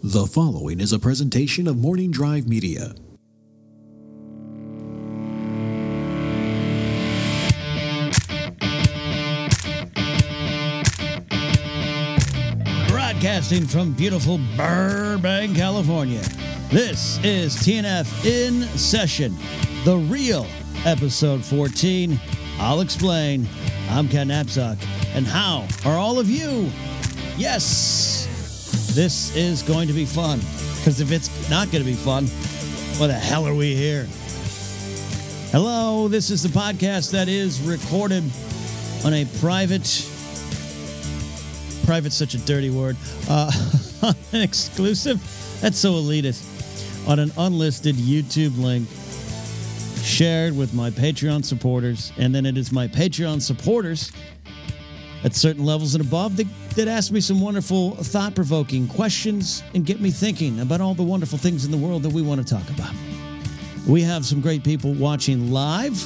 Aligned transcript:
The 0.00 0.26
following 0.26 0.78
is 0.78 0.92
a 0.92 0.98
presentation 1.00 1.66
of 1.66 1.76
Morning 1.76 2.12
Drive 2.12 2.46
Media. 2.46 2.94
Broadcasting 12.86 13.66
from 13.66 13.92
beautiful 13.94 14.38
Burbank, 14.56 15.56
California. 15.56 16.22
This 16.70 17.18
is 17.24 17.56
TNF 17.56 18.24
in 18.24 18.62
session, 18.78 19.34
the 19.84 19.96
real 19.96 20.46
episode 20.84 21.44
14. 21.44 22.20
I'll 22.60 22.82
explain. 22.82 23.48
I'm 23.90 24.08
Ken 24.08 24.28
Napzok. 24.28 24.78
And 25.14 25.26
how 25.26 25.66
are 25.84 25.98
all 25.98 26.20
of 26.20 26.30
you? 26.30 26.70
Yes, 27.36 28.28
this 28.98 29.32
is 29.36 29.62
going 29.62 29.86
to 29.86 29.94
be 29.94 30.04
fun. 30.04 30.40
Because 30.78 31.00
if 31.00 31.12
it's 31.12 31.48
not 31.48 31.70
going 31.70 31.84
to 31.84 31.88
be 31.88 31.94
fun, 31.94 32.26
what 32.98 33.06
the 33.06 33.12
hell 33.12 33.46
are 33.46 33.54
we 33.54 33.72
here? 33.76 34.08
Hello, 35.52 36.08
this 36.08 36.30
is 36.30 36.42
the 36.42 36.48
podcast 36.48 37.12
that 37.12 37.28
is 37.28 37.60
recorded 37.60 38.24
on 39.04 39.14
a 39.14 39.24
private, 39.38 39.86
private, 41.86 42.12
such 42.12 42.34
a 42.34 42.38
dirty 42.38 42.70
word, 42.70 42.96
uh, 43.30 43.52
an 44.32 44.40
exclusive, 44.40 45.20
that's 45.60 45.78
so 45.78 45.92
elitist, 45.92 47.08
on 47.08 47.20
an 47.20 47.30
unlisted 47.38 47.94
YouTube 47.94 48.58
link 48.60 48.88
shared 50.02 50.56
with 50.56 50.74
my 50.74 50.90
Patreon 50.90 51.44
supporters. 51.44 52.12
And 52.18 52.34
then 52.34 52.44
it 52.44 52.58
is 52.58 52.72
my 52.72 52.88
Patreon 52.88 53.42
supporters 53.42 54.10
at 55.22 55.36
certain 55.36 55.64
levels 55.64 55.94
and 55.94 56.04
above 56.04 56.36
that, 56.38 56.48
that 56.78 56.86
ask 56.86 57.10
me 57.10 57.20
some 57.20 57.40
wonderful, 57.40 57.96
thought 57.96 58.36
provoking 58.36 58.86
questions 58.86 59.64
and 59.74 59.84
get 59.84 60.00
me 60.00 60.12
thinking 60.12 60.60
about 60.60 60.80
all 60.80 60.94
the 60.94 61.02
wonderful 61.02 61.36
things 61.36 61.64
in 61.64 61.72
the 61.72 61.76
world 61.76 62.04
that 62.04 62.12
we 62.12 62.22
want 62.22 62.40
to 62.40 62.54
talk 62.54 62.70
about. 62.70 62.94
We 63.88 64.00
have 64.02 64.24
some 64.24 64.40
great 64.40 64.62
people 64.62 64.94
watching 64.94 65.50
live, 65.50 66.00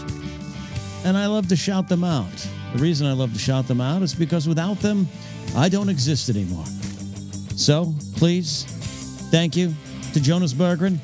and 1.04 1.14
I 1.14 1.26
love 1.26 1.46
to 1.48 1.56
shout 1.56 1.90
them 1.90 2.02
out. 2.02 2.34
The 2.74 2.78
reason 2.78 3.06
I 3.06 3.12
love 3.12 3.34
to 3.34 3.38
shout 3.38 3.68
them 3.68 3.82
out 3.82 4.00
is 4.00 4.14
because 4.14 4.48
without 4.48 4.78
them, 4.78 5.06
I 5.54 5.68
don't 5.68 5.90
exist 5.90 6.30
anymore. 6.30 6.64
So 7.54 7.92
please, 8.16 8.64
thank 9.30 9.54
you 9.54 9.74
to 10.14 10.22
Jonas 10.22 10.54
Berggren, 10.54 10.96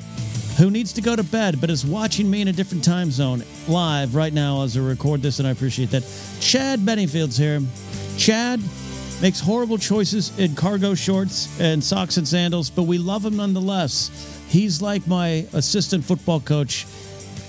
who 0.57 0.71
needs 0.71 0.93
to 0.93 1.01
go 1.01 1.15
to 1.15 1.23
bed 1.23 1.61
but 1.61 1.69
is 1.69 1.85
watching 1.85 2.27
me 2.27 2.41
in 2.41 2.47
a 2.47 2.53
different 2.53 2.83
time 2.83 3.11
zone 3.11 3.43
live 3.67 4.15
right 4.15 4.33
now 4.33 4.63
as 4.63 4.75
I 4.75 4.79
record 4.79 5.21
this, 5.21 5.37
and 5.37 5.47
I 5.47 5.51
appreciate 5.51 5.91
that. 5.91 6.03
Chad 6.39 6.83
Benefield's 6.83 7.37
here. 7.37 7.61
Chad 8.17 8.59
makes 9.21 9.39
horrible 9.39 9.77
choices 9.77 10.37
in 10.39 10.55
cargo 10.55 10.95
shorts 10.95 11.59
and 11.59 11.83
socks 11.83 12.17
and 12.17 12.27
sandals, 12.27 12.69
but 12.69 12.83
we 12.83 12.97
love 12.97 13.25
him 13.25 13.35
nonetheless. 13.35 14.11
He's 14.47 14.81
like 14.81 15.05
my 15.07 15.45
assistant 15.53 16.05
football 16.05 16.39
coach 16.39 16.85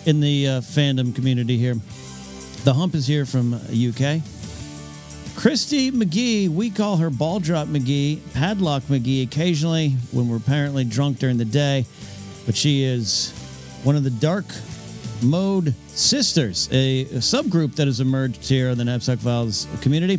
in 0.06 0.20
the 0.20 0.48
uh, 0.48 0.60
fandom 0.60 1.14
community 1.14 1.56
here. 1.56 1.76
The 2.64 2.74
Hump 2.74 2.94
is 2.94 3.06
here 3.06 3.24
from 3.24 3.54
UK. 3.54 4.20
Christy 5.36 5.90
McGee, 5.90 6.48
we 6.48 6.70
call 6.70 6.98
her 6.98 7.08
Ball 7.08 7.40
Drop 7.40 7.68
McGee, 7.68 8.20
Padlock 8.34 8.82
McGee 8.84 9.24
occasionally 9.24 9.90
when 10.10 10.28
we're 10.28 10.36
apparently 10.36 10.84
drunk 10.84 11.18
during 11.18 11.38
the 11.38 11.44
day, 11.44 11.86
but 12.44 12.54
she 12.54 12.82
is 12.82 13.30
one 13.84 13.96
of 13.96 14.04
the 14.04 14.10
Dark 14.10 14.44
Mode 15.22 15.74
Sisters, 15.88 16.68
a, 16.72 17.02
a 17.02 17.18
subgroup 17.18 17.76
that 17.76 17.86
has 17.86 18.00
emerged 18.00 18.46
here 18.46 18.68
in 18.68 18.76
the 18.76 18.84
Knapsack 18.84 19.20
Files 19.20 19.66
community. 19.80 20.18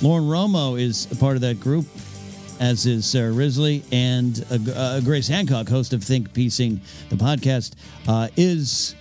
Lauren 0.00 0.24
Romo 0.24 0.80
is 0.80 1.10
a 1.10 1.16
part 1.16 1.34
of 1.34 1.40
that 1.42 1.58
group, 1.58 1.84
as 2.60 2.86
is 2.86 3.04
Sarah 3.04 3.32
Risley, 3.32 3.82
and 3.90 4.44
uh, 4.48 4.70
uh, 4.72 5.00
Grace 5.00 5.26
Hancock, 5.26 5.68
host 5.68 5.92
of 5.92 6.04
Think 6.04 6.32
Piecing, 6.32 6.80
the 7.08 7.16
podcast, 7.16 7.74
uh, 8.06 8.28
is 8.36 8.94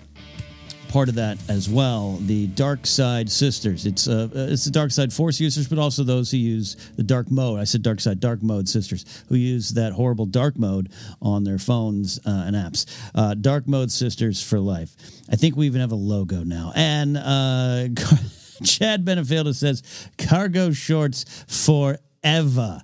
part 0.90 1.08
of 1.08 1.16
that 1.16 1.38
as 1.50 1.70
well. 1.70 2.18
The 2.22 2.48
Dark 2.48 2.88
Side 2.88 3.30
Sisters. 3.30 3.86
It's 3.86 4.08
uh, 4.08 4.30
it's 4.34 4.66
the 4.66 4.72
Dark 4.72 4.90
Side 4.90 5.14
Force 5.14 5.40
users, 5.40 5.68
but 5.68 5.78
also 5.78 6.04
those 6.04 6.32
who 6.32 6.38
use 6.38 6.76
the 6.96 7.04
Dark 7.04 7.30
Mode. 7.30 7.60
I 7.60 7.66
said 7.66 7.84
Dark 7.84 8.00
Side 8.00 8.20
Dark 8.20 8.42
Mode 8.42 8.68
Sisters, 8.68 9.24
who 9.30 9.36
use 9.36 9.70
that 9.72 9.94
horrible 9.94 10.26
Dark 10.26 10.58
Mode 10.58 10.90
on 11.22 11.44
their 11.44 11.60
phones 11.60 12.18
uh, 12.26 12.46
and 12.48 12.56
apps. 12.56 12.88
Uh, 13.14 13.36
dark 13.36 13.68
Mode 13.68 13.92
Sisters 13.92 14.42
for 14.42 14.60
life. 14.60 14.96
I 15.32 15.36
think 15.36 15.56
we 15.56 15.68
even 15.68 15.82
have 15.82 15.92
a 15.92 15.96
logo 15.96 16.44
now. 16.44 16.72
And 16.76 17.18
uh, 17.18 17.90
Chad 18.64 19.06
Benefield 19.06 19.54
says 19.56 20.10
cargo 20.18 20.72
shorts 20.72 21.26
forever, 21.48 22.82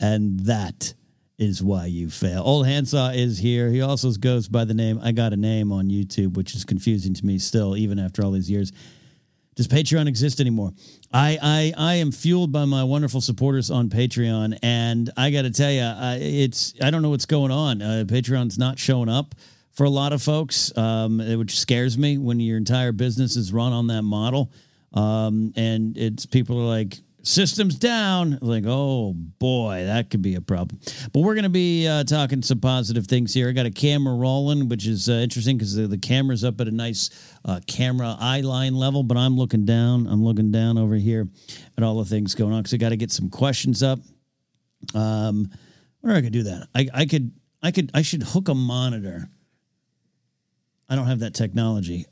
and 0.00 0.40
that 0.40 0.94
is 1.38 1.62
why 1.62 1.86
you 1.86 2.08
fail. 2.08 2.42
Old 2.44 2.66
Handsaw 2.66 3.10
is 3.10 3.38
here. 3.38 3.68
He 3.70 3.80
also 3.80 4.10
goes 4.12 4.48
by 4.48 4.64
the 4.64 4.74
name 4.74 5.00
I 5.02 5.12
Got 5.12 5.32
a 5.32 5.36
Name 5.36 5.72
on 5.72 5.88
YouTube, 5.88 6.36
which 6.36 6.54
is 6.54 6.64
confusing 6.64 7.14
to 7.14 7.26
me 7.26 7.38
still, 7.38 7.76
even 7.76 7.98
after 7.98 8.22
all 8.22 8.30
these 8.30 8.50
years. 8.50 8.72
Does 9.54 9.68
Patreon 9.68 10.06
exist 10.06 10.40
anymore? 10.40 10.72
I 11.12 11.38
I, 11.42 11.74
I 11.76 11.94
am 11.96 12.10
fueled 12.10 12.52
by 12.52 12.64
my 12.64 12.84
wonderful 12.84 13.20
supporters 13.20 13.70
on 13.70 13.90
Patreon, 13.90 14.58
and 14.62 15.10
I 15.16 15.30
got 15.30 15.42
to 15.42 15.50
tell 15.50 15.70
you, 15.70 15.82
uh, 15.82 16.16
it's 16.18 16.74
I 16.80 16.90
don't 16.90 17.02
know 17.02 17.10
what's 17.10 17.26
going 17.26 17.50
on. 17.50 17.82
Uh, 17.82 18.04
Patreon's 18.06 18.58
not 18.58 18.78
showing 18.78 19.10
up 19.10 19.34
for 19.72 19.84
a 19.84 19.90
lot 19.90 20.12
of 20.12 20.22
folks, 20.22 20.76
um, 20.76 21.18
which 21.18 21.58
scares 21.58 21.98
me 21.98 22.18
when 22.18 22.40
your 22.40 22.56
entire 22.56 22.92
business 22.92 23.36
is 23.36 23.52
run 23.52 23.72
on 23.72 23.88
that 23.88 24.02
model. 24.02 24.50
Um, 24.94 25.52
and 25.56 25.96
it's 25.96 26.26
people 26.26 26.60
are 26.60 26.64
like, 26.64 26.98
systems 27.22 27.76
down. 27.76 28.38
Like, 28.40 28.64
oh 28.66 29.12
boy, 29.14 29.84
that 29.84 30.10
could 30.10 30.22
be 30.22 30.34
a 30.34 30.40
problem. 30.40 30.80
But 31.12 31.20
we're 31.20 31.34
going 31.34 31.44
to 31.44 31.50
be 31.50 31.86
uh, 31.86 32.04
talking 32.04 32.42
some 32.42 32.60
positive 32.60 33.06
things 33.06 33.32
here. 33.32 33.48
I 33.48 33.52
got 33.52 33.66
a 33.66 33.70
camera 33.70 34.14
rolling, 34.14 34.68
which 34.68 34.86
is 34.86 35.08
uh, 35.08 35.12
interesting 35.12 35.56
because 35.56 35.74
the, 35.74 35.86
the, 35.86 35.98
camera's 35.98 36.44
up 36.44 36.60
at 36.60 36.68
a 36.68 36.72
nice 36.72 37.10
uh, 37.44 37.60
camera 37.66 38.16
eye 38.18 38.40
line 38.40 38.74
level. 38.74 39.02
But 39.02 39.16
I'm 39.16 39.36
looking 39.36 39.64
down. 39.64 40.06
I'm 40.06 40.24
looking 40.24 40.50
down 40.50 40.78
over 40.78 40.96
here 40.96 41.28
at 41.76 41.84
all 41.84 41.98
the 41.98 42.04
things 42.04 42.34
going 42.34 42.52
on 42.52 42.62
because 42.62 42.74
I 42.74 42.78
got 42.78 42.90
to 42.90 42.96
get 42.96 43.10
some 43.10 43.30
questions 43.30 43.82
up. 43.82 43.98
Um, 44.94 45.50
where 46.00 46.16
I 46.16 46.20
could 46.20 46.32
do 46.32 46.44
that? 46.44 46.68
I, 46.74 46.88
I 46.92 47.06
could. 47.06 47.32
I 47.62 47.70
could. 47.70 47.90
I 47.94 48.02
should 48.02 48.22
hook 48.24 48.48
a 48.48 48.54
monitor. 48.54 49.28
I 50.88 50.96
don't 50.96 51.06
have 51.06 51.20
that 51.20 51.32
technology 51.32 52.06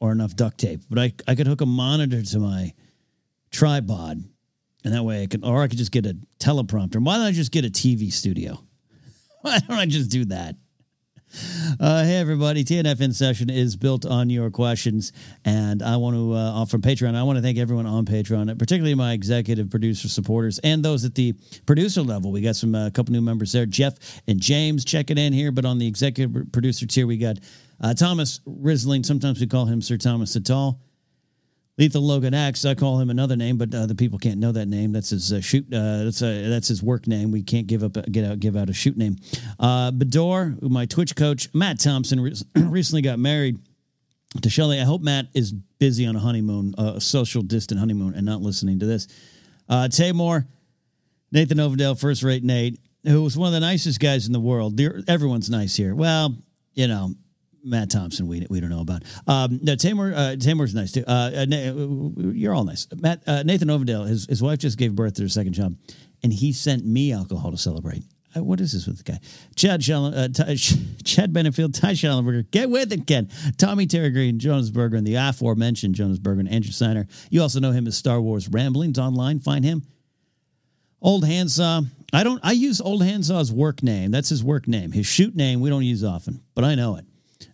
or 0.00 0.12
enough 0.12 0.36
duct 0.36 0.58
tape, 0.58 0.82
but 0.88 0.98
I 0.98 1.12
I 1.26 1.34
could 1.34 1.46
hook 1.46 1.60
a 1.60 1.66
monitor 1.66 2.22
to 2.22 2.38
my 2.38 2.72
tripod 3.50 4.22
and 4.84 4.94
that 4.94 5.02
way 5.02 5.22
I 5.22 5.26
can, 5.26 5.44
or 5.44 5.62
I 5.62 5.68
could 5.68 5.78
just 5.78 5.92
get 5.92 6.06
a 6.06 6.16
teleprompter. 6.38 7.02
Why 7.02 7.16
don't 7.16 7.26
I 7.26 7.32
just 7.32 7.52
get 7.52 7.64
a 7.64 7.68
TV 7.68 8.12
studio? 8.12 8.58
Why 9.42 9.58
don't 9.58 9.78
I 9.78 9.86
just 9.86 10.10
do 10.10 10.24
that? 10.26 10.56
Uh, 11.78 12.04
hey, 12.04 12.16
everybody. 12.16 12.64
TNF 12.64 13.00
in 13.02 13.12
session 13.12 13.50
is 13.50 13.76
built 13.76 14.06
on 14.06 14.30
your 14.30 14.50
questions. 14.50 15.12
And 15.44 15.82
I 15.82 15.96
want 15.96 16.16
to 16.16 16.32
uh, 16.32 16.52
offer 16.52 16.78
Patreon. 16.78 17.14
I 17.14 17.22
want 17.22 17.36
to 17.36 17.42
thank 17.42 17.58
everyone 17.58 17.84
on 17.84 18.06
Patreon, 18.06 18.58
particularly 18.58 18.94
my 18.94 19.12
executive 19.12 19.68
producer 19.68 20.08
supporters 20.08 20.58
and 20.60 20.82
those 20.82 21.04
at 21.04 21.14
the 21.14 21.34
producer 21.66 22.00
level. 22.00 22.32
We 22.32 22.40
got 22.40 22.56
some, 22.56 22.74
a 22.74 22.86
uh, 22.86 22.90
couple 22.90 23.12
new 23.12 23.20
members 23.20 23.52
there. 23.52 23.66
Jeff 23.66 23.94
and 24.26 24.40
James 24.40 24.86
checking 24.86 25.18
in 25.18 25.34
here. 25.34 25.52
But 25.52 25.66
on 25.66 25.78
the 25.78 25.86
executive 25.86 26.50
producer 26.50 26.86
tier, 26.86 27.06
we 27.06 27.18
got 27.18 27.36
uh, 27.80 27.94
Thomas 27.94 28.40
Risling. 28.46 29.04
Sometimes 29.04 29.40
we 29.40 29.46
call 29.46 29.66
him 29.66 29.80
Sir 29.82 29.96
Thomas 29.96 30.36
Sital. 30.36 30.78
Lethal 31.78 32.02
Logan 32.02 32.34
X. 32.34 32.64
I 32.64 32.74
call 32.74 32.98
him 32.98 33.08
another 33.08 33.36
name, 33.36 33.56
but 33.56 33.72
uh, 33.72 33.86
the 33.86 33.94
people 33.94 34.18
can't 34.18 34.38
know 34.38 34.50
that 34.50 34.66
name. 34.66 34.92
That's 34.92 35.10
his 35.10 35.32
uh, 35.32 35.40
shoot. 35.40 35.64
Uh, 35.72 36.04
that's 36.04 36.20
uh, 36.20 36.46
that's 36.48 36.66
his 36.66 36.82
work 36.82 37.06
name. 37.06 37.30
We 37.30 37.44
can't 37.44 37.68
give 37.68 37.84
up 37.84 37.96
get 38.10 38.24
out 38.24 38.40
give 38.40 38.56
out 38.56 38.68
a 38.68 38.72
shoot 38.72 38.96
name. 38.96 39.16
Uh, 39.60 39.92
Bador, 39.92 40.60
my 40.60 40.86
Twitch 40.86 41.14
coach, 41.14 41.54
Matt 41.54 41.78
Thompson, 41.78 42.20
re- 42.20 42.34
recently 42.56 43.02
got 43.02 43.20
married 43.20 43.58
to 44.42 44.50
Shelly. 44.50 44.80
I 44.80 44.84
hope 44.84 45.02
Matt 45.02 45.26
is 45.34 45.52
busy 45.52 46.04
on 46.04 46.16
a 46.16 46.18
honeymoon, 46.18 46.74
a 46.76 47.00
social 47.00 47.42
distant 47.42 47.78
honeymoon, 47.78 48.14
and 48.14 48.26
not 48.26 48.40
listening 48.40 48.80
to 48.80 48.86
this. 48.86 49.06
Uh, 49.68 49.88
Nathan 51.30 51.58
Overdale, 51.58 51.98
first 51.98 52.22
rate 52.22 52.42
Nate, 52.42 52.80
who 53.04 53.22
was 53.22 53.36
one 53.36 53.48
of 53.48 53.52
the 53.52 53.60
nicest 53.60 54.00
guys 54.00 54.26
in 54.26 54.32
the 54.32 54.40
world. 54.40 54.80
Everyone's 55.06 55.50
nice 55.50 55.76
here. 55.76 55.94
Well, 55.94 56.34
you 56.74 56.88
know, 56.88 57.14
Matt 57.68 57.90
Thompson, 57.90 58.26
we 58.26 58.46
we 58.50 58.60
don't 58.60 58.70
know 58.70 58.80
about. 58.80 59.02
Um, 59.26 59.60
no, 59.62 59.74
Taymor, 59.74 60.12
uh, 60.14 60.36
Taymor's 60.36 60.74
nice 60.74 60.92
too. 60.92 61.04
Uh, 61.06 61.46
uh, 61.50 62.30
you're 62.32 62.54
all 62.54 62.64
nice. 62.64 62.86
Matt 62.96 63.22
uh, 63.26 63.42
Nathan 63.44 63.68
Overdale, 63.68 64.06
his 64.06 64.26
his 64.26 64.42
wife 64.42 64.58
just 64.58 64.78
gave 64.78 64.94
birth 64.94 65.14
to 65.14 65.22
her 65.22 65.28
second 65.28 65.52
child, 65.54 65.76
and 66.22 66.32
he 66.32 66.52
sent 66.52 66.84
me 66.84 67.12
alcohol 67.12 67.50
to 67.50 67.58
celebrate. 67.58 68.02
Uh, 68.36 68.42
what 68.44 68.60
is 68.60 68.72
this 68.72 68.86
with 68.86 68.98
the 68.98 69.12
guy? 69.12 69.20
Chad 69.56 69.82
Shall- 69.82 70.06
uh, 70.14 70.28
T- 70.28 70.56
Chad 71.04 71.32
Benefield, 71.32 71.78
Ty 71.78 71.92
Schallenberger. 71.92 72.50
Get 72.50 72.68
with 72.68 72.92
it, 72.92 73.06
Ken. 73.06 73.28
Tommy 73.56 73.86
Terry 73.86 74.10
Green, 74.10 74.38
Jonas 74.38 74.70
Berger, 74.70 74.96
and 74.96 75.06
the 75.06 75.14
aforementioned 75.14 75.94
Jonas 75.94 76.18
Berger 76.18 76.40
and 76.40 76.48
Andrew 76.48 76.72
Steiner. 76.72 77.06
You 77.30 77.42
also 77.42 77.60
know 77.60 77.72
him 77.72 77.86
as 77.86 77.96
Star 77.96 78.20
Wars 78.20 78.48
Ramblings 78.48 78.98
online. 78.98 79.40
Find 79.40 79.64
him. 79.64 79.82
Old 81.00 81.24
Handsaw. 81.24 81.82
I 82.12 82.24
don't. 82.24 82.40
I 82.42 82.52
use 82.52 82.80
Old 82.80 83.02
Handsaw's 83.02 83.52
work 83.52 83.82
name. 83.82 84.10
That's 84.10 84.28
his 84.30 84.42
work 84.42 84.66
name. 84.66 84.92
His 84.92 85.06
shoot 85.06 85.36
name 85.36 85.60
we 85.60 85.70
don't 85.70 85.84
use 85.84 86.02
often, 86.02 86.42
but 86.54 86.64
I 86.64 86.74
know 86.74 86.96
it 86.96 87.04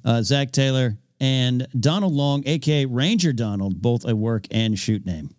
uh, 0.05 0.23
Zach 0.23 0.53
Taylor, 0.53 0.97
and 1.21 1.67
Donald 1.79 2.13
Long, 2.13 2.43
aka 2.47 2.85
Ranger 2.87 3.33
Donald, 3.33 3.81
both 3.81 4.05
a 4.05 4.15
work 4.15 4.47
and 4.51 4.79
shoot 4.79 5.07
name. 5.07 5.35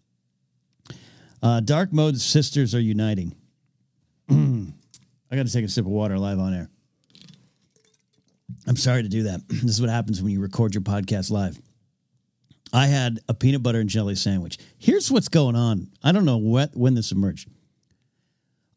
Uh, 1.43 1.59
Dark 1.59 1.93
Mode 1.93 2.17
sisters 2.17 2.73
are 2.73 2.79
uniting. 2.79 3.35
I 4.29 5.35
got 5.35 5.45
to 5.45 5.53
take 5.53 5.65
a 5.65 5.69
sip 5.69 5.85
of 5.85 5.91
water 5.91 6.17
live 6.17 6.39
on 6.39 6.53
air. 6.53 6.69
I'm 8.67 8.77
sorry 8.77 9.03
to 9.03 9.09
do 9.09 9.23
that. 9.23 9.41
This 9.49 9.75
is 9.75 9.81
what 9.81 9.89
happens 9.89 10.21
when 10.21 10.31
you 10.31 10.39
record 10.41 10.73
your 10.73 10.81
podcast 10.81 11.29
live. 11.29 11.59
I 12.73 12.87
had 12.87 13.19
a 13.29 13.33
peanut 13.33 13.63
butter 13.63 13.79
and 13.79 13.89
jelly 13.89 14.15
sandwich. 14.15 14.57
Here's 14.77 15.11
what's 15.11 15.29
going 15.29 15.55
on. 15.55 15.89
I 16.03 16.11
don't 16.11 16.25
know 16.25 16.37
what 16.37 16.75
when 16.75 16.95
this 16.95 17.11
emerged. 17.11 17.47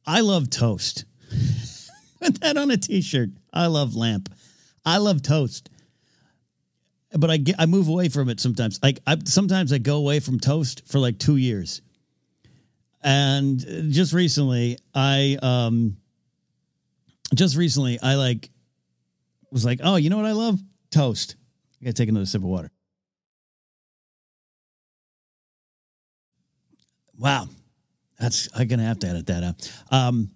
I 0.07 0.21
love 0.21 0.51
toast. 0.51 1.05
Put 2.21 2.41
that 2.41 2.57
on 2.57 2.71
a 2.71 2.77
t-shirt. 2.77 3.31
I 3.53 3.67
love 3.67 3.95
lamp. 3.95 4.29
I 4.89 4.97
love 4.97 5.21
toast. 5.21 5.69
But 7.13 7.31
I 7.31 7.37
get, 7.37 7.57
I 7.59 7.67
move 7.67 7.89
away 7.89 8.09
from 8.09 8.31
it 8.31 8.41
sometimes. 8.41 8.81
Like 8.83 9.01
I 9.07 9.19
sometimes 9.25 9.71
I 9.73 9.79
go 9.79 9.97
away 9.97 10.21
from 10.21 10.41
toast 10.41 10.83
for 10.87 10.99
like 10.99 11.19
2 11.19 11.37
years. 11.37 11.83
And 13.03 13.61
just 13.91 14.15
recently 14.15 14.79
I 14.95 15.39
um 15.43 15.99
just 17.35 17.57
recently 17.57 17.99
I 18.03 18.15
like 18.15 18.51
was 19.51 19.65
like, 19.65 19.81
"Oh, 19.83 19.97
you 19.97 20.09
know 20.11 20.17
what 20.17 20.27
I 20.27 20.33
love? 20.33 20.59
Toast." 20.91 21.37
I 21.81 21.85
got 21.85 21.91
to 21.91 22.03
take 22.03 22.09
another 22.09 22.27
sip 22.27 22.43
of 22.43 22.49
water. 22.49 22.71
Wow, 27.19 27.49
that's 28.19 28.49
I'm 28.55 28.69
gonna 28.69 28.85
have 28.85 29.01
to 29.01 29.09
edit 29.09 29.27
that 29.27 29.45
out. 29.45 29.73
Um, 29.91 30.31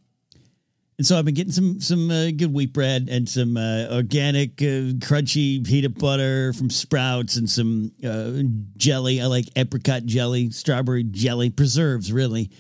and 1.03 1.07
so 1.09 1.19
I've 1.19 1.25
been 1.25 1.35
getting 1.35 1.51
some 1.51 1.81
some 1.81 2.13
uh, 2.13 2.31
good 2.31 2.53
wheat 2.53 2.73
bread 2.73 3.09
and 3.11 3.29
some 3.29 3.57
uh, 3.57 3.89
organic 3.91 4.63
uh, 4.63 4.95
crunchy 5.03 5.67
peanut 5.67 5.99
butter 5.99 6.53
from 6.53 6.71
Sprouts 6.71 7.35
and 7.35 7.51
some 7.51 7.91
uh, 8.07 8.31
jelly. 8.77 9.21
I 9.21 9.27
like 9.27 9.47
apricot 9.57 10.05
jelly, 10.07 10.53
strawberry 10.53 11.03
jelly, 11.03 11.51
preserves 11.51 12.13
really. 12.13 12.53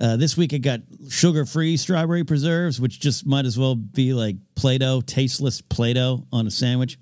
Uh, 0.00 0.16
this 0.16 0.38
week 0.38 0.54
I 0.54 0.56
got 0.56 0.80
sugar 1.10 1.44
free 1.44 1.76
strawberry 1.76 2.24
preserves, 2.24 2.80
which 2.80 2.98
just 2.98 3.26
might 3.26 3.44
as 3.44 3.58
well 3.58 3.74
be 3.74 4.14
like 4.14 4.36
Play 4.54 4.78
Doh, 4.78 5.02
tasteless 5.02 5.60
Play 5.60 5.92
Doh 5.92 6.26
on 6.32 6.46
a 6.46 6.50
sandwich. 6.50 6.98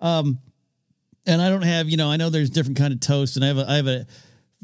Um, 0.00 0.38
and 1.26 1.42
I 1.42 1.50
don't 1.50 1.60
have, 1.60 1.90
you 1.90 1.98
know, 1.98 2.10
I 2.10 2.16
know 2.16 2.30
there's 2.30 2.48
different 2.48 2.78
kind 2.78 2.94
of 2.94 3.00
toast, 3.00 3.36
and 3.36 3.44
I 3.44 3.48
have 3.48 3.58
a, 3.58 3.70
I 3.70 3.74
have 3.76 3.86
a, 3.88 4.06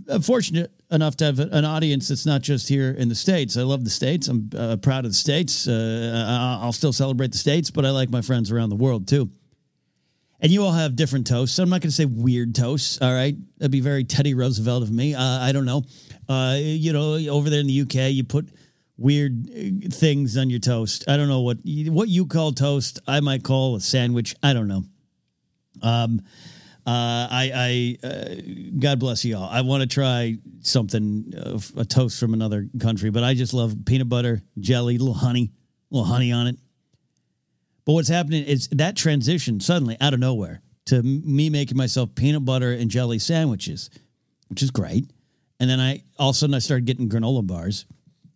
I'm 0.08 0.22
fortunate 0.22 0.72
enough 0.92 1.16
to 1.16 1.24
have 1.24 1.38
an 1.38 1.64
audience 1.64 2.08
that's 2.08 2.26
not 2.26 2.42
just 2.42 2.68
here 2.68 2.90
in 2.90 3.08
the 3.08 3.14
states. 3.14 3.56
I 3.56 3.62
love 3.62 3.84
the 3.84 3.90
states. 3.90 4.28
I'm 4.28 4.50
uh, 4.56 4.76
proud 4.76 5.04
of 5.04 5.10
the 5.10 5.16
states. 5.16 5.66
Uh, 5.66 6.58
I'll 6.62 6.72
still 6.72 6.92
celebrate 6.92 7.32
the 7.32 7.38
states, 7.38 7.70
but 7.70 7.84
I 7.84 7.90
like 7.90 8.10
my 8.10 8.20
friends 8.20 8.50
around 8.52 8.70
the 8.70 8.76
world 8.76 9.08
too. 9.08 9.30
And 10.40 10.50
you 10.50 10.64
all 10.64 10.72
have 10.72 10.96
different 10.96 11.26
toasts. 11.26 11.58
I'm 11.58 11.68
not 11.68 11.80
going 11.80 11.90
to 11.90 11.96
say 11.96 12.04
weird 12.04 12.54
toasts. 12.54 13.00
All 13.00 13.12
right, 13.12 13.34
that'd 13.58 13.70
be 13.70 13.80
very 13.80 14.04
Teddy 14.04 14.34
Roosevelt 14.34 14.82
of 14.82 14.90
me. 14.90 15.14
Uh, 15.14 15.22
I 15.22 15.52
don't 15.52 15.64
know. 15.64 15.84
Uh, 16.28 16.56
you 16.58 16.92
know, 16.92 17.14
over 17.30 17.48
there 17.48 17.60
in 17.60 17.68
the 17.68 17.80
UK, 17.82 18.12
you 18.12 18.24
put 18.24 18.48
weird 18.96 19.48
uh, 19.48 19.88
things 19.90 20.36
on 20.36 20.50
your 20.50 20.58
toast. 20.58 21.04
I 21.08 21.16
don't 21.16 21.28
know 21.28 21.40
what 21.40 21.58
what 21.64 22.08
you 22.08 22.26
call 22.26 22.52
toast. 22.52 22.98
I 23.06 23.20
might 23.20 23.44
call 23.44 23.76
a 23.76 23.80
sandwich. 23.80 24.34
I 24.42 24.52
don't 24.52 24.68
know. 24.68 24.84
Um, 25.80 26.22
uh, 26.84 27.28
I, 27.30 27.96
I 28.02 28.06
uh, 28.06 28.34
God 28.78 28.98
bless 28.98 29.24
you 29.24 29.36
all. 29.36 29.48
I 29.48 29.60
want 29.60 29.82
to 29.82 29.86
try 29.86 30.38
something, 30.60 31.32
uh, 31.36 31.80
a 31.80 31.84
toast 31.84 32.18
from 32.18 32.34
another 32.34 32.68
country, 32.80 33.10
but 33.10 33.22
I 33.22 33.34
just 33.34 33.54
love 33.54 33.84
peanut 33.86 34.08
butter, 34.08 34.42
jelly, 34.58 34.98
little 34.98 35.14
honey, 35.14 35.52
a 35.90 35.94
little 35.94 36.10
honey 36.10 36.32
on 36.32 36.48
it. 36.48 36.56
But 37.84 37.92
what's 37.92 38.08
happening 38.08 38.44
is 38.44 38.68
that 38.72 38.96
transition 38.96 39.60
suddenly 39.60 39.96
out 40.00 40.12
of 40.12 40.20
nowhere 40.20 40.60
to 40.86 41.02
me 41.02 41.50
making 41.50 41.76
myself 41.76 42.14
peanut 42.16 42.44
butter 42.44 42.72
and 42.72 42.90
jelly 42.90 43.20
sandwiches, 43.20 43.88
which 44.48 44.62
is 44.62 44.72
great. 44.72 45.10
And 45.60 45.70
then 45.70 45.78
I 45.78 46.02
all 46.18 46.30
of 46.30 46.34
a 46.34 46.38
sudden 46.38 46.54
I 46.54 46.58
started 46.58 46.86
getting 46.86 47.08
granola 47.08 47.46
bars. 47.46 47.86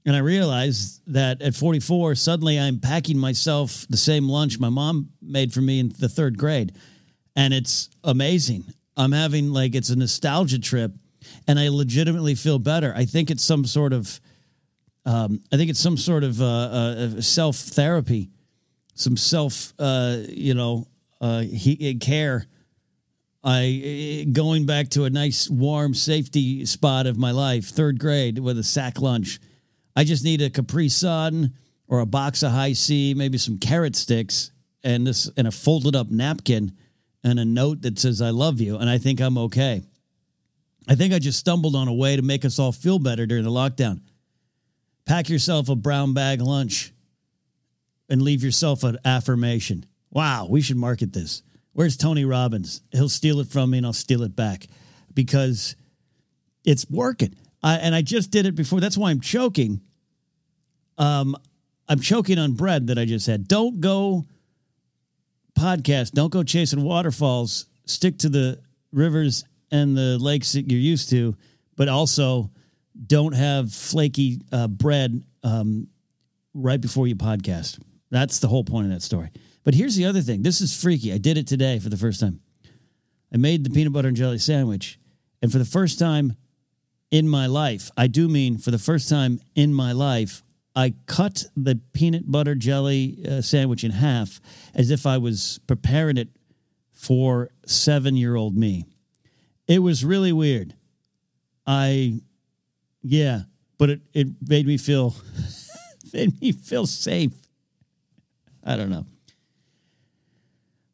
And 0.05 0.15
I 0.15 0.21
realized 0.21 1.03
that 1.09 1.43
at 1.43 1.57
44, 1.57 2.15
suddenly 2.15 2.61
I'm 2.61 2.79
packing 2.79 3.19
myself 3.19 3.87
the 3.91 3.97
same 3.97 4.29
lunch 4.29 4.61
my 4.61 4.69
mom 4.69 5.11
made 5.21 5.53
for 5.53 5.61
me 5.61 5.81
in 5.81 5.93
the 5.99 6.09
third 6.09 6.39
grade. 6.39 6.77
And 7.37 7.55
it's 7.55 7.91
amazing. 8.03 8.65
I'm 8.97 9.13
having 9.13 9.53
like 9.53 9.75
it's 9.75 9.91
a 9.91 9.97
nostalgia 9.97 10.59
trip 10.59 10.93
and 11.47 11.59
I 11.59 11.69
legitimately 11.69 12.35
feel 12.35 12.59
better. 12.59 12.93
I 12.97 13.05
think 13.05 13.31
it's 13.31 13.45
some 13.45 13.65
sort 13.67 13.93
of, 13.93 14.21
um, 15.05 15.41
I 15.53 15.57
think 15.57 15.71
it's 15.71 15.81
some 15.81 15.97
sort 15.97 16.25
of 16.25 16.41
uh, 16.41 16.47
uh, 16.47 17.21
self 17.21 17.57
therapy, 17.57 18.31
some 18.95 19.17
self, 19.17 19.75
uh, 19.79 20.19
you 20.29 20.55
know, 20.55 20.89
uh, 21.21 21.41
he, 21.41 21.95
care 21.97 22.47
I 23.47 24.27
going 24.33 24.67
back 24.67 24.89
to 24.91 25.05
a 25.05 25.11
nice 25.11 25.49
warm 25.49 25.95
safety 25.95 26.67
spot 26.67 27.07
of 27.07 27.17
my 27.17 27.31
life, 27.31 27.67
third 27.67 28.01
grade 28.01 28.41
with 28.41 28.59
a 28.59 28.65
sack 28.65 29.01
lunch. 29.01 29.39
I 29.95 30.03
just 30.03 30.25
need 30.25 30.43
a 30.43 30.51
Capri 30.51 30.89
Sun 30.89 31.55
or 31.87 32.01
a 32.01 32.07
box 32.07 32.43
of 32.43 32.51
Hi-C, 32.51 33.15
maybe 33.15 33.39
some 33.39 33.59
carrot 33.59 33.95
sticks, 33.95 34.51
and 34.83 35.07
this 35.07 35.31
and 35.37 35.47
a 35.47 35.53
folded 35.53 35.95
up 35.95 36.11
napkin 36.11 36.73
and 37.27 37.41
a 37.41 37.45
note 37.45 37.83
that 37.83 37.99
says 37.99 38.23
"I 38.23 38.31
love 38.31 38.61
you," 38.61 38.77
and 38.77 38.89
I 38.89 38.99
think 38.99 39.21
I'm 39.21 39.37
okay. 39.39 39.83
I 40.89 40.95
think 40.95 41.13
I 41.13 41.19
just 41.19 41.39
stumbled 41.39 41.75
on 41.75 41.89
a 41.89 41.95
way 41.95 42.17
to 42.17 42.23
make 42.23 42.45
us 42.45 42.59
all 42.59 42.73
feel 42.73 42.99
better 42.99 43.27
during 43.27 43.45
the 43.45 43.51
lockdown. 43.51 44.01
Pack 45.05 45.29
yourself 45.29 45.69
a 45.69 45.77
brown 45.77 46.15
bag 46.15 46.41
lunch 46.41 46.93
and 48.09 48.23
leave 48.23 48.45
yourself 48.45 48.85
an 48.85 48.99
affirmation. 49.05 49.85
Wow, 50.11 50.47
we 50.49 50.61
should 50.61 50.77
market 50.77 51.13
this. 51.13 51.43
Where's 51.73 51.97
Tony 51.97 52.25
Robbins? 52.25 52.83
He'll 52.93 53.09
steal 53.09 53.41
it 53.41 53.49
from 53.49 53.71
me 53.71 53.79
and 53.79 53.87
I'll 53.87 53.93
steal 53.93 54.23
it 54.23 54.35
back 54.35 54.67
because 55.13 55.77
it's 56.65 56.89
working. 56.89 57.35
I, 57.63 57.75
and 57.77 57.95
I 57.95 58.03
just 58.03 58.31
did 58.31 58.47
it 58.47 58.55
before. 58.55 58.81
That's 58.81 58.97
why 58.97 59.11
I'm 59.11 59.21
choking. 59.21 59.81
Um, 60.99 61.37
I'm 61.89 62.01
choking 62.01 62.39
on 62.39 62.53
bread 62.53 62.87
that 62.87 62.99
I 62.99 63.05
just 63.05 63.27
had. 63.27 63.47
Don't 63.47 63.81
go 63.81 64.25
podcast. 65.57 66.13
Don't 66.13 66.33
go 66.33 66.43
chasing 66.43 66.83
waterfalls. 66.83 67.67
Stick 67.87 68.19
to 68.19 68.29
the 68.29 68.61
rivers 68.93 69.45
and 69.71 69.97
the 69.97 70.19
lakes 70.19 70.53
that 70.53 70.71
you're 70.71 70.81
used 70.81 71.11
to, 71.11 71.37
but 71.77 71.89
also 71.89 72.51
don't 73.07 73.35
have 73.35 73.73
flaky 73.73 74.41
uh, 74.53 74.69
bread 74.69 75.23
um, 75.43 75.89
right 76.55 76.81
before 76.81 77.07
you 77.07 77.17
podcast. 77.17 77.81
That's 78.11 78.39
the 78.39 78.49
whole 78.49 78.65
point 78.65 78.87
of 78.87 78.93
that 78.93 79.03
story. 79.03 79.31
But 79.65 79.75
here's 79.75 79.97
the 79.97 80.07
other 80.07 80.21
thing. 80.21 80.43
This 80.43 80.61
is 80.61 80.81
freaky. 80.81 81.13
I 81.13 81.19
did 81.19 81.37
it 81.37 81.47
today 81.47 81.79
for 81.79 81.89
the 81.89 81.97
first 81.97 82.21
time. 82.21 82.41
I 83.33 83.37
made 83.37 83.65
the 83.65 83.71
peanut 83.71 83.93
butter 83.93 84.09
and 84.09 84.17
jelly 84.17 84.39
sandwich, 84.39 84.99
and 85.43 85.51
for 85.51 85.59
the 85.59 85.65
first 85.65 85.99
time 85.99 86.37
in 87.11 87.29
my 87.29 87.47
life, 87.47 87.91
I 87.97 88.07
do 88.07 88.29
mean 88.29 88.59
for 88.59 88.71
the 88.71 88.79
first 88.79 89.09
time 89.09 89.41
in 89.55 89.75
my 89.75 89.93
life, 89.93 90.43
I 90.77 90.93
cut 91.07 91.45
the 91.57 91.81
peanut 91.95 92.31
butter 92.31 92.55
jelly 92.55 93.25
uh, 93.27 93.41
sandwich 93.41 93.83
in 93.83 93.93
half 93.93 94.43
as 94.75 94.91
if 94.91 95.07
I 95.07 95.17
was 95.17 95.59
preparing 95.67 96.19
it 96.19 96.29
for 96.93 97.49
seven 97.65 98.15
year 98.15 98.37
old 98.37 98.55
me. 98.55 98.85
It 99.67 99.79
was 99.79 100.05
really 100.05 100.33
weird. 100.33 100.75
I, 101.67 102.21
yeah, 103.03 103.43
but 103.79 103.89
it, 103.89 104.01
it 104.13 104.29
made 104.47 104.67
me 104.67 104.77
feel, 104.77 105.17
made 106.13 106.39
me 106.43 106.53
feel 106.53 106.87
safe. 106.87 107.33
I 108.63 108.77
don't 108.77 108.91
know. 108.91 109.07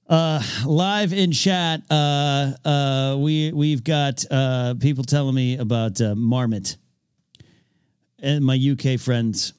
Uh, 0.08 0.42
live 0.64 1.12
in 1.12 1.32
chat, 1.32 1.82
uh, 1.90 2.52
uh, 2.64 3.16
we 3.18 3.50
we've 3.50 3.82
got 3.82 4.24
uh, 4.30 4.74
people 4.78 5.04
telling 5.04 5.34
me 5.34 5.56
about 5.56 6.00
uh, 6.02 6.14
Marmot 6.14 6.76
and 8.18 8.44
my 8.44 8.54
UK 8.54 9.00
friends. 9.00 9.54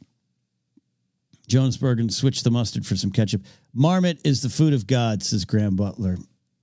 Jonesburg 1.53 1.99
and 1.99 2.11
switch 2.11 2.41
the 2.41 2.49
mustard 2.49 2.83
for 2.83 2.95
some 2.95 3.11
ketchup. 3.11 3.43
Marmot 3.75 4.19
is 4.25 4.41
the 4.41 4.49
food 4.49 4.73
of 4.73 4.87
God, 4.87 5.21
says 5.21 5.45
Graham 5.45 5.75
Butler. 5.75 6.17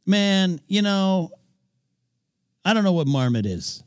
Man, 0.04 0.60
you 0.66 0.82
know, 0.82 1.30
I 2.64 2.74
don't 2.74 2.82
know 2.82 2.90
what 2.90 3.06
Marmot 3.06 3.46
is. 3.46 3.84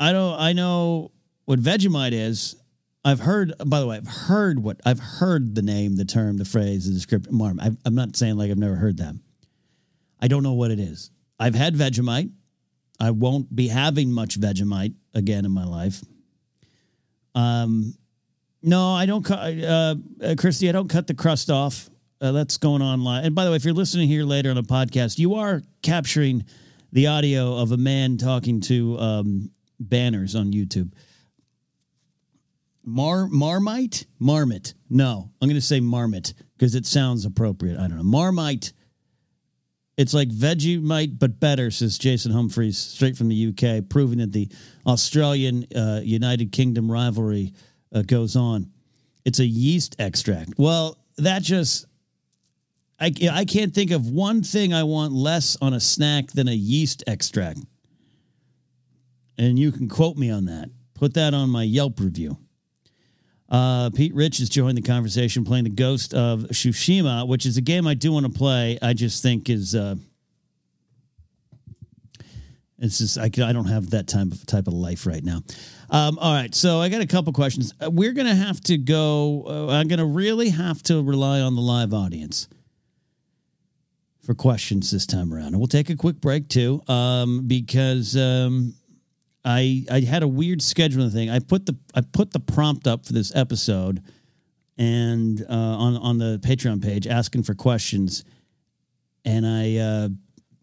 I 0.00 0.12
don't. 0.12 0.40
I 0.40 0.54
know 0.54 1.12
what 1.44 1.60
Vegemite 1.60 2.12
is. 2.12 2.56
I've 3.04 3.20
heard, 3.20 3.52
by 3.66 3.80
the 3.80 3.86
way, 3.86 3.98
I've 3.98 4.08
heard 4.08 4.62
what 4.62 4.80
I've 4.86 4.98
heard 4.98 5.54
the 5.54 5.60
name, 5.60 5.96
the 5.96 6.06
term, 6.06 6.38
the 6.38 6.46
phrase, 6.46 6.86
the 6.86 6.94
description, 6.94 7.36
marm. 7.36 7.60
i 7.60 7.70
am 7.84 7.94
not 7.94 8.16
saying 8.16 8.36
like 8.36 8.50
I've 8.50 8.56
never 8.56 8.76
heard 8.76 8.96
that. 8.96 9.14
I 10.22 10.26
don't 10.26 10.42
know 10.42 10.54
what 10.54 10.70
it 10.70 10.80
is. 10.80 11.10
I've 11.38 11.54
had 11.54 11.74
Vegemite. 11.74 12.30
I 12.98 13.10
won't 13.10 13.54
be 13.54 13.68
having 13.68 14.10
much 14.10 14.40
Vegemite 14.40 14.94
again 15.12 15.44
in 15.44 15.50
my 15.50 15.66
life. 15.66 16.02
Um, 17.34 17.94
no, 18.62 18.92
I 18.94 19.06
don't. 19.06 19.28
Uh, 19.30 19.96
uh, 20.22 20.34
Christy, 20.38 20.68
I 20.68 20.72
don't 20.72 20.88
cut 20.88 21.06
the 21.06 21.14
crust 21.14 21.50
off. 21.50 21.88
Uh, 22.20 22.30
that's 22.30 22.56
going 22.56 22.82
on 22.82 23.02
live. 23.02 23.24
And 23.24 23.34
by 23.34 23.44
the 23.44 23.50
way, 23.50 23.56
if 23.56 23.64
you're 23.64 23.74
listening 23.74 24.06
here 24.06 24.22
later 24.22 24.50
on 24.50 24.56
a 24.56 24.62
podcast, 24.62 25.18
you 25.18 25.34
are 25.34 25.60
capturing 25.82 26.44
the 26.92 27.08
audio 27.08 27.56
of 27.56 27.72
a 27.72 27.76
man 27.76 28.16
talking 28.16 28.60
to 28.60 28.96
um, 28.98 29.50
banners 29.80 30.36
on 30.36 30.52
YouTube. 30.52 30.92
Mar 32.84 33.26
Marmite? 33.28 34.06
Marmot. 34.20 34.74
No, 34.88 35.30
I'm 35.40 35.48
going 35.48 35.60
to 35.60 35.66
say 35.66 35.80
Marmot 35.80 36.34
because 36.56 36.74
it 36.74 36.86
sounds 36.86 37.24
appropriate. 37.24 37.78
I 37.78 37.88
don't 37.88 37.96
know. 37.96 38.04
Marmite. 38.04 38.72
It's 39.98 40.14
like 40.14 40.30
Vegemite, 40.30 41.18
but 41.18 41.38
better, 41.38 41.70
says 41.70 41.98
Jason 41.98 42.32
Humphreys, 42.32 42.78
straight 42.78 43.14
from 43.16 43.28
the 43.28 43.48
UK, 43.48 43.88
proving 43.90 44.18
that 44.18 44.32
the 44.32 44.48
Australian 44.86 45.66
uh, 45.76 46.00
United 46.02 46.50
Kingdom 46.50 46.90
rivalry 46.90 47.52
uh, 47.94 48.02
goes 48.02 48.36
on. 48.36 48.70
It's 49.24 49.38
a 49.38 49.46
yeast 49.46 49.96
extract. 49.98 50.54
Well, 50.56 50.98
that 51.18 51.42
just 51.42 51.86
I, 53.02 53.12
I 53.32 53.44
can't 53.44 53.74
think 53.74 53.90
of 53.90 54.08
one 54.08 54.44
thing 54.44 54.72
I 54.72 54.84
want 54.84 55.12
less 55.12 55.56
on 55.60 55.74
a 55.74 55.80
snack 55.80 56.28
than 56.28 56.46
a 56.46 56.52
yeast 56.52 57.02
extract. 57.08 57.58
And 59.36 59.58
you 59.58 59.72
can 59.72 59.88
quote 59.88 60.16
me 60.16 60.30
on 60.30 60.44
that. 60.44 60.70
Put 60.94 61.14
that 61.14 61.34
on 61.34 61.50
my 61.50 61.64
Yelp 61.64 61.98
review. 61.98 62.38
Uh, 63.48 63.90
Pete 63.90 64.14
Rich 64.14 64.38
has 64.38 64.48
joined 64.48 64.78
the 64.78 64.82
conversation 64.82 65.44
playing 65.44 65.64
the 65.64 65.70
Ghost 65.70 66.14
of 66.14 66.42
Tsushima, 66.44 67.26
which 67.26 67.44
is 67.44 67.56
a 67.56 67.60
game 67.60 67.88
I 67.88 67.94
do 67.94 68.12
want 68.12 68.24
to 68.24 68.32
play. 68.32 68.78
I 68.80 68.92
just 68.92 69.20
think 69.20 69.50
is 69.50 69.74
uh, 69.74 69.96
it's 72.78 72.98
just 72.98 73.18
I, 73.18 73.24
I 73.24 73.52
don't 73.52 73.66
have 73.66 73.90
that 73.90 74.06
type 74.06 74.28
type 74.46 74.68
of 74.68 74.74
life 74.74 75.06
right 75.06 75.24
now. 75.24 75.40
Um, 75.92 76.18
all 76.18 76.32
right, 76.32 76.54
so 76.54 76.80
I 76.80 76.88
got 76.88 77.02
a 77.02 77.06
couple 77.06 77.34
questions. 77.34 77.74
Uh, 77.78 77.90
we're 77.90 78.14
gonna 78.14 78.34
have 78.34 78.58
to 78.62 78.78
go. 78.78 79.44
Uh, 79.46 79.72
I'm 79.72 79.88
gonna 79.88 80.06
really 80.06 80.48
have 80.48 80.82
to 80.84 81.02
rely 81.02 81.40
on 81.40 81.54
the 81.54 81.60
live 81.60 81.92
audience 81.92 82.48
for 84.24 84.32
questions 84.32 84.90
this 84.90 85.04
time 85.04 85.34
around, 85.34 85.48
and 85.48 85.58
we'll 85.58 85.66
take 85.66 85.90
a 85.90 85.96
quick 85.96 86.18
break 86.18 86.48
too, 86.48 86.80
um, 86.88 87.46
because 87.46 88.16
um, 88.16 88.72
I 89.44 89.84
I 89.90 90.00
had 90.00 90.22
a 90.22 90.28
weird 90.28 90.60
scheduling 90.60 91.12
thing. 91.12 91.28
I 91.28 91.40
put 91.40 91.66
the 91.66 91.76
I 91.94 92.00
put 92.00 92.32
the 92.32 92.40
prompt 92.40 92.86
up 92.86 93.04
for 93.04 93.12
this 93.12 93.30
episode, 93.36 94.02
and 94.78 95.44
uh, 95.46 95.52
on 95.52 95.98
on 95.98 96.16
the 96.16 96.38
Patreon 96.42 96.82
page 96.82 97.06
asking 97.06 97.42
for 97.42 97.54
questions, 97.54 98.24
and 99.26 99.46
I 99.46 99.76
uh, 99.76 100.08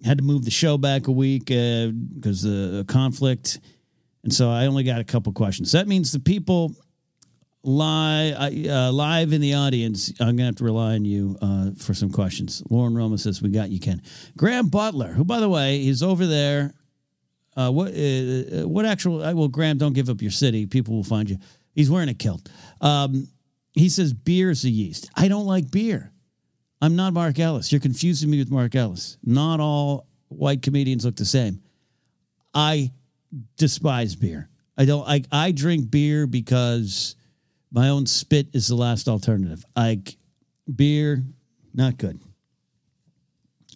had 0.03 0.17
to 0.17 0.24
move 0.24 0.43
the 0.43 0.50
show 0.50 0.79
back 0.79 1.07
a 1.07 1.12
week 1.12 1.45
because 1.45 2.45
uh, 2.45 2.77
the 2.77 2.86
conflict, 2.88 3.59
and 4.23 4.33
so 4.33 4.49
I 4.49 4.65
only 4.65 4.83
got 4.83 4.99
a 4.99 5.03
couple 5.03 5.31
questions. 5.33 5.71
That 5.71 5.88
means 5.88 6.11
the 6.11 6.19
people 6.19 6.75
live 7.63 8.35
uh, 8.35 8.91
live 8.91 9.33
in 9.33 9.41
the 9.41 9.55
audience. 9.55 10.13
I'm 10.19 10.35
gonna 10.35 10.45
have 10.45 10.55
to 10.57 10.63
rely 10.63 10.95
on 10.95 11.05
you 11.05 11.38
uh, 11.41 11.71
for 11.77 11.93
some 11.93 12.11
questions. 12.11 12.63
Lauren 12.69 12.93
Romo 12.93 13.19
says 13.19 13.41
we 13.41 13.49
got 13.49 13.69
you, 13.69 13.79
Ken. 13.79 14.01
Graham 14.38 14.69
Butler, 14.69 15.07
who 15.07 15.23
by 15.23 15.39
the 15.39 15.49
way 15.49 15.85
is 15.85 16.03
over 16.03 16.25
there. 16.25 16.73
Uh, 17.55 17.71
what 17.71 17.89
uh, 17.89 18.67
what 18.67 18.85
actual? 18.85 19.23
Uh, 19.23 19.33
well, 19.33 19.47
Graham, 19.47 19.77
don't 19.77 19.93
give 19.93 20.09
up 20.09 20.21
your 20.21 20.31
city. 20.31 20.65
People 20.65 20.95
will 20.95 21.03
find 21.03 21.29
you. 21.29 21.38
He's 21.73 21.89
wearing 21.89 22.09
a 22.09 22.13
kilt. 22.13 22.49
Um, 22.81 23.27
he 23.73 23.89
says 23.89 24.13
beer 24.13 24.49
is 24.49 24.63
a 24.65 24.69
yeast. 24.69 25.09
I 25.15 25.27
don't 25.27 25.45
like 25.45 25.71
beer. 25.71 26.11
I'm 26.81 26.95
not 26.95 27.13
Mark 27.13 27.38
Ellis. 27.39 27.71
You're 27.71 27.81
confusing 27.81 28.29
me 28.29 28.39
with 28.39 28.51
Mark 28.51 28.75
Ellis. 28.75 29.17
Not 29.23 29.59
all 29.59 30.07
white 30.29 30.61
comedians 30.61 31.05
look 31.05 31.17
the 31.17 31.25
same. 31.25 31.61
I 32.53 32.91
despise 33.57 34.15
beer. 34.15 34.50
I 34.77 34.86
don't. 34.86 35.07
I 35.07 35.24
I 35.31 35.51
drink 35.51 35.91
beer 35.91 36.27
because 36.27 37.15
my 37.71 37.89
own 37.89 38.05
spit 38.05 38.48
is 38.53 38.67
the 38.67 38.75
last 38.75 39.07
alternative. 39.07 39.63
Like 39.75 40.17
beer, 40.74 41.24
not 41.74 41.98
good. 41.98 42.19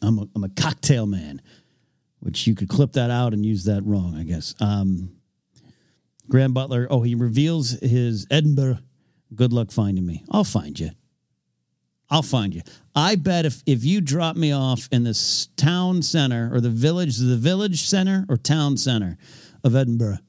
I'm 0.01 0.19
a, 0.19 0.27
I'm 0.35 0.43
a 0.43 0.49
cocktail 0.49 1.05
man, 1.05 1.41
which 2.19 2.45
you 2.47 2.55
could 2.55 2.69
clip 2.69 2.93
that 2.93 3.09
out 3.09 3.33
and 3.33 3.45
use 3.45 3.65
that 3.65 3.83
wrong, 3.85 4.15
I 4.17 4.23
guess. 4.23 4.53
Um, 4.59 5.15
Graham 6.29 6.53
Butler, 6.53 6.87
oh, 6.89 7.01
he 7.01 7.15
reveals 7.15 7.71
his 7.71 8.27
Edinburgh. 8.29 8.79
Good 9.35 9.53
luck 9.53 9.71
finding 9.71 10.05
me. 10.05 10.23
I'll 10.29 10.43
find 10.43 10.79
you. 10.79 10.91
I'll 12.09 12.21
find 12.21 12.53
you. 12.53 12.61
I 12.95 13.15
bet 13.15 13.45
if 13.45 13.63
if 13.65 13.83
you 13.83 14.01
drop 14.01 14.35
me 14.35 14.51
off 14.51 14.87
in 14.91 15.03
this 15.03 15.47
town 15.55 16.01
center 16.01 16.53
or 16.53 16.61
the 16.61 16.69
village, 16.69 17.17
the 17.17 17.37
village 17.37 17.87
center 17.87 18.25
or 18.29 18.37
town 18.37 18.77
center 18.77 19.17
of 19.63 19.75
Edinburgh, 19.75 20.19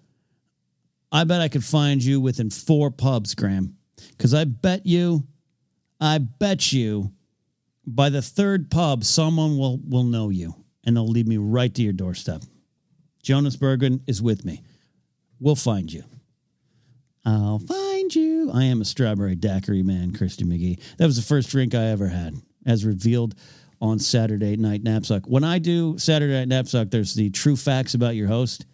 I 1.12 1.24
bet 1.24 1.40
I 1.40 1.48
could 1.48 1.64
find 1.64 2.02
you 2.02 2.20
within 2.20 2.50
four 2.50 2.90
pubs, 2.90 3.34
Graham. 3.34 3.76
Because 4.10 4.34
I 4.34 4.44
bet 4.44 4.86
you, 4.86 5.26
I 6.00 6.18
bet 6.18 6.72
you, 6.72 7.12
by 7.86 8.08
the 8.08 8.22
third 8.22 8.70
pub, 8.70 9.04
someone 9.04 9.58
will 9.58 9.78
will 9.86 10.04
know 10.04 10.30
you 10.30 10.54
and 10.84 10.96
they'll 10.96 11.08
lead 11.08 11.28
me 11.28 11.36
right 11.36 11.74
to 11.74 11.82
your 11.82 11.92
doorstep. 11.92 12.42
Jonas 13.22 13.56
Berggren 13.56 14.00
is 14.06 14.20
with 14.20 14.44
me. 14.44 14.62
We'll 15.40 15.56
find 15.56 15.92
you. 15.92 16.04
I'll 17.24 17.58
find 17.58 17.93
you. 18.14 18.50
I 18.52 18.64
am 18.64 18.80
a 18.80 18.84
strawberry 18.84 19.34
daiquiri 19.34 19.82
man, 19.82 20.12
Christy 20.14 20.44
McGee. 20.44 20.80
That 20.96 21.06
was 21.06 21.16
the 21.16 21.22
first 21.22 21.50
drink 21.50 21.74
I 21.74 21.86
ever 21.86 22.08
had, 22.08 22.34
as 22.66 22.84
revealed 22.84 23.34
on 23.80 23.98
Saturday 23.98 24.56
Night 24.56 24.82
Knapsack. 24.82 25.26
When 25.26 25.44
I 25.44 25.58
do 25.58 25.98
Saturday 25.98 26.32
Night 26.32 26.48
Knapsack, 26.48 26.90
there's 26.90 27.14
the 27.14 27.30
true 27.30 27.56
facts 27.56 27.94
about 27.94 28.16
your 28.16 28.28
host. 28.28 28.66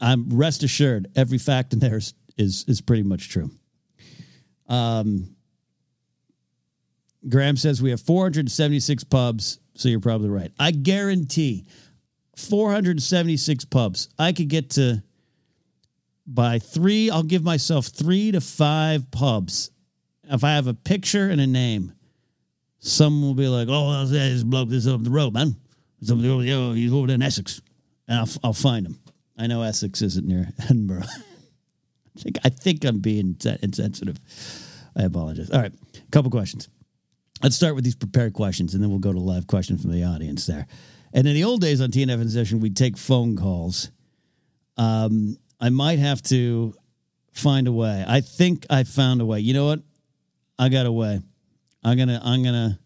I'm 0.00 0.28
rest 0.30 0.62
assured, 0.62 1.08
every 1.14 1.38
fact 1.38 1.72
in 1.72 1.78
there 1.78 1.96
is 1.96 2.14
is, 2.36 2.64
is 2.68 2.80
pretty 2.80 3.02
much 3.02 3.28
true. 3.28 3.50
Um, 4.68 5.36
Graham 7.28 7.56
says 7.56 7.80
we 7.80 7.90
have 7.90 8.00
476 8.00 9.04
pubs, 9.04 9.58
so 9.74 9.88
you're 9.88 10.00
probably 10.00 10.28
right. 10.28 10.52
I 10.58 10.70
guarantee 10.70 11.66
476 12.36 13.64
pubs. 13.66 14.08
I 14.18 14.32
could 14.32 14.48
get 14.48 14.70
to 14.70 15.02
by 16.26 16.58
three. 16.58 17.10
I'll 17.10 17.22
give 17.22 17.42
myself 17.42 17.86
three 17.86 18.32
to 18.32 18.40
five 18.40 19.10
pubs. 19.10 19.70
If 20.24 20.42
I 20.42 20.54
have 20.54 20.66
a 20.66 20.74
picture 20.74 21.28
and 21.28 21.40
a 21.40 21.46
name, 21.46 21.92
some 22.78 23.22
will 23.22 23.34
be 23.34 23.48
like, 23.48 23.68
"Oh, 23.70 24.04
this 24.06 24.42
bloke 24.42 24.68
this 24.68 24.86
up 24.86 25.02
the 25.02 25.10
road, 25.10 25.34
man. 25.34 25.56
Somebody 26.02 26.30
over 26.30 26.42
there, 26.42 26.74
he's 26.74 26.92
over 26.92 27.06
there 27.06 27.14
in 27.14 27.22
Essex," 27.22 27.60
and 28.08 28.20
I'll 28.20 28.28
I'll 28.42 28.52
find 28.52 28.86
him. 28.86 28.98
I 29.38 29.46
know 29.46 29.62
Essex 29.62 30.02
isn't 30.02 30.26
near 30.26 30.48
Edinburgh. 30.62 31.04
I 31.04 32.20
think 32.20 32.38
I 32.44 32.48
think 32.48 32.84
I'm 32.84 33.00
being 33.00 33.36
insensitive. 33.62 34.18
I 34.96 35.02
apologize. 35.02 35.50
All 35.50 35.60
right, 35.60 35.72
a 35.72 36.10
couple 36.10 36.30
questions. 36.30 36.68
Let's 37.42 37.56
start 37.56 37.74
with 37.74 37.84
these 37.84 37.96
prepared 37.96 38.32
questions, 38.32 38.74
and 38.74 38.82
then 38.82 38.90
we'll 38.90 39.00
go 39.00 39.12
to 39.12 39.18
live 39.18 39.46
questions 39.46 39.82
from 39.82 39.90
the 39.90 40.04
audience 40.04 40.46
there. 40.46 40.66
And 41.12 41.26
in 41.28 41.34
the 41.34 41.44
old 41.44 41.60
days 41.60 41.80
on 41.80 41.90
TNF 41.90 42.30
session, 42.30 42.60
we'd 42.60 42.76
take 42.76 42.96
phone 42.96 43.36
calls. 43.36 43.90
Um, 44.76 45.36
I 45.60 45.70
might 45.70 45.98
have 45.98 46.22
to 46.24 46.74
find 47.32 47.68
a 47.68 47.72
way. 47.72 48.04
I 48.06 48.20
think 48.20 48.66
I 48.70 48.84
found 48.84 49.20
a 49.20 49.24
way. 49.24 49.40
You 49.40 49.54
know 49.54 49.66
what? 49.66 49.80
I 50.58 50.68
got 50.68 50.86
a 50.86 50.92
way. 50.92 51.20
I'm 51.82 51.98
gonna. 51.98 52.20
I'm 52.22 52.42
gonna. 52.42 52.78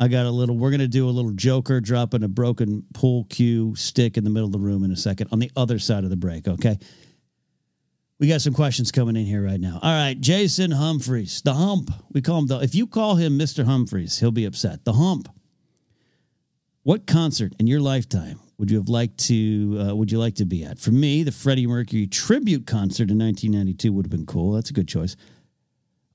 I 0.00 0.08
got 0.08 0.26
a 0.26 0.30
little. 0.30 0.56
We're 0.56 0.70
gonna 0.70 0.88
do 0.88 1.08
a 1.08 1.10
little 1.10 1.30
Joker 1.30 1.80
dropping 1.80 2.22
a 2.22 2.28
broken 2.28 2.84
pool 2.92 3.24
cue 3.30 3.74
stick 3.76 4.16
in 4.16 4.24
the 4.24 4.30
middle 4.30 4.46
of 4.46 4.52
the 4.52 4.58
room 4.58 4.84
in 4.84 4.90
a 4.90 4.96
second 4.96 5.28
on 5.32 5.38
the 5.38 5.50
other 5.56 5.78
side 5.78 6.04
of 6.04 6.10
the 6.10 6.16
break. 6.16 6.48
Okay. 6.48 6.78
We 8.20 8.28
got 8.28 8.40
some 8.40 8.54
questions 8.54 8.92
coming 8.92 9.16
in 9.16 9.26
here 9.26 9.44
right 9.44 9.60
now. 9.60 9.80
All 9.82 9.92
right, 9.92 10.18
Jason 10.18 10.70
Humphreys, 10.70 11.42
the 11.42 11.52
Hump. 11.52 11.90
We 12.12 12.22
call 12.22 12.38
him 12.38 12.46
the. 12.46 12.60
If 12.60 12.74
you 12.74 12.86
call 12.86 13.16
him 13.16 13.36
Mister 13.36 13.64
Humphreys, 13.64 14.20
he'll 14.20 14.30
be 14.30 14.44
upset. 14.44 14.84
The 14.84 14.92
Hump. 14.92 15.28
What 16.82 17.06
concert 17.06 17.54
in 17.58 17.66
your 17.66 17.80
lifetime 17.80 18.38
would 18.58 18.70
you 18.70 18.76
have 18.76 18.88
liked 18.88 19.18
to 19.26 19.78
uh, 19.80 19.94
would 19.94 20.10
you 20.12 20.18
like 20.18 20.36
to 20.36 20.44
be 20.44 20.64
at? 20.64 20.78
For 20.78 20.90
me, 20.90 21.22
the 21.22 21.32
Freddie 21.32 21.66
Mercury 21.66 22.06
tribute 22.06 22.66
concert 22.66 23.10
in 23.10 23.18
1992 23.18 23.92
would 23.92 24.06
have 24.06 24.10
been 24.10 24.26
cool. 24.26 24.52
That's 24.52 24.70
a 24.70 24.74
good 24.74 24.88
choice. 24.88 25.16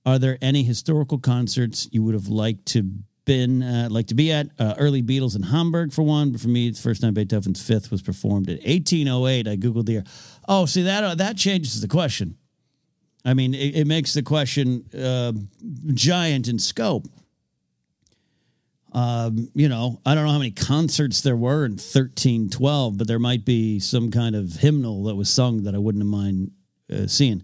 Are 0.05 0.17
there 0.17 0.37
any 0.41 0.63
historical 0.63 1.19
concerts 1.19 1.87
you 1.91 2.03
would 2.03 2.13
have 2.13 2.27
liked 2.27 2.65
to 2.67 2.83
been 3.25 3.61
uh, 3.61 3.87
like 3.91 4.07
to 4.07 4.15
be 4.15 4.31
at? 4.31 4.47
Uh, 4.57 4.73
early 4.77 5.03
Beatles 5.03 5.35
in 5.35 5.43
Hamburg 5.43 5.93
for 5.93 6.03
one, 6.03 6.31
but 6.31 6.41
for 6.41 6.47
me, 6.47 6.67
it's 6.67 6.81
the 6.81 6.89
first 6.89 7.01
time 7.01 7.13
Beethoven's 7.13 7.61
Fifth 7.61 7.91
was 7.91 8.01
performed 8.01 8.49
in 8.49 8.57
1808. 8.57 9.47
I 9.47 9.55
googled 9.55 9.85
the 9.85 9.91
year. 9.93 10.03
Oh, 10.47 10.65
see 10.65 10.83
that 10.83 11.03
uh, 11.03 11.15
that 11.15 11.37
changes 11.37 11.81
the 11.81 11.87
question. 11.87 12.37
I 13.25 13.33
mean, 13.33 13.53
it, 13.53 13.75
it 13.75 13.87
makes 13.87 14.13
the 14.13 14.23
question 14.23 14.85
uh, 14.97 15.33
giant 15.93 16.47
in 16.47 16.57
scope. 16.57 17.05
Um, 18.91 19.49
you 19.53 19.69
know, 19.69 20.01
I 20.05 20.15
don't 20.15 20.25
know 20.25 20.31
how 20.31 20.39
many 20.39 20.51
concerts 20.51 21.21
there 21.21 21.35
were 21.35 21.65
in 21.65 21.73
1312, 21.73 22.97
but 22.97 23.07
there 23.07 23.19
might 23.19 23.45
be 23.45 23.79
some 23.79 24.09
kind 24.11 24.35
of 24.35 24.53
hymnal 24.53 25.03
that 25.03 25.15
was 25.15 25.29
sung 25.29 25.63
that 25.63 25.75
I 25.75 25.77
wouldn't 25.77 26.03
have 26.03 26.09
mind 26.09 26.51
uh, 26.91 27.07
seeing. 27.07 27.43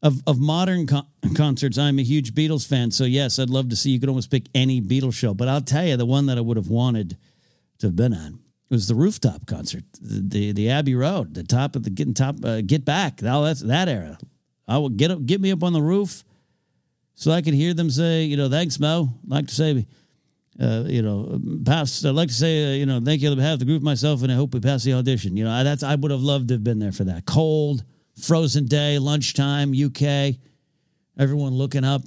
Of, 0.00 0.22
of 0.26 0.38
modern 0.38 0.86
con- 0.86 1.08
concerts, 1.34 1.76
I'm 1.76 1.98
a 1.98 2.02
huge 2.02 2.34
Beatles 2.34 2.66
fan. 2.66 2.90
So, 2.90 3.04
yes, 3.04 3.38
I'd 3.38 3.50
love 3.50 3.68
to 3.70 3.76
see. 3.76 3.90
You 3.90 4.00
could 4.00 4.08
almost 4.08 4.30
pick 4.30 4.46
any 4.54 4.80
Beatles 4.80 5.14
show. 5.14 5.34
But 5.34 5.48
I'll 5.48 5.60
tell 5.60 5.84
you, 5.84 5.96
the 5.96 6.06
one 6.06 6.26
that 6.26 6.38
I 6.38 6.40
would 6.40 6.56
have 6.56 6.68
wanted 6.68 7.16
to 7.80 7.88
have 7.88 7.96
been 7.96 8.14
on 8.14 8.38
was 8.70 8.86
the 8.86 8.94
rooftop 8.94 9.46
concert, 9.46 9.84
the 10.00 10.20
the, 10.20 10.52
the 10.52 10.70
Abbey 10.70 10.94
Road, 10.94 11.34
the 11.34 11.42
top 11.42 11.74
of 11.74 11.82
the 11.82 11.90
getting 11.90 12.14
top, 12.14 12.36
uh, 12.44 12.60
get 12.60 12.84
back. 12.84 13.18
That's 13.18 13.60
that 13.60 13.88
era. 13.88 14.18
I 14.66 14.78
will 14.78 14.90
get 14.90 15.10
up, 15.10 15.24
get 15.24 15.40
me 15.40 15.50
up 15.50 15.62
on 15.62 15.72
the 15.72 15.82
roof 15.82 16.22
so 17.18 17.32
I 17.32 17.42
could 17.42 17.54
hear 17.54 17.74
them 17.74 17.90
say, 17.90 18.22
you 18.22 18.36
know, 18.36 18.48
thanks, 18.48 18.78
Mo. 18.78 19.08
I'd 19.24 19.28
like 19.28 19.48
to 19.48 19.54
say, 19.54 19.84
uh, 20.60 20.84
you 20.86 21.02
know, 21.02 21.40
pass. 21.66 22.04
I'd 22.04 22.14
like 22.14 22.28
to 22.28 22.34
say, 22.34 22.74
uh, 22.74 22.76
you 22.76 22.86
know, 22.86 23.00
thank 23.04 23.22
you 23.22 23.28
on 23.28 23.34
behalf 23.34 23.54
of 23.54 23.58
the 23.58 23.64
group, 23.64 23.82
myself, 23.82 24.22
and 24.22 24.30
I 24.30 24.36
hope 24.36 24.54
we 24.54 24.60
pass 24.60 24.84
the 24.84 24.92
audition. 24.92 25.36
You 25.36 25.42
know, 25.42 25.64
that's 25.64 25.82
I 25.82 25.96
would 25.96 26.12
have 26.12 26.20
loved 26.20 26.46
to 26.48 26.54
have 26.54 26.62
been 26.62 26.78
there 26.78 26.92
for 26.92 27.02
that. 27.04 27.26
Cold, 27.26 27.82
frozen 28.22 28.66
day, 28.66 29.00
lunchtime, 29.00 29.72
UK, 29.72 30.36
everyone 31.18 31.54
looking 31.54 31.82
up, 31.82 32.02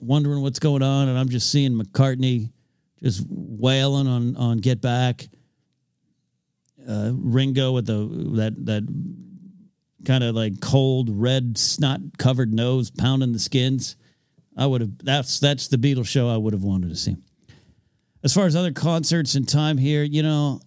wondering 0.00 0.42
what's 0.42 0.60
going 0.60 0.82
on, 0.84 1.08
and 1.08 1.18
I'm 1.18 1.28
just 1.28 1.50
seeing 1.50 1.72
McCartney 1.72 2.52
just 3.02 3.26
wailing 3.28 4.06
on 4.06 4.36
on 4.36 4.58
Get 4.58 4.80
Back. 4.80 5.26
Uh, 6.88 7.10
Ringo 7.14 7.72
with 7.72 7.86
the 7.86 8.06
that 8.36 8.64
that 8.66 8.86
kind 10.04 10.22
of 10.22 10.36
like 10.36 10.60
cold, 10.60 11.10
red, 11.10 11.58
snot 11.58 11.98
covered 12.16 12.52
nose 12.52 12.92
pounding 12.92 13.32
the 13.32 13.40
skins. 13.40 13.96
I 14.56 14.66
would 14.66 14.80
have. 14.80 14.98
That's 14.98 15.38
that's 15.38 15.68
the 15.68 15.76
Beatles 15.76 16.08
show 16.08 16.28
I 16.28 16.36
would 16.36 16.52
have 16.52 16.62
wanted 16.62 16.90
to 16.90 16.96
see. 16.96 17.16
As 18.24 18.32
far 18.32 18.46
as 18.46 18.56
other 18.56 18.72
concerts 18.72 19.34
and 19.34 19.48
time 19.48 19.78
here, 19.78 20.02
you 20.02 20.22
know, 20.22 20.60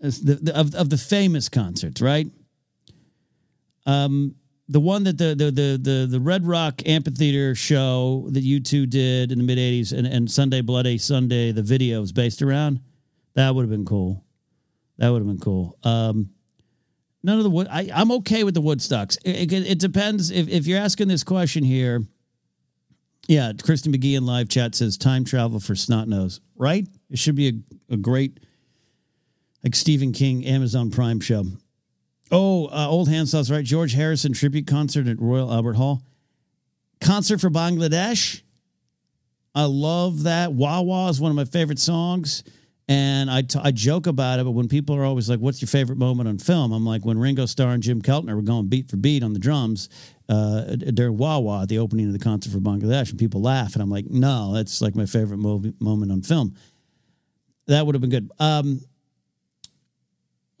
the, 0.00 0.38
the, 0.42 0.58
of 0.58 0.74
of 0.74 0.90
the 0.90 0.98
famous 0.98 1.48
concerts, 1.48 2.00
right? 2.00 2.26
Um, 3.86 4.34
the 4.68 4.80
one 4.80 5.04
that 5.04 5.18
the 5.18 5.34
the 5.34 5.50
the 5.50 5.78
the, 5.80 6.06
the 6.10 6.20
Red 6.20 6.46
Rock 6.46 6.82
Amphitheater 6.86 7.54
show 7.54 8.26
that 8.30 8.44
U2 8.44 8.88
did 8.90 9.30
in 9.30 9.38
the 9.38 9.44
mid 9.44 9.58
'80s 9.58 9.96
and, 9.96 10.06
and 10.06 10.30
Sunday 10.30 10.60
Bloody 10.60 10.98
Sunday, 10.98 11.52
the 11.52 11.62
video 11.62 12.00
was 12.00 12.12
based 12.12 12.42
around. 12.42 12.80
That 13.34 13.54
would 13.54 13.62
have 13.62 13.70
been 13.70 13.84
cool. 13.84 14.24
That 14.98 15.10
would 15.10 15.18
have 15.18 15.26
been 15.26 15.40
cool. 15.40 15.76
Um, 15.82 16.30
none 17.22 17.38
of 17.38 17.44
the 17.44 17.50
wood. 17.50 17.68
I, 17.70 17.90
I'm 17.94 18.12
okay 18.12 18.44
with 18.44 18.54
the 18.54 18.62
Woodstocks. 18.62 19.18
It, 19.24 19.52
it, 19.52 19.70
it 19.72 19.78
depends 19.78 20.30
if 20.30 20.48
if 20.48 20.66
you're 20.66 20.80
asking 20.80 21.08
this 21.08 21.24
question 21.24 21.62
here. 21.62 22.04
Yeah, 23.26 23.52
Kristen 23.62 23.92
McGee 23.92 24.16
in 24.16 24.26
live 24.26 24.48
chat 24.48 24.74
says 24.74 24.98
time 24.98 25.24
travel 25.24 25.60
for 25.60 25.74
snot 25.74 26.08
nose. 26.08 26.40
Right? 26.56 26.86
It 27.10 27.18
should 27.18 27.34
be 27.34 27.48
a, 27.48 27.94
a 27.94 27.96
great 27.96 28.38
like 29.62 29.74
Stephen 29.74 30.12
King 30.12 30.44
Amazon 30.44 30.90
Prime 30.90 31.20
show. 31.20 31.44
Oh, 32.30 32.66
uh, 32.66 32.86
old 32.88 33.08
Handsaw's 33.08 33.50
right. 33.50 33.64
George 33.64 33.94
Harrison 33.94 34.32
tribute 34.32 34.66
concert 34.66 35.06
at 35.06 35.20
Royal 35.20 35.52
Albert 35.52 35.74
Hall. 35.74 36.02
Concert 37.00 37.40
for 37.40 37.50
Bangladesh. 37.50 38.42
I 39.54 39.64
love 39.64 40.24
that. 40.24 40.52
Wah 40.52 41.08
is 41.08 41.20
one 41.20 41.30
of 41.30 41.36
my 41.36 41.44
favorite 41.44 41.78
songs. 41.78 42.42
And 42.86 43.30
I, 43.30 43.40
t- 43.42 43.58
I 43.62 43.70
joke 43.70 44.06
about 44.06 44.40
it, 44.40 44.44
but 44.44 44.50
when 44.50 44.68
people 44.68 44.94
are 44.94 45.04
always 45.04 45.30
like, 45.30 45.40
What's 45.40 45.62
your 45.62 45.68
favorite 45.68 45.96
moment 45.96 46.28
on 46.28 46.38
film? 46.38 46.72
I'm 46.72 46.84
like, 46.84 47.04
When 47.04 47.18
Ringo 47.18 47.46
Starr 47.46 47.70
and 47.70 47.82
Jim 47.82 48.02
Keltner 48.02 48.34
were 48.34 48.42
going 48.42 48.68
beat 48.68 48.90
for 48.90 48.98
beat 48.98 49.22
on 49.22 49.32
the 49.32 49.38
drums 49.38 49.88
uh, 50.28 50.76
during 50.76 51.16
Wah 51.16 51.62
at 51.62 51.68
the 51.68 51.78
opening 51.78 52.06
of 52.06 52.12
the 52.12 52.18
concert 52.18 52.52
for 52.52 52.58
Bangladesh, 52.58 53.10
and 53.10 53.18
people 53.18 53.40
laugh. 53.40 53.72
And 53.74 53.82
I'm 53.82 53.90
like, 53.90 54.06
No, 54.10 54.52
that's 54.52 54.82
like 54.82 54.94
my 54.94 55.06
favorite 55.06 55.38
movie, 55.38 55.72
moment 55.80 56.12
on 56.12 56.20
film. 56.20 56.54
That 57.68 57.86
would 57.86 57.94
have 57.94 58.02
been 58.02 58.10
good. 58.10 58.30
Um, 58.38 58.80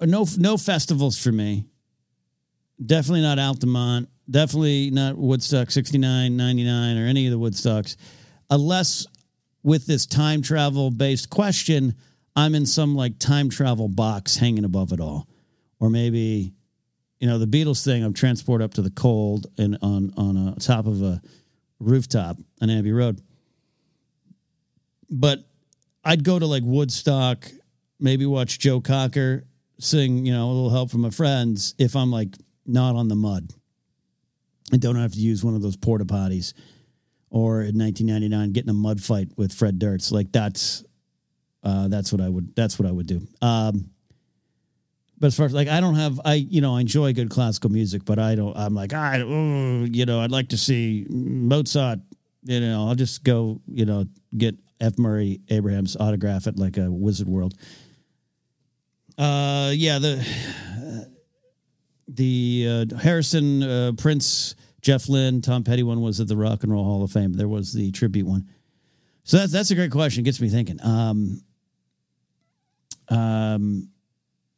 no 0.00 0.26
no 0.38 0.56
festivals 0.56 1.22
for 1.22 1.30
me. 1.32 1.64
Definitely 2.84 3.22
not 3.22 3.38
Altamont. 3.38 4.08
Definitely 4.30 4.90
not 4.90 5.16
Woodstock 5.16 5.70
69, 5.70 6.34
99, 6.34 6.96
or 6.96 7.06
any 7.06 7.26
of 7.26 7.32
the 7.32 7.38
Woodstocks. 7.38 7.96
Unless 8.48 9.06
with 9.62 9.86
this 9.86 10.06
time 10.06 10.40
travel 10.40 10.90
based 10.90 11.28
question, 11.28 11.94
I'm 12.36 12.54
in 12.54 12.66
some 12.66 12.94
like 12.94 13.18
time 13.18 13.48
travel 13.48 13.88
box 13.88 14.36
hanging 14.36 14.64
above 14.64 14.92
it 14.92 15.00
all. 15.00 15.28
Or 15.80 15.90
maybe, 15.90 16.54
you 17.18 17.28
know, 17.28 17.38
the 17.38 17.46
Beatles 17.46 17.84
thing, 17.84 18.02
I'm 18.02 18.14
transported 18.14 18.64
up 18.64 18.74
to 18.74 18.82
the 18.82 18.90
cold 18.90 19.46
and 19.58 19.78
on 19.82 20.12
on 20.16 20.54
a 20.56 20.60
top 20.60 20.86
of 20.86 21.02
a 21.02 21.20
rooftop 21.78 22.38
on 22.60 22.70
Abbey 22.70 22.92
Road. 22.92 23.20
But 25.10 25.44
I'd 26.04 26.24
go 26.24 26.38
to 26.38 26.46
like 26.46 26.62
Woodstock, 26.64 27.46
maybe 28.00 28.26
watch 28.26 28.58
Joe 28.58 28.80
Cocker 28.80 29.44
sing, 29.78 30.24
you 30.26 30.32
know, 30.32 30.46
a 30.46 30.52
little 30.52 30.70
help 30.70 30.90
from 30.90 31.02
my 31.02 31.10
friends 31.10 31.74
if 31.78 31.96
I'm 31.96 32.10
like 32.10 32.34
not 32.66 32.96
on 32.96 33.08
the 33.08 33.14
mud 33.14 33.52
and 34.72 34.80
don't 34.80 34.96
have 34.96 35.12
to 35.12 35.18
use 35.18 35.44
one 35.44 35.54
of 35.54 35.62
those 35.62 35.76
porta 35.76 36.04
potties 36.04 36.54
or 37.30 37.62
in 37.62 37.78
1999 37.78 38.52
getting 38.52 38.70
a 38.70 38.74
mud 38.74 39.00
fight 39.00 39.28
with 39.36 39.52
Fred 39.52 39.78
Durst. 39.78 40.12
Like 40.12 40.32
that's 40.32 40.84
uh, 41.64 41.88
that's 41.88 42.12
what 42.12 42.20
I 42.20 42.28
would 42.28 42.54
that's 42.54 42.78
what 42.78 42.86
I 42.86 42.92
would 42.92 43.06
do. 43.06 43.26
Um, 43.42 43.90
but 45.18 45.28
as 45.28 45.36
far 45.36 45.46
as 45.46 45.54
like 45.54 45.68
I 45.68 45.80
don't 45.80 45.94
have 45.94 46.20
I 46.24 46.34
you 46.34 46.60
know 46.60 46.76
I 46.76 46.80
enjoy 46.80 47.12
good 47.12 47.30
classical 47.30 47.70
music, 47.70 48.04
but 48.04 48.18
I 48.18 48.34
don't 48.34 48.56
I'm 48.56 48.74
like 48.74 48.92
I 48.92 49.20
oh, 49.20 49.84
you 49.84 50.06
know 50.06 50.20
I'd 50.20 50.30
like 50.30 50.50
to 50.50 50.58
see 50.58 51.06
Mozart. 51.08 52.00
You 52.42 52.60
know 52.60 52.88
I'll 52.88 52.94
just 52.94 53.24
go 53.24 53.60
you 53.66 53.86
know 53.86 54.04
get 54.36 54.56
F. 54.80 54.98
Murray 54.98 55.40
Abraham's 55.48 55.96
autograph 55.96 56.46
at 56.46 56.58
like 56.58 56.76
a 56.76 56.90
Wizard 56.90 57.28
World. 57.28 57.54
Uh, 59.16 59.70
yeah, 59.74 59.98
the 59.98 61.08
the 62.08 62.86
uh, 62.92 62.96
Harrison 62.98 63.62
uh, 63.62 63.92
Prince 63.96 64.56
Jeff 64.82 65.08
Lynne 65.08 65.40
Tom 65.40 65.64
Petty 65.64 65.82
one 65.82 66.02
was 66.02 66.20
at 66.20 66.28
the 66.28 66.36
Rock 66.36 66.64
and 66.64 66.72
Roll 66.72 66.84
Hall 66.84 67.02
of 67.02 67.12
Fame. 67.12 67.32
There 67.32 67.48
was 67.48 67.72
the 67.72 67.90
tribute 67.92 68.26
one. 68.26 68.48
So 69.22 69.38
that's 69.38 69.52
that's 69.52 69.70
a 69.70 69.74
great 69.74 69.90
question. 69.90 70.20
It 70.20 70.24
gets 70.24 70.40
me 70.40 70.48
thinking. 70.48 70.78
Um, 70.84 71.40
um, 73.08 73.88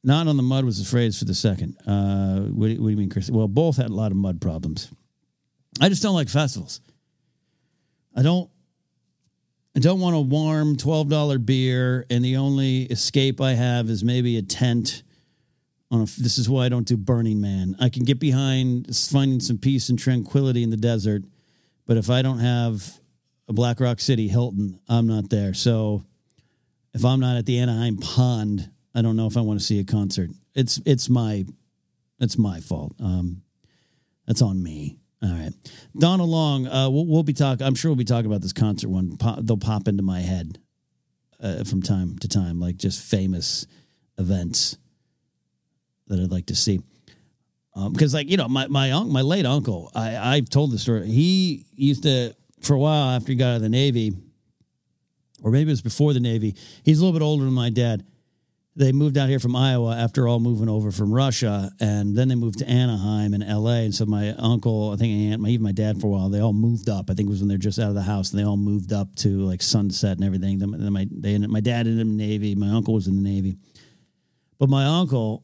not 0.04 0.28
on 0.28 0.36
the 0.36 0.42
mud 0.42 0.64
was 0.64 0.78
the 0.78 0.88
phrase 0.88 1.18
for 1.18 1.24
the 1.24 1.34
second. 1.34 1.76
Uh, 1.86 2.40
what, 2.40 2.70
what 2.70 2.86
do 2.86 2.90
you 2.90 2.96
mean, 2.96 3.10
Chris? 3.10 3.30
Well, 3.30 3.48
both 3.48 3.76
had 3.76 3.90
a 3.90 3.94
lot 3.94 4.12
of 4.12 4.16
mud 4.16 4.40
problems. 4.40 4.90
I 5.80 5.88
just 5.88 6.02
don't 6.02 6.14
like 6.14 6.28
festivals. 6.28 6.80
I 8.14 8.22
don't 8.22 8.48
I 9.76 9.78
don't 9.78 10.00
want 10.00 10.16
a 10.16 10.20
warm 10.20 10.76
$12 10.76 11.44
beer, 11.44 12.06
and 12.08 12.24
the 12.24 12.38
only 12.38 12.84
escape 12.84 13.42
I 13.42 13.52
have 13.52 13.90
is 13.90 14.02
maybe 14.02 14.38
a 14.38 14.42
tent. 14.42 15.02
On 15.90 16.00
a, 16.00 16.04
this 16.04 16.38
is 16.38 16.48
why 16.48 16.64
I 16.64 16.70
don't 16.70 16.86
do 16.86 16.96
Burning 16.96 17.42
Man. 17.42 17.76
I 17.78 17.90
can 17.90 18.04
get 18.04 18.18
behind 18.18 18.88
finding 18.96 19.38
some 19.38 19.58
peace 19.58 19.90
and 19.90 19.98
tranquility 19.98 20.62
in 20.62 20.70
the 20.70 20.78
desert, 20.78 21.24
but 21.84 21.98
if 21.98 22.08
I 22.08 22.22
don't 22.22 22.38
have 22.38 23.00
a 23.48 23.52
Black 23.52 23.78
Rock 23.78 24.00
City 24.00 24.28
Hilton, 24.28 24.80
I'm 24.88 25.06
not 25.06 25.28
there. 25.28 25.52
So 25.52 26.04
if 26.96 27.04
I'm 27.04 27.20
not 27.20 27.36
at 27.36 27.44
the 27.44 27.58
Anaheim 27.58 27.98
Pond, 27.98 28.70
I 28.94 29.02
don't 29.02 29.16
know 29.16 29.26
if 29.26 29.36
I 29.36 29.42
want 29.42 29.60
to 29.60 29.64
see 29.64 29.78
a 29.78 29.84
concert. 29.84 30.30
It's 30.54 30.80
it's 30.86 31.10
my 31.10 31.44
it's 32.18 32.38
my 32.38 32.60
fault. 32.60 32.94
Um, 32.98 33.42
that's 34.26 34.40
on 34.40 34.62
me. 34.62 34.96
All 35.22 35.28
right, 35.28 35.52
Donald 35.98 36.30
Long. 36.30 36.66
Uh, 36.66 36.88
we'll, 36.88 37.06
we'll, 37.06 37.22
be 37.22 37.34
talking. 37.34 37.66
I'm 37.66 37.74
sure 37.74 37.90
we'll 37.90 37.96
be 37.96 38.04
talking 38.04 38.26
about 38.26 38.40
this 38.40 38.54
concert 38.54 38.88
one. 38.88 39.18
Pop, 39.18 39.40
they'll 39.42 39.58
pop 39.58 39.88
into 39.88 40.02
my 40.02 40.20
head 40.20 40.58
uh, 41.38 41.64
from 41.64 41.82
time 41.82 42.18
to 42.20 42.28
time, 42.28 42.60
like 42.60 42.76
just 42.76 43.02
famous 43.02 43.66
events 44.18 44.78
that 46.06 46.18
I'd 46.18 46.30
like 46.30 46.46
to 46.46 46.56
see. 46.56 46.80
Because, 47.74 48.14
um, 48.14 48.18
like 48.18 48.30
you 48.30 48.38
know, 48.38 48.48
my 48.48 48.68
my 48.68 48.92
un- 48.92 49.12
my 49.12 49.20
late 49.20 49.44
uncle, 49.44 49.90
I 49.94 50.16
I've 50.16 50.48
told 50.48 50.70
the 50.70 50.78
story. 50.78 51.08
He 51.08 51.66
used 51.74 52.04
to 52.04 52.34
for 52.62 52.72
a 52.72 52.78
while 52.78 53.10
after 53.10 53.32
he 53.32 53.36
got 53.36 53.48
out 53.50 53.56
of 53.56 53.62
the 53.62 53.68
Navy, 53.68 54.12
or 55.42 55.50
maybe 55.50 55.70
it 55.70 55.72
was 55.72 55.82
before 55.82 56.12
the 56.12 56.20
Navy. 56.20 56.54
He's 56.82 56.98
a 56.98 57.04
little 57.04 57.18
bit 57.18 57.24
older 57.24 57.44
than 57.44 57.54
my 57.54 57.70
dad 57.70 58.04
they 58.76 58.92
moved 58.92 59.16
out 59.16 59.30
here 59.30 59.40
from 59.40 59.56
Iowa 59.56 59.96
after 59.96 60.28
all 60.28 60.38
moving 60.38 60.68
over 60.68 60.92
from 60.92 61.12
Russia, 61.12 61.72
and 61.80 62.14
then 62.14 62.28
they 62.28 62.34
moved 62.34 62.58
to 62.58 62.68
Anaheim 62.68 63.32
and 63.32 63.42
L.A. 63.42 63.86
And 63.86 63.94
so 63.94 64.04
my 64.04 64.34
uncle, 64.34 64.90
I 64.92 64.96
think 64.96 65.32
aunt, 65.32 65.40
my, 65.40 65.48
even 65.48 65.64
my 65.64 65.72
dad 65.72 65.98
for 65.98 66.08
a 66.08 66.10
while, 66.10 66.28
they 66.28 66.40
all 66.40 66.52
moved 66.52 66.90
up. 66.90 67.10
I 67.10 67.14
think 67.14 67.26
it 67.26 67.30
was 67.30 67.40
when 67.40 67.48
they're 67.48 67.56
just 67.56 67.78
out 67.78 67.88
of 67.88 67.94
the 67.94 68.02
house, 68.02 68.30
and 68.30 68.38
they 68.38 68.44
all 68.44 68.58
moved 68.58 68.92
up 68.92 69.14
to 69.16 69.38
like 69.46 69.62
Sunset 69.62 70.18
and 70.18 70.24
everything. 70.24 70.58
Then 70.58 70.92
my 70.92 71.08
they 71.10 71.38
my 71.38 71.60
dad 71.60 71.86
ended 71.86 72.00
in 72.00 72.18
the 72.18 72.26
Navy, 72.26 72.54
my 72.54 72.68
uncle 72.68 72.92
was 72.92 73.06
in 73.06 73.16
the 73.16 73.22
Navy, 73.22 73.56
but 74.58 74.68
my 74.68 74.84
uncle 74.84 75.42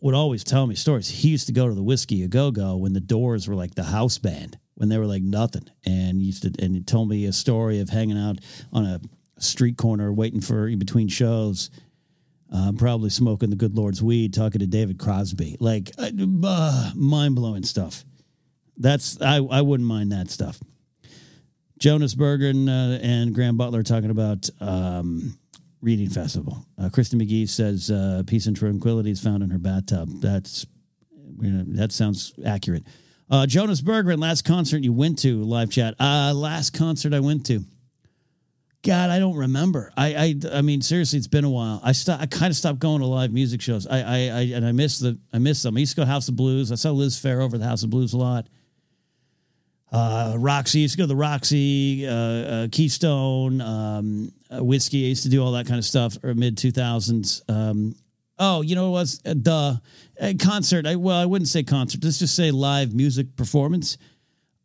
would 0.00 0.14
always 0.14 0.44
tell 0.44 0.66
me 0.66 0.74
stories. 0.74 1.08
He 1.08 1.28
used 1.28 1.46
to 1.46 1.52
go 1.52 1.68
to 1.68 1.74
the 1.74 1.82
Whisky 1.82 2.22
a 2.22 2.28
Go 2.28 2.50
Go 2.50 2.76
when 2.76 2.92
the 2.92 3.00
Doors 3.00 3.48
were 3.48 3.54
like 3.54 3.74
the 3.76 3.84
house 3.84 4.18
band 4.18 4.58
when 4.74 4.90
they 4.90 4.98
were 4.98 5.06
like 5.06 5.22
nothing, 5.22 5.68
and 5.86 6.20
used 6.20 6.42
to 6.42 6.52
and 6.62 6.74
he 6.74 6.82
told 6.82 7.08
me 7.08 7.24
a 7.24 7.32
story 7.32 7.80
of 7.80 7.88
hanging 7.88 8.18
out 8.18 8.38
on 8.74 8.84
a 8.84 9.00
street 9.38 9.76
corner 9.76 10.12
waiting 10.12 10.40
for 10.40 10.68
in 10.68 10.78
between 10.78 11.08
shows 11.08 11.70
uh, 12.52 12.72
probably 12.76 13.10
smoking 13.10 13.50
the 13.50 13.56
good 13.56 13.76
Lord's 13.76 14.02
weed, 14.02 14.32
talking 14.32 14.60
to 14.60 14.66
David 14.66 14.98
Crosby, 14.98 15.56
like 15.60 15.90
uh, 15.98 16.10
uh 16.44 16.92
mind 16.94 17.34
blowing 17.34 17.62
stuff. 17.62 18.04
That's 18.76 19.20
I 19.20 19.36
I 19.36 19.60
wouldn't 19.60 19.88
mind 19.88 20.12
that 20.12 20.30
stuff. 20.30 20.58
Jonas 21.78 22.14
Berggren 22.14 22.68
uh, 22.68 22.98
and 23.02 23.34
Graham 23.34 23.56
Butler 23.56 23.82
talking 23.82 24.10
about 24.10 24.48
um, 24.60 25.38
reading 25.80 26.08
festival. 26.08 26.66
Uh, 26.80 26.88
Kristen 26.88 27.20
McGee 27.20 27.48
says 27.48 27.90
uh, 27.90 28.22
peace 28.26 28.46
and 28.46 28.56
tranquility 28.56 29.10
is 29.10 29.20
found 29.20 29.42
in 29.42 29.50
her 29.50 29.58
bathtub. 29.58 30.08
That's 30.20 30.66
you 31.40 31.50
know, 31.50 31.64
that 31.76 31.92
sounds 31.92 32.32
accurate. 32.44 32.84
Uh, 33.30 33.46
Jonas 33.46 33.82
Berggren, 33.82 34.18
last 34.18 34.44
concert 34.44 34.82
you 34.82 34.92
went 34.92 35.18
to, 35.20 35.44
live 35.44 35.70
chat. 35.70 35.94
Uh, 36.00 36.32
last 36.34 36.70
concert 36.70 37.12
I 37.12 37.20
went 37.20 37.44
to. 37.46 37.62
God, 38.84 39.10
I 39.10 39.18
don't 39.18 39.36
remember. 39.36 39.92
I, 39.96 40.14
I, 40.14 40.58
I 40.58 40.62
mean, 40.62 40.82
seriously, 40.82 41.18
it's 41.18 41.26
been 41.26 41.44
a 41.44 41.50
while. 41.50 41.80
I 41.82 41.92
st- 41.92 42.20
I 42.20 42.26
kind 42.26 42.50
of 42.50 42.56
stopped 42.56 42.78
going 42.78 43.00
to 43.00 43.06
live 43.06 43.32
music 43.32 43.60
shows. 43.60 43.86
I, 43.86 43.98
I, 43.98 44.16
I, 44.16 44.40
and 44.54 44.64
I 44.64 44.72
miss 44.72 45.00
the, 45.00 45.18
I 45.32 45.38
miss 45.38 45.62
them. 45.62 45.76
I 45.76 45.80
used 45.80 45.92
to 45.92 45.96
go 45.96 46.02
to 46.04 46.10
House 46.10 46.28
of 46.28 46.36
Blues. 46.36 46.70
I 46.70 46.76
saw 46.76 46.90
Liz 46.92 47.16
Phair 47.16 47.42
over 47.42 47.58
the 47.58 47.64
House 47.64 47.82
of 47.82 47.90
Blues 47.90 48.12
a 48.12 48.18
lot. 48.18 48.46
Uh, 49.90 50.36
Roxy, 50.38 50.80
used 50.80 50.94
to 50.94 50.98
go 50.98 51.04
to 51.04 51.08
the 51.08 51.16
Roxy, 51.16 52.06
uh, 52.06 52.12
uh, 52.12 52.68
Keystone, 52.70 53.60
um, 53.60 54.32
uh, 54.50 54.62
whiskey. 54.62 55.06
I 55.06 55.08
used 55.08 55.24
to 55.24 55.30
do 55.30 55.42
all 55.42 55.52
that 55.52 55.66
kind 55.66 55.78
of 55.78 55.84
stuff. 55.84 56.16
Or 56.22 56.34
mid 56.34 56.56
two 56.56 56.70
thousands. 56.70 57.42
Um, 57.48 57.96
oh, 58.38 58.62
you 58.62 58.76
know 58.76 58.90
what 58.90 59.00
was 59.00 59.20
uh, 59.26 59.34
the 59.34 60.36
concert? 60.38 60.86
I, 60.86 60.96
well, 60.96 61.16
I 61.16 61.26
wouldn't 61.26 61.48
say 61.48 61.64
concert. 61.64 62.04
Let's 62.04 62.18
just 62.18 62.36
say 62.36 62.52
live 62.52 62.94
music 62.94 63.34
performance 63.34 63.98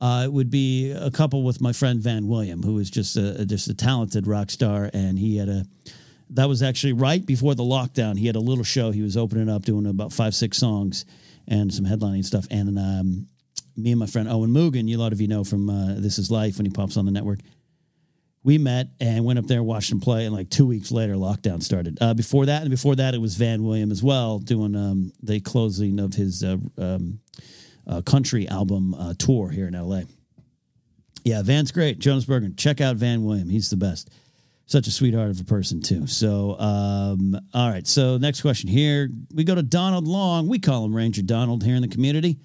uh, 0.03 0.25
it 0.25 0.33
would 0.33 0.51
be 0.51 0.91
a 0.91 1.09
couple 1.09 1.43
with 1.43 1.61
my 1.61 1.71
friend 1.71 2.01
Van 2.01 2.27
William, 2.27 2.61
who 2.61 2.77
is 2.77 2.89
just 2.89 3.15
a 3.15 3.45
just 3.45 3.69
a 3.69 3.73
talented 3.73 4.27
rock 4.27 4.51
star, 4.51 4.91
and 4.93 5.17
he 5.17 5.37
had 5.37 5.47
a 5.47 5.63
that 6.31 6.49
was 6.49 6.61
actually 6.61 6.91
right 6.91 7.25
before 7.25 7.55
the 7.55 7.63
lockdown. 7.63 8.19
He 8.19 8.27
had 8.27 8.35
a 8.35 8.41
little 8.41 8.65
show. 8.65 8.91
He 8.91 9.01
was 9.01 9.15
opening 9.15 9.47
up, 9.47 9.63
doing 9.63 9.85
about 9.85 10.11
five 10.11 10.35
six 10.35 10.57
songs, 10.57 11.05
and 11.47 11.73
some 11.73 11.85
headlining 11.85 12.25
stuff. 12.25 12.45
And 12.51 12.77
um, 12.77 13.27
me 13.77 13.91
and 13.91 13.99
my 13.99 14.05
friend 14.05 14.27
Owen 14.27 14.49
Mugan, 14.49 14.89
you 14.89 14.97
a 14.97 14.99
lot 14.99 15.13
of 15.13 15.21
you 15.21 15.29
know 15.29 15.45
from 15.45 15.69
uh, 15.69 15.95
This 15.95 16.19
Is 16.19 16.29
Life 16.29 16.57
when 16.57 16.65
he 16.65 16.71
pops 16.71 16.97
on 16.97 17.05
the 17.05 17.11
network. 17.11 17.39
We 18.43 18.57
met 18.57 18.87
and 18.99 19.23
went 19.23 19.39
up 19.39 19.47
there, 19.47 19.59
and 19.59 19.67
watched 19.67 19.89
him 19.89 20.01
play, 20.01 20.25
and 20.25 20.35
like 20.35 20.49
two 20.49 20.65
weeks 20.65 20.91
later, 20.91 21.13
lockdown 21.13 21.63
started. 21.63 21.97
Uh, 22.01 22.13
before 22.13 22.45
that, 22.47 22.63
and 22.63 22.69
before 22.69 22.97
that, 22.97 23.13
it 23.13 23.21
was 23.21 23.35
Van 23.35 23.63
William 23.63 23.89
as 23.89 24.03
well 24.03 24.39
doing 24.39 24.75
um, 24.75 25.13
the 25.21 25.39
closing 25.39 25.97
of 25.97 26.13
his 26.13 26.43
uh, 26.43 26.57
um, 26.77 27.21
uh, 27.87 28.01
country 28.01 28.47
album 28.47 28.93
uh, 28.93 29.13
tour 29.17 29.49
here 29.49 29.67
in 29.67 29.73
LA. 29.73 30.01
Yeah, 31.23 31.41
Van's 31.41 31.71
great. 31.71 31.99
Jonas 31.99 32.25
Berggren. 32.25 32.57
Check 32.57 32.81
out 32.81 32.97
Van 32.97 33.23
William. 33.23 33.49
He's 33.49 33.69
the 33.69 33.77
best. 33.77 34.09
Such 34.65 34.87
a 34.87 34.91
sweetheart 34.91 35.29
of 35.29 35.39
a 35.39 35.43
person, 35.43 35.81
too. 35.81 36.07
So, 36.07 36.57
um, 36.59 37.37
all 37.53 37.69
right. 37.69 37.85
So, 37.85 38.17
next 38.17 38.41
question 38.41 38.69
here. 38.69 39.09
We 39.33 39.43
go 39.43 39.55
to 39.55 39.63
Donald 39.63 40.07
Long. 40.07 40.47
We 40.47 40.59
call 40.59 40.85
him 40.85 40.95
Ranger 40.95 41.21
Donald 41.21 41.63
here 41.63 41.75
in 41.75 41.81
the 41.81 41.87
community. 41.87 42.39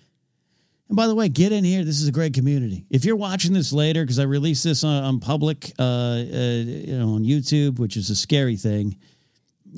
And 0.89 0.97
by 0.97 1.07
the 1.07 1.15
way, 1.15 1.29
get 1.29 1.53
in 1.53 1.65
here. 1.65 1.85
This 1.85 2.01
is 2.01 2.09
a 2.09 2.13
great 2.13 2.35
community. 2.35 2.87
If 2.91 3.05
you're 3.05 3.17
watching 3.17 3.53
this 3.53 3.73
later, 3.73 4.03
because 4.03 4.19
I 4.19 4.25
released 4.25 4.65
this 4.65 4.85
on, 4.85 5.05
on 5.05 5.21
public, 5.21 5.73
uh, 5.79 5.83
uh, 5.83 6.17
you 6.25 6.99
know, 6.99 7.15
on 7.15 7.25
YouTube, 7.25 7.79
which 7.79 7.97
is 7.97 8.11
a 8.11 8.17
scary 8.17 8.57
thing. 8.57 8.97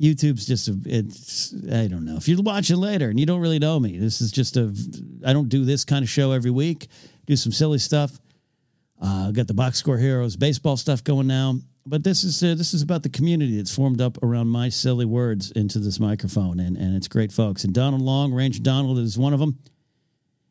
YouTube's 0.01 0.45
just 0.45 0.67
a, 0.67 0.77
it's, 0.85 1.53
I 1.71 1.87
don't 1.87 2.05
know. 2.05 2.17
If 2.17 2.27
you're 2.27 2.41
watching 2.41 2.77
later 2.77 3.09
and 3.09 3.19
you 3.19 3.25
don't 3.25 3.39
really 3.39 3.59
know 3.59 3.79
me, 3.79 3.97
this 3.99 4.19
is 4.19 4.31
just 4.31 4.57
a, 4.57 4.73
I 5.25 5.33
don't 5.33 5.49
do 5.49 5.63
this 5.63 5.85
kind 5.85 6.03
of 6.03 6.09
show 6.09 6.31
every 6.31 6.51
week. 6.51 6.87
Do 7.27 7.35
some 7.35 7.51
silly 7.51 7.77
stuff. 7.77 8.19
Uh, 9.01 9.31
got 9.31 9.47
the 9.47 9.53
box 9.53 9.77
score 9.77 9.97
heroes 9.97 10.35
baseball 10.35 10.77
stuff 10.77 11.03
going 11.03 11.27
now, 11.27 11.55
but 11.85 12.03
this 12.03 12.23
is 12.23 12.43
uh, 12.43 12.53
this 12.55 12.73
is 12.73 12.83
about 12.83 13.01
the 13.01 13.09
community 13.09 13.57
that's 13.57 13.73
formed 13.73 13.99
up 13.99 14.21
around 14.21 14.47
my 14.47 14.69
silly 14.69 15.05
words 15.05 15.49
into 15.51 15.79
this 15.79 15.99
microphone, 15.99 16.59
and 16.59 16.77
and 16.77 16.95
it's 16.95 17.07
great 17.07 17.31
folks. 17.31 17.63
And 17.63 17.73
Donald 17.73 18.03
Long, 18.03 18.31
Ranger 18.31 18.61
Donald, 18.61 18.99
is 18.99 19.17
one 19.17 19.33
of 19.33 19.39
them. 19.39 19.57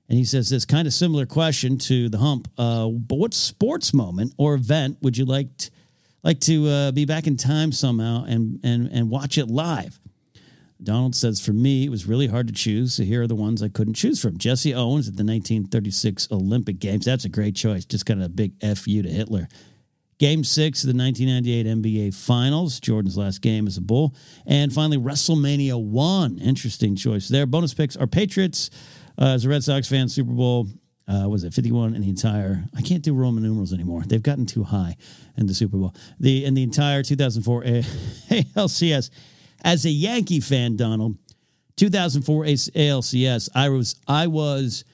And 0.08 0.18
he 0.18 0.24
says 0.24 0.48
this 0.48 0.64
kind 0.64 0.88
of 0.88 0.92
similar 0.92 1.24
question 1.24 1.78
to 1.78 2.08
the 2.08 2.18
hump. 2.18 2.48
Uh, 2.58 2.88
but 2.88 3.16
what 3.16 3.32
sports 3.32 3.94
moment 3.94 4.34
or 4.36 4.54
event 4.54 4.98
would 5.02 5.16
you 5.16 5.24
like 5.24 5.56
to, 5.58 5.70
like 6.22 6.40
to 6.40 6.68
uh, 6.68 6.92
be 6.92 7.04
back 7.04 7.26
in 7.26 7.36
time 7.36 7.72
somehow 7.72 8.24
and 8.24 8.60
and 8.62 8.88
and 8.92 9.10
watch 9.10 9.38
it 9.38 9.48
live? 9.48 10.00
Donald 10.82 11.14
says, 11.14 11.44
for 11.44 11.52
me, 11.52 11.84
it 11.84 11.90
was 11.90 12.06
really 12.06 12.26
hard 12.26 12.46
to 12.46 12.54
choose. 12.54 12.94
So 12.94 13.02
here 13.02 13.22
are 13.22 13.26
the 13.26 13.34
ones 13.34 13.62
I 13.62 13.68
couldn't 13.68 13.94
choose 13.94 14.20
from. 14.20 14.38
Jesse 14.38 14.74
Owens 14.74 15.08
at 15.08 15.16
the 15.16 15.24
1936 15.24 16.28
Olympic 16.30 16.78
Games. 16.78 17.04
That's 17.04 17.24
a 17.24 17.28
great 17.28 17.54
choice. 17.54 17.84
Just 17.84 18.06
kind 18.06 18.20
of 18.20 18.26
a 18.26 18.30
big 18.30 18.52
FU 18.60 19.02
to 19.02 19.08
Hitler. 19.08 19.48
Game 20.18 20.44
six 20.44 20.84
of 20.84 20.88
the 20.88 21.02
1998 21.02 22.10
NBA 22.10 22.14
Finals, 22.14 22.78
Jordan's 22.78 23.16
last 23.16 23.40
game 23.40 23.66
as 23.66 23.78
a 23.78 23.80
Bull. 23.80 24.14
And 24.46 24.72
finally, 24.72 24.98
WrestleMania 24.98 25.82
1. 25.82 26.38
Interesting 26.38 26.94
choice 26.94 27.28
there. 27.28 27.46
Bonus 27.46 27.72
picks 27.72 27.96
are 27.96 28.06
Patriots. 28.06 28.70
Uh, 29.18 29.28
as 29.34 29.44
a 29.44 29.48
Red 29.48 29.64
Sox 29.64 29.88
fan, 29.88 30.08
Super 30.08 30.32
Bowl 30.32 30.66
uh, 31.10 31.28
was 31.28 31.44
it 31.44 31.52
51 31.52 31.94
in 31.94 32.02
the 32.02 32.08
entire 32.08 32.64
I 32.76 32.82
can't 32.82 33.02
do 33.02 33.14
Roman 33.14 33.42
numerals 33.42 33.72
anymore. 33.72 34.02
They've 34.06 34.22
gotten 34.22 34.46
too 34.46 34.62
high 34.62 34.96
in 35.36 35.46
the 35.46 35.54
Super 35.54 35.76
Bowl. 35.76 35.94
The 36.20 36.44
in 36.44 36.54
the 36.54 36.62
entire 36.62 37.02
2004 37.02 37.62
ALCS 37.64 39.10
as 39.64 39.84
a 39.84 39.90
Yankee 39.90 40.40
fan, 40.40 40.76
Donald, 40.76 41.16
2004 41.76 42.44
ALCS, 42.44 43.48
I 43.54 43.68
was 43.70 43.96
I 44.06 44.26
was 44.28 44.84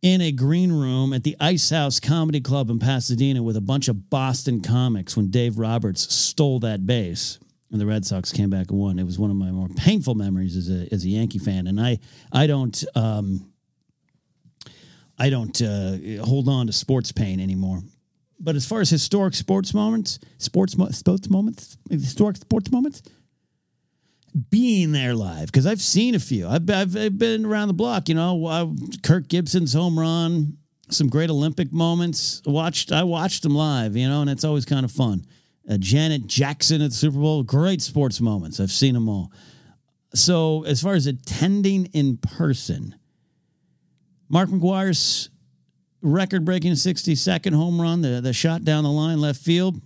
in 0.00 0.20
a 0.20 0.32
green 0.32 0.72
room 0.72 1.12
at 1.12 1.24
the 1.24 1.36
Ice 1.40 1.70
House 1.70 1.98
Comedy 2.00 2.40
Club 2.40 2.70
in 2.70 2.78
Pasadena 2.78 3.42
with 3.42 3.56
a 3.56 3.60
bunch 3.60 3.88
of 3.88 4.10
Boston 4.10 4.60
comics 4.60 5.16
when 5.16 5.30
Dave 5.30 5.58
Roberts 5.58 6.14
stole 6.14 6.60
that 6.60 6.86
base 6.86 7.38
and 7.70 7.80
the 7.80 7.86
Red 7.86 8.04
Sox 8.04 8.30
came 8.30 8.50
back 8.50 8.70
and 8.70 8.78
won. 8.78 8.98
It 8.98 9.04
was 9.04 9.18
one 9.18 9.30
of 9.30 9.36
my 9.36 9.50
more 9.50 9.68
painful 9.68 10.14
memories 10.14 10.56
as 10.56 10.70
a 10.70 10.92
as 10.94 11.04
a 11.04 11.08
Yankee 11.08 11.38
fan, 11.38 11.66
and 11.66 11.80
I 11.80 11.98
I 12.32 12.46
don't 12.46 12.84
um, 12.94 13.50
I 15.18 15.30
don't 15.30 15.60
uh, 15.62 15.96
hold 16.24 16.48
on 16.48 16.66
to 16.66 16.72
sports 16.72 17.12
pain 17.12 17.40
anymore. 17.40 17.82
But 18.40 18.56
as 18.56 18.66
far 18.66 18.80
as 18.80 18.90
historic 18.90 19.34
sports 19.34 19.72
moments, 19.72 20.18
sports 20.38 20.76
mo- 20.76 20.90
sports 20.90 21.30
moments, 21.30 21.78
historic 21.88 22.36
sports 22.36 22.70
moments, 22.70 23.02
being 24.50 24.92
there 24.92 25.14
live 25.14 25.46
because 25.46 25.66
I've 25.66 25.80
seen 25.80 26.14
a 26.14 26.18
few. 26.18 26.48
I've, 26.48 26.68
I've, 26.68 26.96
I've 26.96 27.18
been 27.18 27.44
around 27.46 27.68
the 27.68 27.74
block. 27.74 28.08
You 28.08 28.16
know, 28.16 28.46
I, 28.46 28.68
Kirk 29.02 29.28
Gibson's 29.28 29.72
home 29.72 29.98
run, 29.98 30.58
some 30.90 31.08
great 31.08 31.30
Olympic 31.30 31.72
moments. 31.72 32.42
Watched 32.44 32.90
I 32.90 33.04
watched 33.04 33.44
them 33.44 33.54
live. 33.54 33.96
You 33.96 34.08
know, 34.08 34.20
and 34.20 34.30
it's 34.30 34.44
always 34.44 34.64
kind 34.64 34.84
of 34.84 34.90
fun. 34.90 35.24
Uh, 35.68 35.78
Janet 35.78 36.26
Jackson 36.26 36.82
at 36.82 36.90
the 36.90 36.96
Super 36.96 37.18
Bowl, 37.18 37.42
great 37.42 37.80
sports 37.80 38.20
moments. 38.20 38.60
I've 38.60 38.72
seen 38.72 38.94
them 38.94 39.08
all. 39.08 39.32
So 40.14 40.64
as 40.64 40.82
far 40.82 40.94
as 40.94 41.06
attending 41.06 41.86
in 41.86 42.18
person, 42.18 42.96
Mark 44.34 44.50
McGwire's 44.50 45.30
record-breaking 46.02 46.72
60-second 46.72 47.54
home 47.54 47.80
run, 47.80 48.02
the 48.02 48.20
the 48.20 48.34
shot 48.34 48.64
down 48.64 48.84
the 48.84 48.90
line 48.90 49.18
left 49.18 49.40
field 49.40 49.80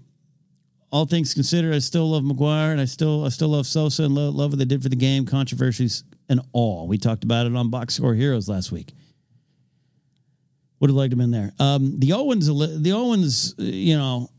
all 0.90 1.04
things 1.04 1.34
considered, 1.34 1.74
I 1.74 1.80
still 1.80 2.10
love 2.10 2.22
McGwire 2.22 2.72
and 2.72 2.80
I 2.80 2.86
still 2.86 3.24
I 3.24 3.28
still 3.28 3.48
love 3.48 3.66
Sosa 3.66 4.04
and 4.04 4.14
love, 4.14 4.34
love 4.34 4.52
what 4.52 4.58
they 4.58 4.64
did 4.64 4.82
for 4.82 4.88
the 4.88 4.96
game, 4.96 5.26
controversies 5.26 6.04
and 6.28 6.40
all. 6.52 6.86
We 6.88 6.98
talked 6.98 7.24
about 7.24 7.46
it 7.46 7.54
on 7.54 7.70
Box 7.70 7.94
Score 7.94 8.14
Heroes 8.14 8.48
last 8.48 8.72
week. 8.72 8.92
Would 10.80 10.90
have 10.90 10.96
liked 10.96 11.12
him 11.12 11.20
in 11.20 11.30
there. 11.30 11.52
Um, 11.58 11.98
the 11.98 12.12
Owens, 12.12 12.46
the 12.46 12.92
Owens, 12.92 13.54
you 13.58 13.98
know, 13.98 14.30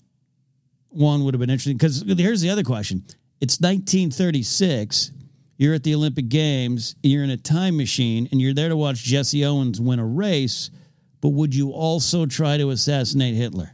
one 0.89 1.23
would 1.23 1.33
have 1.33 1.39
been 1.39 1.49
interesting 1.49 1.77
because 1.77 2.03
here's 2.17 2.41
the 2.41 2.49
other 2.49 2.63
question: 2.63 3.03
It's 3.41 3.59
1936. 3.59 5.11
You're 5.59 5.73
at 5.73 5.83
the 5.83 5.93
Olympic 5.93 6.29
Games. 6.29 6.95
You're 7.03 7.25
in 7.25 7.29
a 7.29 7.37
time 7.37 7.75
machine, 7.75 8.29
and 8.31 8.39
you're 8.39 8.53
there 8.53 8.69
to 8.69 8.77
watch 8.77 9.03
Jesse 9.03 9.43
Owens 9.43 9.81
win 9.81 9.99
a 9.99 10.05
race. 10.05 10.71
But 11.19 11.29
would 11.29 11.53
you 11.53 11.71
also 11.71 12.25
try 12.25 12.55
to 12.55 12.69
assassinate 12.69 13.35
Hitler? 13.35 13.71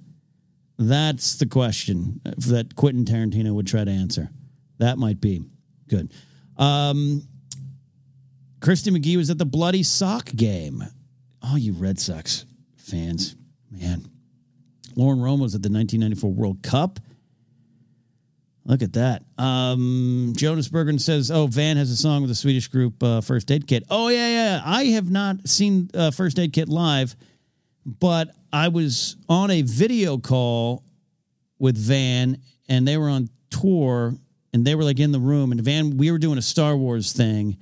That's 0.80 1.36
the 1.36 1.45
question 1.45 2.21
that 2.26 2.76
Quentin 2.76 3.06
Tarantino 3.06 3.54
would 3.54 3.67
try 3.67 3.84
to 3.84 3.91
answer. 3.91 4.32
That 4.80 4.98
might 4.98 5.21
be 5.21 5.43
good. 5.88 6.12
Um, 6.58 7.21
Christy 8.62 8.89
McGee 8.89 9.17
was 9.17 9.30
at 9.30 9.38
the 9.38 9.45
Bloody 9.45 9.84
Sock 9.84 10.32
game. 10.36 10.84
Oh, 11.43 11.56
you 11.56 11.74
Red 11.74 12.00
Sox 12.00 12.45
fans, 12.78 13.36
man. 13.69 14.08
Lauren 14.95 15.19
Romo 15.19 15.41
was 15.41 15.54
at 15.54 15.62
the 15.62 15.69
1994 15.69 16.34
World 16.34 16.63
Cup. 16.63 17.00
Look 18.67 18.82
at 18.82 18.93
that. 18.93 19.23
Um, 19.38 20.34
Jonas 20.36 20.69
Berggren 20.69 20.99
says, 20.99 21.30
"Oh, 21.30 21.45
Van 21.45 21.78
has 21.78 21.91
a 21.91 21.95
song 21.95 22.21
with 22.21 22.30
the 22.30 22.36
Swedish 22.36 22.67
group 22.67 23.01
uh, 23.04 23.21
First 23.21 23.51
Aid 23.51 23.67
Kit." 23.67 23.84
Oh 23.91 24.08
yeah, 24.08 24.28
yeah. 24.28 24.62
I 24.65 24.86
have 24.86 25.12
not 25.12 25.47
seen 25.47 25.89
uh, 25.93 26.10
First 26.10 26.39
Aid 26.39 26.51
Kit 26.51 26.67
live, 26.67 27.15
but 27.86 28.30
I 28.51 28.69
was 28.69 29.17
on 29.30 29.51
a 29.51 29.62
video 29.62 30.17
call 30.17 30.84
with 31.60 31.78
Van, 31.78 32.41
and 32.67 32.88
they 32.88 32.97
were 32.97 33.10
on 33.10 33.30
tour, 33.51 34.15
and 34.51 34.65
they 34.65 34.73
were 34.73 34.84
like 34.84 34.99
in 34.99 35.12
the 35.12 35.19
room, 35.19 35.51
and 35.51 35.62
Van, 35.62 35.97
we 35.97 36.12
were 36.12 36.17
doing 36.17 36.39
a 36.39 36.41
Star 36.41 36.75
Wars 36.75 37.13
thing, 37.13 37.58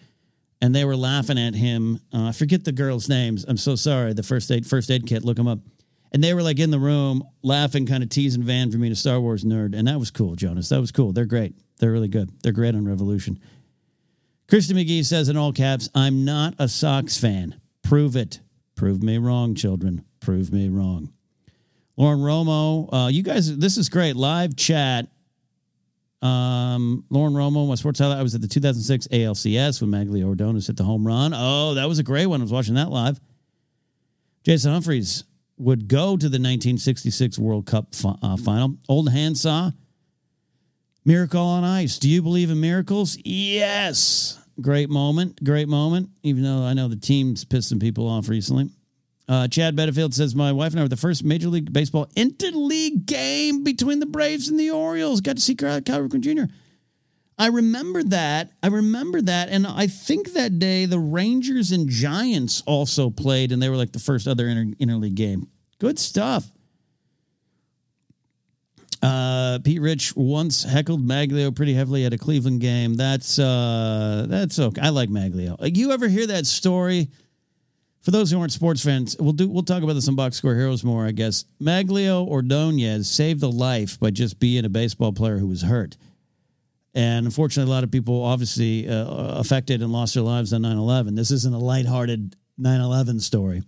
and 0.62 0.74
they 0.74 0.86
were 0.86 0.96
laughing 0.96 1.38
at 1.38 1.54
him. 1.54 2.00
Uh, 2.14 2.28
I 2.28 2.32
forget 2.32 2.64
the 2.64 2.72
girls' 2.72 3.10
names. 3.10 3.44
I'm 3.46 3.58
so 3.58 3.76
sorry. 3.76 4.14
The 4.14 4.24
first 4.24 4.50
aid 4.52 4.66
first 4.66 4.90
aid 4.90 5.06
kit. 5.06 5.26
Look 5.26 5.36
them 5.36 5.50
up. 5.50 5.60
And 6.14 6.24
they 6.24 6.34
were 6.34 6.44
like 6.44 6.60
in 6.60 6.70
the 6.70 6.80
room 6.80 7.24
laughing, 7.42 7.88
kind 7.88 8.04
of 8.04 8.10
teasing 8.10 8.44
Van 8.44 8.72
for 8.72 8.78
being 8.78 8.92
a 8.92 8.96
Star 8.96 9.20
Wars 9.20 9.44
nerd, 9.44 9.76
and 9.76 9.88
that 9.88 10.00
was 10.00 10.12
cool, 10.12 10.36
Jonas. 10.36 10.70
That 10.70 10.80
was 10.80 10.92
cool. 10.92 11.12
They're 11.12 11.26
great. 11.26 11.56
They're 11.80 11.92
really 11.92 12.08
good. 12.08 12.30
They're 12.44 12.52
great 12.52 12.76
on 12.76 12.86
Revolution. 12.86 13.40
Christy 14.48 14.76
McGee 14.76 15.04
says 15.04 15.28
in 15.28 15.38
all 15.38 15.52
caps, 15.52 15.90
"I'm 15.96 16.24
not 16.24 16.54
a 16.60 16.68
Sox 16.68 17.18
fan. 17.18 17.56
Prove 17.82 18.16
it. 18.16 18.42
Prove 18.76 19.02
me 19.02 19.18
wrong, 19.18 19.56
children. 19.56 20.06
Prove 20.20 20.54
me 20.54 20.70
wrong." 20.70 21.12
Lauren 21.98 22.20
Romo, 22.20 22.90
uh, 22.92 23.08
you 23.08 23.22
guys, 23.24 23.56
this 23.58 23.78
is 23.78 23.90
great. 23.90 24.16
Live 24.16 24.56
chat. 24.56 25.08
Um, 26.22 27.06
Lauren 27.10 27.34
Romo, 27.34 27.68
my 27.68 27.76
sports 27.76 28.00
highlight. 28.00 28.18
I 28.18 28.24
was 28.24 28.34
at 28.34 28.42
the 28.42 28.48
2006 28.48 29.08
ALCS 29.12 29.82
when 29.82 29.92
Magglio 29.92 30.26
Ordonez 30.26 30.68
hit 30.68 30.78
the 30.78 30.84
home 30.84 31.06
run. 31.06 31.34
Oh, 31.36 31.74
that 31.74 31.88
was 31.88 32.00
a 32.00 32.04
great 32.04 32.28
one. 32.28 32.40
I 32.40 32.44
was 32.44 32.52
watching 32.52 32.76
that 32.76 32.90
live. 32.90 33.20
Jason 34.44 34.72
Humphreys 34.72 35.26
would 35.58 35.88
go 35.88 36.18
to 36.18 36.30
the 36.30 36.40
1966 36.40 37.38
World 37.40 37.66
Cup 37.66 37.94
fi- 37.94 38.16
uh, 38.22 38.38
final. 38.38 38.76
Old 38.90 39.12
handsaw. 39.12 39.72
Miracle 41.06 41.42
on 41.42 41.64
ice. 41.64 42.00
Do 42.00 42.10
you 42.10 42.22
believe 42.22 42.50
in 42.50 42.60
miracles? 42.60 43.18
Yes. 43.24 44.40
Great 44.62 44.90
moment. 44.90 45.44
Great 45.44 45.68
moment. 45.68 46.10
Even 46.24 46.44
though 46.44 46.64
I 46.64 46.74
know 46.74 46.88
the 46.88 46.96
team's 46.96 47.44
pissing 47.44 47.82
people 47.82 48.08
off 48.08 48.30
recently. 48.30 48.70
Uh, 49.28 49.48
Chad 49.48 49.76
Benefield 49.76 50.14
says, 50.14 50.36
My 50.36 50.52
wife 50.52 50.72
and 50.74 50.80
I 50.80 50.84
were 50.84 50.90
the 50.90 50.98
first 50.98 51.24
Major 51.24 51.48
League 51.48 51.72
Baseball 51.72 52.08
interleague 52.16 53.06
game 53.06 53.64
between 53.64 54.00
the 54.00 54.06
Braves 54.06 54.50
and 54.50 54.60
the 54.60 54.72
Orioles. 54.72 55.22
Got 55.22 55.38
to 55.38 55.42
see 55.42 55.56
Cal 55.56 55.80
Ripken 55.82 56.22
Jr. 56.22 56.54
I 57.38 57.48
remember 57.48 58.04
that. 58.04 58.52
I 58.62 58.68
remember 58.68 59.22
that. 59.22 59.50
And 59.50 59.66
I 59.66 59.88
think 59.88 60.34
that 60.34 60.60
day 60.60 60.86
the 60.86 61.00
Rangers 61.00 61.72
and 61.72 61.90
Giants 61.90 62.62
also 62.66 63.10
played, 63.10 63.52
and 63.52 63.62
they 63.62 63.70
were 63.70 63.78
like 63.78 63.92
the 63.92 64.00
first 64.00 64.28
other 64.28 64.48
inter- 64.48 64.76
interleague 64.80 65.16
game. 65.16 65.48
Good 65.80 65.98
stuff. 66.00 66.50
Uh, 69.02 69.60
Pete 69.60 69.82
Rich 69.82 70.16
once 70.16 70.64
heckled 70.64 71.06
Magglio 71.06 71.54
pretty 71.54 71.74
heavily 71.74 72.06
at 72.06 72.14
a 72.14 72.18
Cleveland 72.18 72.62
game. 72.62 72.94
That's 72.94 73.38
uh, 73.38 74.28
that's 74.30 74.60
okay. 74.60 74.82
I 74.82 74.90
like 74.90 75.10
Magglio. 75.10 75.58
You 75.76 75.92
ever 75.92 76.08
hear 76.08 76.26
that 76.28 76.46
story? 76.46 77.10
For 78.02 78.12
those 78.12 78.32
who 78.32 78.40
aren't 78.40 78.52
sports 78.52 78.84
fans, 78.84 79.18
we'll 79.20 79.34
do 79.34 79.50
we'll 79.50 79.64
talk 79.64 79.84
about 79.84 79.94
this 79.94 80.08
on 80.08 80.16
Box 80.16 80.38
Score 80.38 80.56
Heroes 80.56 80.86
more, 80.86 81.06
I 81.06 81.12
guess. 81.12 81.44
Magglio 81.62 82.26
Ordonez 82.26 83.10
saved 83.10 83.44
a 83.44 83.48
life 83.48 84.00
by 84.00 84.10
just 84.10 84.40
being 84.40 84.64
a 84.64 84.70
baseball 84.70 85.12
player 85.12 85.38
who 85.38 85.48
was 85.48 85.64
hurt. 85.64 85.98
And 86.94 87.26
unfortunately, 87.26 87.72
a 87.72 87.76
lot 87.76 87.84
of 87.84 87.92
people 87.92 88.24
obviously 88.24 88.88
uh, 88.88 89.06
affected 89.40 89.82
and 89.82 89.92
lost 89.92 90.14
their 90.14 90.24
lives 90.24 90.54
on 90.54 90.62
9 90.62 90.78
11. 90.78 91.16
This 91.16 91.32
isn't 91.32 91.54
a 91.54 91.58
lighthearted 91.58 92.36
9 92.58 92.82
11 92.82 93.20
story. 93.20 93.64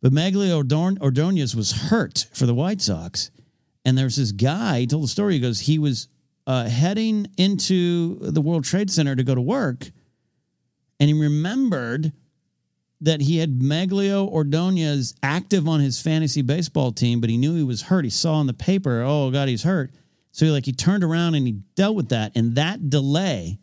But 0.00 0.12
Magglio 0.12 0.56
Ordon- 0.56 0.98
Ordonez 1.00 1.54
was 1.54 1.72
hurt 1.72 2.26
for 2.32 2.46
the 2.46 2.54
White 2.54 2.80
Sox. 2.80 3.30
And 3.84 3.96
there's 3.96 4.16
this 4.16 4.32
guy, 4.32 4.80
he 4.80 4.86
told 4.86 5.04
the 5.04 5.08
story, 5.08 5.34
he 5.34 5.40
goes, 5.40 5.60
he 5.60 5.78
was 5.78 6.08
uh, 6.46 6.68
heading 6.68 7.26
into 7.36 8.16
the 8.20 8.40
World 8.40 8.64
Trade 8.64 8.90
Center 8.90 9.16
to 9.16 9.24
go 9.24 9.34
to 9.34 9.40
work. 9.40 9.90
And 10.98 11.08
he 11.08 11.14
remembered 11.14 12.12
that 13.00 13.22
he 13.22 13.38
had 13.38 13.60
Magglio 13.60 14.28
Ordonez 14.28 15.14
active 15.22 15.66
on 15.66 15.80
his 15.80 16.00
fantasy 16.00 16.42
baseball 16.42 16.92
team, 16.92 17.20
but 17.20 17.30
he 17.30 17.38
knew 17.38 17.54
he 17.54 17.62
was 17.62 17.82
hurt. 17.82 18.04
He 18.04 18.10
saw 18.10 18.40
in 18.40 18.46
the 18.46 18.52
paper, 18.52 19.02
oh 19.02 19.30
God, 19.30 19.48
he's 19.48 19.62
hurt. 19.62 19.90
So 20.32 20.46
he 20.46 20.52
like 20.52 20.66
he 20.66 20.72
turned 20.72 21.04
around 21.04 21.34
and 21.34 21.46
he 21.46 21.52
dealt 21.74 21.96
with 21.96 22.10
that, 22.10 22.32
and 22.34 22.54
that 22.54 22.90
delay 22.90 23.58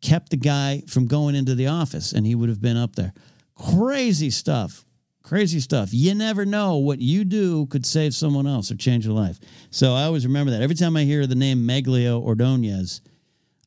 kept 0.00 0.30
the 0.30 0.36
guy 0.36 0.82
from 0.86 1.06
going 1.06 1.34
into 1.34 1.54
the 1.54 1.66
office, 1.66 2.12
and 2.12 2.26
he 2.26 2.34
would 2.34 2.48
have 2.48 2.60
been 2.60 2.76
up 2.76 2.96
there. 2.96 3.12
Crazy 3.54 4.30
stuff, 4.30 4.84
crazy 5.22 5.60
stuff. 5.60 5.90
You 5.92 6.14
never 6.14 6.46
know 6.46 6.76
what 6.76 7.00
you 7.00 7.24
do 7.24 7.66
could 7.66 7.84
save 7.84 8.14
someone 8.14 8.46
else 8.46 8.70
or 8.70 8.76
change 8.76 9.04
your 9.04 9.14
life. 9.14 9.38
So 9.70 9.94
I 9.94 10.04
always 10.04 10.26
remember 10.26 10.52
that. 10.52 10.62
Every 10.62 10.76
time 10.76 10.96
I 10.96 11.02
hear 11.02 11.26
the 11.26 11.34
name 11.34 11.66
Magglio 11.66 12.20
Ordonez, 12.22 13.00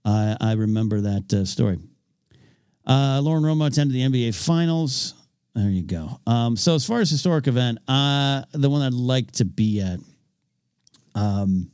I, 0.05 0.37
I 0.39 0.53
remember 0.53 1.01
that 1.01 1.33
uh, 1.33 1.45
story. 1.45 1.77
Uh, 2.85 3.21
Lauren 3.21 3.43
Romo 3.43 3.67
attended 3.67 3.95
the 3.95 4.01
NBA 4.01 4.33
Finals. 4.35 5.13
There 5.53 5.69
you 5.69 5.83
go. 5.83 6.19
Um, 6.25 6.55
so 6.55 6.75
as 6.75 6.85
far 6.85 7.01
as 7.01 7.09
historic 7.09 7.47
event, 7.47 7.79
uh, 7.87 8.43
the 8.53 8.69
one 8.69 8.81
I'd 8.81 8.93
like 8.93 9.31
to 9.33 9.45
be 9.45 9.81
at, 9.81 9.99
um, 11.13 11.70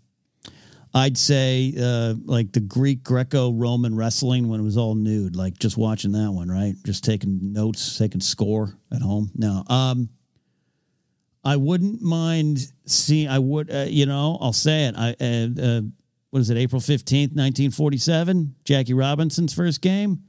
I'd 0.94 1.18
say 1.18 1.74
uh, 1.80 2.16
like 2.26 2.54
the 2.54 2.60
Greek 2.60 3.04
Greco-Roman 3.04 3.96
wrestling 3.96 4.48
when 4.48 4.60
it 4.60 4.64
was 4.64 4.78
all 4.78 4.96
nude, 4.96 5.36
like 5.36 5.60
just 5.60 5.78
watching 5.78 6.14
that 6.14 6.32
one, 6.32 6.50
right? 6.50 6.76
Just 6.86 7.04
taking 7.04 7.54
notes, 7.54 7.98
taking 7.98 8.22
score 8.22 8.78
at 8.92 9.02
home. 9.02 9.30
No, 9.36 9.64
um, 9.68 10.10
I 11.44 11.56
wouldn't 11.56 12.02
mind 12.02 12.60
seeing. 12.86 13.28
I 13.28 13.40
would, 13.40 13.72
uh, 13.72 13.86
you 13.88 14.06
know, 14.06 14.38
I'll 14.42 14.54
say 14.54 14.86
it. 14.86 14.96
I 14.98 15.16
uh, 15.20 15.62
uh, 15.62 15.82
what 16.30 16.40
is 16.40 16.50
it? 16.50 16.58
April 16.58 16.82
fifteenth, 16.82 17.36
nineteen 17.36 17.72
forty-seven. 17.72 18.56
Jackie 18.64 18.94
Robinson's 18.94 19.54
first 19.54 19.82
game. 19.82 20.24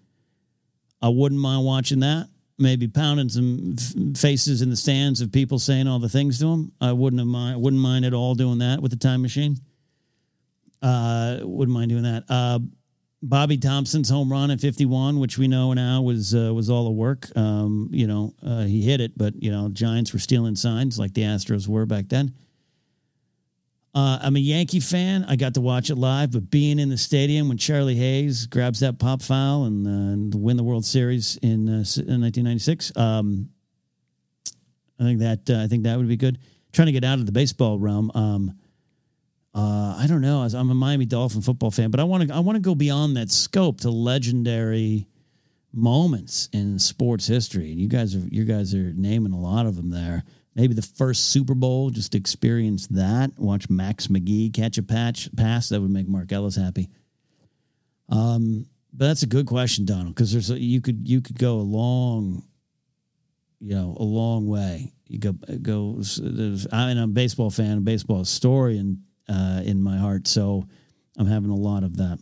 I 1.00 1.08
wouldn't 1.08 1.40
mind 1.40 1.64
watching 1.64 2.00
that. 2.00 2.28
Maybe 2.58 2.88
pounding 2.88 3.28
some 3.28 3.76
f- 3.78 4.18
faces 4.20 4.62
in 4.62 4.70
the 4.70 4.76
stands 4.76 5.20
of 5.20 5.30
people 5.30 5.60
saying 5.60 5.86
all 5.86 6.00
the 6.00 6.08
things 6.08 6.40
to 6.40 6.48
him. 6.48 6.72
I 6.80 6.92
wouldn't 6.92 7.20
have 7.20 7.28
mind. 7.28 7.62
Wouldn't 7.62 7.80
mind 7.80 8.04
at 8.04 8.14
all 8.14 8.34
doing 8.34 8.58
that 8.58 8.82
with 8.82 8.90
the 8.90 8.96
time 8.96 9.22
machine. 9.22 9.56
Uh, 10.82 11.38
wouldn't 11.42 11.74
mind 11.74 11.90
doing 11.90 12.04
that. 12.04 12.24
Uh, 12.28 12.60
Bobby 13.20 13.56
Thomson's 13.56 14.08
home 14.08 14.30
run 14.30 14.50
at 14.50 14.60
51, 14.60 15.18
which 15.18 15.38
we 15.38 15.48
know 15.48 15.72
now 15.72 16.02
was 16.02 16.34
uh, 16.34 16.54
was 16.54 16.70
all 16.70 16.86
a 16.86 16.92
work. 16.92 17.26
Um, 17.36 17.88
you 17.92 18.06
know, 18.06 18.32
uh, 18.46 18.62
he 18.62 18.82
hit 18.82 19.00
it, 19.00 19.18
but 19.18 19.42
you 19.42 19.50
know, 19.50 19.68
Giants 19.70 20.12
were 20.12 20.20
stealing 20.20 20.54
signs 20.54 20.98
like 20.98 21.14
the 21.14 21.22
Astros 21.22 21.66
were 21.66 21.86
back 21.86 22.08
then. 22.08 22.32
Uh, 23.94 24.18
I'm 24.22 24.36
a 24.36 24.40
Yankee 24.40 24.78
fan. 24.78 25.24
I 25.24 25.34
got 25.34 25.54
to 25.54 25.60
watch 25.60 25.90
it 25.90 25.96
live, 25.96 26.30
but 26.30 26.50
being 26.50 26.78
in 26.78 26.88
the 26.88 26.98
stadium 26.98 27.48
when 27.48 27.58
Charlie 27.58 27.96
Hayes 27.96 28.46
grabs 28.46 28.80
that 28.80 29.00
pop 29.00 29.22
foul 29.22 29.64
and, 29.64 29.86
uh, 29.86 29.90
and 29.90 30.34
win 30.34 30.56
the 30.56 30.62
World 30.62 30.84
Series 30.84 31.36
in, 31.42 31.68
uh, 31.68 31.82
in 32.06 32.20
1996, 32.20 32.96
um, 32.96 33.48
I 35.00 35.02
think 35.02 35.20
that 35.20 35.50
uh, 35.50 35.64
I 35.64 35.66
think 35.66 35.84
that 35.84 35.96
would 35.96 36.06
be 36.06 36.16
good. 36.16 36.38
Trying 36.72 36.86
to 36.86 36.92
get 36.92 37.02
out 37.02 37.18
of 37.18 37.26
the 37.26 37.32
baseball 37.32 37.78
realm. 37.78 38.12
Um, 38.14 38.58
uh, 39.58 39.96
I 39.98 40.06
don't 40.06 40.20
know. 40.20 40.42
I'm 40.42 40.70
a 40.70 40.74
Miami 40.74 41.04
Dolphin 41.04 41.42
football 41.42 41.72
fan, 41.72 41.90
but 41.90 41.98
I 41.98 42.04
want 42.04 42.28
to 42.28 42.32
I 42.34 42.38
want 42.38 42.54
to 42.54 42.60
go 42.60 42.76
beyond 42.76 43.16
that 43.16 43.28
scope 43.28 43.80
to 43.80 43.90
legendary 43.90 45.08
moments 45.72 46.48
in 46.52 46.78
sports 46.78 47.26
history. 47.26 47.72
And 47.72 47.80
you 47.80 47.88
guys 47.88 48.14
are 48.14 48.20
you 48.30 48.44
guys 48.44 48.72
are 48.72 48.92
naming 48.94 49.32
a 49.32 49.40
lot 49.40 49.66
of 49.66 49.74
them 49.74 49.90
there. 49.90 50.22
Maybe 50.54 50.74
the 50.74 50.82
first 50.82 51.30
Super 51.30 51.54
Bowl, 51.54 51.90
just 51.90 52.14
experience 52.14 52.86
that. 52.88 53.32
Watch 53.36 53.68
Max 53.68 54.06
McGee 54.06 54.54
catch 54.54 54.78
a 54.78 54.82
patch 54.84 55.28
pass. 55.36 55.70
That 55.70 55.80
would 55.80 55.90
make 55.90 56.06
Mark 56.06 56.30
Ellis 56.30 56.54
happy. 56.54 56.88
Um, 58.08 58.64
but 58.92 59.08
that's 59.08 59.24
a 59.24 59.26
good 59.26 59.46
question, 59.46 59.84
Donald, 59.84 60.14
because 60.14 60.30
there's 60.30 60.50
a, 60.50 60.58
you 60.58 60.80
could 60.80 61.08
you 61.08 61.20
could 61.20 61.36
go 61.36 61.54
a 61.54 61.66
long, 61.66 62.44
you 63.58 63.74
know, 63.74 63.96
a 63.98 64.04
long 64.04 64.46
way. 64.46 64.92
You 65.08 65.18
go 65.18 65.32
go. 65.32 65.94
There's, 65.94 66.68
I'm 66.70 66.96
a 66.96 67.08
baseball 67.08 67.50
fan, 67.50 67.78
a 67.78 67.80
baseball 67.80 68.20
historian 68.20 69.02
uh, 69.28 69.62
in 69.64 69.82
my 69.82 69.96
heart, 69.96 70.26
so 70.26 70.66
I'm 71.16 71.26
having 71.26 71.50
a 71.50 71.56
lot 71.56 71.82
of 71.82 71.96
that. 71.96 72.18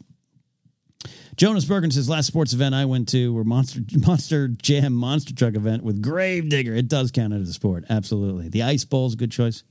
Jonas 1.36 1.66
Berggren 1.66 1.92
says 1.92 2.08
last 2.08 2.26
sports 2.26 2.54
event 2.54 2.74
I 2.74 2.86
went 2.86 3.10
to 3.10 3.32
were 3.32 3.44
Monster 3.44 3.80
Monster 4.06 4.48
Jam 4.48 4.94
Monster 4.94 5.34
Truck 5.34 5.54
event 5.54 5.82
with 5.82 6.02
Gravedigger. 6.02 6.74
It 6.74 6.88
does 6.88 7.10
count 7.10 7.34
as 7.34 7.48
a 7.48 7.52
sport, 7.52 7.84
absolutely. 7.90 8.48
The 8.48 8.62
Ice 8.62 8.84
Bowl 8.84 9.06
is 9.06 9.14
a 9.14 9.16
good 9.16 9.30
choice. 9.30 9.62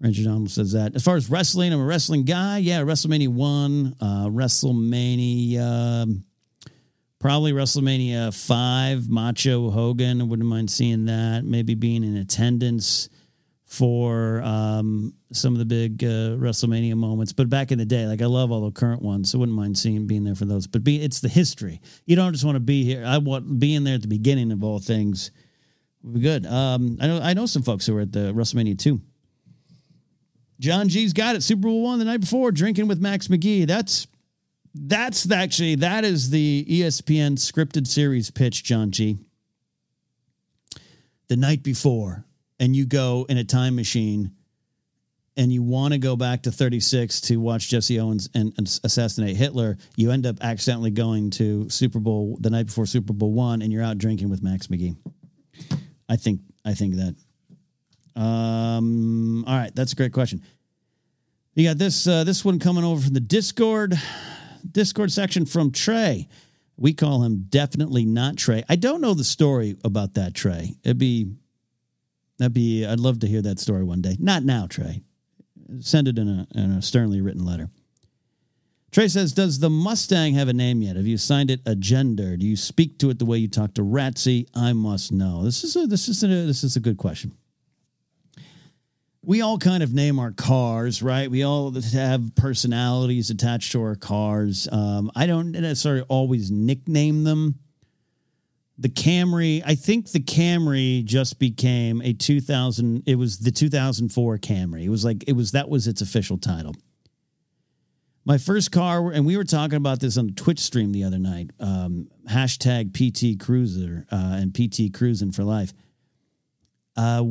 Ranger 0.00 0.24
Donald 0.24 0.50
says 0.50 0.72
that. 0.72 0.94
As 0.94 1.02
far 1.02 1.16
as 1.16 1.30
wrestling, 1.30 1.72
I'm 1.72 1.80
a 1.80 1.84
wrestling 1.84 2.24
guy. 2.24 2.58
Yeah, 2.58 2.80
WrestleMania 2.80 3.28
one, 3.28 3.96
uh, 4.00 4.26
WrestleMania, 4.26 5.60
um, 6.02 6.24
probably 7.18 7.52
WrestleMania 7.52 8.34
five. 8.46 9.08
Macho 9.08 9.70
Hogan. 9.70 10.20
I 10.20 10.24
wouldn't 10.24 10.48
mind 10.48 10.70
seeing 10.70 11.06
that. 11.06 11.44
Maybe 11.44 11.74
being 11.74 12.04
in 12.04 12.16
attendance 12.16 13.08
for 13.66 14.40
um, 14.42 15.12
some 15.32 15.52
of 15.52 15.58
the 15.58 15.64
big 15.64 16.02
uh, 16.04 16.38
WrestleMania 16.38 16.94
moments. 16.94 17.32
But 17.32 17.50
back 17.50 17.72
in 17.72 17.78
the 17.78 17.84
day, 17.84 18.06
like 18.06 18.22
I 18.22 18.26
love 18.26 18.52
all 18.52 18.64
the 18.64 18.70
current 18.70 19.02
ones, 19.02 19.30
so 19.30 19.38
I 19.38 19.40
wouldn't 19.40 19.56
mind 19.56 19.76
seeing 19.76 20.06
being 20.06 20.24
there 20.24 20.36
for 20.36 20.44
those. 20.44 20.66
But 20.66 20.84
be, 20.84 21.02
it's 21.02 21.20
the 21.20 21.28
history. 21.28 21.80
You 22.06 22.16
don't 22.16 22.32
just 22.32 22.44
want 22.44 22.56
to 22.56 22.60
be 22.60 22.84
here. 22.84 23.04
I 23.04 23.18
want 23.18 23.58
being 23.58 23.84
there 23.84 23.96
at 23.96 24.02
the 24.02 24.08
beginning 24.08 24.52
of 24.52 24.62
all 24.62 24.78
things 24.78 25.32
would 26.02 26.14
be 26.14 26.20
good. 26.20 26.46
Um, 26.46 26.96
I 27.00 27.06
know 27.08 27.20
I 27.20 27.34
know 27.34 27.46
some 27.46 27.62
folks 27.62 27.86
who 27.86 27.94
were 27.94 28.02
at 28.02 28.12
the 28.12 28.32
WrestleMania 28.32 28.78
two. 28.78 29.00
John 30.60 30.88
G's 30.88 31.12
got 31.12 31.36
it. 31.36 31.42
Super 31.42 31.62
Bowl 31.62 31.82
one 31.82 31.98
the 31.98 32.04
night 32.04 32.20
before, 32.20 32.52
drinking 32.52 32.88
with 32.88 33.00
Max 33.00 33.28
McGee. 33.28 33.66
That's 33.66 34.06
that's 34.74 35.30
actually 35.30 35.74
that 35.76 36.04
is 36.04 36.30
the 36.30 36.64
ESPN 36.68 37.32
scripted 37.32 37.86
series 37.86 38.30
pitch, 38.30 38.62
John 38.62 38.90
G. 38.90 39.18
The 41.28 41.36
night 41.36 41.64
before, 41.64 42.25
and 42.58 42.74
you 42.74 42.86
go 42.86 43.26
in 43.28 43.38
a 43.38 43.44
time 43.44 43.76
machine 43.76 44.32
and 45.36 45.52
you 45.52 45.62
want 45.62 45.92
to 45.92 45.98
go 45.98 46.16
back 46.16 46.42
to 46.44 46.52
36 46.52 47.20
to 47.22 47.36
watch 47.36 47.68
Jesse 47.68 48.00
Owens 48.00 48.28
and, 48.34 48.54
and 48.56 48.80
assassinate 48.84 49.36
Hitler, 49.36 49.76
you 49.94 50.10
end 50.10 50.26
up 50.26 50.36
accidentally 50.40 50.90
going 50.90 51.30
to 51.30 51.68
Super 51.68 52.00
Bowl 52.00 52.38
the 52.40 52.48
night 52.48 52.66
before 52.66 52.86
Super 52.86 53.12
Bowl 53.12 53.32
one, 53.32 53.60
and 53.60 53.72
you're 53.72 53.82
out 53.82 53.98
drinking 53.98 54.30
with 54.30 54.42
Max 54.42 54.68
McGee. 54.68 54.96
I 56.08 56.16
think 56.16 56.40
I 56.64 56.74
think 56.74 56.96
that. 56.96 57.14
Um, 58.20 59.44
all 59.46 59.56
right, 59.56 59.74
that's 59.74 59.92
a 59.92 59.96
great 59.96 60.12
question. 60.12 60.42
You 61.54 61.68
got 61.68 61.78
this 61.78 62.06
uh, 62.06 62.24
this 62.24 62.44
one 62.44 62.58
coming 62.58 62.84
over 62.84 63.02
from 63.02 63.14
the 63.14 63.20
Discord 63.20 63.94
Discord 64.70 65.12
section 65.12 65.44
from 65.44 65.70
Trey. 65.70 66.28
We 66.78 66.92
call 66.92 67.22
him 67.22 67.46
definitely 67.48 68.04
not 68.04 68.36
Trey. 68.36 68.62
I 68.68 68.76
don't 68.76 69.00
know 69.00 69.14
the 69.14 69.24
story 69.24 69.76
about 69.84 70.14
that 70.14 70.34
Trey. 70.34 70.74
It'd 70.82 70.98
be 70.98 71.32
that'd 72.38 72.52
be 72.52 72.84
I'd 72.84 73.00
love 73.00 73.20
to 73.20 73.26
hear 73.26 73.42
that 73.42 73.58
story 73.58 73.84
one 73.84 74.00
day. 74.00 74.16
Not 74.18 74.44
now, 74.44 74.66
Trey. 74.66 75.02
Send 75.80 76.08
it 76.08 76.18
in 76.18 76.28
a 76.28 76.46
in 76.54 76.72
a 76.72 76.82
sternly 76.82 77.20
written 77.20 77.44
letter. 77.44 77.70
Trey 78.92 79.08
says, 79.08 79.32
"Does 79.32 79.58
the 79.58 79.68
Mustang 79.68 80.34
have 80.34 80.48
a 80.48 80.52
name 80.52 80.80
yet? 80.80 80.96
Have 80.96 81.06
you 81.06 81.16
assigned 81.16 81.50
it 81.50 81.60
a 81.66 81.74
gender? 81.74 82.36
Do 82.36 82.46
you 82.46 82.56
speak 82.56 82.98
to 83.00 83.10
it 83.10 83.18
the 83.18 83.26
way 83.26 83.38
you 83.38 83.48
talk 83.48 83.74
to 83.74 83.82
Ratsy? 83.82 84.46
I 84.54 84.72
must 84.72 85.12
know. 85.12 85.42
This 85.42 85.64
is 85.64 85.76
a 85.76 85.86
this 85.86 86.08
is 86.08 86.22
a 86.22 86.28
this 86.28 86.64
is 86.64 86.76
a 86.76 86.80
good 86.80 86.96
question. 86.96 87.32
We 89.22 89.40
all 89.40 89.58
kind 89.58 89.82
of 89.82 89.92
name 89.92 90.20
our 90.20 90.30
cars, 90.30 91.02
right? 91.02 91.28
We 91.28 91.42
all 91.42 91.72
have 91.72 92.36
personalities 92.36 93.28
attached 93.28 93.72
to 93.72 93.82
our 93.82 93.96
cars. 93.96 94.68
Um, 94.70 95.10
I 95.16 95.26
don't 95.26 95.50
necessarily 95.50 96.02
always 96.02 96.52
nickname 96.52 97.24
them 97.24 97.58
the 98.78 98.88
Camry, 98.88 99.62
I 99.64 99.74
think 99.74 100.12
the 100.12 100.20
Camry 100.20 101.04
just 101.04 101.38
became 101.38 102.02
a 102.02 102.12
2000 102.12 103.02
it 103.06 103.14
was 103.14 103.38
the 103.38 103.50
2004 103.50 104.38
Camry. 104.38 104.84
It 104.84 104.90
was 104.90 105.04
like 105.04 105.24
it 105.26 105.32
was 105.32 105.52
that 105.52 105.68
was 105.68 105.86
its 105.86 106.02
official 106.02 106.36
title. 106.36 106.74
My 108.24 108.38
first 108.38 108.72
car, 108.72 109.12
and 109.12 109.24
we 109.24 109.36
were 109.36 109.44
talking 109.44 109.76
about 109.76 110.00
this 110.00 110.18
on 110.18 110.26
the 110.26 110.32
Twitch 110.32 110.58
stream 110.58 110.90
the 110.90 111.04
other 111.04 111.18
night. 111.18 111.52
Um, 111.60 112.08
hashtag 112.28 112.92
PT 112.92 113.40
Cruiser 113.40 114.04
uh, 114.10 114.40
and 114.40 114.52
PT 114.52 114.92
Cruising 114.92 115.30
for 115.30 115.44
life. 115.44 115.72
Uh, 116.96 117.24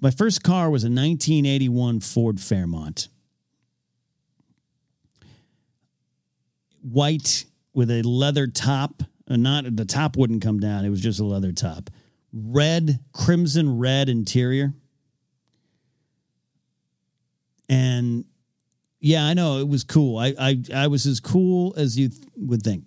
my 0.00 0.10
first 0.10 0.42
car 0.42 0.70
was 0.70 0.82
a 0.82 0.88
1981 0.88 2.00
Ford 2.00 2.40
Fairmont, 2.40 3.08
white 6.80 7.44
with 7.72 7.88
a 7.90 8.02
leather 8.02 8.48
top 8.48 9.04
uh, 9.32 9.36
not 9.36 9.76
the 9.76 9.86
top 9.86 10.16
wouldn't 10.16 10.42
come 10.42 10.60
down; 10.60 10.84
it 10.84 10.90
was 10.90 11.00
just 11.00 11.18
a 11.18 11.24
leather 11.24 11.52
top. 11.52 11.88
Red, 12.34 13.00
crimson 13.12 13.78
red 13.78 14.08
interior, 14.10 14.74
and 17.68 18.26
yeah, 19.00 19.24
I 19.24 19.32
know 19.32 19.58
it 19.58 19.68
was 19.68 19.84
cool. 19.84 20.18
I 20.18 20.34
I, 20.38 20.62
I 20.74 20.86
was 20.88 21.06
as 21.06 21.18
cool 21.18 21.74
as 21.78 21.98
you 21.98 22.10
th- 22.10 22.22
would 22.36 22.62
think, 22.62 22.84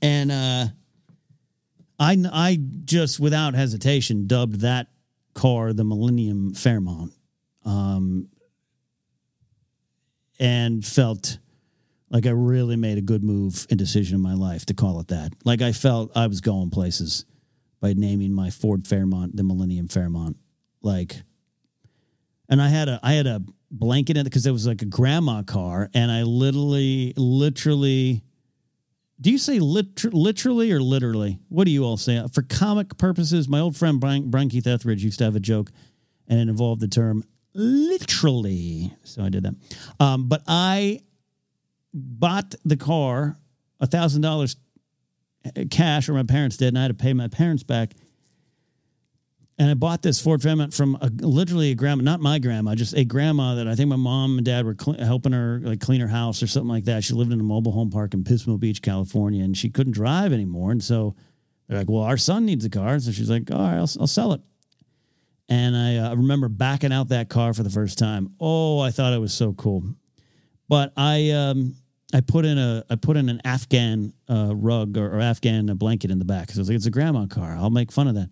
and 0.00 0.32
uh, 0.32 0.66
I 1.98 2.24
I 2.32 2.58
just 2.84 3.20
without 3.20 3.54
hesitation 3.54 4.26
dubbed 4.26 4.60
that 4.60 4.88
car 5.34 5.74
the 5.74 5.84
Millennium 5.84 6.54
Fairmont, 6.54 7.12
um, 7.66 8.28
and 10.38 10.84
felt 10.84 11.38
like 12.12 12.26
I 12.26 12.30
really 12.30 12.76
made 12.76 12.98
a 12.98 13.02
good 13.02 13.24
move 13.24 13.66
and 13.70 13.78
decision 13.78 14.16
in 14.16 14.20
my 14.20 14.34
life 14.34 14.66
to 14.66 14.74
call 14.74 15.00
it 15.00 15.08
that. 15.08 15.32
Like 15.44 15.62
I 15.62 15.72
felt 15.72 16.12
I 16.14 16.26
was 16.26 16.42
going 16.42 16.70
places 16.70 17.24
by 17.80 17.94
naming 17.94 18.32
my 18.32 18.50
Ford 18.50 18.86
Fairmont 18.86 19.34
the 19.34 19.42
Millennium 19.42 19.88
Fairmont. 19.88 20.36
Like, 20.82 21.22
and 22.48 22.60
I 22.60 22.68
had 22.68 22.88
a 22.88 23.00
I 23.02 23.14
had 23.14 23.26
a 23.26 23.42
blanket 23.70 24.18
in 24.18 24.20
it 24.20 24.24
because 24.24 24.46
it 24.46 24.52
was 24.52 24.66
like 24.66 24.82
a 24.82 24.86
grandma 24.86 25.42
car, 25.42 25.88
and 25.94 26.12
I 26.12 26.22
literally 26.22 27.14
literally. 27.16 28.22
Do 29.20 29.30
you 29.30 29.38
say 29.38 29.60
lit- 29.60 30.12
literally 30.12 30.72
or 30.72 30.80
literally? 30.80 31.38
What 31.48 31.64
do 31.64 31.70
you 31.70 31.84
all 31.84 31.96
say? 31.96 32.20
For 32.32 32.42
comic 32.42 32.98
purposes, 32.98 33.48
my 33.48 33.60
old 33.60 33.76
friend 33.76 34.00
Brian, 34.00 34.30
Brian 34.30 34.48
Keith 34.48 34.66
Etheridge 34.66 35.04
used 35.04 35.18
to 35.18 35.24
have 35.24 35.36
a 35.36 35.40
joke, 35.40 35.70
and 36.26 36.40
it 36.40 36.48
involved 36.48 36.80
the 36.80 36.88
term 36.88 37.22
literally. 37.54 38.92
So 39.04 39.22
I 39.22 39.28
did 39.28 39.44
that. 39.44 39.54
Um, 40.00 40.28
but 40.28 40.42
I 40.48 41.02
bought 41.92 42.54
the 42.64 42.76
car 42.76 43.36
a 43.80 43.86
thousand 43.86 44.22
dollars 44.22 44.56
cash, 45.70 46.08
or 46.08 46.14
my 46.14 46.22
parents 46.22 46.56
did, 46.56 46.68
and 46.68 46.78
I 46.78 46.82
had 46.82 46.88
to 46.88 46.94
pay 46.94 47.12
my 47.12 47.28
parents 47.28 47.62
back. 47.62 47.92
And 49.58 49.70
I 49.70 49.74
bought 49.74 50.02
this 50.02 50.20
Ford 50.20 50.42
Fairmont 50.42 50.72
from 50.72 50.96
a, 51.00 51.08
literally 51.08 51.72
a 51.72 51.74
grandma, 51.74 52.02
not 52.02 52.20
my 52.20 52.38
grandma, 52.38 52.74
just 52.74 52.96
a 52.96 53.04
grandma 53.04 53.56
that 53.56 53.68
I 53.68 53.74
think 53.74 53.88
my 53.88 53.96
mom 53.96 54.38
and 54.38 54.44
dad 54.44 54.64
were 54.64 54.74
cl- 54.78 54.98
helping 54.98 55.32
her 55.32 55.60
like 55.62 55.80
clean 55.80 56.00
her 56.00 56.08
house 56.08 56.42
or 56.42 56.46
something 56.46 56.70
like 56.70 56.84
that. 56.84 57.04
She 57.04 57.14
lived 57.14 57.32
in 57.32 57.38
a 57.38 57.44
mobile 57.44 57.72
home 57.72 57.90
park 57.90 58.14
in 58.14 58.24
Pismo 58.24 58.58
Beach, 58.58 58.82
California, 58.82 59.44
and 59.44 59.56
she 59.56 59.68
couldn't 59.68 59.92
drive 59.92 60.32
anymore. 60.32 60.72
And 60.72 60.82
so 60.82 61.14
they're 61.68 61.78
like, 61.78 61.90
"Well, 61.90 62.02
our 62.02 62.16
son 62.16 62.46
needs 62.46 62.64
a 62.64 62.70
car," 62.70 62.98
so 62.98 63.12
she's 63.12 63.30
like, 63.30 63.50
"All 63.50 63.58
right, 63.58 63.76
I'll, 63.76 63.90
I'll 64.00 64.06
sell 64.06 64.32
it." 64.32 64.40
And 65.48 65.76
I 65.76 65.96
uh, 65.96 66.14
remember 66.14 66.48
backing 66.48 66.92
out 66.92 67.08
that 67.08 67.28
car 67.28 67.52
for 67.52 67.62
the 67.62 67.70
first 67.70 67.98
time. 67.98 68.32
Oh, 68.40 68.80
I 68.80 68.90
thought 68.90 69.12
it 69.12 69.20
was 69.20 69.34
so 69.34 69.52
cool. 69.52 69.84
But 70.68 70.92
I 70.96 71.30
um, 71.30 71.76
I 72.12 72.20
put 72.20 72.44
in 72.44 72.58
a 72.58 72.84
I 72.90 72.96
put 72.96 73.16
in 73.16 73.28
an 73.28 73.40
Afghan 73.44 74.12
uh, 74.28 74.54
rug 74.54 74.96
or, 74.96 75.16
or 75.16 75.20
Afghan 75.20 75.66
blanket 75.76 76.10
in 76.10 76.18
the 76.18 76.24
back 76.24 76.46
because 76.46 76.58
I 76.58 76.60
was 76.60 76.68
like, 76.68 76.76
it's 76.76 76.86
a 76.86 76.90
grandma 76.90 77.26
car. 77.26 77.56
I'll 77.56 77.70
make 77.70 77.90
fun 77.90 78.08
of 78.08 78.14
that. 78.16 78.30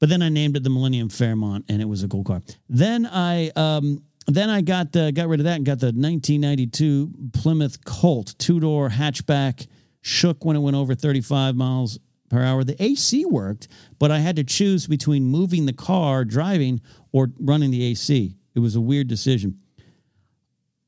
But 0.00 0.08
then 0.08 0.22
I 0.22 0.28
named 0.28 0.56
it 0.56 0.62
the 0.62 0.70
Millennium 0.70 1.08
Fairmont, 1.08 1.64
and 1.68 1.82
it 1.82 1.86
was 1.86 2.04
a 2.04 2.08
cool 2.08 2.22
car. 2.22 2.42
Then 2.68 3.06
I 3.06 3.50
um, 3.56 4.02
then 4.28 4.50
I 4.50 4.60
got 4.60 4.92
the, 4.92 5.10
got 5.10 5.28
rid 5.28 5.40
of 5.40 5.44
that 5.44 5.56
and 5.56 5.64
got 5.64 5.80
the 5.80 5.86
1992 5.86 7.30
Plymouth 7.32 7.84
Colt 7.84 8.34
two 8.38 8.60
door 8.60 8.90
hatchback. 8.90 9.66
Shook 10.00 10.44
when 10.44 10.54
it 10.54 10.60
went 10.60 10.76
over 10.76 10.94
35 10.94 11.56
miles 11.56 11.98
per 12.28 12.42
hour. 12.42 12.62
The 12.62 12.80
AC 12.82 13.24
worked, 13.24 13.68
but 13.98 14.10
I 14.10 14.18
had 14.18 14.36
to 14.36 14.44
choose 14.44 14.86
between 14.86 15.24
moving 15.24 15.66
the 15.66 15.72
car, 15.72 16.24
driving, 16.24 16.80
or 17.10 17.30
running 17.40 17.70
the 17.70 17.82
AC. 17.84 18.36
It 18.54 18.60
was 18.60 18.76
a 18.76 18.80
weird 18.80 19.08
decision. 19.08 19.58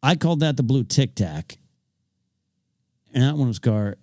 I 0.03 0.17
called 0.17 0.41
that 0.41 0.57
the 0.57 0.63
Blue 0.63 0.85
Tic 0.85 1.15
Tac, 1.15 1.59
and 3.13 3.23
that 3.23 3.37
one 3.37 3.49
was 3.49 3.59
car 3.59 3.97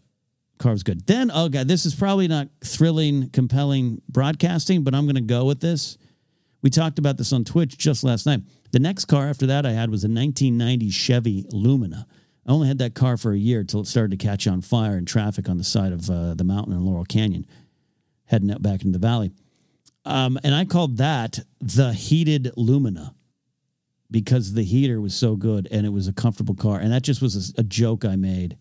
car 0.57 0.71
was 0.71 0.83
good. 0.83 1.05
Then, 1.05 1.31
oh 1.33 1.49
god, 1.49 1.67
this 1.67 1.85
is 1.85 1.95
probably 1.95 2.27
not 2.27 2.47
thrilling, 2.63 3.29
compelling 3.29 4.01
broadcasting, 4.09 4.83
but 4.83 4.95
I'm 4.95 5.05
going 5.05 5.15
to 5.15 5.21
go 5.21 5.45
with 5.45 5.59
this. 5.59 5.97
We 6.61 6.69
talked 6.69 6.97
about 6.99 7.17
this 7.17 7.31
on 7.31 7.43
Twitch 7.43 7.77
just 7.77 8.03
last 8.03 8.25
night. 8.25 8.41
The 8.71 8.79
next 8.79 9.05
car 9.05 9.29
after 9.29 9.45
that 9.47 9.65
I 9.65 9.71
had 9.71 9.89
was 9.89 10.03
a 10.03 10.09
1990 10.09 10.89
Chevy 10.89 11.45
Lumina. 11.51 12.07
I 12.45 12.51
only 12.51 12.67
had 12.67 12.79
that 12.79 12.95
car 12.95 13.17
for 13.17 13.33
a 13.33 13.37
year 13.37 13.63
till 13.63 13.81
it 13.81 13.87
started 13.87 14.17
to 14.19 14.25
catch 14.25 14.47
on 14.47 14.61
fire 14.61 14.97
in 14.97 15.05
traffic 15.05 15.49
on 15.49 15.57
the 15.57 15.63
side 15.63 15.91
of 15.91 16.09
uh, 16.09 16.33
the 16.33 16.43
mountain 16.43 16.73
in 16.73 16.83
Laurel 16.85 17.05
Canyon, 17.05 17.45
heading 18.25 18.49
out 18.51 18.61
back 18.61 18.81
into 18.81 18.97
the 18.97 19.05
valley. 19.05 19.31
Um, 20.05 20.39
and 20.43 20.55
I 20.55 20.65
called 20.65 20.97
that 20.97 21.39
the 21.59 21.93
heated 21.93 22.51
Lumina 22.55 23.13
because 24.09 24.53
the 24.53 24.63
heater 24.63 25.01
was 25.01 25.13
so 25.13 25.35
good 25.35 25.67
and 25.69 25.85
it 25.85 25.89
was 25.89 26.07
a 26.07 26.13
comfortable 26.13 26.55
car. 26.55 26.79
And 26.79 26.93
that 26.93 27.03
just 27.03 27.21
was 27.21 27.53
a, 27.57 27.61
a 27.61 27.63
joke 27.63 28.05
I 28.05 28.15
made. 28.15 28.57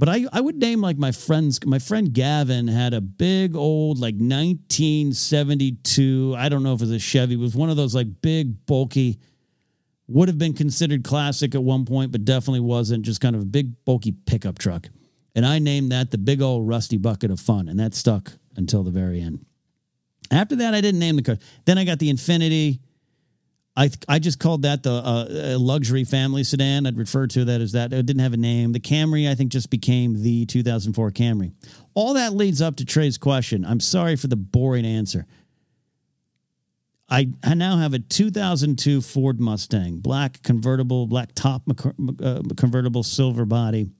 But 0.00 0.08
I, 0.08 0.24
I 0.32 0.40
would 0.40 0.56
name 0.56 0.80
like 0.80 0.96
my 0.96 1.12
friends. 1.12 1.60
My 1.66 1.78
friend 1.78 2.10
Gavin 2.10 2.68
had 2.68 2.94
a 2.94 3.02
big 3.02 3.54
old 3.54 3.98
like 3.98 4.14
1972. 4.14 6.34
I 6.38 6.48
don't 6.48 6.62
know 6.62 6.72
if 6.72 6.80
it 6.80 6.84
was 6.84 6.90
a 6.90 6.98
Chevy. 6.98 7.34
It 7.34 7.38
was 7.38 7.54
one 7.54 7.68
of 7.68 7.76
those 7.76 7.94
like 7.94 8.22
big 8.22 8.64
bulky. 8.64 9.18
Would 10.08 10.28
have 10.28 10.38
been 10.38 10.54
considered 10.54 11.04
classic 11.04 11.54
at 11.54 11.62
one 11.62 11.84
point, 11.84 12.12
but 12.12 12.24
definitely 12.24 12.60
wasn't. 12.60 13.04
Just 13.04 13.20
kind 13.20 13.36
of 13.36 13.42
a 13.42 13.44
big 13.44 13.84
bulky 13.84 14.12
pickup 14.12 14.58
truck. 14.58 14.88
And 15.34 15.44
I 15.44 15.58
named 15.58 15.92
that 15.92 16.12
the 16.12 16.18
big 16.18 16.40
old 16.40 16.66
rusty 16.66 16.96
bucket 16.96 17.30
of 17.30 17.38
fun, 17.38 17.68
and 17.68 17.78
that 17.78 17.94
stuck 17.94 18.32
until 18.56 18.82
the 18.82 18.90
very 18.90 19.20
end. 19.20 19.44
After 20.30 20.56
that, 20.56 20.72
I 20.72 20.80
didn't 20.80 21.00
name 21.00 21.16
the 21.16 21.22
car. 21.22 21.36
Then 21.66 21.76
I 21.76 21.84
got 21.84 21.98
the 21.98 22.10
Infiniti. 22.10 22.78
I 23.76 23.90
I 24.08 24.18
just 24.18 24.38
called 24.38 24.62
that 24.62 24.82
the 24.82 24.92
uh, 24.92 25.58
luxury 25.58 26.04
family 26.04 26.44
sedan. 26.44 26.86
I'd 26.86 26.98
refer 26.98 27.26
to 27.28 27.44
that 27.46 27.60
as 27.60 27.72
that. 27.72 27.92
It 27.92 28.04
didn't 28.04 28.22
have 28.22 28.32
a 28.32 28.38
name. 28.38 28.72
The 28.72 28.80
Camry, 28.80 29.30
I 29.30 29.34
think, 29.34 29.52
just 29.52 29.70
became 29.70 30.22
the 30.22 30.46
2004 30.46 31.10
Camry. 31.12 31.52
All 31.94 32.14
that 32.14 32.34
leads 32.34 32.60
up 32.60 32.76
to 32.76 32.84
Trey's 32.84 33.18
question. 33.18 33.64
I'm 33.64 33.80
sorry 33.80 34.16
for 34.16 34.26
the 34.26 34.36
boring 34.36 34.84
answer. 34.84 35.26
I, 37.08 37.28
I 37.42 37.54
now 37.54 37.76
have 37.78 37.92
a 37.92 37.98
2002 37.98 39.00
Ford 39.00 39.40
Mustang, 39.40 39.98
black 39.98 40.42
convertible, 40.42 41.08
black 41.08 41.30
top 41.34 41.62
uh, 42.22 42.42
convertible, 42.56 43.02
silver 43.02 43.44
body. 43.44 43.90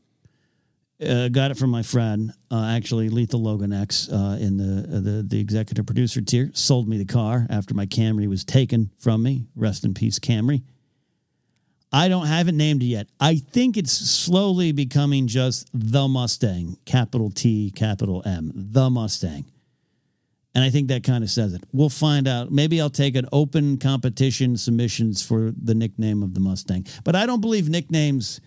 Uh, 1.00 1.28
got 1.28 1.50
it 1.50 1.56
from 1.56 1.70
my 1.70 1.82
friend, 1.82 2.32
uh, 2.50 2.72
actually 2.76 3.08
Lethal 3.08 3.40
Logan 3.40 3.72
X, 3.72 4.10
uh, 4.10 4.36
in 4.38 4.58
the, 4.58 4.80
uh, 4.80 5.00
the 5.00 5.24
the 5.26 5.40
executive 5.40 5.86
producer 5.86 6.20
tier. 6.20 6.50
Sold 6.52 6.88
me 6.88 6.98
the 6.98 7.06
car 7.06 7.46
after 7.48 7.72
my 7.72 7.86
Camry 7.86 8.28
was 8.28 8.44
taken 8.44 8.90
from 8.98 9.22
me. 9.22 9.46
Rest 9.56 9.84
in 9.84 9.94
peace, 9.94 10.18
Camry. 10.18 10.62
I 11.92 12.08
don't 12.08 12.26
have 12.26 12.48
it 12.48 12.54
named 12.54 12.82
it 12.82 12.86
yet. 12.86 13.08
I 13.18 13.36
think 13.36 13.76
it's 13.76 13.92
slowly 13.92 14.72
becoming 14.72 15.26
just 15.26 15.68
the 15.72 16.06
Mustang, 16.06 16.76
capital 16.84 17.30
T, 17.30 17.72
capital 17.74 18.22
M, 18.26 18.52
the 18.54 18.90
Mustang. 18.90 19.46
And 20.54 20.64
I 20.64 20.70
think 20.70 20.88
that 20.88 21.02
kind 21.02 21.24
of 21.24 21.30
says 21.30 21.54
it. 21.54 21.62
We'll 21.72 21.88
find 21.88 22.28
out. 22.28 22.50
Maybe 22.50 22.80
I'll 22.80 22.90
take 22.90 23.16
an 23.16 23.26
open 23.32 23.78
competition 23.78 24.56
submissions 24.56 25.24
for 25.24 25.52
the 25.56 25.74
nickname 25.74 26.22
of 26.22 26.34
the 26.34 26.40
Mustang. 26.40 26.86
But 27.04 27.16
I 27.16 27.24
don't 27.24 27.40
believe 27.40 27.68
nicknames 27.68 28.40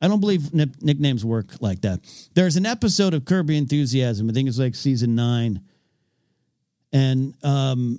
I 0.00 0.08
don't 0.08 0.20
believe 0.20 0.52
nicknames 0.52 1.24
work 1.24 1.46
like 1.60 1.80
that. 1.82 2.00
There's 2.34 2.56
an 2.56 2.66
episode 2.66 3.14
of 3.14 3.24
Curb 3.24 3.50
Your 3.50 3.58
Enthusiasm. 3.58 4.28
I 4.28 4.32
think 4.32 4.48
it's 4.48 4.58
like 4.58 4.74
season 4.74 5.14
nine, 5.14 5.62
and 6.92 7.34
um, 7.42 7.98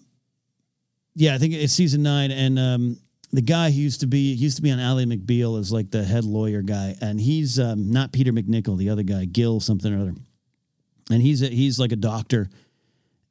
yeah, 1.16 1.34
I 1.34 1.38
think 1.38 1.54
it's 1.54 1.74
season 1.74 2.04
nine. 2.04 2.32
And 2.32 2.60
um, 2.60 3.00
the 3.32 3.42
guy 3.42 3.72
who 3.72 3.80
used 3.80 4.02
to 4.02 4.08
be 4.08 4.34
used 4.34 4.58
to 4.58 4.62
be 4.62 4.72
on 4.72 4.80
Ally 4.80 5.06
McBeal 5.06 5.60
is 5.60 5.72
like 5.72 5.90
the 5.90 6.04
head 6.04 6.24
lawyer 6.24 6.62
guy, 6.62 6.96
and 7.02 7.20
he's 7.20 7.60
um, 7.60 7.90
not 7.90 8.12
Peter 8.12 8.32
MacNicol, 8.32 8.78
the 8.78 8.90
other 8.90 9.04
guy, 9.04 9.26
Gil 9.26 9.60
something 9.60 9.94
or 9.94 10.02
other, 10.02 10.16
and 11.10 11.22
he's 11.22 11.42
a, 11.42 11.48
he's 11.48 11.80
like 11.80 11.92
a 11.92 11.98
doctor. 11.98 12.50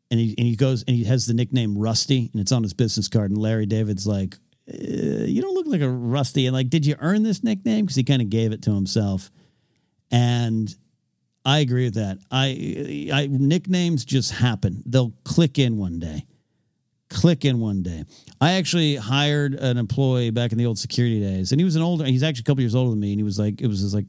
And 0.08 0.20
he, 0.20 0.36
and 0.38 0.46
he 0.46 0.54
goes 0.54 0.84
and 0.84 0.96
he 0.96 1.02
has 1.02 1.26
the 1.26 1.34
nickname 1.34 1.76
Rusty, 1.76 2.30
and 2.32 2.40
it's 2.40 2.52
on 2.52 2.62
his 2.62 2.72
business 2.72 3.08
card. 3.08 3.32
And 3.32 3.40
Larry 3.40 3.66
David's 3.66 4.06
like, 4.06 4.36
uh, 4.68 5.24
you 5.24 5.40
don't 5.42 5.54
look 5.54 5.66
like 5.66 5.80
a 5.80 5.88
rusty 5.88 6.46
and 6.46 6.54
like 6.54 6.68
did 6.68 6.84
you 6.84 6.96
earn 6.98 7.22
this 7.22 7.44
nickname? 7.44 7.84
Because 7.84 7.96
he 7.96 8.04
kind 8.04 8.22
of 8.22 8.30
gave 8.30 8.52
it 8.52 8.62
to 8.62 8.74
himself. 8.74 9.30
And 10.10 10.74
i 11.44 11.60
agree 11.60 11.84
with 11.84 11.94
that. 11.94 12.18
I, 12.30 13.08
I 13.12 13.28
nicknames 13.30 14.04
just 14.04 14.32
happen. 14.32 14.82
They'll 14.86 15.12
click 15.24 15.58
in 15.58 15.76
one 15.76 16.00
day. 16.00 16.26
Click 17.08 17.44
in 17.44 17.60
one 17.60 17.84
day. 17.84 18.04
I 18.40 18.52
actually 18.52 18.96
hired 18.96 19.54
an 19.54 19.76
employee 19.76 20.30
back 20.30 20.50
in 20.50 20.58
the 20.58 20.66
old 20.66 20.78
security 20.78 21.20
days 21.20 21.52
and 21.52 21.60
he 21.60 21.64
was 21.64 21.76
an 21.76 21.82
older 21.82 22.04
he's 22.04 22.24
actually 22.24 22.42
a 22.42 22.44
couple 22.44 22.62
years 22.62 22.74
older 22.74 22.90
than 22.90 23.00
me 23.00 23.12
and 23.12 23.20
he 23.20 23.24
was 23.24 23.38
like 23.38 23.60
it 23.60 23.68
was 23.68 23.80
his 23.80 23.94
like 23.94 24.06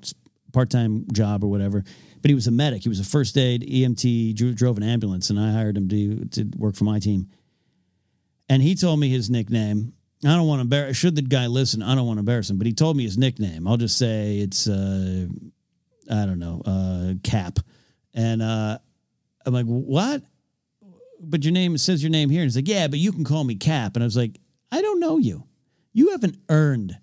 part-time 0.53 1.05
job 1.13 1.43
or 1.43 1.47
whatever 1.47 1.83
but 2.23 2.29
he 2.29 2.35
was 2.35 2.47
a 2.47 2.51
medic. 2.51 2.81
He 2.81 2.89
was 2.89 2.99
a 2.99 3.05
first 3.05 3.37
aid 3.37 3.61
emt 3.61 4.55
drove 4.55 4.77
an 4.77 4.83
ambulance 4.83 5.29
and 5.29 5.39
i 5.39 5.51
hired 5.51 5.77
him 5.77 5.87
to 5.89 6.25
to 6.25 6.49
work 6.57 6.75
for 6.75 6.85
my 6.85 6.97
team. 6.97 7.29
And 8.49 8.63
he 8.63 8.73
told 8.73 8.99
me 8.99 9.09
his 9.09 9.29
nickname 9.29 9.93
I 10.25 10.29
don't 10.35 10.47
want 10.47 10.59
to 10.59 10.63
embarrass. 10.63 10.97
Should 10.97 11.15
the 11.15 11.21
guy 11.21 11.47
listen, 11.47 11.83
I 11.83 11.93
don't 11.93 12.07
want 12.07 12.17
to 12.17 12.21
embarrass 12.21 12.49
him. 12.49 12.57
But 12.57 12.67
he 12.67 12.73
told 12.73 12.97
me 12.97 13.03
his 13.03 13.17
nickname. 13.17 13.67
I'll 13.67 13.77
just 13.77 13.97
say 13.97 14.37
it's 14.39 14.67
uh, 14.67 15.27
I 16.11 16.25
don't 16.25 16.39
know, 16.39 16.61
uh, 16.65 17.13
Cap. 17.23 17.59
And 18.13 18.41
uh, 18.41 18.79
I'm 19.45 19.53
like, 19.53 19.65
what? 19.65 20.23
But 21.19 21.43
your 21.43 21.53
name 21.53 21.77
says 21.77 22.01
your 22.01 22.09
name 22.11 22.29
here. 22.29 22.41
And 22.41 22.47
he's 22.47 22.55
like, 22.55 22.67
yeah, 22.67 22.87
but 22.87 22.99
you 22.99 23.11
can 23.11 23.23
call 23.23 23.43
me 23.43 23.55
Cap. 23.55 23.95
And 23.95 24.03
I 24.03 24.05
was 24.05 24.17
like, 24.17 24.39
I 24.71 24.81
don't 24.81 24.99
know 24.99 25.17
you. 25.17 25.43
You 25.93 26.11
haven't 26.11 26.37
earned 26.49 26.97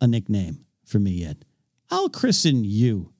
a 0.00 0.06
nickname 0.06 0.64
for 0.84 0.98
me 0.98 1.12
yet. 1.12 1.38
I'll 1.90 2.08
christen 2.08 2.64
you 2.64 3.12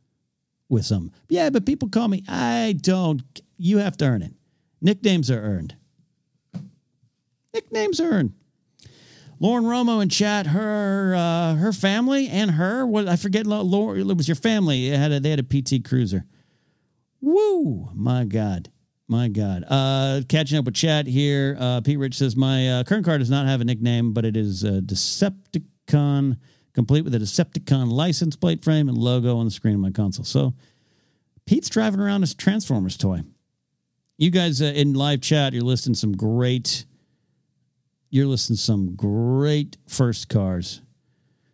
with 0.68 0.84
some. 0.84 1.12
Yeah, 1.28 1.51
but 1.51 1.66
people 1.66 1.88
call 1.88 2.09
me. 2.09 2.24
I 2.28 2.76
don't. 2.80 3.22
You 3.57 3.78
have 3.78 3.96
to 3.99 4.07
earn 4.07 4.22
it. 4.22 4.34
Nicknames 4.80 5.30
are 5.30 5.40
earned. 5.40 5.76
Nicknames 7.53 8.01
are 8.01 8.11
earned. 8.11 8.32
Lauren 9.41 9.64
Romo 9.64 10.03
in 10.03 10.09
chat. 10.09 10.49
Her 10.49 11.14
uh, 11.14 11.55
her 11.55 11.72
family 11.72 12.28
and 12.28 12.53
her. 12.53 12.86
What 12.86 13.09
I 13.09 13.16
forget. 13.16 13.47
Lauren, 13.47 14.11
it 14.11 14.16
was 14.16 14.28
your 14.28 14.34
family. 14.34 14.89
Had 14.89 15.12
a, 15.12 15.20
they 15.20 15.30
had 15.30 15.41
a 15.41 15.43
PT 15.43 15.84
Cruiser. 15.84 16.24
Woo! 17.20 17.89
My 17.95 18.24
God. 18.24 18.70
My 19.09 19.28
God. 19.28 19.64
Uh, 19.68 20.20
catching 20.28 20.59
up 20.59 20.66
with 20.66 20.74
chat 20.74 21.07
here. 21.07 21.57
Uh, 21.59 21.80
Pete 21.80 21.99
Rich 21.99 22.18
says, 22.18 22.36
My 22.36 22.68
uh, 22.68 22.84
current 22.84 23.05
car 23.05 23.18
does 23.18 23.30
not 23.30 23.47
have 23.47 23.61
a 23.61 23.64
nickname, 23.64 24.12
but 24.12 24.24
it 24.24 24.36
is 24.36 24.64
a 24.64 24.82
Decepticon, 24.82 26.36
complete 26.74 27.05
with 27.05 27.14
a 27.14 27.18
Decepticon 27.18 27.91
license 27.91 28.36
plate 28.36 28.62
frame 28.62 28.89
and 28.89 28.99
logo 28.99 29.39
on 29.39 29.47
the 29.47 29.51
screen 29.51 29.74
of 29.74 29.80
my 29.80 29.91
console. 29.91 30.24
So 30.24 30.55
Pete's 31.47 31.70
driving 31.70 32.01
around 32.01 32.20
his 32.20 32.34
Transformers 32.34 32.99
toy. 32.99 33.22
You 34.18 34.30
guys 34.30 34.61
uh, 34.61 34.66
in 34.66 34.93
live 34.93 35.22
chat, 35.22 35.55
you're 35.55 35.62
listing 35.62 35.95
some 35.95 36.12
great, 36.12 36.84
you're 38.11 38.26
listing 38.26 38.56
some 38.56 38.94
great 38.94 39.76
first 39.86 40.28
cars. 40.28 40.80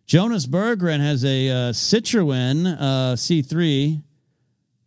Jonas 0.05 0.45
Berggren 0.45 0.99
has 0.99 1.25
a 1.25 1.49
uh, 1.49 1.53
Citroen 1.71 2.77
uh, 2.79 3.15
C3 3.15 4.03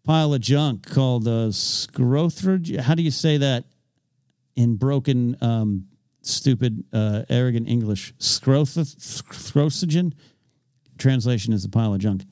pile 0.04 0.32
of 0.32 0.40
junk 0.40 0.88
called 0.88 1.26
uh, 1.26 1.48
Scrothra. 1.50 2.78
How 2.78 2.94
do 2.94 3.02
you 3.02 3.10
say 3.10 3.38
that 3.38 3.64
in 4.54 4.76
broken, 4.76 5.36
um, 5.40 5.88
stupid, 6.22 6.84
uh, 6.92 7.24
arrogant 7.28 7.68
English? 7.68 8.14
Scrothrogen. 8.18 10.12
Translation 10.98 11.52
is 11.52 11.64
a 11.64 11.68
pile 11.68 11.94
of 11.94 12.00
junk. 12.00 12.24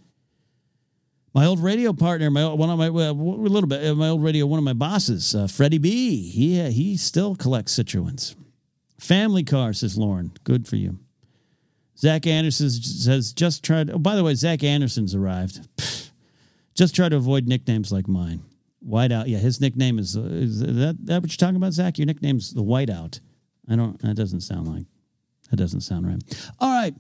My 1.34 1.45
old 1.45 1.61
radio 1.61 1.93
partner, 1.93 2.30
my 2.30 2.47
one 2.47 2.70
of 2.70 2.78
my 2.78 2.87
a 2.87 3.12
little 3.12 3.68
bit, 3.68 3.87
uh, 3.87 3.95
my 3.95 4.09
old 4.09 4.24
radio, 4.24 4.47
one 4.47 4.59
of 4.59 4.64
my 4.64 4.72
bosses, 4.72 5.34
uh, 5.34 5.47
Freddie 5.47 5.76
B. 5.76 6.30
He 6.30 6.59
he 6.70 6.97
still 6.97 7.37
collects 7.37 7.78
Citroens. 7.78 8.34
Family 8.99 9.44
car, 9.44 9.72
says 9.72 9.99
Lauren. 9.99 10.32
Good 10.44 10.66
for 10.66 10.76
you. 10.76 10.99
Zach 11.99 12.26
Anderson 12.26 12.70
says 12.70 13.32
just 13.32 13.64
tried. 13.64 13.90
Oh, 13.90 13.99
by 13.99 14.16
the 14.16 14.24
way, 14.24 14.34
Zach 14.34 14.62
Anderson's 14.62 15.14
arrived. 15.14 15.66
Just 16.74 16.94
try 16.94 17.09
to 17.09 17.16
avoid 17.16 17.49
nicknames 17.49 17.90
like 17.90 18.07
mine. 18.07 18.42
Whiteout. 18.86 19.28
Yeah, 19.28 19.38
his 19.38 19.61
nickname 19.61 19.99
is, 19.99 20.16
uh, 20.16 20.20
is 20.30 20.61
that 20.61 20.97
that 21.07 21.22
what 21.22 21.30
you're 21.30 21.36
talking 21.36 21.57
about, 21.57 21.72
Zach? 21.72 21.99
Your 21.99 22.07
nickname's 22.07 22.53
the 22.53 22.62
Whiteout. 22.62 23.20
I 23.68 23.76
don't. 23.76 23.99
That 24.03 24.14
doesn't 24.14 24.42
sound 24.42 24.68
like. 24.68 24.84
That 25.51 25.57
doesn't 25.57 25.80
sound 25.80 26.07
right. 26.07 26.51
All 26.59 26.70
right. 26.70 26.94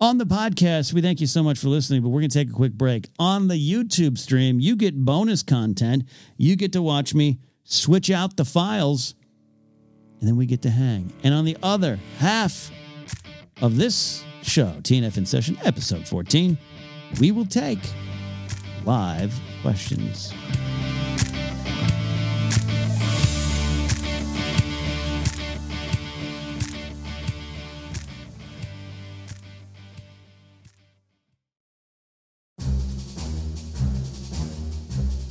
On 0.00 0.16
the 0.16 0.24
podcast, 0.24 0.94
we 0.94 1.02
thank 1.02 1.20
you 1.20 1.26
so 1.26 1.42
much 1.42 1.58
for 1.58 1.68
listening, 1.68 2.02
but 2.02 2.08
we're 2.08 2.20
going 2.20 2.30
to 2.30 2.38
take 2.38 2.48
a 2.48 2.54
quick 2.54 2.72
break. 2.72 3.08
On 3.18 3.48
the 3.48 3.54
YouTube 3.54 4.16
stream, 4.16 4.58
you 4.58 4.74
get 4.74 5.04
bonus 5.04 5.42
content. 5.42 6.04
You 6.38 6.56
get 6.56 6.72
to 6.72 6.80
watch 6.80 7.14
me 7.14 7.38
switch 7.64 8.10
out 8.10 8.38
the 8.38 8.46
files, 8.46 9.14
and 10.20 10.28
then 10.28 10.36
we 10.36 10.46
get 10.46 10.62
to 10.62 10.70
hang. 10.70 11.12
And 11.24 11.34
on 11.34 11.44
the 11.44 11.56
other 11.62 11.98
half 12.18 12.70
of 13.60 13.76
this 13.76 14.22
show, 14.42 14.74
TNF 14.82 15.16
in 15.16 15.26
Session, 15.26 15.58
episode 15.64 16.06
14, 16.06 16.56
we 17.20 17.32
will 17.32 17.46
take 17.46 17.78
live 18.84 19.34
questions. 19.62 20.32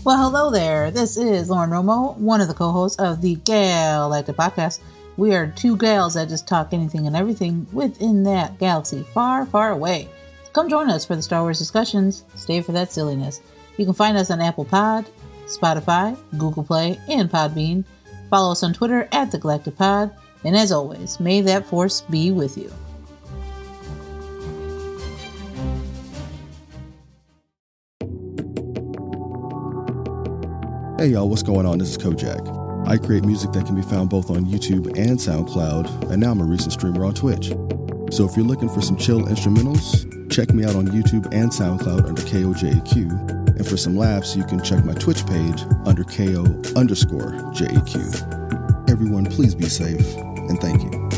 Well, 0.05 0.17
hello 0.17 0.49
there. 0.49 0.91
This 0.91 1.17
is 1.17 1.49
Lauren 1.49 1.71
Romo, 1.71 2.15
one 2.15 2.39
of 2.39 2.47
the 2.47 2.53
co 2.53 2.71
hosts 2.71 2.97
of 2.99 3.19
the 3.19 3.35
Galactic 3.35 4.37
Podcast. 4.37 4.79
We 5.17 5.35
are 5.35 5.47
two 5.47 5.75
gals 5.75 6.13
that 6.13 6.29
just 6.29 6.47
talk 6.47 6.71
anything 6.71 7.05
and 7.05 7.17
everything 7.17 7.67
within 7.73 8.23
that 8.23 8.57
galaxy 8.59 9.03
far, 9.13 9.45
far 9.45 9.71
away. 9.71 10.07
Come 10.53 10.69
join 10.69 10.89
us 10.89 11.03
for 11.03 11.17
the 11.17 11.21
Star 11.21 11.41
Wars 11.41 11.59
discussions. 11.59 12.23
Stay 12.35 12.61
for 12.61 12.71
that 12.71 12.93
silliness. 12.93 13.41
You 13.75 13.83
can 13.83 13.93
find 13.93 14.15
us 14.17 14.31
on 14.31 14.39
Apple 14.39 14.63
Pod, 14.63 15.05
Spotify, 15.47 16.17
Google 16.37 16.63
Play, 16.63 16.97
and 17.09 17.29
Podbean. 17.29 17.83
Follow 18.29 18.53
us 18.53 18.63
on 18.63 18.73
Twitter 18.73 19.09
at 19.11 19.31
the 19.31 19.37
Galactic 19.37 19.75
Pod. 19.75 20.11
And 20.45 20.55
as 20.55 20.71
always, 20.71 21.19
may 21.19 21.41
that 21.41 21.65
force 21.65 22.01
be 22.09 22.31
with 22.31 22.57
you. 22.57 22.71
Hey 30.99 31.07
y'all, 31.07 31.29
what's 31.29 31.43
going 31.43 31.65
on? 31.65 31.77
This 31.77 31.91
is 31.91 31.97
Kojak. 31.97 32.85
I 32.85 32.97
create 32.97 33.23
music 33.23 33.53
that 33.53 33.65
can 33.65 33.73
be 33.73 33.81
found 33.81 34.09
both 34.09 34.29
on 34.29 34.43
YouTube 34.43 34.87
and 34.97 35.17
SoundCloud, 35.17 36.11
and 36.11 36.19
now 36.19 36.31
I'm 36.31 36.41
a 36.41 36.43
recent 36.43 36.73
streamer 36.73 37.05
on 37.05 37.13
Twitch. 37.13 37.53
So 38.11 38.27
if 38.27 38.35
you're 38.35 38.45
looking 38.45 38.67
for 38.67 38.81
some 38.81 38.97
chill 38.97 39.21
instrumentals, 39.21 40.29
check 40.29 40.53
me 40.53 40.65
out 40.65 40.75
on 40.75 40.87
YouTube 40.87 41.25
and 41.31 41.49
SoundCloud 41.51 42.05
under 42.05 42.21
KOJAQ. 42.23 43.55
And 43.55 43.65
for 43.65 43.77
some 43.77 43.95
laughs, 43.95 44.35
you 44.35 44.43
can 44.43 44.61
check 44.61 44.83
my 44.83 44.93
Twitch 44.93 45.25
page 45.25 45.61
under 45.85 46.03
KO 46.03 46.43
underscore 46.77 47.31
JAQ. 47.53 48.89
Everyone, 48.89 49.23
please 49.23 49.55
be 49.55 49.69
safe 49.69 50.17
and 50.17 50.59
thank 50.59 50.83
you. 50.83 51.08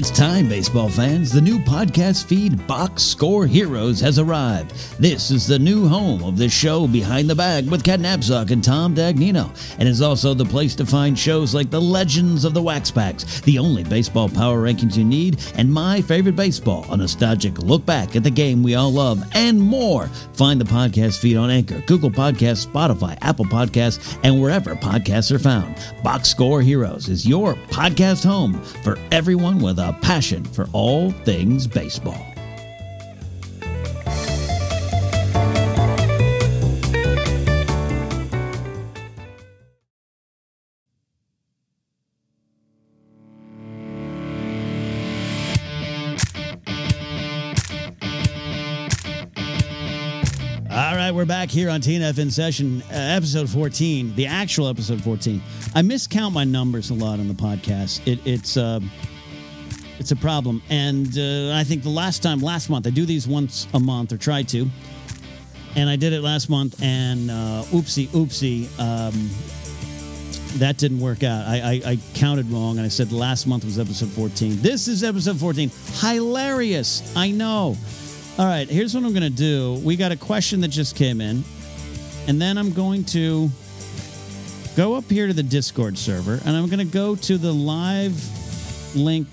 It's 0.00 0.10
time, 0.10 0.48
baseball 0.48 0.88
fans. 0.88 1.30
The 1.30 1.42
new 1.42 1.58
podcast 1.58 2.24
feed, 2.24 2.66
Box 2.66 3.02
Score 3.02 3.46
Heroes, 3.46 4.00
has 4.00 4.18
arrived. 4.18 4.70
This 4.98 5.30
is 5.30 5.46
the 5.46 5.58
new 5.58 5.86
home 5.86 6.24
of 6.24 6.38
the 6.38 6.48
show 6.48 6.86
Behind 6.86 7.28
the 7.28 7.34
Bag 7.34 7.70
with 7.70 7.84
Ken 7.84 8.02
Napzok 8.02 8.50
and 8.50 8.64
Tom 8.64 8.94
Dagnino, 8.94 9.50
and 9.78 9.86
is 9.86 10.00
also 10.00 10.32
the 10.32 10.42
place 10.42 10.74
to 10.76 10.86
find 10.86 11.18
shows 11.18 11.54
like 11.54 11.68
The 11.68 11.78
Legends 11.78 12.46
of 12.46 12.54
the 12.54 12.62
Wax 12.62 12.90
Packs, 12.90 13.42
the 13.42 13.58
only 13.58 13.84
baseball 13.84 14.30
power 14.30 14.62
rankings 14.62 14.96
you 14.96 15.04
need, 15.04 15.38
and 15.56 15.70
My 15.70 16.00
Favorite 16.00 16.34
Baseball, 16.34 16.86
a 16.90 16.96
nostalgic 16.96 17.58
look 17.58 17.84
back 17.84 18.16
at 18.16 18.22
the 18.22 18.30
game 18.30 18.62
we 18.62 18.76
all 18.76 18.90
love, 18.90 19.22
and 19.34 19.60
more. 19.60 20.06
Find 20.32 20.58
the 20.58 20.64
podcast 20.64 21.18
feed 21.18 21.36
on 21.36 21.50
Anchor, 21.50 21.82
Google 21.82 22.10
Podcasts, 22.10 22.66
Spotify, 22.66 23.18
Apple 23.20 23.44
Podcasts, 23.44 24.18
and 24.22 24.40
wherever 24.40 24.74
podcasts 24.76 25.30
are 25.30 25.38
found. 25.38 25.76
Box 26.02 26.30
Score 26.30 26.62
Heroes 26.62 27.10
is 27.10 27.26
your 27.26 27.52
podcast 27.68 28.24
home 28.24 28.54
for 28.82 28.96
everyone 29.12 29.58
with 29.58 29.78
a 29.78 29.89
passion 29.92 30.44
for 30.44 30.66
all 30.72 31.10
things 31.10 31.66
baseball. 31.66 32.26
All 50.72 50.94
right, 50.94 51.10
we're 51.10 51.24
back 51.24 51.50
here 51.50 51.68
on 51.68 51.80
TNF 51.80 52.18
in 52.20 52.30
session, 52.30 52.80
uh, 52.92 52.94
episode 52.94 53.50
14, 53.50 54.14
the 54.14 54.26
actual 54.26 54.68
episode 54.68 55.02
14. 55.02 55.42
I 55.74 55.82
miscount 55.82 56.32
my 56.32 56.44
numbers 56.44 56.90
a 56.90 56.94
lot 56.94 57.18
on 57.18 57.26
the 57.26 57.34
podcast. 57.34 58.06
It, 58.06 58.20
it's 58.24 58.56
uh, 58.56 58.78
it's 60.00 60.12
a 60.12 60.16
problem. 60.16 60.62
And 60.70 61.06
uh, 61.16 61.54
I 61.54 61.62
think 61.62 61.82
the 61.82 61.90
last 61.90 62.22
time, 62.22 62.40
last 62.40 62.70
month, 62.70 62.86
I 62.86 62.90
do 62.90 63.04
these 63.04 63.28
once 63.28 63.68
a 63.74 63.78
month 63.78 64.12
or 64.12 64.16
try 64.16 64.42
to. 64.44 64.66
And 65.76 65.88
I 65.88 65.94
did 65.94 66.12
it 66.12 66.22
last 66.22 66.50
month, 66.50 66.82
and 66.82 67.30
uh, 67.30 67.62
oopsie, 67.70 68.08
oopsie, 68.08 68.66
um, 68.80 69.30
that 70.58 70.78
didn't 70.78 70.98
work 70.98 71.22
out. 71.22 71.46
I, 71.46 71.58
I, 71.84 71.90
I, 71.92 71.98
counted 72.14 72.50
wrong, 72.50 72.78
and 72.78 72.84
I 72.84 72.88
said 72.88 73.12
last 73.12 73.46
month 73.46 73.64
was 73.64 73.78
episode 73.78 74.08
14. 74.08 74.56
This 74.60 74.88
is 74.88 75.04
episode 75.04 75.38
14. 75.38 75.70
Hilarious. 76.00 77.14
I 77.14 77.30
know. 77.30 77.76
All 78.36 78.46
right, 78.46 78.68
here's 78.68 78.96
what 78.96 79.04
I'm 79.04 79.12
going 79.12 79.22
to 79.22 79.30
do. 79.30 79.80
We 79.84 79.94
got 79.94 80.10
a 80.10 80.16
question 80.16 80.60
that 80.62 80.68
just 80.68 80.96
came 80.96 81.20
in, 81.20 81.44
and 82.26 82.42
then 82.42 82.58
I'm 82.58 82.72
going 82.72 83.04
to 83.04 83.48
go 84.76 84.94
up 84.94 85.08
here 85.08 85.28
to 85.28 85.32
the 85.32 85.44
Discord 85.44 85.96
server, 85.96 86.40
and 86.44 86.56
I'm 86.56 86.66
going 86.66 86.80
to 86.80 86.92
go 86.92 87.14
to 87.14 87.38
the 87.38 87.52
live 87.52 88.96
link 88.96 89.28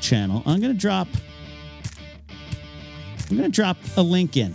channel. 0.00 0.42
I'm 0.46 0.60
going 0.60 0.72
to 0.72 0.78
drop 0.78 1.08
I'm 3.30 3.36
going 3.36 3.50
to 3.50 3.54
drop 3.54 3.76
a 3.96 4.02
link 4.02 4.36
in. 4.36 4.54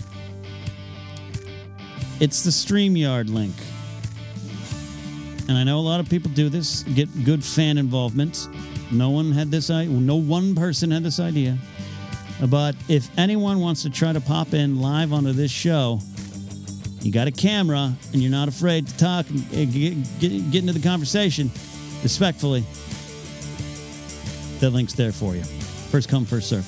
It's 2.19 2.43
the 2.43 2.49
StreamYard 2.49 3.31
link. 3.31 3.53
And 5.47 5.57
I 5.57 5.63
know 5.63 5.79
a 5.79 5.81
lot 5.81 5.99
of 5.99 6.09
people 6.09 6.31
do 6.31 6.49
this, 6.49 6.83
get 6.83 7.23
good 7.23 7.43
fan 7.43 7.77
involvement. 7.77 8.47
No 8.91 9.09
one 9.09 9.31
had 9.31 9.51
this 9.51 9.69
idea. 9.69 9.91
No 9.91 10.15
one 10.15 10.55
person 10.55 10.89
had 10.89 11.03
this 11.03 11.19
idea. 11.19 11.57
But 12.47 12.75
if 12.87 13.15
anyone 13.17 13.59
wants 13.59 13.83
to 13.83 13.89
try 13.89 14.11
to 14.11 14.21
pop 14.21 14.53
in 14.53 14.81
live 14.81 15.13
onto 15.13 15.33
this 15.33 15.51
show, 15.51 15.99
you 17.01 17.11
got 17.11 17.27
a 17.27 17.31
camera 17.31 17.93
and 18.13 18.21
you're 18.21 18.31
not 18.31 18.47
afraid 18.47 18.87
to 18.87 18.97
talk 18.97 19.29
and 19.29 19.49
get, 19.51 20.19
get, 20.19 20.51
get 20.51 20.61
into 20.61 20.73
the 20.73 20.81
conversation 20.81 21.51
respectfully, 22.01 22.63
the 24.63 24.69
link's 24.69 24.93
there 24.93 25.11
for 25.11 25.35
you. 25.35 25.43
First 25.43 26.07
come, 26.07 26.23
first 26.23 26.47
serve. 26.47 26.65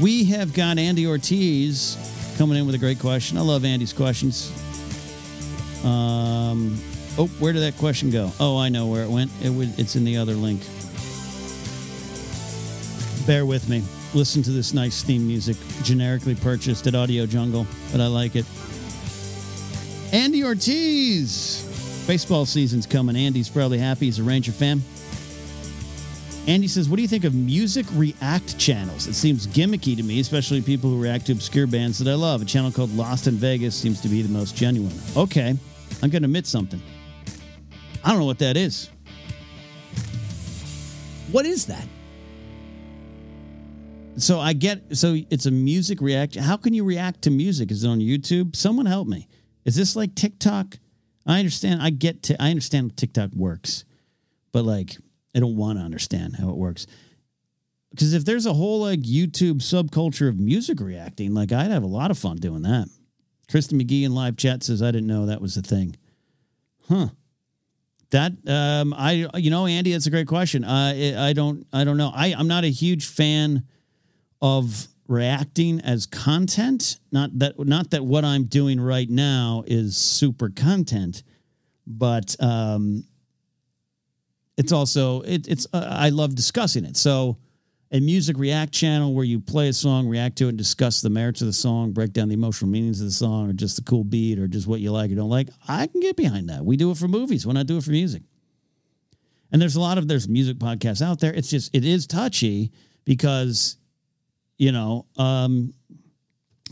We 0.00 0.24
have 0.24 0.54
got 0.54 0.78
Andy 0.78 1.06
Ortiz 1.06 2.34
coming 2.38 2.56
in 2.56 2.64
with 2.64 2.74
a 2.74 2.78
great 2.78 2.98
question. 2.98 3.36
I 3.36 3.42
love 3.42 3.66
Andy's 3.66 3.92
questions. 3.92 4.50
Um, 5.84 6.80
oh, 7.18 7.26
where 7.38 7.52
did 7.52 7.60
that 7.60 7.76
question 7.76 8.10
go? 8.10 8.32
Oh, 8.40 8.56
I 8.56 8.70
know 8.70 8.86
where 8.86 9.04
it 9.04 9.10
went. 9.10 9.30
It 9.42 9.50
would, 9.50 9.78
it's 9.78 9.94
in 9.94 10.04
the 10.04 10.16
other 10.16 10.32
link. 10.32 10.62
Bear 13.26 13.44
with 13.44 13.68
me. 13.68 13.82
Listen 14.14 14.42
to 14.44 14.52
this 14.52 14.72
nice 14.72 15.02
theme 15.02 15.26
music, 15.26 15.58
generically 15.82 16.34
purchased 16.34 16.86
at 16.86 16.94
Audio 16.94 17.26
Jungle, 17.26 17.66
but 17.92 18.00
I 18.00 18.06
like 18.06 18.36
it. 18.36 18.46
Andy 20.14 20.44
Ortiz. 20.44 22.04
Baseball 22.06 22.46
season's 22.46 22.86
coming. 22.86 23.16
Andy's 23.16 23.50
probably 23.50 23.78
happy. 23.78 24.06
He's 24.06 24.18
a 24.18 24.22
Ranger 24.22 24.52
fan. 24.52 24.82
Andy 26.46 26.68
says, 26.68 26.90
What 26.90 26.96
do 26.96 27.02
you 27.02 27.08
think 27.08 27.24
of 27.24 27.34
music 27.34 27.86
react 27.92 28.58
channels? 28.58 29.06
It 29.06 29.14
seems 29.14 29.46
gimmicky 29.46 29.96
to 29.96 30.02
me, 30.02 30.20
especially 30.20 30.60
people 30.60 30.90
who 30.90 31.00
react 31.00 31.26
to 31.26 31.32
obscure 31.32 31.66
bands 31.66 31.98
that 31.98 32.10
I 32.10 32.14
love. 32.14 32.42
A 32.42 32.44
channel 32.44 32.70
called 32.70 32.94
Lost 32.94 33.26
in 33.26 33.36
Vegas 33.36 33.74
seems 33.74 34.00
to 34.02 34.08
be 34.08 34.20
the 34.20 34.28
most 34.28 34.54
genuine. 34.54 34.94
Okay, 35.16 35.56
I'm 36.02 36.10
going 36.10 36.22
to 36.22 36.26
admit 36.26 36.46
something. 36.46 36.82
I 38.04 38.10
don't 38.10 38.18
know 38.18 38.26
what 38.26 38.40
that 38.40 38.58
is. 38.58 38.90
What 41.32 41.46
is 41.46 41.64
that? 41.66 41.86
So 44.18 44.38
I 44.38 44.52
get, 44.52 44.96
so 44.96 45.16
it's 45.30 45.46
a 45.46 45.50
music 45.50 46.00
react. 46.02 46.36
How 46.36 46.58
can 46.58 46.74
you 46.74 46.84
react 46.84 47.22
to 47.22 47.30
music? 47.30 47.70
Is 47.70 47.84
it 47.84 47.88
on 47.88 48.00
YouTube? 48.00 48.54
Someone 48.54 48.86
help 48.86 49.08
me. 49.08 49.28
Is 49.64 49.76
this 49.76 49.96
like 49.96 50.14
TikTok? 50.14 50.78
I 51.26 51.38
understand. 51.38 51.80
I 51.82 51.88
get 51.88 52.22
to. 52.24 52.40
I 52.40 52.50
understand 52.50 52.96
TikTok 52.98 53.30
works, 53.32 53.84
but 54.52 54.64
like, 54.64 54.98
I 55.34 55.40
don't 55.40 55.56
want 55.56 55.78
to 55.78 55.84
understand 55.84 56.36
how 56.36 56.48
it 56.50 56.56
works. 56.56 56.86
Because 57.90 58.12
if 58.12 58.24
there's 58.24 58.46
a 58.46 58.52
whole 58.52 58.80
like 58.80 59.00
YouTube 59.00 59.56
subculture 59.56 60.28
of 60.28 60.38
music 60.38 60.80
reacting, 60.80 61.32
like 61.32 61.52
I'd 61.52 61.70
have 61.70 61.82
a 61.82 61.88
lot 61.88 62.10
of 62.10 62.18
fun 62.18 62.36
doing 62.36 62.62
that. 62.62 62.88
Kristen 63.50 63.78
McGee 63.78 64.04
in 64.04 64.14
live 64.14 64.36
chat 64.36 64.62
says 64.62 64.82
I 64.82 64.90
didn't 64.90 65.06
know 65.06 65.26
that 65.26 65.40
was 65.40 65.56
a 65.56 65.62
thing. 65.62 65.96
Huh. 66.88 67.08
That 68.10 68.32
um 68.46 68.94
I 68.94 69.28
you 69.36 69.50
know 69.50 69.66
Andy 69.66 69.92
that's 69.92 70.06
a 70.06 70.10
great 70.10 70.28
question. 70.28 70.64
Uh, 70.64 71.14
I 71.18 71.32
don't 71.32 71.66
I 71.72 71.84
don't 71.84 71.96
know. 71.96 72.12
I 72.14 72.34
I'm 72.36 72.48
not 72.48 72.64
a 72.64 72.70
huge 72.70 73.06
fan 73.06 73.64
of 74.42 74.88
reacting 75.06 75.80
as 75.80 76.06
content. 76.06 76.98
Not 77.12 77.38
that 77.38 77.58
not 77.58 77.90
that 77.90 78.04
what 78.04 78.24
I'm 78.24 78.44
doing 78.44 78.80
right 78.80 79.08
now 79.08 79.64
is 79.66 79.96
super 79.96 80.50
content, 80.50 81.22
but 81.86 82.36
um, 82.40 83.04
it's 84.56 84.72
also 84.72 85.20
it, 85.22 85.48
it's 85.48 85.66
uh, 85.72 85.86
I 85.90 86.10
love 86.10 86.34
discussing 86.34 86.84
it. 86.84 86.96
So 86.96 87.38
a 87.90 88.00
music 88.00 88.38
react 88.38 88.72
channel 88.72 89.14
where 89.14 89.24
you 89.24 89.40
play 89.40 89.68
a 89.68 89.72
song, 89.72 90.08
react 90.08 90.36
to 90.38 90.46
it, 90.46 90.50
and 90.50 90.58
discuss 90.58 91.00
the 91.00 91.10
merits 91.10 91.40
of 91.40 91.46
the 91.46 91.52
song, 91.52 91.92
break 91.92 92.12
down 92.12 92.28
the 92.28 92.34
emotional 92.34 92.70
meanings 92.70 93.00
of 93.00 93.06
the 93.06 93.12
song, 93.12 93.50
or 93.50 93.52
just 93.52 93.76
the 93.76 93.82
cool 93.82 94.04
beat, 94.04 94.38
or 94.38 94.48
just 94.48 94.66
what 94.66 94.80
you 94.80 94.90
like 94.90 95.10
or 95.10 95.14
don't 95.14 95.30
like. 95.30 95.48
I 95.68 95.86
can 95.86 96.00
get 96.00 96.16
behind 96.16 96.48
that. 96.48 96.64
We 96.64 96.76
do 96.76 96.90
it 96.90 96.96
for 96.96 97.08
movies. 97.08 97.46
Why 97.46 97.52
not 97.52 97.66
do 97.66 97.76
it 97.76 97.84
for 97.84 97.90
music? 97.90 98.22
And 99.52 99.62
there's 99.62 99.76
a 99.76 99.80
lot 99.80 99.98
of 99.98 100.08
there's 100.08 100.28
music 100.28 100.58
podcasts 100.58 101.02
out 101.02 101.20
there. 101.20 101.32
It's 101.32 101.50
just 101.50 101.74
it 101.74 101.84
is 101.84 102.06
touchy 102.06 102.72
because 103.04 103.76
you 104.58 104.72
know, 104.72 105.06
um, 105.16 105.74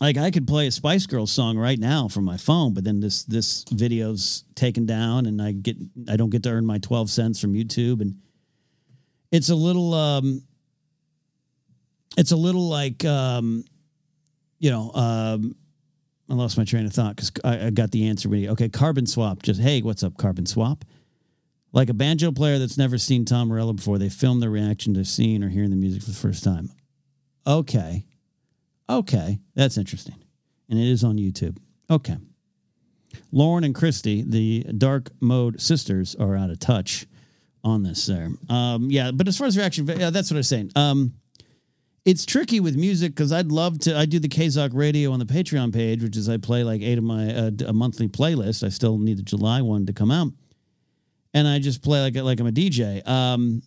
like 0.02 0.16
I 0.16 0.32
could 0.32 0.48
play 0.48 0.66
a 0.66 0.72
Spice 0.72 1.06
Girls 1.06 1.30
song 1.30 1.56
right 1.56 1.78
now 1.78 2.08
from 2.08 2.24
my 2.24 2.36
phone, 2.36 2.74
but 2.74 2.82
then 2.82 2.98
this 2.98 3.22
this 3.22 3.64
video's 3.70 4.42
taken 4.56 4.84
down, 4.84 5.26
and 5.26 5.40
I 5.40 5.52
get 5.52 5.76
I 6.10 6.16
don't 6.16 6.30
get 6.30 6.42
to 6.42 6.50
earn 6.50 6.66
my 6.66 6.78
twelve 6.78 7.08
cents 7.08 7.40
from 7.40 7.54
YouTube, 7.54 8.00
and 8.00 8.16
it's 9.30 9.48
a 9.48 9.54
little 9.54 9.94
um, 9.94 10.42
it's 12.18 12.32
a 12.32 12.36
little 12.36 12.68
like 12.68 13.04
um, 13.04 13.64
you 14.58 14.72
know 14.72 14.90
um, 14.92 15.54
I 16.28 16.34
lost 16.34 16.58
my 16.58 16.64
train 16.64 16.84
of 16.84 16.92
thought 16.92 17.14
because 17.14 17.30
I, 17.44 17.66
I 17.66 17.70
got 17.70 17.92
the 17.92 18.08
answer. 18.08 18.28
Ready 18.28 18.48
okay, 18.48 18.68
carbon 18.68 19.06
swap. 19.06 19.40
Just 19.44 19.60
hey, 19.60 19.82
what's 19.82 20.02
up, 20.02 20.16
carbon 20.16 20.46
swap? 20.46 20.84
Like 21.72 21.90
a 21.90 21.94
banjo 21.94 22.32
player 22.32 22.58
that's 22.58 22.76
never 22.76 22.98
seen 22.98 23.24
Tom 23.24 23.48
Morello 23.48 23.72
before, 23.72 23.98
they 23.98 24.08
film 24.08 24.40
their 24.40 24.50
reaction 24.50 24.94
to 24.94 25.04
seeing 25.04 25.44
or 25.44 25.48
hearing 25.48 25.70
the 25.70 25.76
music 25.76 26.02
for 26.02 26.10
the 26.10 26.16
first 26.16 26.42
time. 26.42 26.72
Okay. 27.46 28.04
Okay. 28.88 29.38
That's 29.54 29.78
interesting. 29.78 30.16
And 30.68 30.78
it 30.78 30.88
is 30.88 31.04
on 31.04 31.16
YouTube. 31.16 31.58
Okay. 31.90 32.16
Lauren 33.30 33.64
and 33.64 33.74
Christy, 33.74 34.22
the 34.22 34.64
dark 34.76 35.10
mode 35.20 35.60
sisters, 35.60 36.14
are 36.14 36.36
out 36.36 36.50
of 36.50 36.58
touch 36.58 37.06
on 37.64 37.82
this 37.82 38.06
there. 38.06 38.30
Um, 38.48 38.90
yeah, 38.90 39.10
but 39.10 39.28
as 39.28 39.36
far 39.36 39.46
as 39.46 39.56
reaction, 39.56 39.86
yeah, 39.86 40.10
that's 40.10 40.30
what 40.30 40.36
I 40.36 40.40
was 40.40 40.48
saying. 40.48 40.72
Um, 40.74 41.14
it's 42.04 42.26
tricky 42.26 42.58
with 42.58 42.76
music 42.76 43.14
because 43.14 43.32
I'd 43.32 43.52
love 43.52 43.78
to. 43.80 43.96
I 43.96 44.06
do 44.06 44.18
the 44.18 44.28
Kazak 44.28 44.70
radio 44.74 45.12
on 45.12 45.20
the 45.20 45.24
Patreon 45.24 45.72
page, 45.72 46.02
which 46.02 46.16
is 46.16 46.28
I 46.28 46.36
play 46.36 46.64
like 46.64 46.82
eight 46.82 46.98
of 46.98 47.04
my 47.04 47.32
uh, 47.32 47.50
a 47.66 47.72
monthly 47.72 48.08
playlist. 48.08 48.64
I 48.64 48.70
still 48.70 48.98
need 48.98 49.18
the 49.18 49.22
July 49.22 49.62
one 49.62 49.86
to 49.86 49.92
come 49.92 50.10
out, 50.10 50.32
and 51.32 51.46
I 51.46 51.60
just 51.60 51.82
play 51.82 52.02
like 52.02 52.16
like 52.16 52.40
I'm 52.40 52.48
a 52.48 52.52
DJ. 52.52 53.06
Um, 53.06 53.62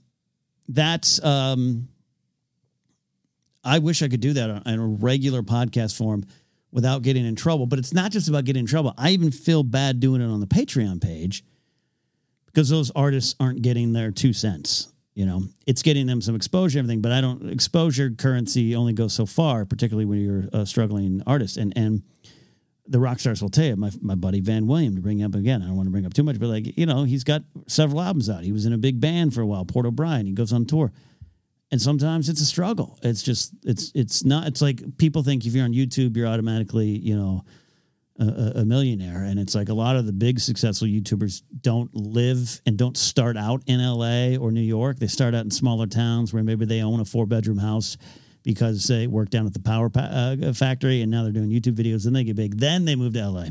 that's 0.68 1.24
um, 1.24 1.88
I 3.66 3.80
wish 3.80 4.01
I 4.01 4.07
could 4.07 4.22
do 4.22 4.34
that 4.34 4.49
on, 4.49 4.80
a 4.80 4.86
regular 4.86 5.41
podcast 5.41 5.97
form 5.97 6.24
without 6.72 7.01
getting 7.01 7.26
in 7.26 7.36
trouble. 7.36 7.66
But 7.66 7.80
it's 7.80 7.93
not 7.93 8.11
just 8.11 8.30
about 8.30 8.45
getting 8.45 8.61
in 8.61 8.68
trouble. 8.68 8.93
I 8.97 9.09
even 9.11 9.32
feel 9.32 9.63
bad 9.63 9.99
doing 9.99 10.22
it 10.22 10.26
on 10.26 10.39
the 10.39 10.47
Patreon 10.47 11.01
page 11.01 11.43
because 12.45 12.70
those 12.70 12.91
artists 12.91 13.36
aren't 13.39 13.61
getting 13.61 13.93
their 13.93 14.11
two 14.11 14.32
cents. 14.34 14.89
You 15.16 15.26
know, 15.26 15.43
it's 15.66 15.82
getting 15.82 16.07
them 16.07 16.22
some 16.22 16.36
exposure, 16.36 16.78
and 16.78 16.86
everything, 16.86 17.01
but 17.01 17.13
I 17.13 17.22
don't. 17.22 17.49
Exposure 17.49 18.11
currency 18.11 18.76
only 18.76 18.91
goes 18.93 19.13
so 19.13 19.26
far, 19.26 19.63
particularly 19.63 20.05
when 20.05 20.20
you're 20.20 20.49
a 20.51 20.66
struggling 20.66 21.24
artist. 21.26 21.55
And 21.55 21.72
and 21.78 22.03
the 22.86 22.99
rock 22.99 23.20
stars 23.20 23.41
will 23.41 23.49
tell 23.49 23.66
you. 23.66 23.76
My 23.78 23.91
my 24.01 24.16
buddy 24.16 24.41
Van 24.41 24.68
William 24.68 24.95
to 24.95 25.01
bring 25.01 25.24
up 25.24 25.34
again. 25.34 25.61
I 25.61 25.68
don't 25.68 25.78
want 25.78 25.88
to 25.88 25.91
bring 25.91 26.05
up 26.05 26.13
too 26.13 26.24
much, 26.24 26.38
but 26.38 26.49
like 26.49 26.78
you 26.78 26.86
know, 26.86 27.05
he's 27.05 27.24
got 27.24 27.43
several 27.68 28.01
albums 28.01 28.30
out. 28.30 28.43
He 28.43 28.51
was 28.51 28.66
in 28.66 28.74
a 28.74 28.78
big 28.78 28.99
band 28.99 29.34
for 29.34 29.39
a 29.39 29.45
while, 29.45 29.63
Port 29.63 29.86
O'Brien. 29.86 30.26
He 30.26 30.34
goes 30.34 30.51
on 30.51 30.66
tour 30.66 30.91
and 31.72 31.82
sometimes 31.82 32.30
it's 32.30 32.41
a 32.41 32.45
struggle. 32.45 32.99
It's 33.01 33.24
just 33.24 33.53
it's 33.63 33.91
it's 33.95 34.24
not. 34.24 34.47
It's 34.47 34.61
like 34.61 34.97
people 34.97 35.24
think 35.24 35.45
if 35.45 35.53
you're 35.53 35.66
on 35.66 35.74
YouTube, 35.74 36.16
you're 36.16 36.28
automatically 36.28 36.88
you 36.88 37.16
know 37.16 37.43
a, 38.20 38.59
a, 38.59 38.66
millionaire, 38.66 39.24
and 39.24 39.39
it's 39.39 39.55
like 39.55 39.70
a 39.70 39.74
lot 39.74 39.95
of 39.95 40.05
the 40.05 40.13
big 40.13 40.39
successful 40.39 40.88
YouTubers 40.88 41.41
don't 41.61 41.93
live 41.93 42.61
and 42.66 42.78
don't 42.78 42.97
start 42.97 43.36
out 43.36 43.63
in 43.68 43.80
LA 43.80 44.38
or 44.38 44.51
New 44.51 44.61
York. 44.61 44.99
They 44.99 45.07
start 45.07 45.36
out 45.36 45.43
in 45.43 45.51
smaller 45.51 45.88
towns 45.88 46.34
where 46.34 46.43
maybe 46.43 46.66
they 46.66 46.82
own 46.82 46.99
a 46.99 47.05
four 47.05 47.26
bedroom 47.26 47.57
house 47.57 47.97
because 48.43 48.86
they 48.86 49.07
work 49.07 49.30
down 49.32 49.47
at 49.47 49.53
the 49.53 49.59
power 49.59 49.89
pa- 49.89 50.01
uh, 50.01 50.53
factory, 50.53 51.01
and 51.01 51.11
now 51.11 51.24
they're 51.24 51.32
doing 51.32 51.49
YouTube 51.49 51.76
videos. 51.76 52.03
Then 52.03 52.13
they 52.13 52.24
get 52.24 52.36
big. 52.36 52.57
Then 52.57 52.86
they 52.86 52.95
move 52.95 53.13
to 53.13 53.28
LA. 53.28 53.45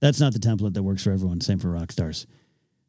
That's 0.00 0.20
not 0.20 0.32
the 0.32 0.38
template 0.38 0.74
that 0.74 0.82
works 0.82 1.02
for 1.02 1.10
everyone. 1.10 1.40
Same 1.40 1.58
for 1.58 1.70
rock 1.70 1.90
stars. 1.90 2.26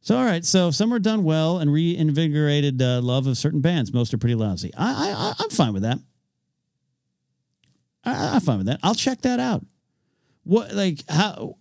So, 0.05 0.15
all 0.15 0.23
right. 0.23 0.45
So, 0.45 0.69
some 0.69 0.93
are 0.93 0.99
done 0.99 1.23
well 1.23 1.57
and 1.57 1.73
reinvigorated 1.73 2.79
uh, 2.79 3.01
love 3.01 3.25
of 3.25 3.39
certain 3.39 3.61
bands. 3.61 3.91
Most 3.91 4.13
are 4.13 4.19
pretty 4.19 4.35
lousy. 4.35 4.71
I, 4.77 4.85
I, 5.11 5.33
I'm 5.39 5.49
fine 5.49 5.73
with 5.73 5.81
that. 5.81 5.97
I, 8.03 8.35
I'm 8.35 8.41
fine 8.41 8.57
with 8.59 8.67
that. 8.67 8.79
I'll 8.83 8.93
check 8.93 9.21
that 9.21 9.39
out. 9.39 9.65
What, 10.43 10.75
like, 10.75 10.99
how, 11.09 11.57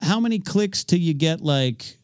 how 0.00 0.20
many 0.20 0.38
clicks 0.38 0.84
till 0.84 1.00
you 1.00 1.14
get 1.14 1.40
like 1.40 1.98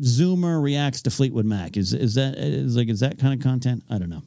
Zoomer 0.00 0.62
reacts 0.62 1.00
to 1.02 1.10
Fleetwood 1.10 1.46
Mac? 1.46 1.78
Is 1.78 1.94
is 1.94 2.14
that 2.16 2.34
is 2.36 2.76
like 2.76 2.90
is 2.90 3.00
that 3.00 3.18
kind 3.18 3.32
of 3.32 3.42
content? 3.42 3.84
I 3.88 3.96
don't 3.96 4.10
know. 4.10 4.22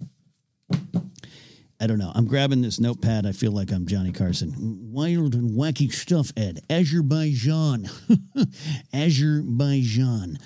I 1.83 1.87
don't 1.87 1.97
know. 1.97 2.13
I'm 2.15 2.27
grabbing 2.27 2.61
this 2.61 2.79
notepad. 2.79 3.25
I 3.25 3.33
feel 3.33 3.51
like 3.51 3.69
I'm 3.69 3.85
Johnny 3.85 4.13
Carson. 4.13 4.53
Wild 4.93 5.35
and 5.35 5.51
wacky 5.51 5.91
stuff, 5.91 6.31
Ed. 6.37 6.61
Azerbaijan. 6.69 7.89
Azerbaijan. 8.93 10.37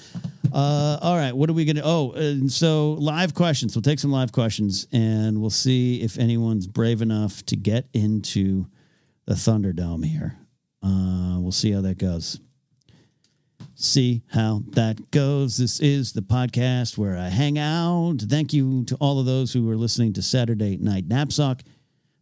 Uh, 0.51 0.97
all 0.99 1.15
right. 1.15 1.33
What 1.33 1.47
are 1.51 1.53
we 1.53 1.63
going 1.63 1.75
to? 1.75 1.83
Oh, 1.85 2.09
uh, 2.13 2.47
so 2.47 2.93
live 2.93 3.35
questions. 3.35 3.75
We'll 3.75 3.83
take 3.83 3.99
some 3.99 4.11
live 4.11 4.31
questions 4.31 4.88
and 4.91 5.39
we'll 5.39 5.51
see 5.51 6.01
if 6.01 6.17
anyone's 6.17 6.65
brave 6.65 7.03
enough 7.03 7.45
to 7.45 7.55
get 7.55 7.88
into 7.93 8.65
the 9.27 9.35
Thunderdome 9.35 10.05
here. 10.05 10.39
Uh, 10.81 11.38
we'll 11.39 11.51
see 11.51 11.71
how 11.71 11.81
that 11.81 11.99
goes 11.99 12.39
see 13.78 14.23
how 14.32 14.63
that 14.69 15.11
goes. 15.11 15.57
This 15.57 15.80
is 15.80 16.13
the 16.13 16.21
podcast 16.21 16.97
where 16.97 17.15
I 17.15 17.30
hang 17.30 17.59
out. 17.59 18.17
Thank 18.21 18.51
you 18.51 18.84
to 18.86 18.95
all 18.95 19.19
of 19.19 19.28
those 19.28 19.53
who 19.53 19.69
are 19.69 19.78
listening 19.78 20.13
to 20.13 20.21
Saturday 20.23 20.78
Night 20.78 21.07
Napzok, 21.07 21.61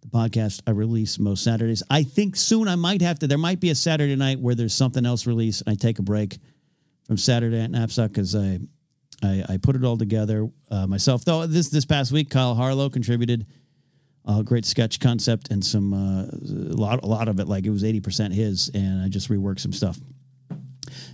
the 0.02 0.08
podcast 0.08 0.62
I 0.68 0.72
release 0.72 1.18
most 1.18 1.44
Saturdays. 1.44 1.82
I 1.90 2.04
think 2.04 2.36
soon 2.36 2.68
I 2.68 2.76
might 2.76 3.02
have 3.02 3.20
to, 3.20 3.28
there 3.28 3.38
might 3.38 3.62
be 3.62 3.70
a 3.70 3.76
Saturday 3.76 4.18
night 4.18 4.40
where 4.40 4.54
there's 4.54 4.74
something 4.74 5.06
else 5.06 5.26
released 5.26 5.64
and 5.66 5.72
I 5.72 5.76
take 5.76 5.98
a 5.98 6.04
break 6.04 6.38
from 7.08 7.18
Saturday 7.18 7.66
Night 7.66 7.72
Napzok 7.72 8.10
because 8.10 8.36
I, 8.36 8.60
I, 9.24 9.46
I 9.54 9.58
put 9.58 9.78
it 9.78 9.86
all 9.86 9.98
together 9.98 10.50
uh, 10.70 10.88
myself. 10.88 11.24
Though 11.24 11.48
this 11.48 11.70
this 11.70 11.86
past 11.86 12.12
week, 12.12 12.30
Kyle 12.30 12.54
Harlow 12.54 12.90
contributed 12.90 13.46
a 14.28 14.44
great 14.44 14.66
sketch 14.66 15.00
concept 15.00 15.52
and 15.52 15.64
some 15.64 15.94
uh, 15.94 16.24
a 16.24 16.76
lot 16.76 17.02
a 17.04 17.08
lot 17.08 17.30
of 17.30 17.40
it 17.40 17.48
like 17.48 17.66
it 17.66 17.70
was 17.70 17.84
eighty 17.84 18.02
percent 18.02 18.34
his, 18.34 18.70
and 18.74 19.02
I 19.02 19.08
just 19.08 19.30
reworked 19.30 19.60
some 19.60 19.72
stuff. 19.72 19.98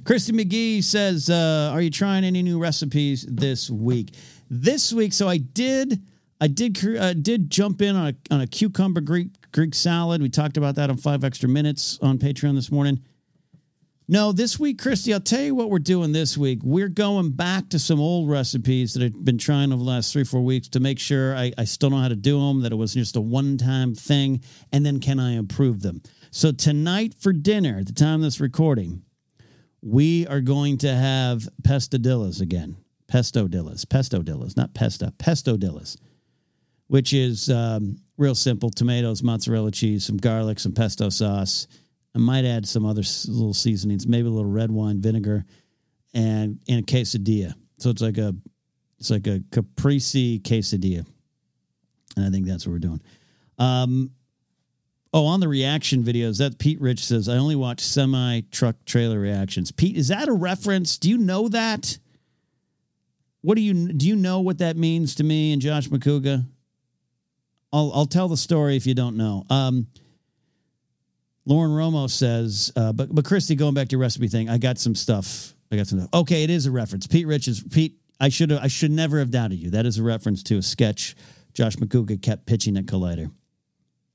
Christy 0.03 0.33
McGee 0.33 0.83
says, 0.83 1.29
uh, 1.29 1.71
"Are 1.73 1.81
you 1.81 1.89
trying 1.89 2.23
any 2.23 2.41
new 2.41 2.59
recipes 2.59 3.25
this 3.29 3.69
week?" 3.69 4.15
This 4.49 4.91
week, 4.91 5.13
so 5.13 5.27
I 5.27 5.37
did. 5.37 6.01
I 6.39 6.47
did 6.47 6.97
uh, 6.97 7.13
did 7.13 7.49
jump 7.49 7.81
in 7.81 7.95
on 7.95 8.07
a, 8.07 8.33
on 8.33 8.41
a 8.41 8.47
cucumber 8.47 9.01
Greek 9.01 9.29
Greek 9.51 9.75
salad. 9.75 10.21
We 10.21 10.29
talked 10.29 10.57
about 10.57 10.75
that 10.75 10.89
on 10.89 10.97
five 10.97 11.23
extra 11.23 11.47
minutes 11.47 11.99
on 12.01 12.17
Patreon 12.17 12.55
this 12.55 12.71
morning. 12.71 13.01
No, 14.07 14.33
this 14.33 14.59
week, 14.59 14.81
Christy, 14.81 15.13
I'll 15.13 15.21
tell 15.21 15.41
you 15.41 15.55
what 15.55 15.69
we're 15.69 15.79
doing 15.79 16.11
this 16.11 16.37
week. 16.37 16.59
We're 16.63 16.89
going 16.89 17.31
back 17.31 17.69
to 17.69 17.79
some 17.79 18.01
old 18.01 18.29
recipes 18.29 18.93
that 18.93 19.03
I've 19.03 19.23
been 19.23 19.37
trying 19.37 19.71
over 19.71 19.81
the 19.81 19.89
last 19.89 20.11
three, 20.11 20.25
four 20.25 20.41
weeks 20.41 20.67
to 20.69 20.81
make 20.81 20.99
sure 20.99 21.33
I, 21.33 21.53
I 21.57 21.63
still 21.63 21.91
know 21.91 21.97
how 21.99 22.09
to 22.09 22.15
do 22.17 22.37
them, 22.37 22.61
that 22.63 22.73
it 22.73 22.75
wasn't 22.75 23.03
just 23.03 23.15
a 23.15 23.21
one 23.21 23.57
time 23.57 23.95
thing, 23.95 24.41
and 24.73 24.85
then 24.85 24.99
can 24.99 25.17
I 25.17 25.35
improve 25.37 25.81
them? 25.81 26.01
So, 26.29 26.51
tonight 26.51 27.13
for 27.17 27.31
dinner, 27.31 27.77
at 27.79 27.85
the 27.85 27.93
time 27.93 28.15
of 28.15 28.21
this 28.23 28.41
recording, 28.41 29.03
we 29.81 30.27
are 30.27 30.41
going 30.41 30.77
to 30.79 30.93
have 30.93 31.47
pestadillas 31.63 32.41
again. 32.41 32.77
Pestodillas, 33.11 33.85
pestodillas, 33.85 34.55
not 34.55 34.73
pesta, 34.73 35.13
pestodillas, 35.17 35.97
which 36.87 37.13
is 37.13 37.49
um, 37.49 37.97
real 38.17 38.35
simple 38.35 38.69
tomatoes, 38.69 39.21
mozzarella 39.21 39.71
cheese, 39.71 40.05
some 40.05 40.17
garlic, 40.17 40.59
some 40.59 40.71
pesto 40.71 41.09
sauce 41.09 41.67
I 42.13 42.19
might 42.19 42.45
add 42.45 42.67
some 42.67 42.85
other 42.85 43.03
little 43.27 43.53
seasonings, 43.53 44.07
maybe 44.07 44.27
a 44.27 44.31
little 44.31 44.49
red 44.49 44.71
wine 44.71 45.01
vinegar, 45.01 45.45
and 46.13 46.59
in 46.67 46.79
a 46.79 46.81
quesadilla. 46.81 47.53
So 47.79 47.89
it's 47.89 48.01
like 48.01 48.17
a 48.17 48.35
it's 48.99 49.09
like 49.09 49.27
a 49.27 49.41
caprese 49.51 50.39
quesadilla, 50.39 51.05
and 52.15 52.25
I 52.25 52.29
think 52.29 52.45
that's 52.45 52.67
what 52.67 52.73
we're 52.73 52.79
doing. 52.79 53.01
Um, 53.57 54.11
oh, 55.13 55.25
on 55.25 55.39
the 55.39 55.47
reaction 55.47 56.03
videos, 56.03 56.37
that 56.39 56.57
Pete 56.57 56.79
Rich 56.79 57.03
says 57.03 57.27
I 57.27 57.37
only 57.37 57.55
watch 57.55 57.81
semi 57.81 58.41
truck 58.51 58.75
trailer 58.85 59.19
reactions. 59.19 59.71
Pete, 59.71 59.97
is 59.97 60.07
that 60.09 60.27
a 60.27 60.33
reference? 60.33 60.97
Do 60.97 61.09
you 61.09 61.17
know 61.17 61.47
that? 61.49 61.97
What 63.41 63.55
do 63.55 63.61
you 63.61 63.93
do? 63.93 64.07
You 64.07 64.15
know 64.15 64.41
what 64.41 64.59
that 64.59 64.77
means 64.77 65.15
to 65.15 65.23
me 65.23 65.53
and 65.53 65.61
Josh 65.61 65.87
Macuga? 65.87 66.45
I'll 67.73 67.91
I'll 67.93 68.05
tell 68.05 68.27
the 68.27 68.37
story 68.37 68.75
if 68.75 68.85
you 68.85 68.93
don't 68.93 69.17
know. 69.17 69.45
Um, 69.49 69.87
Lauren 71.45 71.71
Romo 71.71 72.09
says, 72.09 72.71
uh, 72.75 72.93
but 72.93 73.13
but 73.13 73.25
Christy, 73.25 73.55
going 73.55 73.73
back 73.73 73.87
to 73.89 73.93
your 73.93 74.01
recipe 74.01 74.27
thing, 74.27 74.49
I 74.49 74.57
got 74.57 74.77
some 74.77 74.95
stuff. 74.95 75.55
I 75.71 75.77
got 75.77 75.87
some 75.87 75.99
stuff. 75.99 76.13
Okay, 76.13 76.43
it 76.43 76.49
is 76.49 76.65
a 76.65 76.71
reference. 76.71 77.07
Pete 77.07 77.25
Rich 77.25 77.47
is 77.47 77.63
Pete. 77.63 77.97
I 78.19 78.29
should 78.29 78.51
have, 78.51 78.61
I 78.61 78.67
should 78.67 78.91
never 78.91 79.17
have 79.17 79.31
doubted 79.31 79.57
you. 79.57 79.71
That 79.71 79.87
is 79.87 79.97
a 79.97 80.03
reference 80.03 80.43
to 80.43 80.57
a 80.57 80.61
sketch 80.61 81.15
Josh 81.53 81.75
Macuga 81.77 82.21
kept 82.21 82.45
pitching 82.45 82.77
at 82.77 82.85
Collider. 82.85 83.31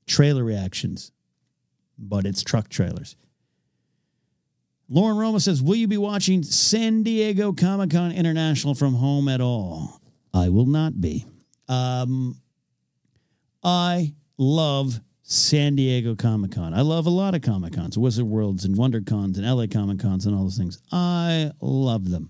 Trailer 0.07 0.43
reactions, 0.43 1.11
but 1.97 2.25
it's 2.25 2.43
truck 2.43 2.69
trailers. 2.69 3.15
Lauren 4.89 5.17
Romo 5.17 5.41
says, 5.41 5.61
Will 5.61 5.75
you 5.75 5.87
be 5.87 5.97
watching 5.97 6.43
San 6.43 7.03
Diego 7.03 7.51
Comic 7.51 7.91
Con 7.91 8.11
International 8.11 8.73
from 8.73 8.95
home 8.95 9.27
at 9.27 9.41
all? 9.41 10.01
I 10.33 10.49
will 10.49 10.65
not 10.65 10.99
be. 11.01 11.25
Um, 11.67 12.39
I 13.63 14.13
love 14.37 15.01
San 15.23 15.75
Diego 15.75 16.15
Comic 16.15 16.51
Con. 16.51 16.73
I 16.73 16.81
love 16.81 17.05
a 17.05 17.09
lot 17.09 17.35
of 17.35 17.41
Comic 17.41 17.73
Cons, 17.73 17.97
Wizard 17.97 18.25
Worlds 18.25 18.63
and 18.63 18.77
Wonder 18.77 19.01
Cons 19.01 19.37
and 19.37 19.45
LA 19.45 19.65
Comic 19.67 19.99
Cons 19.99 20.25
and 20.25 20.33
all 20.33 20.43
those 20.43 20.57
things. 20.57 20.81
I 20.91 21.51
love 21.59 22.09
them. 22.09 22.29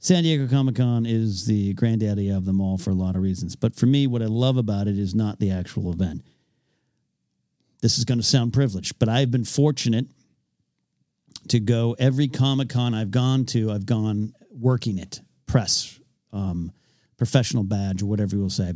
San 0.00 0.24
Diego 0.24 0.48
Comic 0.48 0.74
Con 0.76 1.06
is 1.06 1.46
the 1.46 1.74
granddaddy 1.74 2.30
of 2.30 2.46
them 2.46 2.60
all 2.60 2.78
for 2.78 2.90
a 2.90 2.94
lot 2.94 3.14
of 3.14 3.22
reasons. 3.22 3.54
But 3.54 3.76
for 3.76 3.86
me, 3.86 4.06
what 4.08 4.22
I 4.22 4.26
love 4.26 4.56
about 4.56 4.88
it 4.88 4.98
is 4.98 5.14
not 5.14 5.38
the 5.38 5.52
actual 5.52 5.92
event. 5.92 6.24
This 7.82 7.98
is 7.98 8.04
going 8.04 8.18
to 8.18 8.24
sound 8.24 8.52
privileged, 8.52 8.98
but 8.98 9.08
I've 9.08 9.30
been 9.30 9.44
fortunate 9.44 10.06
to 11.48 11.60
go 11.60 11.96
every 11.98 12.28
Comic 12.28 12.68
Con 12.68 12.94
I've 12.94 13.10
gone 13.10 13.46
to, 13.46 13.70
I've 13.70 13.86
gone 13.86 14.34
working 14.50 14.98
it, 14.98 15.20
press, 15.46 15.98
um, 16.32 16.72
professional 17.16 17.64
badge, 17.64 18.02
or 18.02 18.06
whatever 18.06 18.36
you 18.36 18.42
will 18.42 18.50
say. 18.50 18.72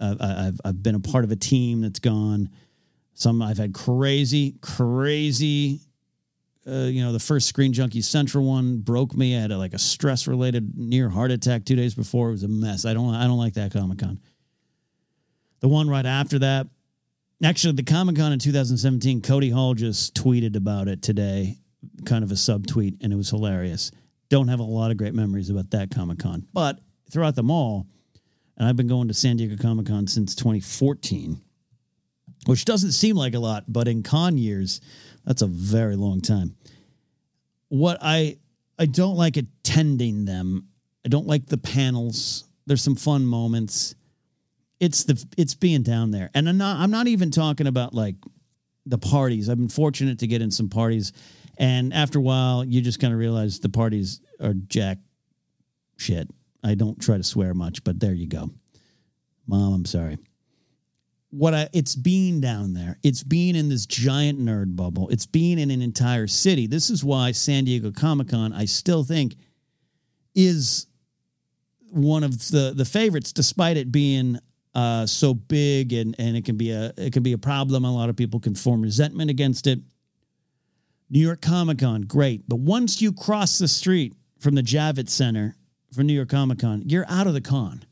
I've, 0.00 0.20
I've, 0.20 0.60
I've 0.64 0.82
been 0.82 0.94
a 0.94 1.00
part 1.00 1.24
of 1.24 1.30
a 1.30 1.36
team 1.36 1.80
that's 1.80 2.00
gone 2.00 2.50
some 3.18 3.42
I've 3.42 3.58
had 3.58 3.74
crazy, 3.74 4.54
crazy. 4.60 5.80
Uh, 6.64 6.84
you 6.84 7.02
know, 7.02 7.12
the 7.12 7.18
first 7.18 7.48
Screen 7.48 7.72
Junkie 7.72 8.00
Central 8.00 8.44
one 8.44 8.78
broke 8.78 9.16
me. 9.16 9.36
I 9.36 9.40
had 9.40 9.50
a, 9.50 9.58
like 9.58 9.74
a 9.74 9.78
stress 9.78 10.28
related 10.28 10.76
near 10.76 11.08
heart 11.08 11.32
attack 11.32 11.64
two 11.64 11.74
days 11.74 11.96
before. 11.96 12.28
It 12.28 12.32
was 12.32 12.42
a 12.44 12.48
mess. 12.48 12.84
I 12.84 12.94
don't, 12.94 13.14
I 13.14 13.24
don't 13.24 13.38
like 13.38 13.54
that 13.54 13.72
Comic 13.72 13.98
Con. 13.98 14.20
The 15.60 15.66
one 15.68 15.88
right 15.88 16.06
after 16.06 16.38
that, 16.38 16.68
actually, 17.42 17.74
the 17.74 17.82
Comic 17.82 18.16
Con 18.16 18.32
in 18.32 18.38
2017, 18.38 19.22
Cody 19.22 19.50
Hall 19.50 19.74
just 19.74 20.14
tweeted 20.14 20.56
about 20.56 20.88
it 20.88 21.02
today, 21.02 21.58
kind 22.04 22.24
of 22.24 22.30
a 22.30 22.34
subtweet, 22.34 23.02
and 23.02 23.12
it 23.12 23.16
was 23.16 23.30
hilarious. 23.30 23.90
Don't 24.28 24.48
have 24.48 24.60
a 24.60 24.64
lot 24.64 24.90
of 24.90 24.96
great 24.96 25.14
memories 25.14 25.50
about 25.50 25.70
that 25.70 25.90
Comic 25.90 26.18
Con, 26.18 26.46
but 26.52 26.78
throughout 27.10 27.34
them 27.34 27.50
all, 27.50 27.86
and 28.56 28.68
I've 28.68 28.76
been 28.76 28.88
going 28.88 29.08
to 29.08 29.14
San 29.14 29.36
Diego 29.36 29.60
Comic 29.60 29.86
Con 29.86 30.06
since 30.06 30.34
2014 30.34 31.40
which 32.46 32.64
doesn't 32.64 32.92
seem 32.92 33.16
like 33.16 33.34
a 33.34 33.38
lot, 33.38 33.64
but 33.68 33.88
in 33.88 34.02
con 34.02 34.38
years, 34.38 34.80
that's 35.24 35.42
a 35.42 35.46
very 35.46 35.96
long 35.96 36.20
time. 36.20 36.56
What 37.68 37.98
I 38.00 38.38
I 38.78 38.86
don't 38.86 39.16
like 39.16 39.36
attending 39.36 40.24
them. 40.24 40.68
I 41.04 41.08
don't 41.08 41.26
like 41.26 41.46
the 41.46 41.58
panels. 41.58 42.44
There's 42.66 42.82
some 42.82 42.94
fun 42.94 43.26
moments. 43.26 43.94
It's 44.80 45.04
the 45.04 45.24
it's 45.36 45.54
being 45.54 45.82
down 45.82 46.10
there, 46.10 46.30
and 46.34 46.48
I'm 46.48 46.58
not 46.58 46.78
I'm 46.78 46.90
not 46.90 47.08
even 47.08 47.30
talking 47.30 47.66
about 47.66 47.94
like 47.94 48.16
the 48.86 48.98
parties. 48.98 49.48
I've 49.48 49.58
been 49.58 49.68
fortunate 49.68 50.20
to 50.20 50.26
get 50.26 50.40
in 50.40 50.50
some 50.50 50.68
parties, 50.68 51.12
and 51.56 51.92
after 51.92 52.18
a 52.18 52.22
while, 52.22 52.64
you 52.64 52.80
just 52.80 53.00
kind 53.00 53.12
of 53.12 53.18
realize 53.18 53.58
the 53.58 53.68
parties 53.68 54.20
are 54.40 54.54
jack 54.54 54.98
shit. 55.96 56.28
I 56.62 56.74
don't 56.74 57.00
try 57.00 57.16
to 57.16 57.24
swear 57.24 57.54
much, 57.54 57.82
but 57.82 57.98
there 57.98 58.14
you 58.14 58.28
go. 58.28 58.50
Mom, 59.46 59.72
I'm 59.72 59.84
sorry 59.84 60.18
what 61.30 61.54
I 61.54 61.68
it's 61.72 61.94
being 61.94 62.40
down 62.40 62.74
there. 62.74 62.98
It's 63.02 63.22
being 63.22 63.54
in 63.56 63.68
this 63.68 63.86
giant 63.86 64.40
nerd 64.40 64.76
bubble. 64.76 65.08
It's 65.08 65.26
being 65.26 65.58
in 65.58 65.70
an 65.70 65.82
entire 65.82 66.26
city. 66.26 66.66
This 66.66 66.90
is 66.90 67.04
why 67.04 67.32
San 67.32 67.64
Diego 67.64 67.90
Comic 67.90 68.28
Con, 68.28 68.52
I 68.52 68.64
still 68.64 69.04
think, 69.04 69.36
is 70.34 70.86
one 71.90 72.24
of 72.24 72.50
the 72.50 72.72
the 72.74 72.84
favorites, 72.84 73.32
despite 73.32 73.76
it 73.76 73.92
being 73.92 74.38
uh, 74.74 75.06
so 75.06 75.34
big 75.34 75.92
and 75.92 76.14
and 76.18 76.36
it 76.36 76.44
can 76.44 76.56
be 76.56 76.70
a 76.70 76.92
it 76.96 77.12
can 77.12 77.22
be 77.22 77.32
a 77.32 77.38
problem. 77.38 77.84
A 77.84 77.92
lot 77.92 78.08
of 78.08 78.16
people 78.16 78.40
can 78.40 78.54
form 78.54 78.82
resentment 78.82 79.30
against 79.30 79.66
it. 79.66 79.80
New 81.10 81.20
York 81.20 81.40
Comic 81.40 81.78
Con, 81.78 82.02
great, 82.02 82.46
but 82.48 82.58
once 82.58 83.00
you 83.00 83.12
cross 83.12 83.58
the 83.58 83.68
street 83.68 84.14
from 84.38 84.54
the 84.54 84.62
Javits 84.62 85.10
Center 85.10 85.56
for 85.92 86.02
New 86.02 86.12
York 86.12 86.28
Comic 86.28 86.58
Con, 86.58 86.82
you're 86.86 87.06
out 87.08 87.26
of 87.26 87.32
the 87.34 87.40
con. 87.40 87.84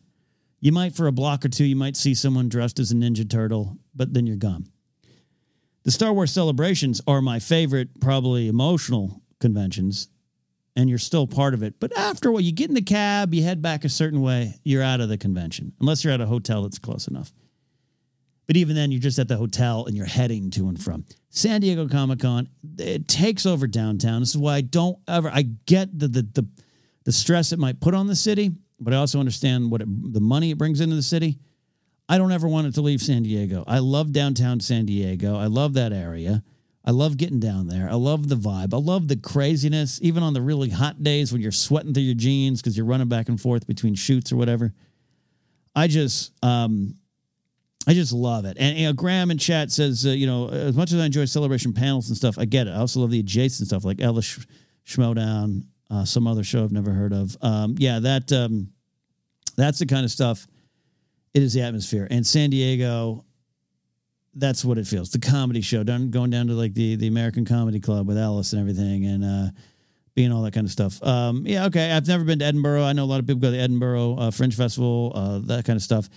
You 0.61 0.73
might, 0.73 0.95
for 0.95 1.07
a 1.07 1.13
block 1.13 1.45
or 1.45 1.49
two, 1.49 1.65
you 1.65 1.77
might 1.77 1.97
see 1.97 2.15
someone 2.15 2.49
dressed 2.49 2.79
as 2.79 2.91
a 2.91 2.95
Ninja 2.95 3.29
Turtle, 3.29 3.77
but 3.95 4.13
then 4.13 4.27
you're 4.27 4.37
gone. 4.37 4.67
The 5.85 5.91
Star 5.91 6.13
Wars 6.13 6.33
celebrations 6.33 7.01
are 7.07 7.23
my 7.23 7.39
favorite, 7.39 8.01
probably 8.01 8.49
emotional 8.49 9.23
conventions, 9.39 10.09
and 10.77 10.89
you're 10.89 10.99
still 10.99 11.27
part 11.27 11.55
of 11.55 11.63
it. 11.63 11.81
But 11.81 11.97
after 11.97 12.31
what, 12.31 12.45
you 12.45 12.53
get 12.53 12.69
in 12.69 12.75
the 12.75 12.83
cab, 12.83 13.35
you 13.35 13.43
head 13.43 13.63
back 13.63 13.85
a 13.85 13.89
certain 13.89 14.21
way, 14.21 14.55
you're 14.63 14.83
out 14.83 15.01
of 15.01 15.09
the 15.09 15.19
convention, 15.19 15.73
unless 15.81 16.05
you're 16.05 16.13
at 16.13 16.21
a 16.21 16.27
hotel 16.27 16.63
that's 16.63 16.79
close 16.79 17.09
enough. 17.09 17.33
But 18.47 18.57
even 18.57 18.77
then, 18.77 18.93
you're 18.93 19.01
just 19.01 19.19
at 19.19 19.27
the 19.27 19.37
hotel 19.37 19.87
and 19.87 19.97
you're 19.97 20.07
heading 20.07 20.51
to 20.51 20.69
and 20.69 20.81
from. 20.81 21.05
San 21.31 21.63
Diego 21.63 21.89
Comic 21.89 22.21
Con, 22.21 22.49
it 22.79 23.09
takes 23.09 23.45
over 23.45 23.67
downtown. 23.67 24.21
This 24.21 24.31
is 24.31 24.39
why 24.39 24.57
I 24.57 24.61
don't 24.61 24.99
ever, 25.09 25.29
I 25.29 25.43
get 25.43 25.99
the, 25.99 26.07
the, 26.07 26.23
the, 26.23 26.49
the 27.05 27.13
stress 27.13 27.51
it 27.51 27.59
might 27.59 27.81
put 27.81 27.95
on 27.95 28.07
the 28.07 28.15
city 28.15 28.53
but 28.81 28.93
I 28.93 28.97
also 28.97 29.19
understand 29.19 29.71
what 29.71 29.81
it, 29.81 30.13
the 30.13 30.21
money 30.21 30.51
it 30.51 30.59
brings 30.59 30.81
into 30.81 30.97
the 30.97 31.03
city. 31.03 31.39
I 32.09 32.19
don't 32.19 32.33
ever 32.33 32.47
want 32.47 32.67
it 32.67 32.75
to 32.75 32.83
leave 32.83 33.01
San 33.01 33.23
Diego. 33.23 33.65
I 33.67 33.81
love 33.81 34.13
downtown 34.13 34.61
San 34.61 34.87
Diego. 34.87 35.37
I 35.37 35.47
love 35.47 35.75
that 35.75 35.93
area. 35.93 36.43
I 36.87 36.93
love 36.93 37.17
getting 37.17 37.41
down 37.41 37.67
there. 37.67 37.89
I 37.91 37.95
love 37.95 38.29
the 38.29 38.37
vibe. 38.37 38.73
I 38.73 38.77
love 38.77 39.09
the 39.09 39.17
craziness, 39.17 39.99
even 40.03 40.23
on 40.23 40.35
the 40.35 40.41
really 40.41 40.71
hot 40.71 41.03
days 41.03 41.33
when 41.33 41.43
you're 41.43 41.51
sweating 41.51 41.93
through 41.93 42.05
your 42.05 42.15
jeans 42.15 42.63
because 42.63 42.77
you're 42.77 42.87
running 42.87 43.09
back 43.09 43.29
and 43.29 43.41
forth 43.41 43.67
between 43.67 43.97
shoots 43.97 44.31
or 44.31 44.37
whatever. 44.37 44.73
I 45.75 45.89
just, 45.89 46.33
um, 46.45 46.95
I 47.89 47.95
just 47.95 48.13
love 48.13 48.45
it. 48.45 48.57
And 48.61 48.79
you 48.79 48.87
know, 48.87 48.93
Graham 48.93 49.33
in 49.33 49.39
chat 49.39 49.73
says, 49.73 50.07
uh, 50.07 50.11
you 50.11 50.29
know, 50.29 50.49
as 50.49 50.77
much 50.77 50.93
as 50.93 51.01
I 51.01 51.07
enjoy 51.07 51.25
celebration 51.25 51.73
panels 51.73 52.09
and 52.09 52.17
stuff, 52.17 52.39
I 52.39 52.45
get 52.45 52.69
it. 52.69 52.71
I 52.71 52.77
also 52.77 53.01
love 53.01 53.11
the 53.11 53.21
adjacent 53.21 53.69
stuff 53.69 53.85
like 53.85 54.01
Ellis 54.01 54.47
Schmoedown, 54.87 55.65
uh, 55.91 56.05
some 56.05 56.29
other 56.29 56.45
show 56.45 56.63
I've 56.63 56.73
never 56.73 56.93
heard 56.93 57.13
of. 57.13 57.37
Um, 57.43 57.75
yeah, 57.79 57.99
that 57.99 58.33
um, 58.33 58.71
that's 59.57 59.81
the 59.81 59.87
kind 59.87 60.05
of 60.05 60.11
stuff. 60.13 60.47
It 61.35 61.43
is 61.43 61.53
the 61.53 61.63
atmosphere, 61.63 62.07
and 62.11 62.27
San 62.27 62.51
Diego. 62.51 63.26
That's 64.39 64.65
what 64.65 64.79
it 64.79 64.87
feels. 64.87 65.11
The 65.11 65.19
comedy 65.19 65.63
show, 65.63 65.83
down 65.83 66.11
going 66.11 66.31
down 66.31 66.47
to 66.49 66.53
like 66.53 66.75
the 66.75 66.97
the 66.97 67.07
American 67.07 67.45
Comedy 67.45 67.81
Club 67.81 68.07
with 68.07 68.19
Ellis 68.19 68.53
and 68.53 68.61
everything, 68.61 69.07
and 69.07 69.25
uh, 69.25 69.51
being 70.15 70.33
all 70.33 70.43
that 70.43 70.55
kind 70.55 70.67
of 70.67 70.71
stuff. 70.71 71.03
Um, 71.03 71.47
yeah, 71.47 71.67
okay. 71.67 71.93
I've 71.93 72.07
never 72.07 72.25
been 72.25 72.41
to 72.41 72.45
Edinburgh. 72.45 72.83
I 72.83 72.93
know 72.93 73.05
a 73.05 73.07
lot 73.07 73.21
of 73.21 73.27
people 73.27 73.41
go 73.41 73.49
to 73.49 73.57
the 73.57 73.63
Edinburgh 73.63 74.17
uh, 74.19 74.31
Fringe 74.31 74.55
Festival, 74.55 75.13
uh, 75.15 75.39
that 75.41 75.65
kind 75.65 75.77
of 75.77 75.83
stuff. 75.83 76.09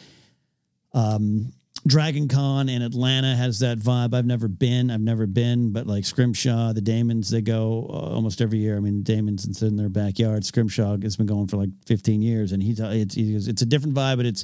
Um, 0.93 1.53
Dragon 1.87 2.27
Con 2.27 2.67
in 2.67 2.81
Atlanta 2.81 3.35
has 3.35 3.59
that 3.59 3.79
vibe. 3.79 4.13
I've 4.13 4.25
never 4.25 4.47
been. 4.47 4.91
I've 4.91 5.01
never 5.01 5.27
been, 5.27 5.71
but 5.71 5.87
like 5.87 6.03
Scrimshaw, 6.03 6.73
the 6.73 6.81
Damons, 6.81 7.29
they 7.29 7.41
go 7.41 7.87
uh, 7.89 8.15
almost 8.15 8.41
every 8.41 8.59
year. 8.59 8.75
I 8.75 8.79
mean, 8.79 9.03
Damons 9.03 9.61
in 9.61 9.77
their 9.77 9.89
backyard. 9.89 10.45
Scrimshaw 10.45 10.97
has 11.01 11.15
been 11.15 11.25
going 11.25 11.47
for 11.47 11.57
like 11.57 11.69
15 11.85 12.21
years, 12.21 12.51
and 12.51 12.61
he's 12.61 12.79
it's 12.79 13.15
it's 13.15 13.61
a 13.61 13.65
different 13.65 13.95
vibe, 13.95 14.17
but 14.17 14.25
it's 14.25 14.43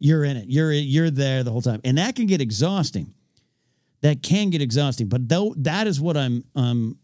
you're 0.00 0.24
in 0.24 0.36
it. 0.36 0.46
You're 0.48 0.72
you're 0.72 1.10
there 1.10 1.44
the 1.44 1.52
whole 1.52 1.62
time, 1.62 1.80
and 1.84 1.98
that 1.98 2.16
can 2.16 2.26
get 2.26 2.40
exhausting. 2.40 3.14
That 4.00 4.22
can 4.22 4.50
get 4.50 4.62
exhausting, 4.62 5.08
but 5.08 5.28
though 5.28 5.54
that 5.58 5.86
is 5.86 6.00
what 6.00 6.16
I'm 6.16 6.42
um 6.56 6.98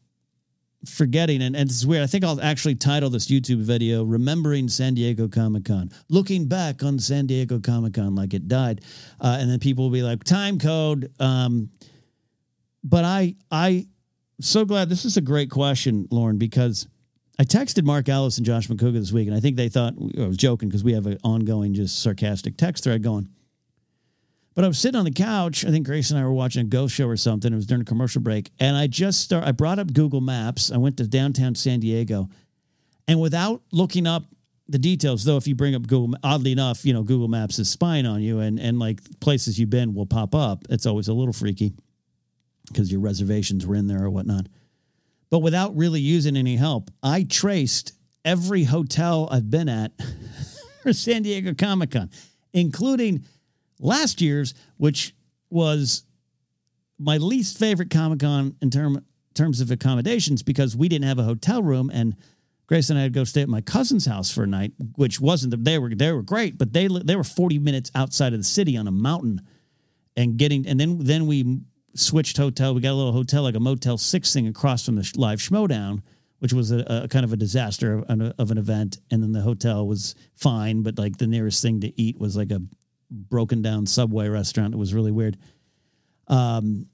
forgetting, 0.89 1.43
and, 1.43 1.57
and 1.57 1.69
it's 1.69 1.85
weird. 1.85 2.03
I 2.03 2.07
think 2.07 2.25
I'll 2.25 2.41
actually 2.41 2.75
title 2.75 3.11
this 3.11 3.27
YouTube 3.27 3.61
video 3.61 4.03
"Remembering 4.03 4.69
San 4.69 4.95
Diego 4.95 5.29
Comic 5.29 5.67
Con," 5.67 5.91
looking 6.09 6.47
back 6.47 6.83
on 6.83 6.99
San 6.99 7.27
Diego 7.27 7.61
Comic 7.61 7.95
Con 7.95 8.15
like 8.15 8.35
it 8.35 8.49
died, 8.49 8.81
uh, 9.21 9.37
and 9.39 9.51
then 9.51 9.59
people 9.59 9.85
will 9.85 9.91
be 9.91 10.03
like, 10.03 10.25
"Time 10.25 10.59
code." 10.59 11.13
Um, 11.21 11.71
but 12.83 13.05
I, 13.05 13.35
I, 13.51 13.89
so 14.41 14.65
glad 14.65 14.89
this 14.89 15.05
is 15.05 15.17
a 15.17 15.21
great 15.21 15.51
question, 15.51 16.07
Lauren, 16.11 16.39
because 16.39 16.87
I 17.39 17.45
texted 17.45 17.85
Mark 17.85 18.09
Ellis 18.09 18.39
and 18.39 18.47
Josh 18.47 18.69
Macuga 18.69 18.95
this 18.95 19.13
week, 19.13 19.29
and 19.29 19.37
I 19.37 19.41
think 19.41 19.57
they 19.57 19.69
thought 19.69 19.95
I 20.19 20.27
was 20.27 20.39
joking 20.39 20.69
because 20.69 20.83
we 20.83 20.95
have 20.95 21.07
an 21.07 21.19
ongoing, 21.23 21.75
just 21.75 22.03
sarcastic 22.03 22.57
text 22.57 22.85
thread 22.85 23.03
going. 23.03 23.29
But 24.55 24.65
I 24.65 24.69
was 24.69 24.79
sitting 24.79 24.99
on 24.99 25.05
the 25.05 25.11
couch. 25.11 25.67
I 25.67 25.71
think 25.71 25.85
Grace 25.85 26.11
and 26.11 26.19
I 26.19 26.25
were 26.25 26.33
watching 26.33 26.63
a 26.63 26.65
ghost 26.65 26.95
show 26.95 27.07
or 27.07 27.19
something. 27.19 27.53
It 27.53 27.57
was 27.57 27.67
during 27.67 27.83
a 27.83 27.85
commercial 27.85 28.23
break, 28.23 28.51
and 28.59 28.75
I 28.75 28.87
just 28.87 29.21
start. 29.21 29.45
I 29.45 29.53
brought 29.53 29.79
up 29.79 29.93
Google 29.93 30.23
Maps. 30.23 30.73
I 30.73 30.79
went 30.79 30.97
to 30.97 31.07
downtown 31.07 31.55
San 31.55 31.81
Diego, 31.81 32.31
and 33.07 33.21
without 33.21 33.61
looking 33.71 34.07
up 34.07 34.25
the 34.69 34.79
details, 34.79 35.25
though, 35.25 35.37
if 35.37 35.47
you 35.47 35.55
bring 35.55 35.75
up 35.75 35.87
Google, 35.87 36.19
oddly 36.25 36.53
enough, 36.53 36.87
you 36.87 36.95
know 36.95 37.03
Google 37.03 37.29
Maps 37.29 37.59
is 37.59 37.69
spying 37.69 38.07
on 38.07 38.23
you, 38.23 38.41
and 38.41 38.59
and 38.59 38.79
like 38.79 39.01
places 39.21 39.59
you've 39.59 39.69
been 39.69 39.93
will 39.93 40.07
pop 40.07 40.35
up. 40.35 40.65
It's 40.71 40.87
always 40.87 41.09
a 41.09 41.13
little 41.13 41.35
freaky 41.35 41.75
because 42.69 42.91
your 42.91 43.03
reservations 43.03 43.67
were 43.67 43.77
in 43.77 43.89
there 43.89 44.05
or 44.05 44.11
whatnot. 44.11 44.47
But 45.31 45.41
without 45.41 45.77
really 45.77 46.01
using 46.01 46.37
any 46.37 46.57
help, 46.57 46.91
I 47.03 47.25
traced 47.25 47.93
every 48.25 48.65
hotel 48.65 49.29
I've 49.31 49.51
been 49.51 49.69
at 49.69 49.93
for 50.83 50.93
San 50.93 51.23
Diego 51.23 51.55
Comic 51.55 51.93
Con, 51.93 52.11
including 52.53 53.25
last 53.81 54.21
year's, 54.21 54.55
which 54.77 55.15
was 55.51 56.05
my 56.99 57.19
least 57.19 57.59
favorite 57.59 57.91
Comic 57.91 58.21
Con 58.21 58.57
in 58.63 58.71
term, 58.71 59.05
terms 59.35 59.61
of 59.61 59.71
accommodations 59.71 60.43
because 60.43 60.77
we 60.77 60.89
didn't 60.89 61.07
have 61.07 61.19
a 61.19 61.25
hotel 61.25 61.63
room 61.63 61.91
and 61.93 62.17
Grace 62.67 62.91
and 62.91 62.99
I 62.99 63.03
had 63.03 63.13
to 63.15 63.21
go 63.21 63.25
stay 63.25 63.43
at 63.43 63.49
my 63.49 63.61
cousin's 63.61 64.07
house 64.07 64.31
for 64.31 64.43
a 64.43 64.47
night, 64.47 64.73
which 64.97 65.21
wasn't 65.21 65.53
the, 65.53 65.57
they 65.57 65.79
were 65.79 65.95
they 65.95 66.11
were 66.11 66.23
great, 66.23 66.59
but 66.59 66.73
they 66.73 66.89
they 66.89 67.15
were 67.15 67.23
forty 67.23 67.61
minutes 67.61 67.93
outside 67.95 68.33
of 68.33 68.41
the 68.41 68.45
city 68.45 68.77
on 68.77 68.89
a 68.89 68.91
mountain, 68.91 69.41
and 70.17 70.37
getting 70.37 70.67
and 70.67 70.81
then 70.81 70.99
then 70.99 71.29
we 71.29 71.61
switched 71.99 72.37
hotel. 72.37 72.75
We 72.75 72.81
got 72.81 72.93
a 72.93 72.95
little 72.95 73.13
hotel 73.13 73.43
like 73.43 73.55
a 73.55 73.61
Motel 73.61 73.99
Six 73.99 74.33
thing 74.33 74.47
across 74.47 74.85
from 74.85 74.97
the 74.97 75.13
live 75.17 75.39
Schmoedown, 75.39 76.03
which 76.39 76.53
was 76.53 76.71
a, 76.71 76.85
a, 77.05 77.09
kind 77.09 77.25
of 77.25 77.33
a 77.33 77.37
disaster 77.37 77.95
of 77.95 78.05
an, 78.09 78.23
of 78.39 78.51
an 78.51 78.59
event. 78.59 78.99
And 79.11 79.23
then 79.23 79.33
the 79.33 79.41
hotel 79.41 79.87
was 79.87 80.15
fine, 80.35 80.83
but 80.83 80.99
like 80.99 81.19
the 81.19 81.27
nearest 81.27 81.63
thing 81.63 81.81
to 81.81 82.01
eat 82.01 82.19
was 82.19 82.37
like 82.37 82.51
a 82.51 82.61
broken 83.11 83.63
down 83.63 83.87
subway 83.87 84.29
restaurant. 84.29 84.75
It 84.75 84.79
was 84.79 84.95
really 84.95 85.13
weird. 85.13 85.37
Um, 86.29 86.87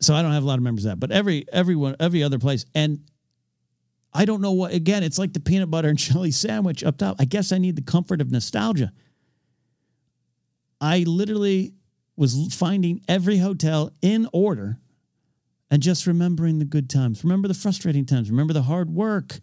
so 0.00 0.14
I 0.14 0.22
don't 0.22 0.32
have 0.32 0.42
a 0.42 0.46
lot 0.46 0.58
of 0.58 0.64
members 0.64 0.84
of 0.84 0.90
that, 0.90 1.00
but 1.00 1.10
every 1.10 1.46
everyone 1.52 1.96
every 1.98 2.22
other 2.22 2.38
place, 2.38 2.66
and 2.74 3.00
I 4.12 4.24
don't 4.24 4.40
know 4.40 4.52
what. 4.52 4.72
Again, 4.72 5.02
it's 5.02 5.18
like 5.18 5.32
the 5.32 5.40
peanut 5.40 5.70
butter 5.70 5.88
and 5.88 5.98
jelly 5.98 6.30
sandwich 6.30 6.84
up 6.84 6.98
top. 6.98 7.16
I 7.18 7.24
guess 7.24 7.52
I 7.52 7.58
need 7.58 7.76
the 7.76 7.82
comfort 7.82 8.20
of 8.20 8.30
nostalgia. 8.30 8.92
I 10.80 11.04
literally 11.06 11.72
was 12.16 12.54
finding 12.54 13.02
every 13.08 13.38
hotel 13.38 13.90
in 14.02 14.28
order 14.32 14.78
and 15.70 15.82
just 15.82 16.06
remembering 16.06 16.58
the 16.58 16.64
good 16.64 16.88
times. 16.88 17.24
Remember 17.24 17.48
the 17.48 17.54
frustrating 17.54 18.06
times. 18.06 18.30
Remember 18.30 18.52
the 18.52 18.62
hard 18.62 18.90
work. 18.90 19.38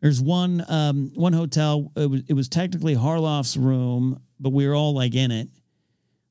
There's 0.00 0.20
one 0.20 0.64
um, 0.68 1.10
one 1.14 1.32
hotel. 1.32 1.90
It 1.96 2.10
was, 2.10 2.22
it 2.28 2.34
was 2.34 2.48
technically 2.48 2.94
Harloff's 2.94 3.56
room 3.56 4.20
but 4.38 4.50
we 4.50 4.66
were 4.66 4.74
all 4.74 4.94
like 4.94 5.14
in 5.14 5.30
it, 5.30 5.48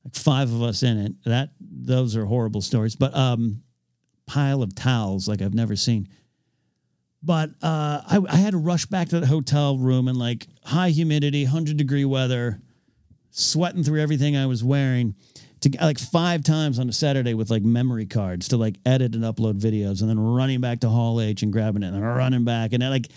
like 0.04 0.14
five 0.14 0.52
of 0.52 0.62
us 0.62 0.82
in 0.82 0.98
it. 0.98 1.12
That 1.24 1.50
those 1.60 2.16
are 2.16 2.24
horrible 2.24 2.60
stories, 2.60 2.96
but 2.96 3.14
um, 3.16 3.62
pile 4.26 4.62
of 4.62 4.74
towels 4.74 5.28
like 5.28 5.42
I've 5.42 5.54
never 5.54 5.76
seen. 5.76 6.08
But 7.22 7.50
uh, 7.62 8.02
I, 8.06 8.20
I 8.28 8.36
had 8.36 8.52
to 8.52 8.58
rush 8.58 8.86
back 8.86 9.08
to 9.08 9.20
the 9.20 9.26
hotel 9.26 9.78
room 9.78 10.06
in 10.06 10.16
like 10.16 10.46
high 10.64 10.90
humidity, 10.90 11.44
hundred 11.44 11.76
degree 11.76 12.04
weather, 12.04 12.60
sweating 13.30 13.82
through 13.82 14.00
everything 14.00 14.36
I 14.36 14.46
was 14.46 14.62
wearing 14.62 15.16
to 15.72 15.84
like 15.84 15.98
five 15.98 16.42
times 16.42 16.78
on 16.78 16.88
a 16.88 16.92
Saturday 16.92 17.34
with 17.34 17.50
like 17.50 17.62
memory 17.62 18.06
cards 18.06 18.48
to 18.48 18.56
like 18.56 18.76
edit 18.84 19.14
and 19.14 19.24
upload 19.24 19.60
videos 19.60 20.00
and 20.00 20.10
then 20.10 20.18
running 20.18 20.60
back 20.60 20.80
to 20.80 20.88
Hall 20.88 21.20
H 21.20 21.42
and 21.42 21.52
grabbing 21.52 21.82
it 21.82 21.92
and 21.92 22.02
running 22.02 22.44
back. 22.44 22.72
And 22.72 22.82
like 22.82 23.08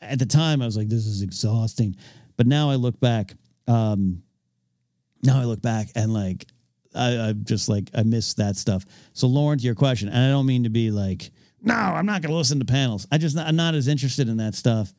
at 0.00 0.18
the 0.18 0.26
time 0.26 0.62
I 0.62 0.66
was 0.66 0.76
like, 0.76 0.88
this 0.88 1.06
is 1.06 1.22
exhausting. 1.22 1.96
But 2.36 2.46
now 2.46 2.70
I 2.70 2.76
look 2.76 2.98
back, 3.00 3.34
um, 3.66 4.22
now 5.22 5.40
I 5.40 5.44
look 5.44 5.60
back 5.60 5.88
and 5.94 6.12
like 6.14 6.46
I, 6.94 7.16
I'm 7.16 7.44
just 7.44 7.68
like 7.68 7.90
I 7.94 8.02
miss 8.02 8.34
that 8.34 8.56
stuff. 8.56 8.84
So 9.12 9.26
Lauren, 9.26 9.58
to 9.58 9.64
your 9.64 9.74
question, 9.74 10.08
and 10.08 10.18
I 10.18 10.28
don't 10.28 10.46
mean 10.46 10.64
to 10.64 10.70
be 10.70 10.90
like, 10.90 11.30
no, 11.62 11.74
I'm 11.74 12.06
not 12.06 12.22
going 12.22 12.30
to 12.30 12.36
listen 12.36 12.58
to 12.58 12.64
panels. 12.64 13.06
I 13.12 13.18
just 13.18 13.36
I'm 13.36 13.56
not 13.56 13.74
as 13.74 13.88
interested 13.88 14.28
in 14.28 14.38
that 14.38 14.54
stuff. 14.54 14.92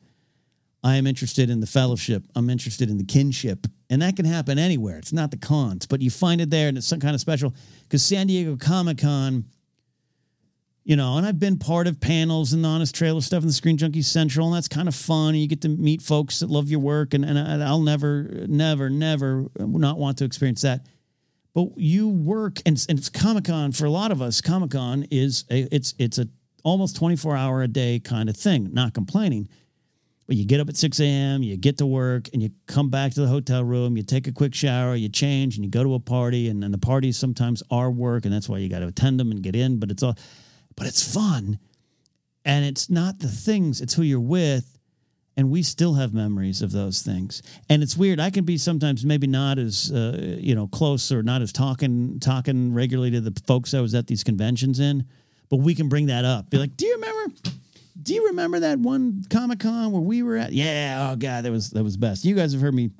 I 0.84 0.96
am 0.96 1.06
interested 1.06 1.50
in 1.50 1.60
the 1.60 1.66
fellowship. 1.66 2.24
I'm 2.34 2.50
interested 2.50 2.90
in 2.90 2.98
the 2.98 3.04
kinship, 3.04 3.66
and 3.92 4.00
that 4.00 4.16
can 4.16 4.24
happen 4.24 4.58
anywhere. 4.58 4.96
It's 4.96 5.12
not 5.12 5.30
the 5.30 5.36
cons, 5.36 5.86
but 5.86 6.00
you 6.00 6.08
find 6.08 6.40
it 6.40 6.48
there, 6.48 6.66
and 6.66 6.78
it's 6.78 6.86
some 6.86 6.98
kind 6.98 7.14
of 7.14 7.20
special. 7.20 7.54
Because 7.82 8.02
San 8.02 8.26
Diego 8.26 8.56
Comic 8.56 8.98
Con, 8.98 9.44
you 10.82 10.96
know, 10.96 11.18
and 11.18 11.26
I've 11.26 11.38
been 11.38 11.58
part 11.58 11.86
of 11.86 12.00
panels 12.00 12.54
and 12.54 12.64
the 12.64 12.68
Honest 12.68 12.94
Trailer 12.94 13.20
stuff 13.20 13.42
and 13.42 13.50
the 13.50 13.54
Screen 13.54 13.76
Junkie 13.76 14.00
Central, 14.00 14.46
and 14.46 14.56
that's 14.56 14.66
kind 14.66 14.88
of 14.88 14.94
fun. 14.94 15.34
And 15.34 15.42
you 15.42 15.46
get 15.46 15.60
to 15.60 15.68
meet 15.68 16.00
folks 16.00 16.40
that 16.40 16.48
love 16.48 16.70
your 16.70 16.80
work, 16.80 17.12
and, 17.12 17.22
and 17.22 17.62
I'll 17.62 17.82
never, 17.82 18.46
never, 18.48 18.88
never 18.88 19.46
not 19.58 19.98
want 19.98 20.16
to 20.18 20.24
experience 20.24 20.62
that. 20.62 20.86
But 21.52 21.76
you 21.76 22.08
work, 22.08 22.60
and, 22.64 22.82
and 22.88 22.98
it's 22.98 23.10
Comic 23.10 23.44
Con 23.44 23.72
for 23.72 23.84
a 23.84 23.90
lot 23.90 24.10
of 24.10 24.22
us. 24.22 24.40
Comic 24.40 24.70
Con 24.70 25.06
is 25.10 25.44
a, 25.50 25.68
it's 25.70 25.94
it's 25.98 26.18
a 26.18 26.28
almost 26.64 26.96
twenty 26.96 27.16
four 27.16 27.36
hour 27.36 27.62
a 27.62 27.68
day 27.68 28.00
kind 28.00 28.30
of 28.30 28.38
thing. 28.38 28.72
Not 28.72 28.94
complaining, 28.94 29.50
but 30.26 30.36
you 30.36 30.44
get 30.44 30.60
up 30.60 30.68
at 30.68 30.76
six 30.76 31.00
a.m., 31.00 31.42
you 31.42 31.56
get 31.56 31.78
to 31.78 31.86
work, 31.86 32.28
and 32.32 32.42
you 32.42 32.50
come 32.66 32.90
back 32.90 33.12
to 33.14 33.20
the 33.20 33.26
hotel 33.26 33.64
room. 33.64 33.96
You 33.96 34.02
take 34.02 34.26
a 34.26 34.32
quick 34.32 34.54
shower, 34.54 34.94
you 34.94 35.08
change, 35.08 35.56
and 35.56 35.64
you 35.64 35.70
go 35.70 35.82
to 35.82 35.94
a 35.94 36.00
party. 36.00 36.48
And, 36.48 36.62
and 36.62 36.72
the 36.72 36.78
parties 36.78 37.16
sometimes 37.16 37.62
are 37.70 37.90
work, 37.90 38.24
and 38.24 38.32
that's 38.32 38.48
why 38.48 38.58
you 38.58 38.68
got 38.68 38.80
to 38.80 38.86
attend 38.86 39.18
them 39.18 39.30
and 39.30 39.42
get 39.42 39.56
in. 39.56 39.78
But 39.78 39.90
it's 39.90 40.02
all 40.02 40.16
but 40.76 40.86
it's 40.86 41.12
fun. 41.12 41.58
And 42.44 42.64
it's 42.64 42.90
not 42.90 43.18
the 43.18 43.28
things, 43.28 43.80
it's 43.80 43.94
who 43.94 44.02
you're 44.02 44.20
with. 44.20 44.78
And 45.34 45.50
we 45.50 45.62
still 45.62 45.94
have 45.94 46.12
memories 46.12 46.60
of 46.60 46.72
those 46.72 47.00
things. 47.00 47.42
And 47.70 47.82
it's 47.82 47.96
weird. 47.96 48.20
I 48.20 48.28
can 48.28 48.44
be 48.44 48.58
sometimes 48.58 49.06
maybe 49.06 49.26
not 49.26 49.58
as 49.58 49.90
uh, 49.90 50.36
you 50.38 50.54
know 50.54 50.66
close 50.66 51.10
or 51.10 51.22
not 51.22 51.40
as 51.40 51.52
talking 51.52 52.20
talking 52.20 52.74
regularly 52.74 53.10
to 53.12 53.20
the 53.20 53.40
folks 53.46 53.72
I 53.72 53.80
was 53.80 53.94
at 53.94 54.06
these 54.06 54.24
conventions 54.24 54.78
in, 54.78 55.06
but 55.48 55.56
we 55.56 55.74
can 55.74 55.88
bring 55.88 56.06
that 56.06 56.24
up. 56.24 56.50
Be 56.50 56.58
like, 56.58 56.76
do 56.76 56.86
you 56.86 56.94
remember? 56.94 57.34
Do 58.02 58.14
you 58.14 58.28
remember 58.28 58.60
that 58.60 58.78
one 58.78 59.24
Comic 59.30 59.60
Con 59.60 59.92
where 59.92 60.00
we 60.00 60.22
were 60.22 60.36
at? 60.36 60.52
Yeah, 60.52 61.10
oh 61.12 61.16
god, 61.16 61.44
that 61.44 61.52
was 61.52 61.70
that 61.70 61.84
was 61.84 61.96
best. 61.96 62.24
You 62.24 62.34
guys 62.34 62.52
have 62.52 62.60
heard 62.60 62.74
me 62.74 62.90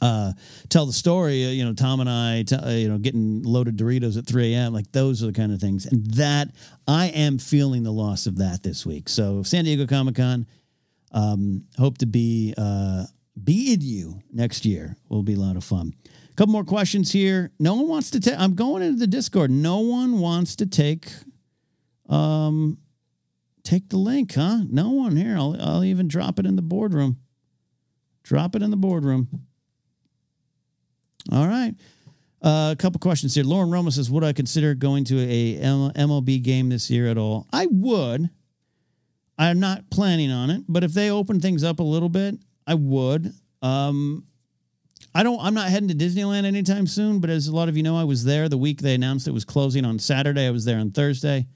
uh, 0.00 0.32
tell 0.68 0.86
the 0.86 0.92
story. 0.92 1.44
Uh, 1.44 1.50
you 1.50 1.64
know, 1.64 1.72
Tom 1.74 2.00
and 2.00 2.08
I, 2.10 2.42
t- 2.42 2.56
uh, 2.56 2.70
you 2.70 2.88
know, 2.88 2.98
getting 2.98 3.42
loaded 3.42 3.76
Doritos 3.76 4.16
at 4.18 4.26
3 4.26 4.54
a.m. 4.54 4.72
Like 4.72 4.90
those 4.92 5.22
are 5.22 5.26
the 5.26 5.32
kind 5.32 5.52
of 5.52 5.60
things, 5.60 5.86
and 5.86 6.06
that 6.12 6.48
I 6.86 7.06
am 7.06 7.38
feeling 7.38 7.82
the 7.82 7.92
loss 7.92 8.26
of 8.26 8.38
that 8.38 8.62
this 8.62 8.84
week. 8.86 9.08
So 9.08 9.42
San 9.42 9.64
Diego 9.64 9.86
Comic 9.86 10.16
Con, 10.16 10.46
um, 11.12 11.64
hope 11.78 11.98
to 11.98 12.06
be 12.06 12.54
uh, 12.56 13.04
be 13.42 13.72
in 13.72 13.80
you 13.80 14.20
next 14.32 14.64
year. 14.64 14.96
Will 15.08 15.22
be 15.22 15.34
a 15.34 15.38
lot 15.38 15.56
of 15.56 15.64
fun. 15.64 15.94
A 16.30 16.34
couple 16.34 16.52
more 16.52 16.64
questions 16.64 17.12
here. 17.12 17.52
No 17.58 17.74
one 17.74 17.88
wants 17.88 18.10
to 18.10 18.20
take. 18.20 18.38
I'm 18.38 18.54
going 18.54 18.82
into 18.82 18.98
the 18.98 19.06
Discord. 19.06 19.50
No 19.50 19.78
one 19.78 20.18
wants 20.18 20.56
to 20.56 20.66
take. 20.66 21.12
Um, 22.08 22.78
take 23.64 23.88
the 23.88 23.96
link, 23.96 24.34
huh? 24.34 24.58
No 24.70 24.90
one 24.90 25.16
here. 25.16 25.36
I'll 25.36 25.56
I'll 25.60 25.84
even 25.84 26.06
drop 26.06 26.38
it 26.38 26.46
in 26.46 26.56
the 26.56 26.62
boardroom. 26.62 27.18
Drop 28.22 28.54
it 28.54 28.62
in 28.62 28.70
the 28.70 28.76
boardroom. 28.76 29.28
All 31.32 31.46
right. 31.46 31.74
Uh, 32.42 32.70
a 32.72 32.76
couple 32.76 32.98
questions 32.98 33.34
here. 33.34 33.44
Lauren 33.44 33.70
Romo 33.70 33.90
says, 33.90 34.10
"Would 34.10 34.22
I 34.22 34.34
consider 34.34 34.74
going 34.74 35.04
to 35.04 35.18
a 35.18 35.58
MLB 35.58 36.42
game 36.42 36.68
this 36.68 36.90
year 36.90 37.08
at 37.08 37.18
all?" 37.18 37.46
I 37.52 37.66
would. 37.70 38.28
I'm 39.36 39.58
not 39.58 39.90
planning 39.90 40.30
on 40.30 40.50
it, 40.50 40.62
but 40.68 40.84
if 40.84 40.92
they 40.92 41.10
open 41.10 41.40
things 41.40 41.64
up 41.64 41.80
a 41.80 41.82
little 41.82 42.08
bit, 42.08 42.36
I 42.66 42.74
would. 42.74 43.32
Um, 43.62 44.26
I 45.14 45.22
don't. 45.22 45.40
I'm 45.40 45.54
not 45.54 45.70
heading 45.70 45.88
to 45.88 45.94
Disneyland 45.94 46.44
anytime 46.44 46.86
soon, 46.86 47.18
but 47.18 47.30
as 47.30 47.48
a 47.48 47.54
lot 47.54 47.68
of 47.68 47.76
you 47.76 47.82
know, 47.82 47.96
I 47.96 48.04
was 48.04 48.24
there 48.24 48.48
the 48.48 48.58
week 48.58 48.82
they 48.82 48.94
announced 48.94 49.26
it 49.26 49.32
was 49.32 49.44
closing 49.44 49.84
on 49.84 49.98
Saturday. 49.98 50.46
I 50.46 50.50
was 50.50 50.64
there 50.66 50.78
on 50.78 50.90
Thursday. 50.90 51.46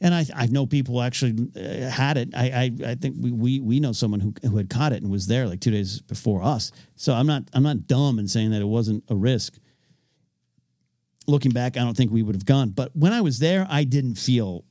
And 0.00 0.12
I, 0.14 0.26
I 0.34 0.46
know 0.46 0.66
people 0.66 1.00
actually 1.00 1.48
uh, 1.56 1.88
had 1.88 2.16
it. 2.16 2.34
I, 2.34 2.46
I, 2.84 2.90
I 2.90 2.94
think 2.96 3.16
we, 3.18 3.30
we, 3.30 3.60
we 3.60 3.80
know 3.80 3.92
someone 3.92 4.20
who, 4.20 4.34
who 4.42 4.56
had 4.56 4.68
caught 4.68 4.92
it 4.92 5.02
and 5.02 5.10
was 5.10 5.26
there 5.26 5.46
like 5.46 5.60
two 5.60 5.70
days 5.70 6.00
before 6.00 6.42
us. 6.42 6.72
So 6.96 7.14
I'm 7.14 7.26
not, 7.26 7.44
I'm 7.52 7.62
not 7.62 7.86
dumb 7.86 8.18
in 8.18 8.28
saying 8.28 8.50
that 8.50 8.60
it 8.60 8.66
wasn't 8.66 9.04
a 9.08 9.14
risk. 9.14 9.56
Looking 11.26 11.52
back, 11.52 11.76
I 11.76 11.80
don't 11.80 11.96
think 11.96 12.10
we 12.10 12.22
would 12.22 12.34
have 12.34 12.44
gone. 12.44 12.70
But 12.70 12.90
when 12.94 13.12
I 13.12 13.20
was 13.20 13.38
there, 13.38 13.66
I 13.70 13.84
didn't 13.84 14.16
feel 14.16 14.64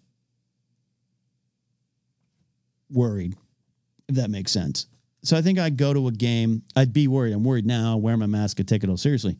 worried, 2.91 3.35
if 4.07 4.15
that 4.15 4.29
makes 4.29 4.51
sense. 4.51 4.87
So 5.23 5.37
I 5.37 5.41
think 5.41 5.57
I'd 5.57 5.77
go 5.77 5.93
to 5.93 6.07
a 6.09 6.11
game. 6.11 6.63
I'd 6.75 6.93
be 6.93 7.07
worried. 7.07 7.33
I'm 7.33 7.43
worried 7.43 7.65
now. 7.65 7.97
Wear 7.97 8.17
my 8.17 8.25
mask. 8.27 8.59
I 8.59 8.63
take 8.63 8.83
it 8.83 8.89
all 8.89 8.97
seriously. 8.97 9.37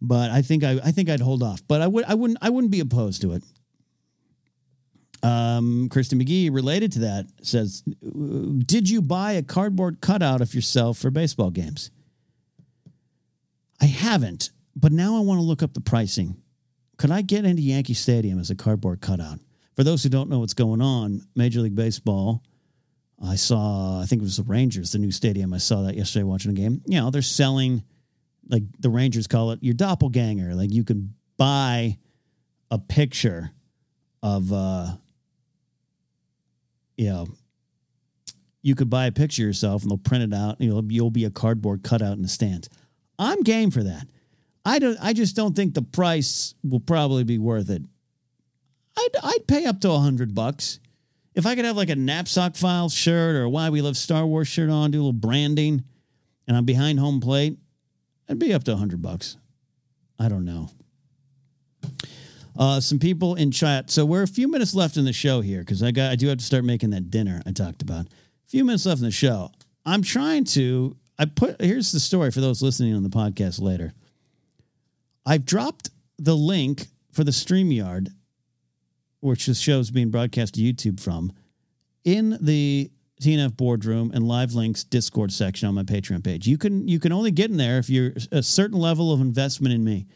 But 0.00 0.30
I 0.30 0.40
think 0.40 0.64
I, 0.64 0.80
I 0.84 0.92
think 0.92 1.10
I'd 1.10 1.20
hold 1.20 1.42
off. 1.42 1.60
But 1.66 1.82
I 1.82 1.88
would 1.88 2.04
I 2.04 2.14
wouldn't 2.14 2.38
I 2.40 2.50
wouldn't 2.50 2.70
be 2.70 2.80
opposed 2.80 3.22
to 3.22 3.32
it. 3.32 3.44
Um, 5.22 5.88
Kristen 5.88 6.18
McGee, 6.18 6.52
related 6.52 6.92
to 6.92 6.98
that, 7.00 7.26
says, 7.42 7.82
"Did 7.82 8.90
you 8.90 9.00
buy 9.00 9.32
a 9.32 9.42
cardboard 9.42 10.00
cutout 10.00 10.40
of 10.40 10.54
yourself 10.54 10.98
for 10.98 11.10
baseball 11.10 11.50
games?" 11.50 11.90
I 13.80 13.86
haven't, 13.86 14.50
but 14.74 14.92
now 14.92 15.16
I 15.16 15.20
want 15.20 15.38
to 15.38 15.44
look 15.44 15.62
up 15.62 15.74
the 15.74 15.80
pricing. 15.80 16.36
Could 16.98 17.10
I 17.10 17.22
get 17.22 17.44
into 17.44 17.62
Yankee 17.62 17.94
Stadium 17.94 18.38
as 18.38 18.50
a 18.50 18.54
cardboard 18.54 19.00
cutout? 19.00 19.38
For 19.74 19.84
those 19.84 20.02
who 20.02 20.08
don't 20.08 20.28
know 20.28 20.40
what's 20.40 20.54
going 20.54 20.80
on, 20.80 21.26
Major 21.34 21.60
League 21.60 21.74
Baseball, 21.74 22.42
I 23.24 23.36
saw, 23.36 24.00
I 24.00 24.06
think 24.06 24.20
it 24.20 24.24
was 24.24 24.36
the 24.36 24.42
Rangers, 24.42 24.92
the 24.92 24.98
new 24.98 25.10
stadium. 25.10 25.54
I 25.54 25.58
saw 25.58 25.82
that 25.82 25.96
yesterday 25.96 26.24
watching 26.24 26.50
a 26.50 26.54
game. 26.54 26.82
You 26.86 27.00
know, 27.00 27.10
they're 27.10 27.22
selling, 27.22 27.82
like 28.48 28.64
the 28.78 28.90
Rangers 28.90 29.26
call 29.26 29.52
it, 29.52 29.62
your 29.62 29.74
doppelganger. 29.74 30.54
Like 30.54 30.72
you 30.72 30.84
can 30.84 31.14
buy 31.36 31.98
a 32.70 32.78
picture 32.78 33.52
of, 34.22 34.52
uh, 34.52 34.92
you 36.96 37.08
know, 37.08 37.28
you 38.62 38.74
could 38.74 38.90
buy 38.90 39.06
a 39.06 39.12
picture 39.12 39.42
of 39.42 39.46
yourself 39.46 39.82
and 39.82 39.90
they'll 39.90 39.98
print 39.98 40.32
it 40.32 40.36
out 40.36 40.58
and 40.58 40.68
you'll, 40.68 40.92
you'll 40.92 41.10
be 41.10 41.24
a 41.24 41.30
cardboard 41.30 41.82
cutout 41.82 42.12
in 42.12 42.22
the 42.22 42.28
stands. 42.28 42.68
I'm 43.18 43.42
game 43.42 43.70
for 43.70 43.82
that. 43.82 44.06
I 44.64 44.78
don't. 44.78 44.96
I 45.00 45.12
just 45.12 45.34
don't 45.34 45.56
think 45.56 45.74
the 45.74 45.82
price 45.82 46.54
will 46.62 46.80
probably 46.80 47.24
be 47.24 47.38
worth 47.38 47.68
it. 47.68 47.82
I'd 48.96 49.16
I'd 49.22 49.46
pay 49.48 49.64
up 49.66 49.80
to 49.80 49.90
a 49.90 49.98
hundred 49.98 50.34
bucks 50.34 50.78
if 51.34 51.46
I 51.46 51.54
could 51.54 51.64
have 51.64 51.76
like 51.76 51.90
a 51.90 51.96
knapsack 51.96 52.56
file 52.56 52.88
shirt 52.88 53.36
or 53.36 53.42
a 53.42 53.50
Why 53.50 53.70
We 53.70 53.82
Love 53.82 53.96
Star 53.96 54.26
Wars 54.26 54.48
shirt 54.48 54.70
on, 54.70 54.90
do 54.90 54.98
a 54.98 55.00
little 55.00 55.12
branding, 55.12 55.84
and 56.46 56.56
I'm 56.56 56.64
behind 56.64 57.00
home 57.00 57.20
plate. 57.20 57.58
I'd 58.28 58.38
be 58.38 58.52
up 58.54 58.64
to 58.64 58.72
a 58.72 58.76
hundred 58.76 59.02
bucks. 59.02 59.36
I 60.18 60.28
don't 60.28 60.44
know. 60.44 60.70
Uh, 62.56 62.80
some 62.80 62.98
people 62.98 63.34
in 63.34 63.50
chat. 63.50 63.90
So 63.90 64.04
we're 64.04 64.22
a 64.22 64.28
few 64.28 64.48
minutes 64.48 64.74
left 64.74 64.96
in 64.96 65.04
the 65.04 65.12
show 65.12 65.40
here 65.40 65.60
because 65.60 65.82
I 65.82 65.90
got 65.90 66.12
I 66.12 66.16
do 66.16 66.28
have 66.28 66.38
to 66.38 66.44
start 66.44 66.64
making 66.64 66.90
that 66.90 67.10
dinner 67.10 67.42
I 67.46 67.52
talked 67.52 67.82
about. 67.82 68.06
A 68.06 68.48
few 68.48 68.64
minutes 68.64 68.86
left 68.86 69.00
in 69.00 69.06
the 69.06 69.10
show. 69.10 69.50
I'm 69.84 70.02
trying 70.02 70.44
to. 70.44 70.96
I 71.18 71.26
put 71.26 71.60
here's 71.60 71.92
the 71.92 72.00
story 72.00 72.30
for 72.30 72.40
those 72.40 72.62
listening 72.62 72.94
on 72.94 73.02
the 73.02 73.08
podcast 73.08 73.60
later. 73.60 73.92
I've 75.24 75.44
dropped 75.44 75.90
the 76.18 76.36
link 76.36 76.86
for 77.12 77.24
the 77.24 77.30
StreamYard, 77.30 78.08
which 79.20 79.46
the 79.46 79.54
show's 79.54 79.90
being 79.90 80.10
broadcast 80.10 80.54
to 80.54 80.60
YouTube 80.60 81.00
from, 81.00 81.32
in 82.04 82.38
the 82.40 82.90
TNF 83.22 83.56
boardroom 83.56 84.10
and 84.12 84.26
live 84.26 84.54
links 84.54 84.82
Discord 84.82 85.32
section 85.32 85.68
on 85.68 85.74
my 85.74 85.84
Patreon 85.84 86.24
page. 86.24 86.46
You 86.46 86.58
can 86.58 86.88
you 86.88 86.98
can 86.98 87.12
only 87.12 87.30
get 87.30 87.50
in 87.50 87.56
there 87.56 87.78
if 87.78 87.88
you're 87.88 88.12
a 88.32 88.42
certain 88.42 88.78
level 88.78 89.12
of 89.12 89.20
investment 89.20 89.74
in 89.74 89.84
me. 89.84 90.06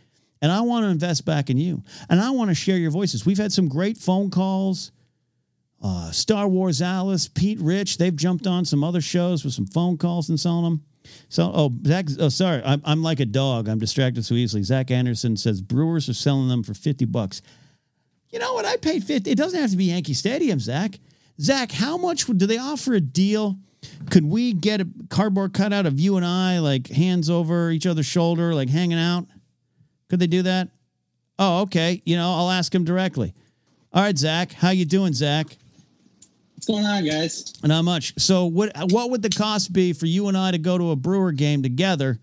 And 0.43 0.53
I 0.53 0.61
want 0.61 0.85
to 0.85 0.91
invest 0.91 1.25
back 1.25 1.49
in 1.51 1.57
you. 1.57 1.83
And 2.09 2.21
I 2.21 2.31
want 2.31 2.51
to 2.51 2.55
share 2.55 2.77
your 2.77 2.91
voices. 2.91 3.25
We've 3.25 3.39
had 3.39 3.53
some 3.53 3.69
great 3.69 3.97
phone 3.97 4.31
calls. 4.31 4.93
Uh, 5.83 6.11
Star 6.11 6.49
Wars 6.49 6.81
Alice, 6.81 7.29
Pete 7.29 7.61
Rich, 7.61 7.99
they've 7.99 8.17
jumped 8.17 8.47
on 8.47 8.65
some 8.65 8.83
other 8.83 9.01
shows 9.01 9.45
with 9.45 9.53
some 9.53 9.67
phone 9.67 9.99
calls 9.99 10.29
and 10.29 10.41
selling 10.41 10.65
them. 10.65 10.85
So, 11.29 11.53
oh, 11.55 11.73
Zach, 11.87 12.07
oh, 12.19 12.29
sorry, 12.29 12.63
I'm, 12.65 12.83
I'm 12.85 13.03
like 13.03 13.21
a 13.21 13.27
dog. 13.27 13.69
I'm 13.69 13.79
distracted 13.79 14.25
so 14.25 14.35
easily. 14.35 14.63
Zach 14.63 14.91
Anderson 14.91 15.37
says 15.37 15.61
Brewers 15.61 16.09
are 16.09 16.15
selling 16.15 16.49
them 16.49 16.63
for 16.63 16.75
50 16.75 17.05
bucks. 17.05 17.43
You 18.31 18.39
know 18.39 18.55
what? 18.55 18.65
I 18.65 18.77
paid 18.77 19.05
50. 19.05 19.31
It 19.31 19.37
doesn't 19.39 19.61
have 19.61 19.71
to 19.71 19.77
be 19.77 19.85
Yankee 19.85 20.15
Stadium, 20.15 20.59
Zach. 20.59 20.99
Zach, 21.41 21.71
how 21.71 21.97
much 21.97 22.27
do 22.27 22.47
they 22.47 22.59
offer 22.59 22.95
a 22.95 23.01
deal? 23.01 23.57
Could 24.11 24.25
we 24.25 24.53
get 24.53 24.81
a 24.81 24.89
cardboard 25.11 25.53
cutout 25.53 25.87
of 25.87 26.01
you 26.01 26.17
and 26.17 26.27
I, 26.27 26.59
like 26.59 26.89
hands 26.89 27.31
over 27.31 27.71
each 27.71 27.87
other's 27.87 28.07
shoulder, 28.07 28.55
like 28.55 28.69
hanging 28.69 28.99
out? 28.99 29.27
Could 30.09 30.21
they 30.21 30.27
do 30.27 30.43
that? 30.43 30.69
Oh, 31.39 31.63
okay. 31.63 32.01
You 32.05 32.17
know, 32.17 32.31
I'll 32.33 32.51
ask 32.51 32.75
him 32.75 32.85
directly. 32.85 33.35
All 33.93 34.03
right, 34.03 34.17
Zach. 34.17 34.53
How 34.53 34.71
you 34.71 34.85
doing, 34.85 35.13
Zach? 35.13 35.47
What's 36.55 36.67
going 36.67 36.85
on, 36.85 37.05
guys? 37.05 37.53
Not 37.63 37.83
much. 37.83 38.15
So, 38.19 38.47
what 38.47 38.73
what 38.91 39.11
would 39.11 39.23
the 39.23 39.31
cost 39.31 39.73
be 39.73 39.93
for 39.93 40.07
you 40.07 40.29
and 40.29 40.37
I 40.37 40.51
to 40.51 40.59
go 40.59 40.79
to 40.79 40.91
a 40.91 40.97
Brewer 40.97 41.33
game 41.33 41.63
together 41.63 42.19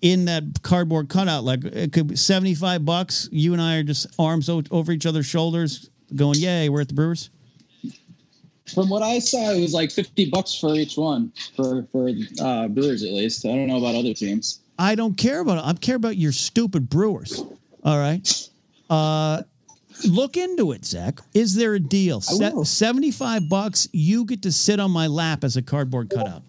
in 0.00 0.26
that 0.26 0.62
cardboard 0.62 1.08
cutout? 1.08 1.44
Like 1.44 1.64
it 1.64 1.92
could 1.92 2.08
be 2.08 2.16
seventy 2.16 2.54
five 2.54 2.84
bucks. 2.84 3.28
You 3.32 3.52
and 3.52 3.60
I 3.60 3.76
are 3.78 3.82
just 3.82 4.06
arms 4.18 4.48
o- 4.48 4.62
over 4.70 4.92
each 4.92 5.06
other's 5.06 5.26
shoulders, 5.26 5.90
going, 6.14 6.38
"Yay, 6.38 6.68
we're 6.68 6.82
at 6.82 6.88
the 6.88 6.94
Brewers." 6.94 7.30
From 8.72 8.88
what 8.88 9.02
I 9.02 9.18
saw, 9.18 9.50
it 9.50 9.60
was 9.60 9.74
like 9.74 9.90
fifty 9.90 10.30
bucks 10.30 10.54
for 10.54 10.74
each 10.74 10.96
one 10.96 11.32
for 11.56 11.86
for 11.90 12.10
uh, 12.40 12.68
Brewers 12.68 13.02
at 13.02 13.10
least. 13.10 13.44
I 13.44 13.48
don't 13.48 13.66
know 13.66 13.78
about 13.78 13.96
other 13.96 14.14
teams. 14.14 14.60
I 14.78 14.94
don't 14.94 15.16
care 15.16 15.40
about 15.40 15.58
it. 15.58 15.64
I 15.64 15.72
care 15.74 15.96
about 15.96 16.16
your 16.16 16.32
stupid 16.32 16.88
Brewers. 16.88 17.42
All 17.84 17.98
right. 17.98 18.48
Uh, 18.88 19.42
look 20.08 20.36
into 20.36 20.72
it, 20.72 20.84
Zach. 20.84 21.20
Is 21.34 21.54
there 21.54 21.74
a 21.74 21.80
deal? 21.80 22.22
I 22.30 22.34
will. 22.50 22.64
Seventy 22.64 23.10
five 23.10 23.48
bucks. 23.48 23.88
You 23.92 24.24
get 24.24 24.42
to 24.42 24.52
sit 24.52 24.80
on 24.80 24.90
my 24.90 25.06
lap 25.06 25.44
as 25.44 25.56
a 25.56 25.62
cardboard 25.62 26.10
cutout. 26.10 26.42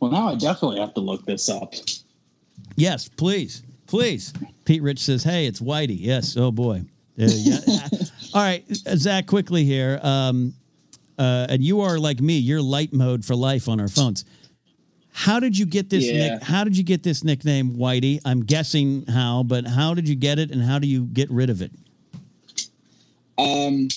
Well, 0.00 0.10
now 0.10 0.28
I 0.28 0.34
definitely 0.34 0.80
have 0.80 0.94
to 0.94 1.00
look 1.00 1.24
this 1.24 1.48
up. 1.48 1.72
Yes, 2.76 3.08
please, 3.08 3.62
please. 3.86 4.32
Pete 4.64 4.82
Rich 4.82 5.00
says, 5.00 5.22
"Hey, 5.22 5.46
it's 5.46 5.60
Whitey." 5.60 5.96
Yes. 5.98 6.36
Oh 6.36 6.50
boy. 6.50 6.84
Uh, 7.18 7.26
yeah. 7.28 7.58
All 8.34 8.42
right, 8.42 8.64
Zach. 8.96 9.26
Quickly 9.26 9.64
here, 9.64 10.00
um, 10.02 10.54
uh, 11.18 11.46
and 11.48 11.62
you 11.62 11.80
are 11.80 11.98
like 11.98 12.20
me. 12.20 12.38
You're 12.38 12.60
light 12.60 12.92
mode 12.92 13.24
for 13.24 13.36
life 13.36 13.68
on 13.68 13.80
our 13.80 13.88
phones. 13.88 14.24
How 15.16 15.38
did 15.38 15.56
you 15.56 15.64
get 15.64 15.90
this? 15.90 16.04
Yeah. 16.04 16.34
Nick, 16.34 16.42
how 16.42 16.64
did 16.64 16.76
you 16.76 16.82
get 16.82 17.04
this 17.04 17.22
nickname, 17.22 17.76
Whitey? 17.76 18.20
I'm 18.24 18.44
guessing 18.44 19.06
how, 19.06 19.44
but 19.44 19.64
how 19.64 19.94
did 19.94 20.08
you 20.08 20.16
get 20.16 20.40
it, 20.40 20.50
and 20.50 20.60
how 20.60 20.80
do 20.80 20.88
you 20.88 21.04
get 21.04 21.30
rid 21.30 21.50
of 21.50 21.62
it? 21.62 21.70
Um, 23.38 23.88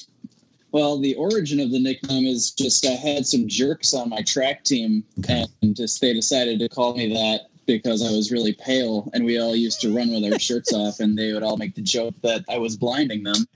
well, 0.72 0.99
the 0.99 1.15
origin 1.15 1.59
of 1.59 1.72
the 1.72 1.80
nickname 1.80 2.28
is 2.28 2.51
just 2.51 2.86
I 2.86 2.91
had 2.91 3.26
some 3.26 3.47
jerks 3.47 3.95
on 3.95 4.09
my 4.09 4.22
track 4.22 4.63
team, 4.63 5.03
Okay. 5.18 5.43
and 5.63 5.76
just 5.76 5.99
they 6.01 6.13
decided 6.13 6.59
to 6.59 6.70
call 6.70 6.95
me 6.95 7.11
that 7.15 7.47
because 7.65 8.05
I 8.07 8.11
was 8.11 8.32
really 8.32 8.53
pale, 8.53 9.09
and 9.15 9.26
we 9.26 9.39
all 9.39 9.55
used 9.55 9.82
to 9.82 9.93
run 9.95 10.11
with 10.13 10.32
our 10.32 10.38
shirts 10.38 10.72
off, 10.72 10.99
and 10.99 11.18
they 11.18 11.34
would 11.34 11.41
all 11.41 11.57
make 11.57 11.74
the 11.74 11.82
joke 11.82 12.13
that 12.22 12.45
I 12.47 12.59
was 12.59 12.78
blinding 12.78 13.24
them. 13.24 13.47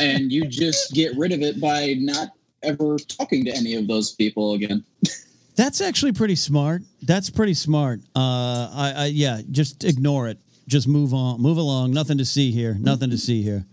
and 0.00 0.32
you 0.32 0.44
just 0.46 0.92
get 0.92 1.16
rid 1.16 1.30
of 1.30 1.40
it 1.42 1.60
by 1.60 1.94
not 2.00 2.30
ever 2.64 2.96
talking 2.98 3.44
to 3.44 3.52
any 3.54 3.74
of 3.76 3.86
those 3.86 4.10
people 4.12 4.54
again. 4.54 4.82
That's 5.56 5.80
actually 5.80 6.12
pretty 6.12 6.34
smart. 6.34 6.82
That's 7.02 7.30
pretty 7.30 7.54
smart. 7.54 8.00
Uh, 8.14 8.70
I, 8.72 8.92
I 8.96 9.06
yeah, 9.06 9.40
just 9.50 9.84
ignore 9.84 10.28
it. 10.28 10.38
Just 10.66 10.88
move 10.88 11.14
on, 11.14 11.40
move 11.40 11.58
along. 11.58 11.92
Nothing 11.92 12.18
to 12.18 12.24
see 12.24 12.50
here. 12.50 12.74
Nothing 12.80 13.10
to 13.10 13.18
see 13.18 13.42
here. 13.42 13.64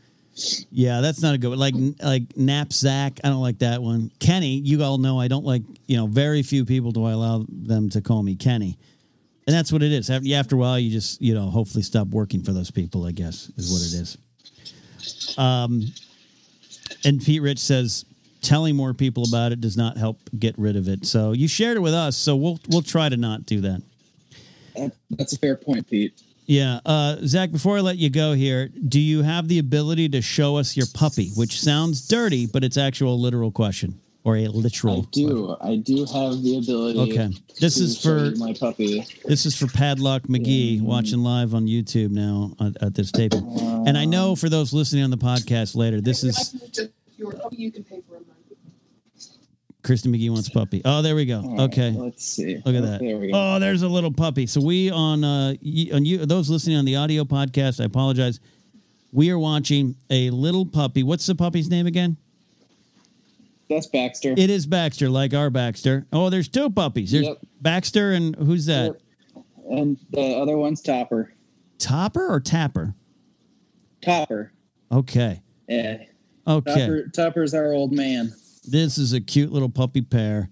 Yeah, 0.71 1.01
that's 1.01 1.21
not 1.21 1.35
a 1.35 1.37
good 1.37 1.49
one. 1.49 1.59
Like 1.59 1.75
like 2.01 2.37
knapsack. 2.37 3.19
I 3.23 3.29
don't 3.29 3.41
like 3.41 3.59
that 3.59 3.81
one. 3.81 4.11
Kenny, 4.19 4.57
you 4.57 4.83
all 4.83 4.97
know 4.97 5.19
I 5.19 5.27
don't 5.27 5.45
like. 5.45 5.63
You 5.87 5.97
know, 5.97 6.07
very 6.07 6.43
few 6.43 6.65
people 6.65 6.91
do 6.91 7.05
I 7.05 7.11
allow 7.11 7.45
them 7.49 7.89
to 7.91 8.01
call 8.01 8.23
me 8.23 8.35
Kenny, 8.35 8.77
and 9.47 9.55
that's 9.55 9.71
what 9.71 9.83
it 9.83 9.91
is. 9.91 10.09
After, 10.09 10.33
after 10.33 10.55
a 10.55 10.59
while, 10.59 10.79
you 10.79 10.91
just 10.91 11.21
you 11.21 11.33
know 11.33 11.49
hopefully 11.49 11.83
stop 11.83 12.07
working 12.07 12.43
for 12.43 12.53
those 12.53 12.71
people. 12.71 13.05
I 13.05 13.11
guess 13.11 13.51
is 13.57 13.71
what 13.71 13.81
it 13.81 14.01
is. 14.01 15.37
Um, 15.37 15.83
and 17.03 17.21
Pete 17.21 17.41
Rich 17.41 17.59
says 17.59 18.05
telling 18.41 18.75
more 18.75 18.93
people 18.93 19.23
about 19.27 19.51
it 19.51 19.61
does 19.61 19.77
not 19.77 19.97
help 19.97 20.19
get 20.37 20.57
rid 20.57 20.75
of 20.75 20.87
it. 20.87 21.05
So 21.05 21.31
you 21.31 21.47
shared 21.47 21.77
it 21.77 21.81
with 21.81 21.93
us, 21.93 22.17
so 22.17 22.35
we'll 22.35 22.59
we'll 22.69 22.81
try 22.81 23.09
to 23.09 23.17
not 23.17 23.45
do 23.45 23.61
that. 23.61 23.81
That- 24.75 24.91
That's 25.11 25.33
a 25.33 25.37
fair 25.37 25.55
point, 25.55 25.87
Pete. 25.89 26.21
Yeah, 26.47 26.79
uh, 26.85 27.17
Zach. 27.25 27.51
Before 27.51 27.77
I 27.77 27.81
let 27.81 27.97
you 27.97 28.09
go 28.09 28.33
here, 28.33 28.67
do 28.69 28.99
you 28.99 29.21
have 29.21 29.47
the 29.47 29.59
ability 29.59 30.09
to 30.09 30.21
show 30.21 30.57
us 30.57 30.75
your 30.75 30.87
puppy? 30.93 31.29
Which 31.35 31.61
sounds 31.61 32.05
dirty, 32.07 32.45
but 32.45 32.63
it's 32.63 32.77
actual 32.77 33.19
literal 33.21 33.51
question 33.51 33.99
or 34.23 34.35
a 34.37 34.47
literal. 34.47 35.01
I 35.01 35.05
do. 35.11 35.55
I 35.61 35.75
do 35.77 35.99
have 36.05 36.41
the 36.43 36.57
ability. 36.57 36.99
Okay. 37.13 37.29
This 37.59 37.75
to 37.75 37.83
is 37.83 38.01
for- 38.01 38.31
my 38.37 38.53
puppy. 38.53 39.05
This 39.25 39.45
is 39.45 39.55
for 39.57 39.67
Padlock 39.67 40.23
McGee 40.23 40.81
watching 40.81 41.19
live 41.19 41.53
on 41.53 41.67
YouTube 41.67 42.09
now 42.11 42.53
at, 42.59 42.81
at 42.83 42.95
this 42.95 43.11
taping. 43.11 43.47
And 43.87 43.97
I 43.97 44.05
know 44.05 44.35
for 44.35 44.49
those 44.49 44.73
listening 44.73 45.03
on 45.03 45.09
the 45.11 45.17
podcast 45.17 45.75
later, 45.75 46.01
this 46.01 46.23
is 46.23 46.55
Your 47.17 47.31
puppy 47.33 47.55
you 47.57 47.71
can 47.71 47.83
pay 47.83 47.89
for 47.89 47.95
a 47.95 47.97
month. 47.97 48.00
Kristen 49.91 50.13
McGee 50.13 50.29
wants 50.29 50.47
puppy. 50.47 50.81
Oh, 50.85 51.01
there 51.01 51.15
we 51.17 51.25
go. 51.25 51.41
All 51.41 51.49
right, 51.57 51.59
Okay. 51.63 51.91
Let's 51.91 52.23
see. 52.23 52.55
Look 52.65 52.75
at 52.75 52.81
that. 52.81 53.01
There 53.01 53.17
we 53.17 53.29
go. 53.29 53.33
Oh, 53.35 53.59
there's 53.59 53.81
a 53.81 53.89
little 53.89 54.13
puppy. 54.13 54.47
So 54.47 54.61
we 54.61 54.89
on 54.89 55.21
uh 55.25 55.53
on 55.93 56.05
you 56.05 56.25
those 56.25 56.49
listening 56.49 56.77
on 56.77 56.85
the 56.85 56.95
audio 56.95 57.25
podcast, 57.25 57.81
I 57.81 57.83
apologize. 57.83 58.39
We 59.11 59.31
are 59.31 59.37
watching 59.37 59.95
a 60.09 60.29
little 60.29 60.65
puppy. 60.65 61.03
What's 61.03 61.25
the 61.25 61.35
puppy's 61.35 61.69
name 61.69 61.87
again? 61.87 62.15
That's 63.69 63.87
Baxter. 63.87 64.33
It 64.37 64.49
is 64.49 64.65
Baxter, 64.65 65.09
like 65.09 65.33
our 65.33 65.49
Baxter. 65.49 66.05
Oh, 66.13 66.29
there's 66.29 66.47
two 66.47 66.69
puppies. 66.69 67.11
There's 67.11 67.25
Yep. 67.25 67.39
Baxter 67.59 68.13
and 68.13 68.33
who's 68.37 68.67
that? 68.67 68.95
And 69.69 69.97
the 70.11 70.37
other 70.37 70.55
one's 70.55 70.79
Topper. 70.81 71.33
Topper 71.79 72.33
or 72.33 72.39
Tapper? 72.39 72.95
Topper. 74.01 74.53
Okay. 74.89 75.41
Yeah. 75.67 75.97
Okay. 76.47 76.79
Topper, 76.79 77.07
Topper's 77.09 77.53
our 77.53 77.73
old 77.73 77.91
man. 77.91 78.31
This 78.63 78.97
is 78.97 79.13
a 79.13 79.21
cute 79.21 79.51
little 79.51 79.69
puppy 79.69 80.01
pair. 80.01 80.49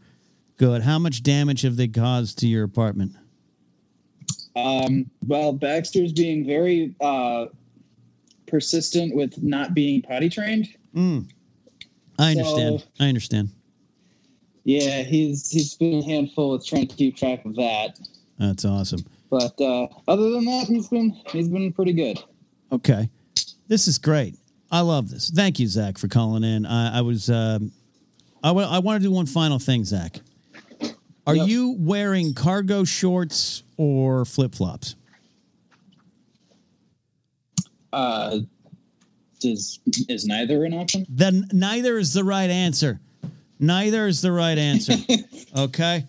Good. 0.58 0.82
How 0.82 1.00
much 1.00 1.24
damage 1.24 1.62
have 1.62 1.76
they 1.78 1.88
caused 1.88 2.40
to 2.40 2.48
your 2.48 2.64
apartment? 2.64 3.14
Um, 4.56 5.10
well, 5.26 5.54
Baxter's 5.54 6.12
being 6.12 6.46
very 6.46 6.96
uh, 7.00 7.46
persistent 8.48 9.16
with 9.16 9.42
not 9.42 9.74
being 9.74 10.02
potty 10.02 10.30
trained. 10.30 10.68
I 10.96 12.32
understand. 12.32 12.80
So- 12.82 12.86
I 13.00 13.08
understand. 13.08 13.50
Yeah, 14.66 15.02
he's 15.04 15.50
he's 15.50 15.74
been 15.76 16.00
a 16.00 16.04
handful 16.04 16.52
with 16.52 16.66
trying 16.66 16.88
to 16.88 16.96
keep 16.96 17.16
track 17.16 17.44
of 17.46 17.56
that. 17.56 17.98
That's 18.38 18.66
awesome. 18.66 19.04
But 19.32 19.60
uh, 19.60 19.88
other 20.08 20.30
than 20.32 20.46
that, 20.46 20.68
he's 20.68 20.90
been 20.90 21.12
he's 21.32 21.48
been 21.48 21.72
pretty 21.72 21.94
good. 21.94 22.22
Okay. 22.72 23.10
This 23.68 23.88
is 23.88 23.98
great. 23.98 24.36
I 24.72 24.82
love 24.82 25.10
this. 25.10 25.30
Thank 25.32 25.60
you, 25.60 25.68
Zach, 25.68 25.98
for 25.98 26.08
calling 26.08 26.44
in. 26.44 26.66
I, 26.66 27.00
I 27.00 27.02
was, 27.02 27.30
um, 27.30 27.72
I 28.44 28.52
want 28.80 29.02
to 29.02 29.08
do 29.08 29.12
one 29.12 29.26
final 29.26 29.60
thing, 29.60 29.84
Zach. 29.86 30.20
Are 31.28 31.36
Yep. 31.36 31.48
you 31.48 31.76
wearing 31.78 32.34
cargo 32.34 32.84
shorts 32.84 33.64
or 33.78 34.26
flip 34.26 34.56
flops? 34.56 34.96
Uh, 37.92 38.40
is 39.44 39.80
is 40.08 40.26
neither 40.26 40.64
an 40.66 40.74
option? 40.74 41.06
Then 41.10 41.48
neither 41.52 41.98
is 41.98 42.14
the 42.14 42.24
right 42.24 42.50
answer. 42.50 43.00
Neither 43.60 44.08
is 44.08 44.22
the 44.22 44.32
right 44.32 44.58
answer. 44.58 44.94
okay. 45.58 46.06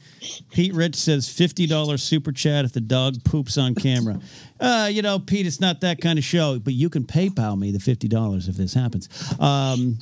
Pete 0.52 0.72
Rich 0.72 0.94
says 0.94 1.28
$50 1.28 1.98
super 1.98 2.30
chat 2.30 2.64
if 2.64 2.72
the 2.72 2.80
dog 2.80 3.24
poops 3.24 3.58
on 3.58 3.74
camera. 3.74 4.20
Uh, 4.60 4.90
you 4.92 5.00
know, 5.00 5.18
Pete, 5.18 5.46
it's 5.46 5.58
not 5.58 5.80
that 5.80 6.02
kind 6.02 6.18
of 6.18 6.24
show, 6.24 6.58
but 6.58 6.74
you 6.74 6.90
can 6.90 7.02
PayPal 7.02 7.58
me 7.58 7.70
the 7.70 7.78
$50 7.78 8.46
if 8.46 8.56
this 8.56 8.74
happens. 8.74 9.08
Um, 9.40 9.96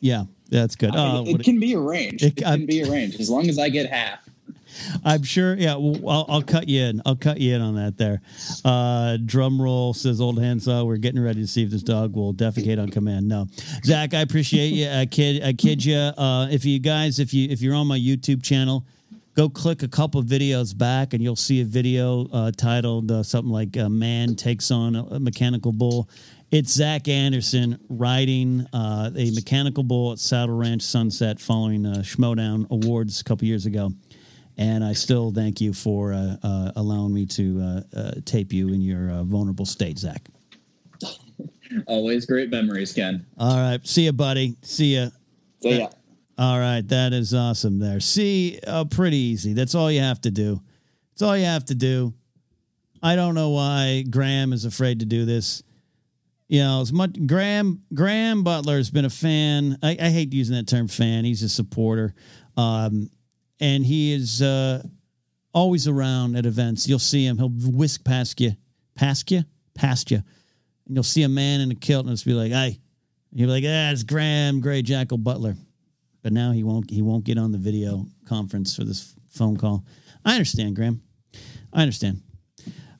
yeah, 0.00 0.24
that's 0.50 0.76
good. 0.76 0.94
I 0.94 1.14
mean, 1.22 1.32
what 1.32 1.40
it 1.40 1.44
can 1.44 1.58
be 1.60 1.74
arranged. 1.74 2.22
It- 2.24 2.38
It, 2.38 2.46
I'm- 2.46 2.60
can 2.60 2.66
be 2.66 2.82
arranged 2.82 3.20
as 3.20 3.28
long 3.30 3.48
as 3.48 3.58
I 3.58 3.68
get 3.68 3.90
half. 3.90 4.20
I'm 5.06 5.22
sure. 5.22 5.54
Yeah, 5.54 5.76
well, 5.76 5.98
I'll, 6.06 6.26
I'll 6.28 6.42
cut 6.42 6.68
you 6.68 6.82
in. 6.82 7.00
I'll 7.06 7.16
cut 7.16 7.40
you 7.40 7.54
in 7.54 7.62
on 7.62 7.76
that. 7.76 7.96
There. 7.96 8.20
Uh, 8.62 9.16
drum 9.24 9.60
roll 9.62 9.94
says 9.94 10.20
old 10.20 10.38
handsaw. 10.38 10.84
We're 10.84 10.98
getting 10.98 11.22
ready 11.22 11.40
to 11.40 11.46
see 11.46 11.62
if 11.62 11.70
this 11.70 11.82
dog 11.82 12.14
will 12.14 12.34
defecate 12.34 12.78
on 12.80 12.90
command. 12.90 13.26
No, 13.26 13.46
Zach, 13.84 14.12
I 14.12 14.20
appreciate 14.20 14.68
you. 14.74 14.90
I 14.90 15.06
kid. 15.06 15.42
I 15.42 15.54
kid 15.54 15.82
you. 15.82 15.96
Uh, 15.96 16.48
if 16.50 16.66
you 16.66 16.78
guys, 16.78 17.18
if 17.18 17.32
you 17.32 17.48
if 17.48 17.62
you're 17.62 17.74
on 17.74 17.86
my 17.86 17.98
YouTube 17.98 18.42
channel, 18.42 18.84
go 19.34 19.48
click 19.48 19.82
a 19.82 19.88
couple 19.88 20.22
videos 20.22 20.76
back, 20.76 21.14
and 21.14 21.22
you'll 21.22 21.36
see 21.36 21.62
a 21.62 21.64
video 21.64 22.28
uh, 22.30 22.50
titled 22.54 23.10
uh, 23.10 23.22
something 23.22 23.52
like 23.52 23.74
"A 23.76 23.88
Man 23.88 24.34
Takes 24.34 24.70
on 24.70 24.94
a 24.96 25.18
Mechanical 25.18 25.72
Bull." 25.72 26.06
It's 26.50 26.72
Zach 26.72 27.08
Anderson 27.08 27.78
riding 27.88 28.66
uh, 28.72 29.10
a 29.16 29.30
mechanical 29.32 29.82
bull 29.82 30.12
at 30.12 30.18
Saddle 30.18 30.56
Ranch 30.56 30.82
Sunset 30.82 31.40
following 31.40 31.84
uh, 31.84 31.96
Schmodown 31.98 32.70
Awards 32.70 33.20
a 33.20 33.24
couple 33.24 33.46
years 33.46 33.66
ago 33.66 33.90
and 34.58 34.82
I 34.82 34.92
still 34.92 35.30
thank 35.32 35.60
you 35.60 35.72
for 35.72 36.12
uh, 36.12 36.36
uh, 36.42 36.72
allowing 36.76 37.12
me 37.12 37.26
to 37.26 37.60
uh, 37.60 37.98
uh, 37.98 38.10
tape 38.24 38.52
you 38.52 38.68
in 38.68 38.80
your 38.80 39.10
uh, 39.10 39.24
vulnerable 39.24 39.66
state, 39.66 39.98
Zach. 39.98 40.26
Always 41.86 42.26
great 42.26 42.50
memories, 42.50 42.92
Ken. 42.92 43.26
All 43.38 43.56
right, 43.56 43.86
see 43.86 44.04
you, 44.04 44.12
buddy. 44.12 44.56
See 44.62 44.96
ya. 44.96 45.08
So 45.62 45.68
yeah, 45.68 45.88
All 46.38 46.58
right, 46.58 46.86
that 46.88 47.12
is 47.12 47.34
awesome. 47.34 47.78
There, 47.78 48.00
see, 48.00 48.58
uh, 48.66 48.84
pretty 48.84 49.16
easy. 49.16 49.52
That's 49.52 49.74
all 49.74 49.90
you 49.90 50.00
have 50.00 50.20
to 50.22 50.30
do. 50.30 50.60
That's 51.12 51.22
all 51.22 51.36
you 51.36 51.44
have 51.44 51.64
to 51.66 51.74
do. 51.74 52.14
I 53.02 53.14
don't 53.14 53.34
know 53.34 53.50
why 53.50 54.04
Graham 54.08 54.52
is 54.52 54.64
afraid 54.64 55.00
to 55.00 55.06
do 55.06 55.24
this. 55.24 55.62
You 56.48 56.60
know, 56.60 56.80
as 56.80 56.92
much 56.92 57.16
Graham 57.26 57.82
Graham 57.92 58.44
Butler 58.44 58.76
has 58.76 58.90
been 58.90 59.04
a 59.04 59.10
fan. 59.10 59.78
I, 59.82 59.96
I 60.00 60.10
hate 60.10 60.32
using 60.32 60.54
that 60.54 60.68
term 60.68 60.86
fan. 60.86 61.24
He's 61.24 61.42
a 61.42 61.48
supporter, 61.48 62.14
um, 62.56 63.10
and 63.58 63.84
he 63.84 64.12
is 64.12 64.42
uh, 64.42 64.82
always 65.52 65.88
around 65.88 66.36
at 66.36 66.46
events. 66.46 66.88
You'll 66.88 67.00
see 67.00 67.26
him. 67.26 67.38
He'll 67.38 67.50
whisk 67.50 68.04
past 68.04 68.40
you, 68.40 68.52
past 68.94 69.30
you, 69.32 69.42
past 69.74 70.12
you, 70.12 70.18
and 70.86 70.96
you'll 70.96 71.02
see 71.02 71.24
a 71.24 71.28
man 71.28 71.60
in 71.60 71.72
a 71.72 71.74
kilt, 71.74 72.06
and 72.06 72.12
it's 72.12 72.22
be 72.22 72.32
like, 72.32 72.52
"Hey," 72.52 72.78
you'll 73.32 73.48
be 73.48 73.52
like, 73.52 73.64
"Ah, 73.64 73.90
it's 73.90 74.04
Graham 74.04 74.60
Gray 74.60 74.82
Jackal 74.82 75.18
Butler." 75.18 75.56
But 76.22 76.32
now 76.32 76.52
he 76.52 76.62
won't. 76.62 76.90
He 76.90 77.02
won't 77.02 77.24
get 77.24 77.38
on 77.38 77.50
the 77.50 77.58
video 77.58 78.06
conference 78.28 78.76
for 78.76 78.84
this 78.84 79.16
phone 79.30 79.56
call. 79.56 79.84
I 80.24 80.34
understand, 80.34 80.76
Graham. 80.76 81.02
I 81.72 81.82
understand. 81.82 82.22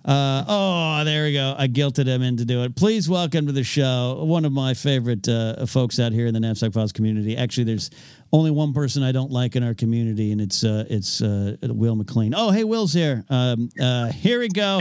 Uh, 0.07 0.44
oh, 0.46 1.04
there 1.04 1.24
we 1.24 1.32
go. 1.32 1.57
I 1.59 1.66
guilted 1.66 2.07
him 2.07 2.22
into 2.22 2.44
do 2.44 2.62
it. 2.62 2.76
Please 2.76 3.09
welcome 3.09 3.46
to 3.46 3.52
the 3.52 3.64
show 3.64 4.22
one 4.24 4.44
of 4.44 4.52
my 4.52 4.72
favorite 4.72 5.28
uh, 5.28 5.66
folks 5.66 5.98
out 5.98 6.12
here 6.12 6.28
in 6.28 6.34
the 6.34 6.38
Knapsack 6.38 6.72
Files 6.72 6.92
community. 6.92 7.36
Actually, 7.36 7.64
there's 7.64 7.90
only 8.32 8.52
one 8.52 8.72
person 8.72 9.02
I 9.02 9.11
don't 9.11 9.32
like 9.32 9.57
in 9.57 9.64
our 9.64 9.74
community, 9.74 10.30
and 10.30 10.40
it's 10.40 10.62
uh, 10.62 10.84
it's 10.88 11.22
uh, 11.22 11.57
Will 11.62 11.96
McLean. 11.96 12.34
Oh, 12.36 12.52
hey, 12.52 12.62
Will's 12.62 12.92
here. 12.92 13.24
Um, 13.28 13.68
uh, 13.82 14.12
here 14.12 14.38
we 14.38 14.48
go. 14.48 14.80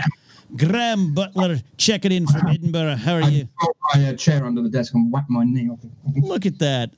Graham 0.56 1.16
Butler 1.16 1.58
checking 1.78 2.12
in 2.12 2.28
from 2.28 2.48
Edinburgh. 2.48 2.98
How 2.98 3.16
are 3.16 3.28
you? 3.28 3.48
got 3.60 3.76
my 3.96 4.10
uh, 4.10 4.14
chair 4.14 4.46
under 4.46 4.62
the 4.62 4.70
desk 4.70 4.94
and 4.94 5.12
whack 5.12 5.26
my 5.28 5.44
knee 5.44 5.70
off. 5.70 5.80
Look 6.18 6.46
at 6.46 6.60
that. 6.60 6.92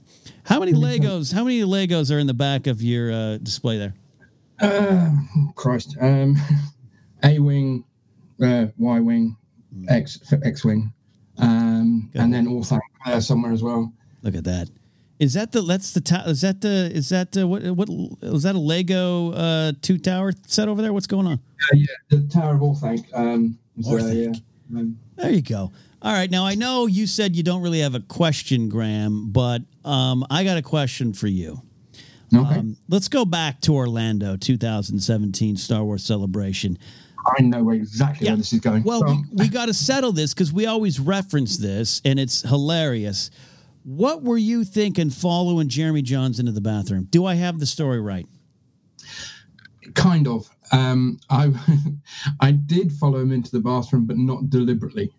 How 0.44 0.60
many 0.60 0.74
Legos? 0.74 1.34
How 1.34 1.46
many 1.46 1.62
Legos 1.62 2.14
are 2.14 2.20
in 2.20 2.28
the 2.28 2.34
back 2.34 2.68
of 2.68 2.82
your 2.82 3.10
uh, 3.10 3.38
display 3.38 3.78
there? 3.78 3.94
Uh, 4.60 5.12
Christ. 5.56 5.96
Um, 6.02 6.36
A 7.24 7.40
wing, 7.40 7.84
uh, 8.42 8.68
Y 8.78 9.00
wing, 9.00 9.36
X 9.90 10.20
X 10.44 10.64
wing, 10.66 10.92
um, 11.40 12.10
and 12.16 12.34
then 12.34 12.48
Orthanc 12.48 12.80
uh, 13.06 13.20
somewhere 13.20 13.52
as 13.52 13.64
well. 13.64 13.92
Look 14.24 14.36
at 14.36 14.44
that. 14.46 14.70
Is 15.20 15.34
that 15.34 15.52
the 15.52 15.62
that's 15.62 15.94
the 15.94 16.02
ta- 16.02 16.24
is 16.28 16.42
that 16.42 16.62
the 16.62 16.92
is 16.94 17.10
that 17.10 17.32
the, 17.32 17.48
what 17.48 17.64
what 17.72 17.90
is 18.22 18.44
that 18.44 18.56
a 18.56 18.60
Lego 18.60 19.32
uh 19.32 19.72
two 19.82 19.98
tower 19.98 20.32
set 20.46 20.68
over 20.68 20.82
there? 20.82 20.94
What's 20.94 21.08
going 21.08 21.26
on? 21.26 21.34
Uh, 21.34 21.76
yeah, 21.76 21.86
the 22.10 22.28
Tower 22.28 22.54
of 22.56 22.62
Orthanc. 22.62 23.04
Um, 23.14 23.58
uh, 23.80 23.90
Orthanc. 23.90 24.36
yeah. 24.72 24.80
Um, 24.80 25.00
There 25.16 25.32
you 25.32 25.42
go. 25.42 25.72
All 26.04 26.14
right. 26.14 26.30
Now 26.30 26.46
I 26.46 26.54
know 26.54 26.86
you 26.86 27.08
said 27.08 27.36
you 27.36 27.42
don't 27.42 27.64
really 27.64 27.80
have 27.80 27.96
a 27.96 28.00
question, 28.00 28.70
Graham, 28.70 29.32
but 29.32 29.64
um 29.84 30.24
I 30.30 30.44
got 30.44 30.58
a 30.58 30.62
question 30.62 31.14
for 31.14 31.28
you. 31.28 31.64
okay. 32.36 32.60
Um, 32.60 32.78
let's 32.88 33.08
go 33.08 33.26
back 33.26 33.60
to 33.62 33.74
Orlando 33.74 34.36
2017 34.38 35.58
Star 35.58 35.84
Wars 35.84 36.04
Celebration. 36.04 36.78
I 37.38 37.42
know 37.42 37.72
exactly 37.72 38.26
yeah. 38.26 38.32
where 38.32 38.38
this 38.38 38.54
is 38.54 38.60
going. 38.60 38.84
Well, 38.84 39.02
So, 39.02 39.08
we, 39.08 39.44
we 39.44 39.48
got 39.50 39.66
to 39.66 39.74
settle 39.74 40.12
this 40.12 40.34
because 40.34 40.54
we 40.54 40.66
always 40.66 41.00
reference 41.00 41.58
this, 41.58 42.02
and 42.06 42.20
it's 42.20 42.42
hilarious. 42.42 43.32
What 43.84 44.24
were 44.24 44.38
you 44.38 44.64
thinking 44.64 45.10
following 45.10 45.70
Jeremy 45.70 46.04
Jahns 46.04 46.40
into 46.40 46.52
the 46.52 46.62
bathroom? 46.62 47.08
Do 47.10 47.26
I 47.26 47.36
have 47.36 47.60
the 47.60 47.66
story 47.66 48.02
right? 48.02 48.28
kind 49.94 50.28
of. 50.28 50.50
Um, 50.72 51.20
I 51.30 51.52
I 52.40 52.52
did 52.52 52.92
follow 52.94 53.20
him 53.20 53.32
into 53.32 53.52
the 53.52 53.60
bathroom, 53.60 54.06
but 54.06 54.18
not 54.18 54.50
deliberately. 54.50 55.12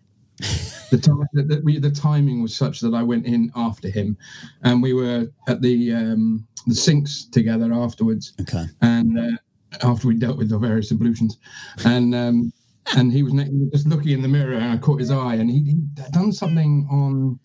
the 0.89 0.97
time 0.97 1.21
the, 1.33 1.61
we, 1.63 1.79
the 1.79 1.91
timing 1.91 2.41
was 2.41 2.55
such 2.55 2.79
that 2.79 2.93
I 2.93 3.03
went 3.03 3.25
in 3.25 3.51
after 3.55 3.89
him, 3.89 4.17
and 4.63 4.81
we 4.81 4.93
were 4.93 5.27
at 5.47 5.61
the 5.61 5.93
um, 5.93 6.47
the 6.67 6.75
sinks 6.75 7.25
together 7.25 7.71
afterwards. 7.73 8.33
Okay. 8.41 8.65
and 8.81 9.19
uh, 9.19 9.37
after 9.83 10.07
we 10.07 10.15
dealt 10.15 10.37
with 10.37 10.49
the 10.49 10.57
various 10.57 10.91
ablutions, 10.91 11.37
and 11.85 12.15
um, 12.15 12.53
and 12.95 13.11
he 13.11 13.23
was 13.23 13.33
just 13.71 13.87
looking 13.87 14.11
in 14.11 14.21
the 14.21 14.27
mirror, 14.27 14.53
and 14.53 14.71
I 14.71 14.77
caught 14.77 14.99
his 14.99 15.11
eye, 15.11 15.35
and 15.35 15.49
he 15.49 15.63
he'd 15.63 15.95
done 16.11 16.31
something 16.31 16.87
on 16.91 17.39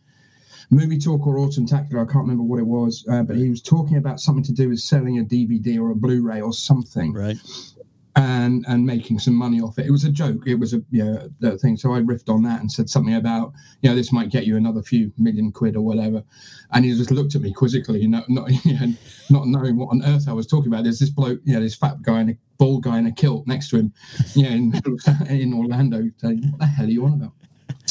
movie 0.71 0.99
talk 0.99 1.27
or 1.27 1.37
Awesometacular. 1.37 2.03
I 2.09 2.13
can't 2.13 2.25
remember 2.25 2.43
what 2.43 2.59
it 2.59 2.67
was, 2.67 3.05
uh, 3.11 3.23
but 3.23 3.37
he 3.37 3.51
was 3.51 3.63
talking 3.63 3.97
about 3.97 4.21
something 4.21 4.45
to 4.45 4.53
do 4.53 4.69
with 4.71 4.81
selling 4.81 5.19
a 5.19 5.25
DVD 5.25 5.79
or 5.79 5.91
a 5.91 5.95
Blu-ray 5.95 6.41
or 6.41 6.53
something, 6.53 7.13
Right. 7.13 7.37
And 8.17 8.65
and 8.69 8.87
making 8.87 9.19
some 9.19 9.35
money 9.35 9.61
off 9.61 9.79
it. 9.79 9.87
It 9.87 9.91
was 9.91 10.05
a 10.05 10.11
joke. 10.11 10.47
It 10.47 10.55
was 10.55 10.73
a 10.73 10.83
you 10.91 11.05
know, 11.05 11.29
the 11.41 11.59
thing. 11.59 11.77
So 11.77 11.93
I 11.95 12.01
riffed 12.01 12.29
on 12.29 12.43
that 12.45 12.61
and 12.61 12.71
said 12.71 12.89
something 12.89 13.15
about 13.15 13.53
you 13.83 13.91
know 13.91 13.97
this 13.97 14.13
might 14.13 14.31
get 14.31 14.47
you 14.47 14.57
another 14.57 14.83
few 14.83 15.13
million 15.19 15.51
quid 15.51 15.77
or 15.77 15.83
whatever. 15.83 16.23
And 16.73 16.85
he 16.85 16.93
just 16.95 17.11
looked 17.11 17.35
at 17.35 17.43
me 17.43 17.53
quizzically, 17.53 18.07
not 18.07 18.29
not 18.29 18.51
you 18.65 18.75
know, 18.79 18.95
not 19.31 19.47
knowing 19.49 19.77
what 19.77 19.91
on 19.91 20.05
earth 20.05 20.29
I 20.29 20.33
was 20.33 20.47
talking 20.47 20.73
about. 20.73 20.85
There's 20.85 21.01
this 21.01 21.11
bloke, 21.11 21.41
you 21.45 21.55
know, 21.55 21.61
this 21.61 21.75
fat 21.75 22.03
guy 22.03 22.21
in 22.21 22.31
a 22.31 22.37
bald 22.59 22.85
guy 22.85 22.99
in 22.99 23.07
a 23.07 23.13
kilt 23.13 23.47
next 23.47 23.69
to 23.71 23.79
him, 23.79 23.93
you 24.35 24.45
know, 24.45 24.51
in, 24.51 24.83
in 25.29 25.55
Orlando. 25.55 26.03
Saying, 26.19 26.45
what 26.51 26.61
the 26.61 26.67
hell 26.67 26.87
are 26.87 26.91
you 26.91 27.05
on 27.07 27.13
about? 27.15 27.33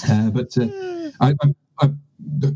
Uh, 0.10 0.30
but 0.30 0.58
uh, 0.58 1.12
I, 1.22 1.34
I, 1.42 1.54
I 1.82 1.90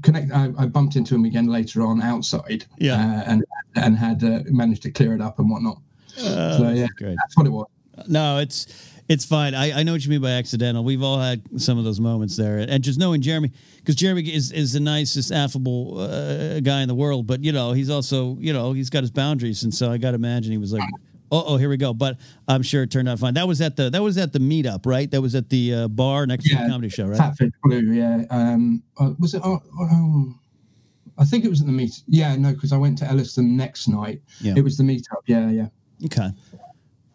connect. 0.01 0.31
I, 0.31 0.51
I 0.57 0.65
bumped 0.67 0.95
into 0.95 1.15
him 1.15 1.25
again 1.25 1.47
later 1.47 1.81
on 1.81 2.01
outside, 2.01 2.65
Yeah. 2.77 2.93
uh, 2.95 3.23
and 3.31 3.45
and 3.75 3.97
had 3.97 4.23
uh, 4.23 4.43
managed 4.45 4.83
to 4.83 4.91
clear 4.91 5.13
it 5.13 5.21
up 5.21 5.39
and 5.39 5.49
whatnot. 5.49 5.81
Uh, 6.17 6.57
So 6.57 6.69
yeah, 6.69 6.87
Great. 6.97 7.17
that's 7.17 7.37
what 7.37 7.45
it 7.47 7.51
was. 7.51 7.67
No, 8.07 8.37
it's 8.37 8.67
It's 9.09 9.23
fine. 9.23 9.55
I, 9.55 9.79
I 9.79 9.83
know 9.83 9.93
what 9.93 10.03
you 10.03 10.09
mean 10.09 10.21
by 10.21 10.31
accidental. 10.31 10.83
We've 10.83 11.01
all 11.01 11.17
had 11.17 11.41
some 11.61 11.77
of 11.77 11.85
those 11.85 11.99
moments 11.99 12.35
there, 12.35 12.57
and 12.57 12.83
just 12.83 12.99
knowing 12.99 13.21
Jeremy, 13.21 13.51
because 13.77 13.95
Jeremy 13.95 14.23
is 14.23 14.51
is 14.51 14.73
the 14.73 14.81
nicest, 14.81 15.31
affable 15.31 15.99
uh, 15.99 16.59
guy 16.59 16.81
in 16.81 16.89
the 16.89 16.95
world. 16.95 17.25
But 17.25 17.43
you 17.43 17.53
know, 17.53 17.71
he's 17.71 17.89
also 17.89 18.35
you 18.39 18.51
know 18.51 18.73
he's 18.73 18.89
got 18.89 19.03
his 19.03 19.11
boundaries, 19.11 19.63
and 19.63 19.73
so 19.73 19.89
I 19.91 19.97
got 19.97 20.11
to 20.11 20.15
imagine 20.15 20.51
he 20.51 20.57
was 20.57 20.73
like, 20.73 20.83
oh, 21.31 21.43
oh, 21.47 21.57
here 21.57 21.69
we 21.69 21.77
go. 21.77 21.93
But 21.93 22.17
I'm 22.49 22.61
sure 22.61 22.83
it 22.83 22.91
turned 22.91 23.07
out 23.07 23.17
fine. 23.19 23.33
That 23.35 23.47
was 23.47 23.61
at 23.61 23.77
the 23.77 23.89
that 23.89 24.03
was 24.03 24.17
at 24.17 24.33
the 24.33 24.39
meetup, 24.39 24.85
right? 24.85 25.09
That 25.09 25.21
was 25.21 25.35
at 25.35 25.49
the 25.49 25.73
uh, 25.73 25.87
bar 25.87 26.25
next 26.25 26.43
to 26.49 26.55
the 26.55 26.67
comedy 26.67 26.89
show, 26.89 27.07
right? 27.07 27.19
Fatfish 27.19 27.51
Blue, 27.63 27.93
yeah. 27.93 28.23
Um, 28.29 28.83
uh, 28.99 29.13
was 29.19 29.33
it? 29.33 29.41
Oh, 29.45 29.61
oh, 29.79 30.35
I 31.17 31.23
think 31.23 31.45
it 31.45 31.49
was 31.49 31.61
at 31.61 31.67
the 31.67 31.73
meet. 31.73 32.01
Yeah, 32.07 32.35
no, 32.35 32.53
because 32.53 32.73
I 32.73 32.77
went 32.77 32.97
to 32.99 33.07
Ellis 33.07 33.35
the 33.35 33.41
next 33.41 33.87
night. 33.87 34.21
Yeah. 34.41 34.55
It 34.57 34.63
was 34.63 34.75
the 34.75 34.83
meetup. 34.83 35.23
Yeah, 35.27 35.49
yeah. 35.49 35.67
Okay. 36.05 36.29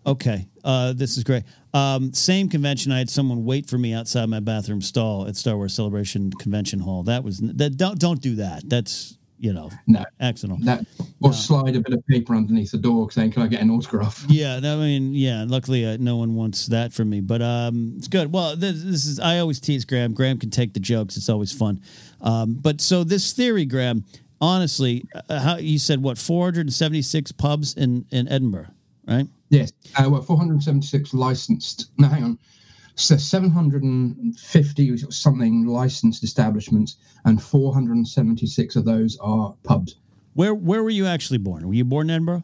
Okay. 0.05 0.49
Uh, 0.65 0.93
this 0.93 1.17
is 1.17 1.25
great. 1.25 1.45
Um, 1.75 2.13
same 2.13 2.49
convention. 2.49 2.91
I 2.93 2.99
had 2.99 3.09
someone 3.11 3.45
wait 3.45 3.69
for 3.69 3.79
me 3.79 3.95
outside 3.95 4.27
my 4.27 4.41
bathroom 4.41 4.81
stall 4.83 5.27
at 5.27 5.37
Star 5.37 5.57
Wars 5.57 5.75
Celebration 5.75 6.31
Convention 6.33 6.81
Hall. 6.81 7.03
That 7.05 7.23
was 7.25 7.39
that. 7.39 7.77
Don't 7.77 7.99
don't 7.99 8.21
do 8.21 8.37
that. 8.37 8.69
That's 8.69 9.17
you 9.39 9.53
know 9.53 9.71
No, 9.89 10.05
accidental. 10.21 10.65
that 10.65 10.87
or 11.21 11.33
slide 11.33 11.75
a 11.75 11.81
bit 11.81 11.95
of 11.95 12.07
paper 12.07 12.35
underneath 12.35 12.73
the 12.73 12.79
door 12.79 13.11
saying, 13.11 13.33
"Can 13.33 13.43
I 13.43 13.47
get 13.47 13.61
an 13.61 13.71
autograph?" 13.71 14.25
Yeah, 14.29 14.59
no, 14.61 14.77
I 14.81 14.85
mean, 14.85 15.15
yeah. 15.15 15.45
Luckily, 15.47 15.85
uh, 15.87 15.97
no 15.99 16.17
one 16.17 16.35
wants 16.35 16.67
that 16.67 16.93
from 16.93 17.09
me, 17.11 17.21
but 17.21 17.41
um, 17.43 17.95
it's 17.97 18.09
good. 18.09 18.33
Well, 18.33 18.57
this, 18.57 18.83
this 18.83 19.07
is 19.07 19.19
I 19.21 19.39
always 19.39 19.61
tease 19.61 19.85
Graham. 19.85 20.15
Graham 20.15 20.39
can 20.39 20.51
take 20.51 20.75
the 20.75 20.81
jokes. 20.81 21.17
It's 21.17 21.29
always 21.29 21.53
fun. 21.53 21.81
Um, 22.21 22.55
but 22.55 22.81
so 22.81 23.03
this 23.03 23.33
theory, 23.33 23.65
Graham, 23.67 24.05
honestly, 24.43 25.05
uh, 25.29 25.41
how 25.41 25.57
you 25.57 25.79
said 25.79 26.03
what 26.03 26.19
476 26.19 27.33
pubs 27.33 27.75
in 27.75 28.05
in 28.11 28.29
Edinburgh, 28.29 28.69
right? 29.07 29.27
Yes. 29.49 29.73
Uh, 29.97 30.11
well, 30.11 30.21
476 30.23 31.15
licensed. 31.15 31.91
No, 31.99 32.09
hang 32.09 32.25
on. 32.25 32.39
So 32.95 33.17
750 33.17 34.97
something 35.11 35.67
licensed 35.67 36.23
establishments, 36.23 36.97
and 37.25 37.43
476 37.43 38.77
of 38.77 38.85
those 38.85 39.17
are 39.21 39.55
pubs. 39.63 39.97
Where 40.35 40.55
where 40.55 40.83
were 40.83 40.91
you 40.91 41.07
actually 41.07 41.39
born? 41.39 41.67
Were 41.67 41.73
you 41.75 41.87
born 41.87 42.11
in 42.11 42.15
Edinburgh? 42.15 42.43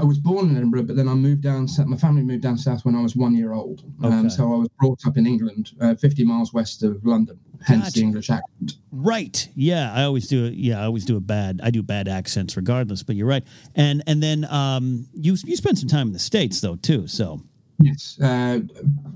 I 0.00 0.04
was 0.04 0.18
born 0.18 0.50
in 0.50 0.56
Edinburgh, 0.56 0.84
but 0.84 0.96
then 0.96 1.08
I 1.08 1.14
moved 1.14 1.42
down. 1.42 1.66
south- 1.68 1.86
My 1.86 1.96
family 1.96 2.22
moved 2.22 2.42
down 2.42 2.56
south 2.58 2.84
when 2.84 2.94
I 2.94 3.02
was 3.02 3.14
one 3.16 3.34
year 3.34 3.52
old. 3.52 3.82
Okay. 4.02 4.14
Um, 4.14 4.30
so 4.30 4.52
I 4.54 4.56
was 4.58 4.68
brought 4.80 5.06
up 5.06 5.16
in 5.16 5.26
England, 5.26 5.72
uh, 5.80 5.94
50 5.94 6.24
miles 6.24 6.52
west 6.52 6.82
of 6.82 7.04
London. 7.04 7.38
Hence 7.64 7.84
Gotcha. 7.84 7.98
the 7.98 8.02
English 8.02 8.30
accent. 8.30 8.72
Right. 8.90 9.48
Yeah, 9.54 9.92
I 9.92 10.02
always 10.04 10.26
do. 10.28 10.46
it. 10.46 10.54
Yeah, 10.54 10.80
I 10.80 10.84
always 10.84 11.04
do 11.04 11.16
a 11.16 11.20
bad. 11.20 11.60
I 11.62 11.70
do 11.70 11.82
bad 11.82 12.08
accents 12.08 12.56
regardless. 12.56 13.02
But 13.02 13.14
you're 13.16 13.26
right. 13.28 13.44
And 13.74 14.02
and 14.06 14.22
then 14.22 14.44
um, 14.46 15.06
you 15.14 15.36
you 15.44 15.56
spent 15.56 15.78
some 15.78 15.88
time 15.88 16.08
in 16.08 16.12
the 16.12 16.18
states 16.18 16.60
though 16.60 16.76
too. 16.76 17.06
So 17.06 17.40
Yes. 17.80 18.18
Uh, 18.20 18.60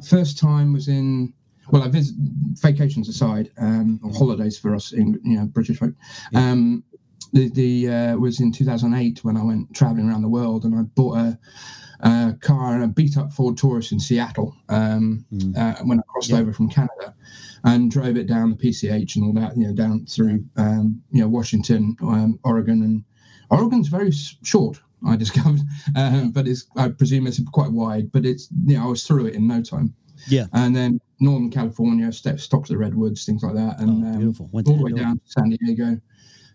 first 0.05 0.39
time 0.39 0.73
was 0.73 0.89
in. 0.89 1.33
Well, 1.73 1.83
I 1.83 1.89
visit 1.89 2.15
vacations 2.63 3.09
aside, 3.09 3.51
um, 3.59 3.99
or 4.05 4.13
holidays 4.13 4.57
for 4.57 4.73
us, 4.73 4.93
in 4.93 5.19
you 5.25 5.37
know, 5.37 5.47
British 5.47 5.79
folk. 5.81 5.95
Um, 6.33 6.85
the 7.33 7.49
the 7.51 7.89
uh, 7.89 8.17
was 8.17 8.41
in 8.41 8.53
2008 8.53 9.25
when 9.25 9.37
I 9.37 9.43
went 9.45 9.75
traveling 9.75 10.09
around 10.09 10.23
the 10.23 10.29
world, 10.29 10.65
and 10.65 10.75
I 10.75 10.83
bought 10.83 11.17
a, 11.19 11.39
a 12.01 12.35
car 12.41 12.75
and 12.75 12.85
a 12.85 12.89
beat 12.89 13.17
up 13.17 13.33
Ford 13.33 13.57
Taurus 13.57 13.93
in 13.93 14.01
Seattle 14.01 14.55
um, 14.69 15.25
uh, 15.57 15.75
when 15.85 15.99
I 15.99 16.03
crossed 16.09 16.31
Yeah. 16.31 16.39
over 16.39 16.53
from 16.53 16.69
Canada, 16.69 17.15
and 17.65 17.91
drove 17.91 18.17
it 18.17 18.27
down 18.27 18.51
the 18.51 18.57
PCH 18.57 19.17
and 19.17 19.25
all 19.25 19.33
that, 19.35 19.57
you 19.57 19.67
know, 19.67 19.75
down 19.75 20.07
through 20.07 20.45
um, 20.57 21.03
you 21.11 21.21
know 21.21 21.29
Washington, 21.29 21.97
um, 22.03 22.39
Oregon, 22.45 22.83
and 22.83 23.05
Oregon's 23.51 23.89
very 23.89 24.11
short. 24.13 24.81
I 25.07 25.15
discovered, 25.17 25.61
um, 25.97 26.33
but 26.33 26.49
it's 26.49 26.67
I 26.77 26.89
presume 26.89 27.27
it's 27.27 27.41
quite 27.53 27.71
wide, 27.73 28.11
but 28.13 28.25
it's 28.25 28.49
you 28.67 28.77
know 28.77 28.85
I 28.85 28.89
was 28.89 29.05
through 29.07 29.27
it 29.27 29.35
in 29.35 29.47
no 29.47 29.63
time. 29.63 29.95
yeah. 30.29 30.47
And 30.53 30.75
then 30.75 31.01
Northern 31.21 31.51
California, 31.51 32.11
step, 32.13 32.41
stopped 32.41 32.69
the 32.69 32.77
redwoods, 32.79 33.25
things 33.25 33.43
like 33.43 33.55
that, 33.55 33.81
and 33.81 34.05
Oh, 34.05 34.09
um, 34.09 34.19
beautiful. 34.19 34.49
Went 34.53 34.69
all 34.69 34.77
the 34.77 34.83
way 34.85 34.93
down 34.93 35.17
to 35.19 35.23
San 35.27 35.51
Diego. 35.51 36.01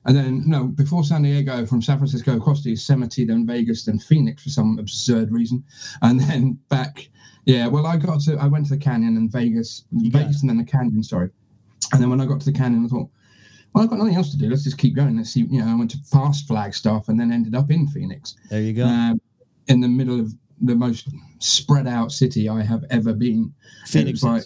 And 0.06 0.16
then 0.16 0.44
no, 0.50 0.66
before 0.66 1.04
San 1.04 1.22
Diego, 1.22 1.66
from 1.66 1.82
San 1.82 1.98
Francisco 1.98 2.36
across 2.36 2.64
to 2.64 2.70
Yosemite, 2.70 3.24
then 3.26 3.46
Vegas, 3.46 3.86
then 3.86 4.00
Phoenix 4.00 4.44
for 4.44 4.50
some 4.50 4.80
absurd 4.80 5.32
reason, 5.32 5.64
and 6.02 6.20
then 6.20 6.58
back. 6.70 7.10
Yeah, 7.46 7.68
well, 7.68 7.86
I 7.88 7.98
got 7.98 8.22
to 8.22 8.38
I 8.38 8.48
went 8.48 8.66
to 8.68 8.76
the 8.76 8.80
canyon 8.80 9.18
and 9.18 9.32
Vegas, 9.32 9.86
got 10.12 10.22
Vegas, 10.22 10.42
and 10.42 10.50
then 10.50 10.58
the 10.58 10.64
canyon. 10.64 11.04
Sorry, 11.04 11.30
and 11.94 12.02
then 12.02 12.10
when 12.10 12.20
I 12.22 12.26
got 12.26 12.40
to 12.40 12.46
the 12.46 12.58
canyon, 12.58 12.86
I 12.86 12.88
thought, 12.88 13.10
well, 13.74 13.84
I've 13.84 13.90
got 13.90 14.00
nothing 14.00 14.16
else 14.16 14.32
to 14.32 14.38
do. 14.38 14.50
Let's 14.50 14.64
just 14.64 14.78
keep 14.78 14.96
going. 14.96 15.18
Let's 15.18 15.32
see. 15.32 15.42
You 15.50 15.62
know, 15.62 15.68
I 15.68 15.76
went 15.76 15.92
to 15.92 15.98
past 16.12 16.48
Flagstaff 16.48 17.08
and 17.10 17.20
then 17.20 17.32
ended 17.32 17.54
up 17.56 17.70
in 17.72 17.88
Phoenix, 17.88 18.36
There 18.50 18.62
you 18.62 18.74
go. 18.74 18.86
um, 18.86 19.22
in 19.68 19.80
the 19.82 19.88
middle 19.88 20.20
of 20.20 20.34
the 20.62 20.76
most 20.76 21.10
spread 21.40 21.88
out 21.88 22.12
city 22.12 22.50
I 22.50 22.62
have 22.64 22.84
ever 22.90 23.14
been. 23.14 23.54
Phoenix. 23.88 24.24
like-. 24.24 24.46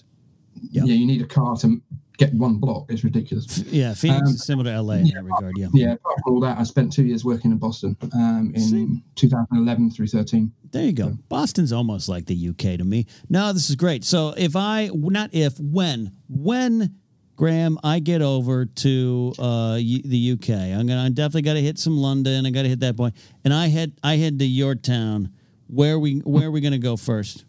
Yeah. 0.72 0.84
Yeah, 0.86 0.94
you 0.96 1.06
need 1.06 1.22
a 1.22 1.26
car 1.28 1.58
to 1.58 1.82
get 2.18 2.34
one 2.34 2.58
block. 2.58 2.86
It's 2.90 3.04
ridiculous. 3.04 3.60
Yeah, 3.72 3.94
Phoenix 3.94 4.22
Um, 4.30 4.36
is 4.36 4.46
similar 4.46 4.72
to 4.72 4.82
LA 4.82 4.94
in 4.96 5.08
that 5.10 5.24
regard. 5.24 5.54
Yeah. 5.58 5.68
Yeah, 5.74 5.94
apart 5.94 6.20
from 6.24 6.34
all 6.34 6.40
that, 6.42 6.58
I 6.58 6.64
spent 6.64 6.92
two 6.94 7.04
years 7.06 7.24
working 7.26 7.52
in 7.52 7.58
Boston 7.58 7.96
um, 8.14 8.52
in 8.56 8.62
See? 8.62 9.04
2011 9.16 9.92
through 9.92 10.08
13. 10.08 10.52
There 10.72 10.84
you 10.84 10.94
go. 10.94 11.18
Boston's 11.30 11.72
almost 11.72 12.10
like 12.10 12.26
the 12.26 12.50
UK 12.50 12.78
to 12.78 12.84
me. 12.84 13.06
No, 13.30 13.54
this 13.54 13.70
is 13.70 13.76
great. 13.76 14.04
So 14.04 14.34
if 14.38 14.56
I 14.56 14.90
not 14.94 15.30
if 15.34 15.58
when 15.60 16.12
when 16.28 16.96
Graham 17.38 17.78
I 17.84 18.00
get 18.00 18.22
over 18.22 18.66
to 18.66 19.34
uh, 19.40 19.78
U- 19.80 20.02
the 20.04 20.32
UK, 20.34 20.50
I'm 20.78 20.86
gonna 20.88 21.04
I 21.06 21.10
definitely 21.10 21.44
got 21.44 21.54
to 21.54 21.62
hit 21.62 21.78
some 21.80 21.98
London. 21.98 22.46
I 22.46 22.50
got 22.50 22.64
to 22.64 22.70
hit 22.70 22.80
that 22.82 22.98
point. 22.98 23.16
point, 23.16 23.26
and 23.46 23.54
I 23.54 23.68
head 23.68 23.94
I 24.04 24.16
head 24.18 24.40
to 24.40 24.46
your 24.46 24.76
town. 24.76 25.32
Where 25.68 25.98
we 25.98 26.18
where 26.20 26.48
are 26.48 26.52
we 26.52 26.62
gonna 26.62 26.78
go 26.78 26.96
first? 26.98 27.45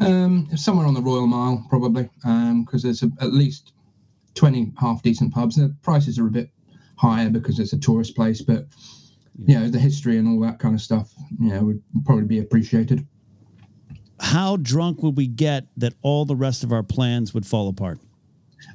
Um, 0.00 0.48
somewhere 0.56 0.86
on 0.86 0.94
the 0.94 1.00
Royal 1.00 1.26
Mile, 1.26 1.64
probably, 1.68 2.08
because 2.22 2.82
there's 2.82 3.02
a, 3.02 3.10
at 3.20 3.32
least 3.32 3.72
20 4.34 4.72
half 4.78 5.02
decent 5.02 5.32
pubs. 5.32 5.56
The 5.56 5.74
prices 5.82 6.18
are 6.18 6.26
a 6.26 6.30
bit 6.30 6.50
higher 6.96 7.30
because 7.30 7.58
it's 7.58 7.72
a 7.72 7.78
tourist 7.78 8.16
place, 8.16 8.42
but 8.42 8.66
you 9.46 9.58
know, 9.58 9.68
the 9.68 9.78
history 9.78 10.18
and 10.18 10.28
all 10.28 10.40
that 10.40 10.58
kind 10.58 10.74
of 10.74 10.80
stuff, 10.80 11.12
you 11.40 11.48
know, 11.48 11.64
would 11.64 11.82
probably 12.04 12.24
be 12.24 12.38
appreciated. 12.38 13.06
How 14.20 14.56
drunk 14.56 15.02
would 15.02 15.16
we 15.16 15.26
get 15.26 15.66
that 15.76 15.94
all 16.02 16.24
the 16.24 16.36
rest 16.36 16.62
of 16.62 16.72
our 16.72 16.82
plans 16.82 17.34
would 17.34 17.46
fall 17.46 17.68
apart? 17.68 17.98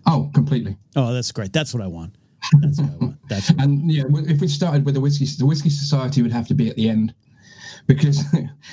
Oh, 0.05 0.29
completely. 0.33 0.77
Oh, 0.95 1.13
that's 1.13 1.31
great. 1.31 1.53
That's 1.53 1.73
what 1.73 1.81
I 1.81 1.87
want. 1.87 2.15
That's 2.59 2.79
what 2.79 2.91
I 2.91 2.95
want. 2.97 3.17
That's 3.29 3.51
what, 3.53 3.63
And 3.63 3.91
yeah, 3.91 4.03
if 4.27 4.41
we 4.41 4.47
started 4.47 4.85
with 4.85 4.95
the 4.95 5.01
whiskey, 5.01 5.25
the 5.25 5.45
whiskey 5.45 5.69
society 5.69 6.21
would 6.21 6.31
have 6.31 6.47
to 6.47 6.53
be 6.53 6.69
at 6.69 6.75
the 6.75 6.89
end 6.89 7.13
because 7.89 8.23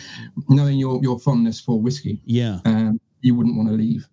knowing 0.49 0.79
your 0.79 1.01
your 1.03 1.19
fondness 1.19 1.59
for 1.61 1.81
whiskey, 1.81 2.21
yeah. 2.25 2.61
um, 2.67 3.01
you 3.23 3.35
wouldn't 3.35 3.57
want 3.57 3.69
to 3.69 3.75
leave. 3.75 4.07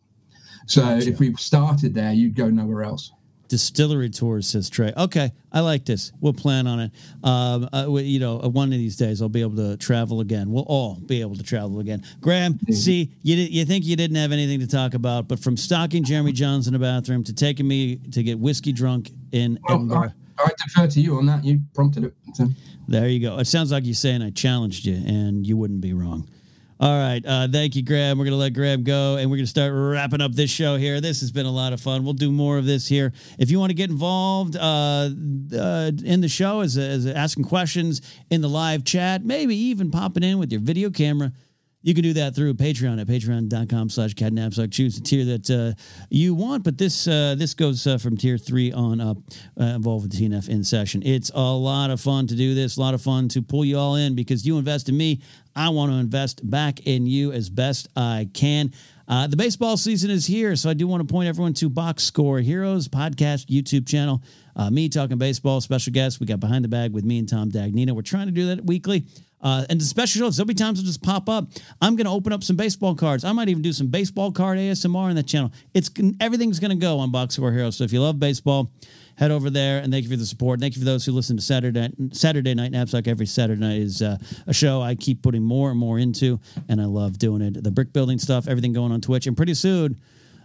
So 0.66 0.82
Gotcha. 0.82 1.10
if 1.10 1.20
we 1.20 1.36
started 1.36 1.93
there, 1.93 2.14
you'd 2.14 2.36
go 2.36 2.49
nowhere 2.49 2.84
else. 2.84 3.12
Distillery 3.49 4.10
tours, 4.10 4.47
says 4.47 4.70
Trey. 4.70 4.93
Okay, 4.97 5.32
I 5.51 5.60
like 5.60 5.86
this. 5.86 6.14
We'll 6.22 6.34
plan 6.34 6.66
on 6.66 6.80
it. 6.80 6.91
Um, 7.24 7.70
uh, 7.74 7.86
we- 7.89 8.04
you 8.04 8.20
know, 8.20 8.41
uh, 8.41 8.47
one 8.47 8.72
of 8.72 8.80
these 8.80 8.95
days 8.95 9.22
I'll 9.22 9.30
be 9.30 9.42
able 9.42 9.58
to 9.58 9.78
travel 9.78 10.21
again. 10.21 10.50
We'll 10.50 10.63
all 10.63 10.96
be 10.96 11.20
able 11.20 11.36
to 11.36 11.43
travel 11.43 11.80
again. 11.80 12.01
Graham, 12.21 12.58
see, 12.71 13.12
you 13.21 13.36
you 13.36 13.66
think 13.66 13.86
you 13.86 13.97
didn't 13.97 14.16
have 14.16 14.32
anything 14.32 14.62
to 14.62 14.67
talk 14.67 14.93
about, 14.93 15.28
but 15.28 15.38
from 15.39 15.58
stalking 15.58 16.05
Jeremy 16.05 16.32
Jahns 16.32 16.66
in 16.66 16.74
the 16.74 16.80
bathroom 16.80 17.24
to 17.25 17.34
taking 17.34 17.67
me 17.67 17.97
to 17.97 18.24
get 18.24 18.39
whiskey 18.39 18.71
drunk 18.71 19.12
in 19.34 19.59
Well, 19.67 19.75
Edinburgh, 19.75 20.13
I, 20.39 20.43
I 20.43 20.50
defer 20.66 20.88
to 20.88 21.01
you 21.01 21.17
on 21.17 21.25
that. 21.25 21.43
You 21.43 21.59
prompted 21.75 22.05
it. 22.05 22.13
So. 22.34 22.47
There 22.88 23.08
you 23.08 23.20
go. 23.20 23.38
It 23.39 23.46
sounds 23.46 23.72
like 23.72 23.86
you're 23.86 23.93
saying 23.93 24.22
I 24.22 24.30
challenged 24.30 24.86
you, 24.86 24.96
and 24.96 25.46
you 25.46 25.58
wouldn't 25.58 25.82
be 25.82 25.93
wrong. 25.93 26.28
All 26.80 26.97
right. 26.97 27.24
Uh, 27.26 27.47
thank 27.50 27.78
you, 27.78 27.82
Graham. 27.82 28.18
We're 28.18 28.26
going 28.26 28.34
to 28.34 28.38
let 28.38 28.54
Graham 28.54 28.84
go 28.84 29.16
and 29.16 29.30
we're 29.30 29.38
going 29.38 29.46
to 29.46 29.50
start 29.50 29.72
wrapping 29.74 30.20
up 30.20 30.34
this 30.34 30.50
show 30.50 30.76
here. 30.76 31.00
This 31.00 31.22
has 31.22 31.32
been 31.32 31.46
a 31.46 31.51
lot 31.51 31.72
of 31.72 31.80
fun. 31.80 32.04
We'll 32.04 32.14
do 32.14 32.30
more 32.30 32.58
of 32.58 32.66
this 32.66 32.88
here. 32.88 33.14
If 33.39 33.51
you 33.51 33.58
want 33.58 33.70
to 33.70 33.74
get 33.74 33.89
involved 33.89 34.58
uh, 34.58 35.10
uh, 35.55 35.92
in 36.04 36.20
the 36.20 36.28
show 36.28 36.60
as, 36.60 36.78
as 36.78 37.05
asking 37.05 37.46
questions 37.46 38.01
in 38.30 38.42
the 38.42 38.50
live 38.50 38.84
chat, 38.84 39.24
maybe 39.24 39.55
even 39.55 39.92
popping 39.92 40.24
in 40.24 40.39
with 40.39 40.51
your 40.51 40.60
video 40.60 40.89
camera, 40.89 41.32
you 41.84 41.93
can 41.93 42.01
do 42.01 42.14
that 42.14 42.34
through 42.34 42.54
Patreon 42.54 43.00
at 43.00 43.08
patreon.com 43.08 43.89
slash 43.89 44.16
kennapzok. 44.16 44.72
Choose 44.72 44.96
the 44.96 45.01
tier 45.01 45.26
that 45.26 45.50
uh, 45.50 45.80
you 46.10 46.34
want, 46.34 46.64
but 46.64 46.78
this 46.78 47.08
uh, 47.08 47.36
this 47.38 47.54
goes 47.54 47.86
uh, 47.86 47.97
from 47.97 48.16
tier 48.16 48.38
three 48.38 48.72
on 48.72 49.01
up, 49.01 49.18
uh, 49.60 49.66
involved 49.66 50.05
with 50.05 50.20
TNF 50.20 50.47
in 50.47 50.64
session. 50.64 51.04
It's 51.05 51.30
a 51.36 51.42
lot 51.42 51.92
of 51.92 52.00
fun 52.00 52.26
to 52.28 52.36
do 52.36 52.55
this, 52.55 52.78
a 52.78 52.80
lot 52.80 52.93
of 52.93 53.01
fun 53.01 53.28
to 53.30 53.42
pull 53.42 53.66
you 53.66 53.78
all 53.78 53.96
in 53.96 54.16
because 54.16 54.47
you 54.47 54.58
invest 54.58 54.88
in 54.88 54.96
me. 54.97 55.22
I 55.55 55.70
want 55.70 55.92
to 55.92 55.97
invest 55.97 56.50
back 56.50 56.80
in 56.88 57.05
you 57.05 57.32
as 57.34 57.50
best 57.50 57.89
I 57.96 58.30
can. 58.34 58.72
Uh, 59.08 59.28
the 59.28 59.36
baseball 59.36 59.76
season 59.76 60.10
is 60.10 60.26
here, 60.26 60.55
so 60.55 60.70
I 60.70 60.74
do 60.74 60.88
want 60.88 61.05
to 61.05 61.12
point 61.12 61.28
everyone 61.28 61.54
to 61.55 61.70
Box 61.70 62.04
Score 62.04 62.39
Heroes 62.39 62.88
podcast 62.88 63.47
YouTube 63.47 63.86
channel. 63.86 64.24
Uh, 64.55 64.70
me 64.70 64.88
talking 64.88 65.18
baseball, 65.18 65.60
special 65.60 65.92
guests. 65.92 66.20
We 66.20 66.26
got 66.26 66.39
Behind 66.39 66.64
the 66.64 66.70
Bag 66.70 66.93
with 66.93 67.04
me 67.04 67.20
and 67.20 67.28
Tom 67.28 67.51
Dagnino. 67.51 67.92
We're 67.92 68.04
trying 68.04 68.28
to 68.28 68.32
do 68.32 68.47
that 68.47 68.66
weekly. 68.66 69.05
Uh, 69.43 69.65
and 69.70 69.79
the 69.79 69.86
special 69.86 70.21
shows, 70.21 70.37
there'll 70.37 70.47
be 70.47 70.53
times 70.53 70.79
will 70.79 70.86
just 70.86 71.03
pop 71.03 71.28
up. 71.28 71.49
I'm 71.82 71.95
going 71.97 72.05
to 72.05 72.11
open 72.11 72.32
up 72.32 72.43
some 72.43 72.55
baseball 72.55 72.95
cards. 72.95 73.25
I 73.25 73.33
might 73.33 73.49
even 73.49 73.61
do 73.61 73.74
some 73.74 73.87
baseball 73.87 74.32
card 74.32 74.57
ASMR 74.57 74.95
on 74.95 75.15
that 75.15 75.28
channel. 75.28 75.51
It's 75.74 75.91
everything's 76.21 76.59
going 76.59 76.71
to 76.71 76.78
go 76.78 76.99
on 76.99 77.11
Box 77.11 77.36
Score 77.36 77.51
Heroes. 77.51 77.75
So 77.75 77.83
if 77.83 77.91
you 77.91 78.01
love 78.01 78.20
baseball, 78.20 78.71
head 79.15 79.32
over 79.32 79.49
there 79.49 79.79
and 79.79 79.91
thank 79.91 80.03
you 80.03 80.09
for 80.09 80.15
the 80.15 80.25
support. 80.25 80.59
Thank 80.59 80.75
you 80.75 80.82
for 80.82 80.86
those 80.86 81.05
who 81.05 81.11
listen 81.11 81.36
to 81.36 81.43
Saturday 81.43 81.89
Saturday 82.13 82.55
Night 82.55 82.71
Knapsack. 82.71 83.07
Every 83.07 83.25
Saturday 83.25 83.59
night 83.59 83.79
is 83.79 84.01
uh, 84.01 84.17
a 84.47 84.53
show 84.53 84.82
I 84.82 84.95
keep 84.95 85.21
putting 85.21 85.43
more 85.43 85.70
and 85.70 85.79
more 85.79 85.99
into, 85.99 86.39
and 86.70 86.82
I 86.82 86.86
love 86.86 87.20
doing 87.20 87.41
it. 87.41 87.61
The 87.63 87.71
brick 87.71 87.93
building 87.93 88.20
stuff, 88.20 88.47
everything 88.47 88.74
going 88.74 88.91
on 88.91 89.01
Twitch, 89.01 89.28
and 89.28 89.36
pretty 89.36 89.53
soon. 89.53 89.99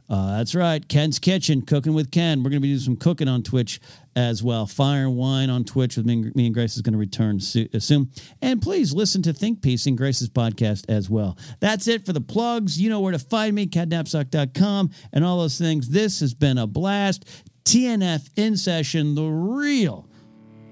Uh, 0.09 0.39
that's 0.39 0.55
right, 0.55 0.89
Ken's 0.89 1.19
Kitchen, 1.19 1.61
cooking 1.63 1.93
with 1.93 2.11
Ken. 2.11 2.39
We're 2.39 2.51
going 2.51 2.63
to 2.63 2.67
be 2.67 2.69
doing 2.69 2.81
some 2.81 2.97
cooking 2.97 3.29
on 3.29 3.43
Twitch 3.43 3.79
as 4.17 4.43
well. 4.43 4.67
Fire 4.67 5.05
and 5.05 5.17
Wine 5.17 5.51
on 5.51 5.65
Twitch 5.65 5.97
with 5.97 6.07
me, 6.07 6.33
and 6.35 6.55
Grace 6.55 6.77
is 6.77 6.83
going 6.83 6.95
to 6.95 6.99
return 6.99 7.37
uh, 7.37 7.79
soon. 7.79 8.11
And 8.41 8.63
please 8.63 8.95
listen 8.95 9.23
to 9.23 9.33
Think 9.35 9.61
Piece 9.61 9.87
and 9.87 9.99
Grace's 9.99 10.31
podcast 10.31 10.87
as 10.89 11.11
well. 11.11 11.37
That's 11.61 11.87
it 11.89 12.07
for 12.07 12.15
the 12.15 12.23
plugs. 12.23 12.81
You 12.81 12.89
know 12.89 13.01
where 13.01 13.13
to 13.13 13.19
find 13.19 13.55
me, 13.55 13.67
kennapzok.com, 13.67 14.91
and 15.13 15.25
all 15.25 15.41
those 15.41 15.59
things. 15.59 15.89
This 15.89 16.21
has 16.21 16.33
been 16.33 16.57
a 16.57 16.67
blast. 16.67 17.27
TNF 17.65 18.31
in 18.37 18.57
session, 18.57 19.15
the 19.15 19.25
real 19.25 20.09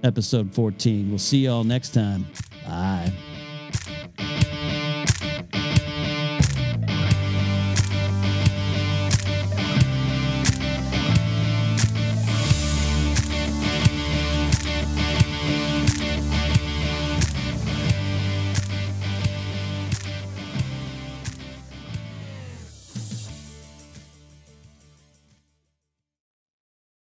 episode 0.02 0.54
14. 0.54 1.10
We'll 1.10 1.18
see 1.18 1.40
y'all 1.40 1.64
next 1.64 1.90
time. 1.90 2.26
Bye. 2.64 3.12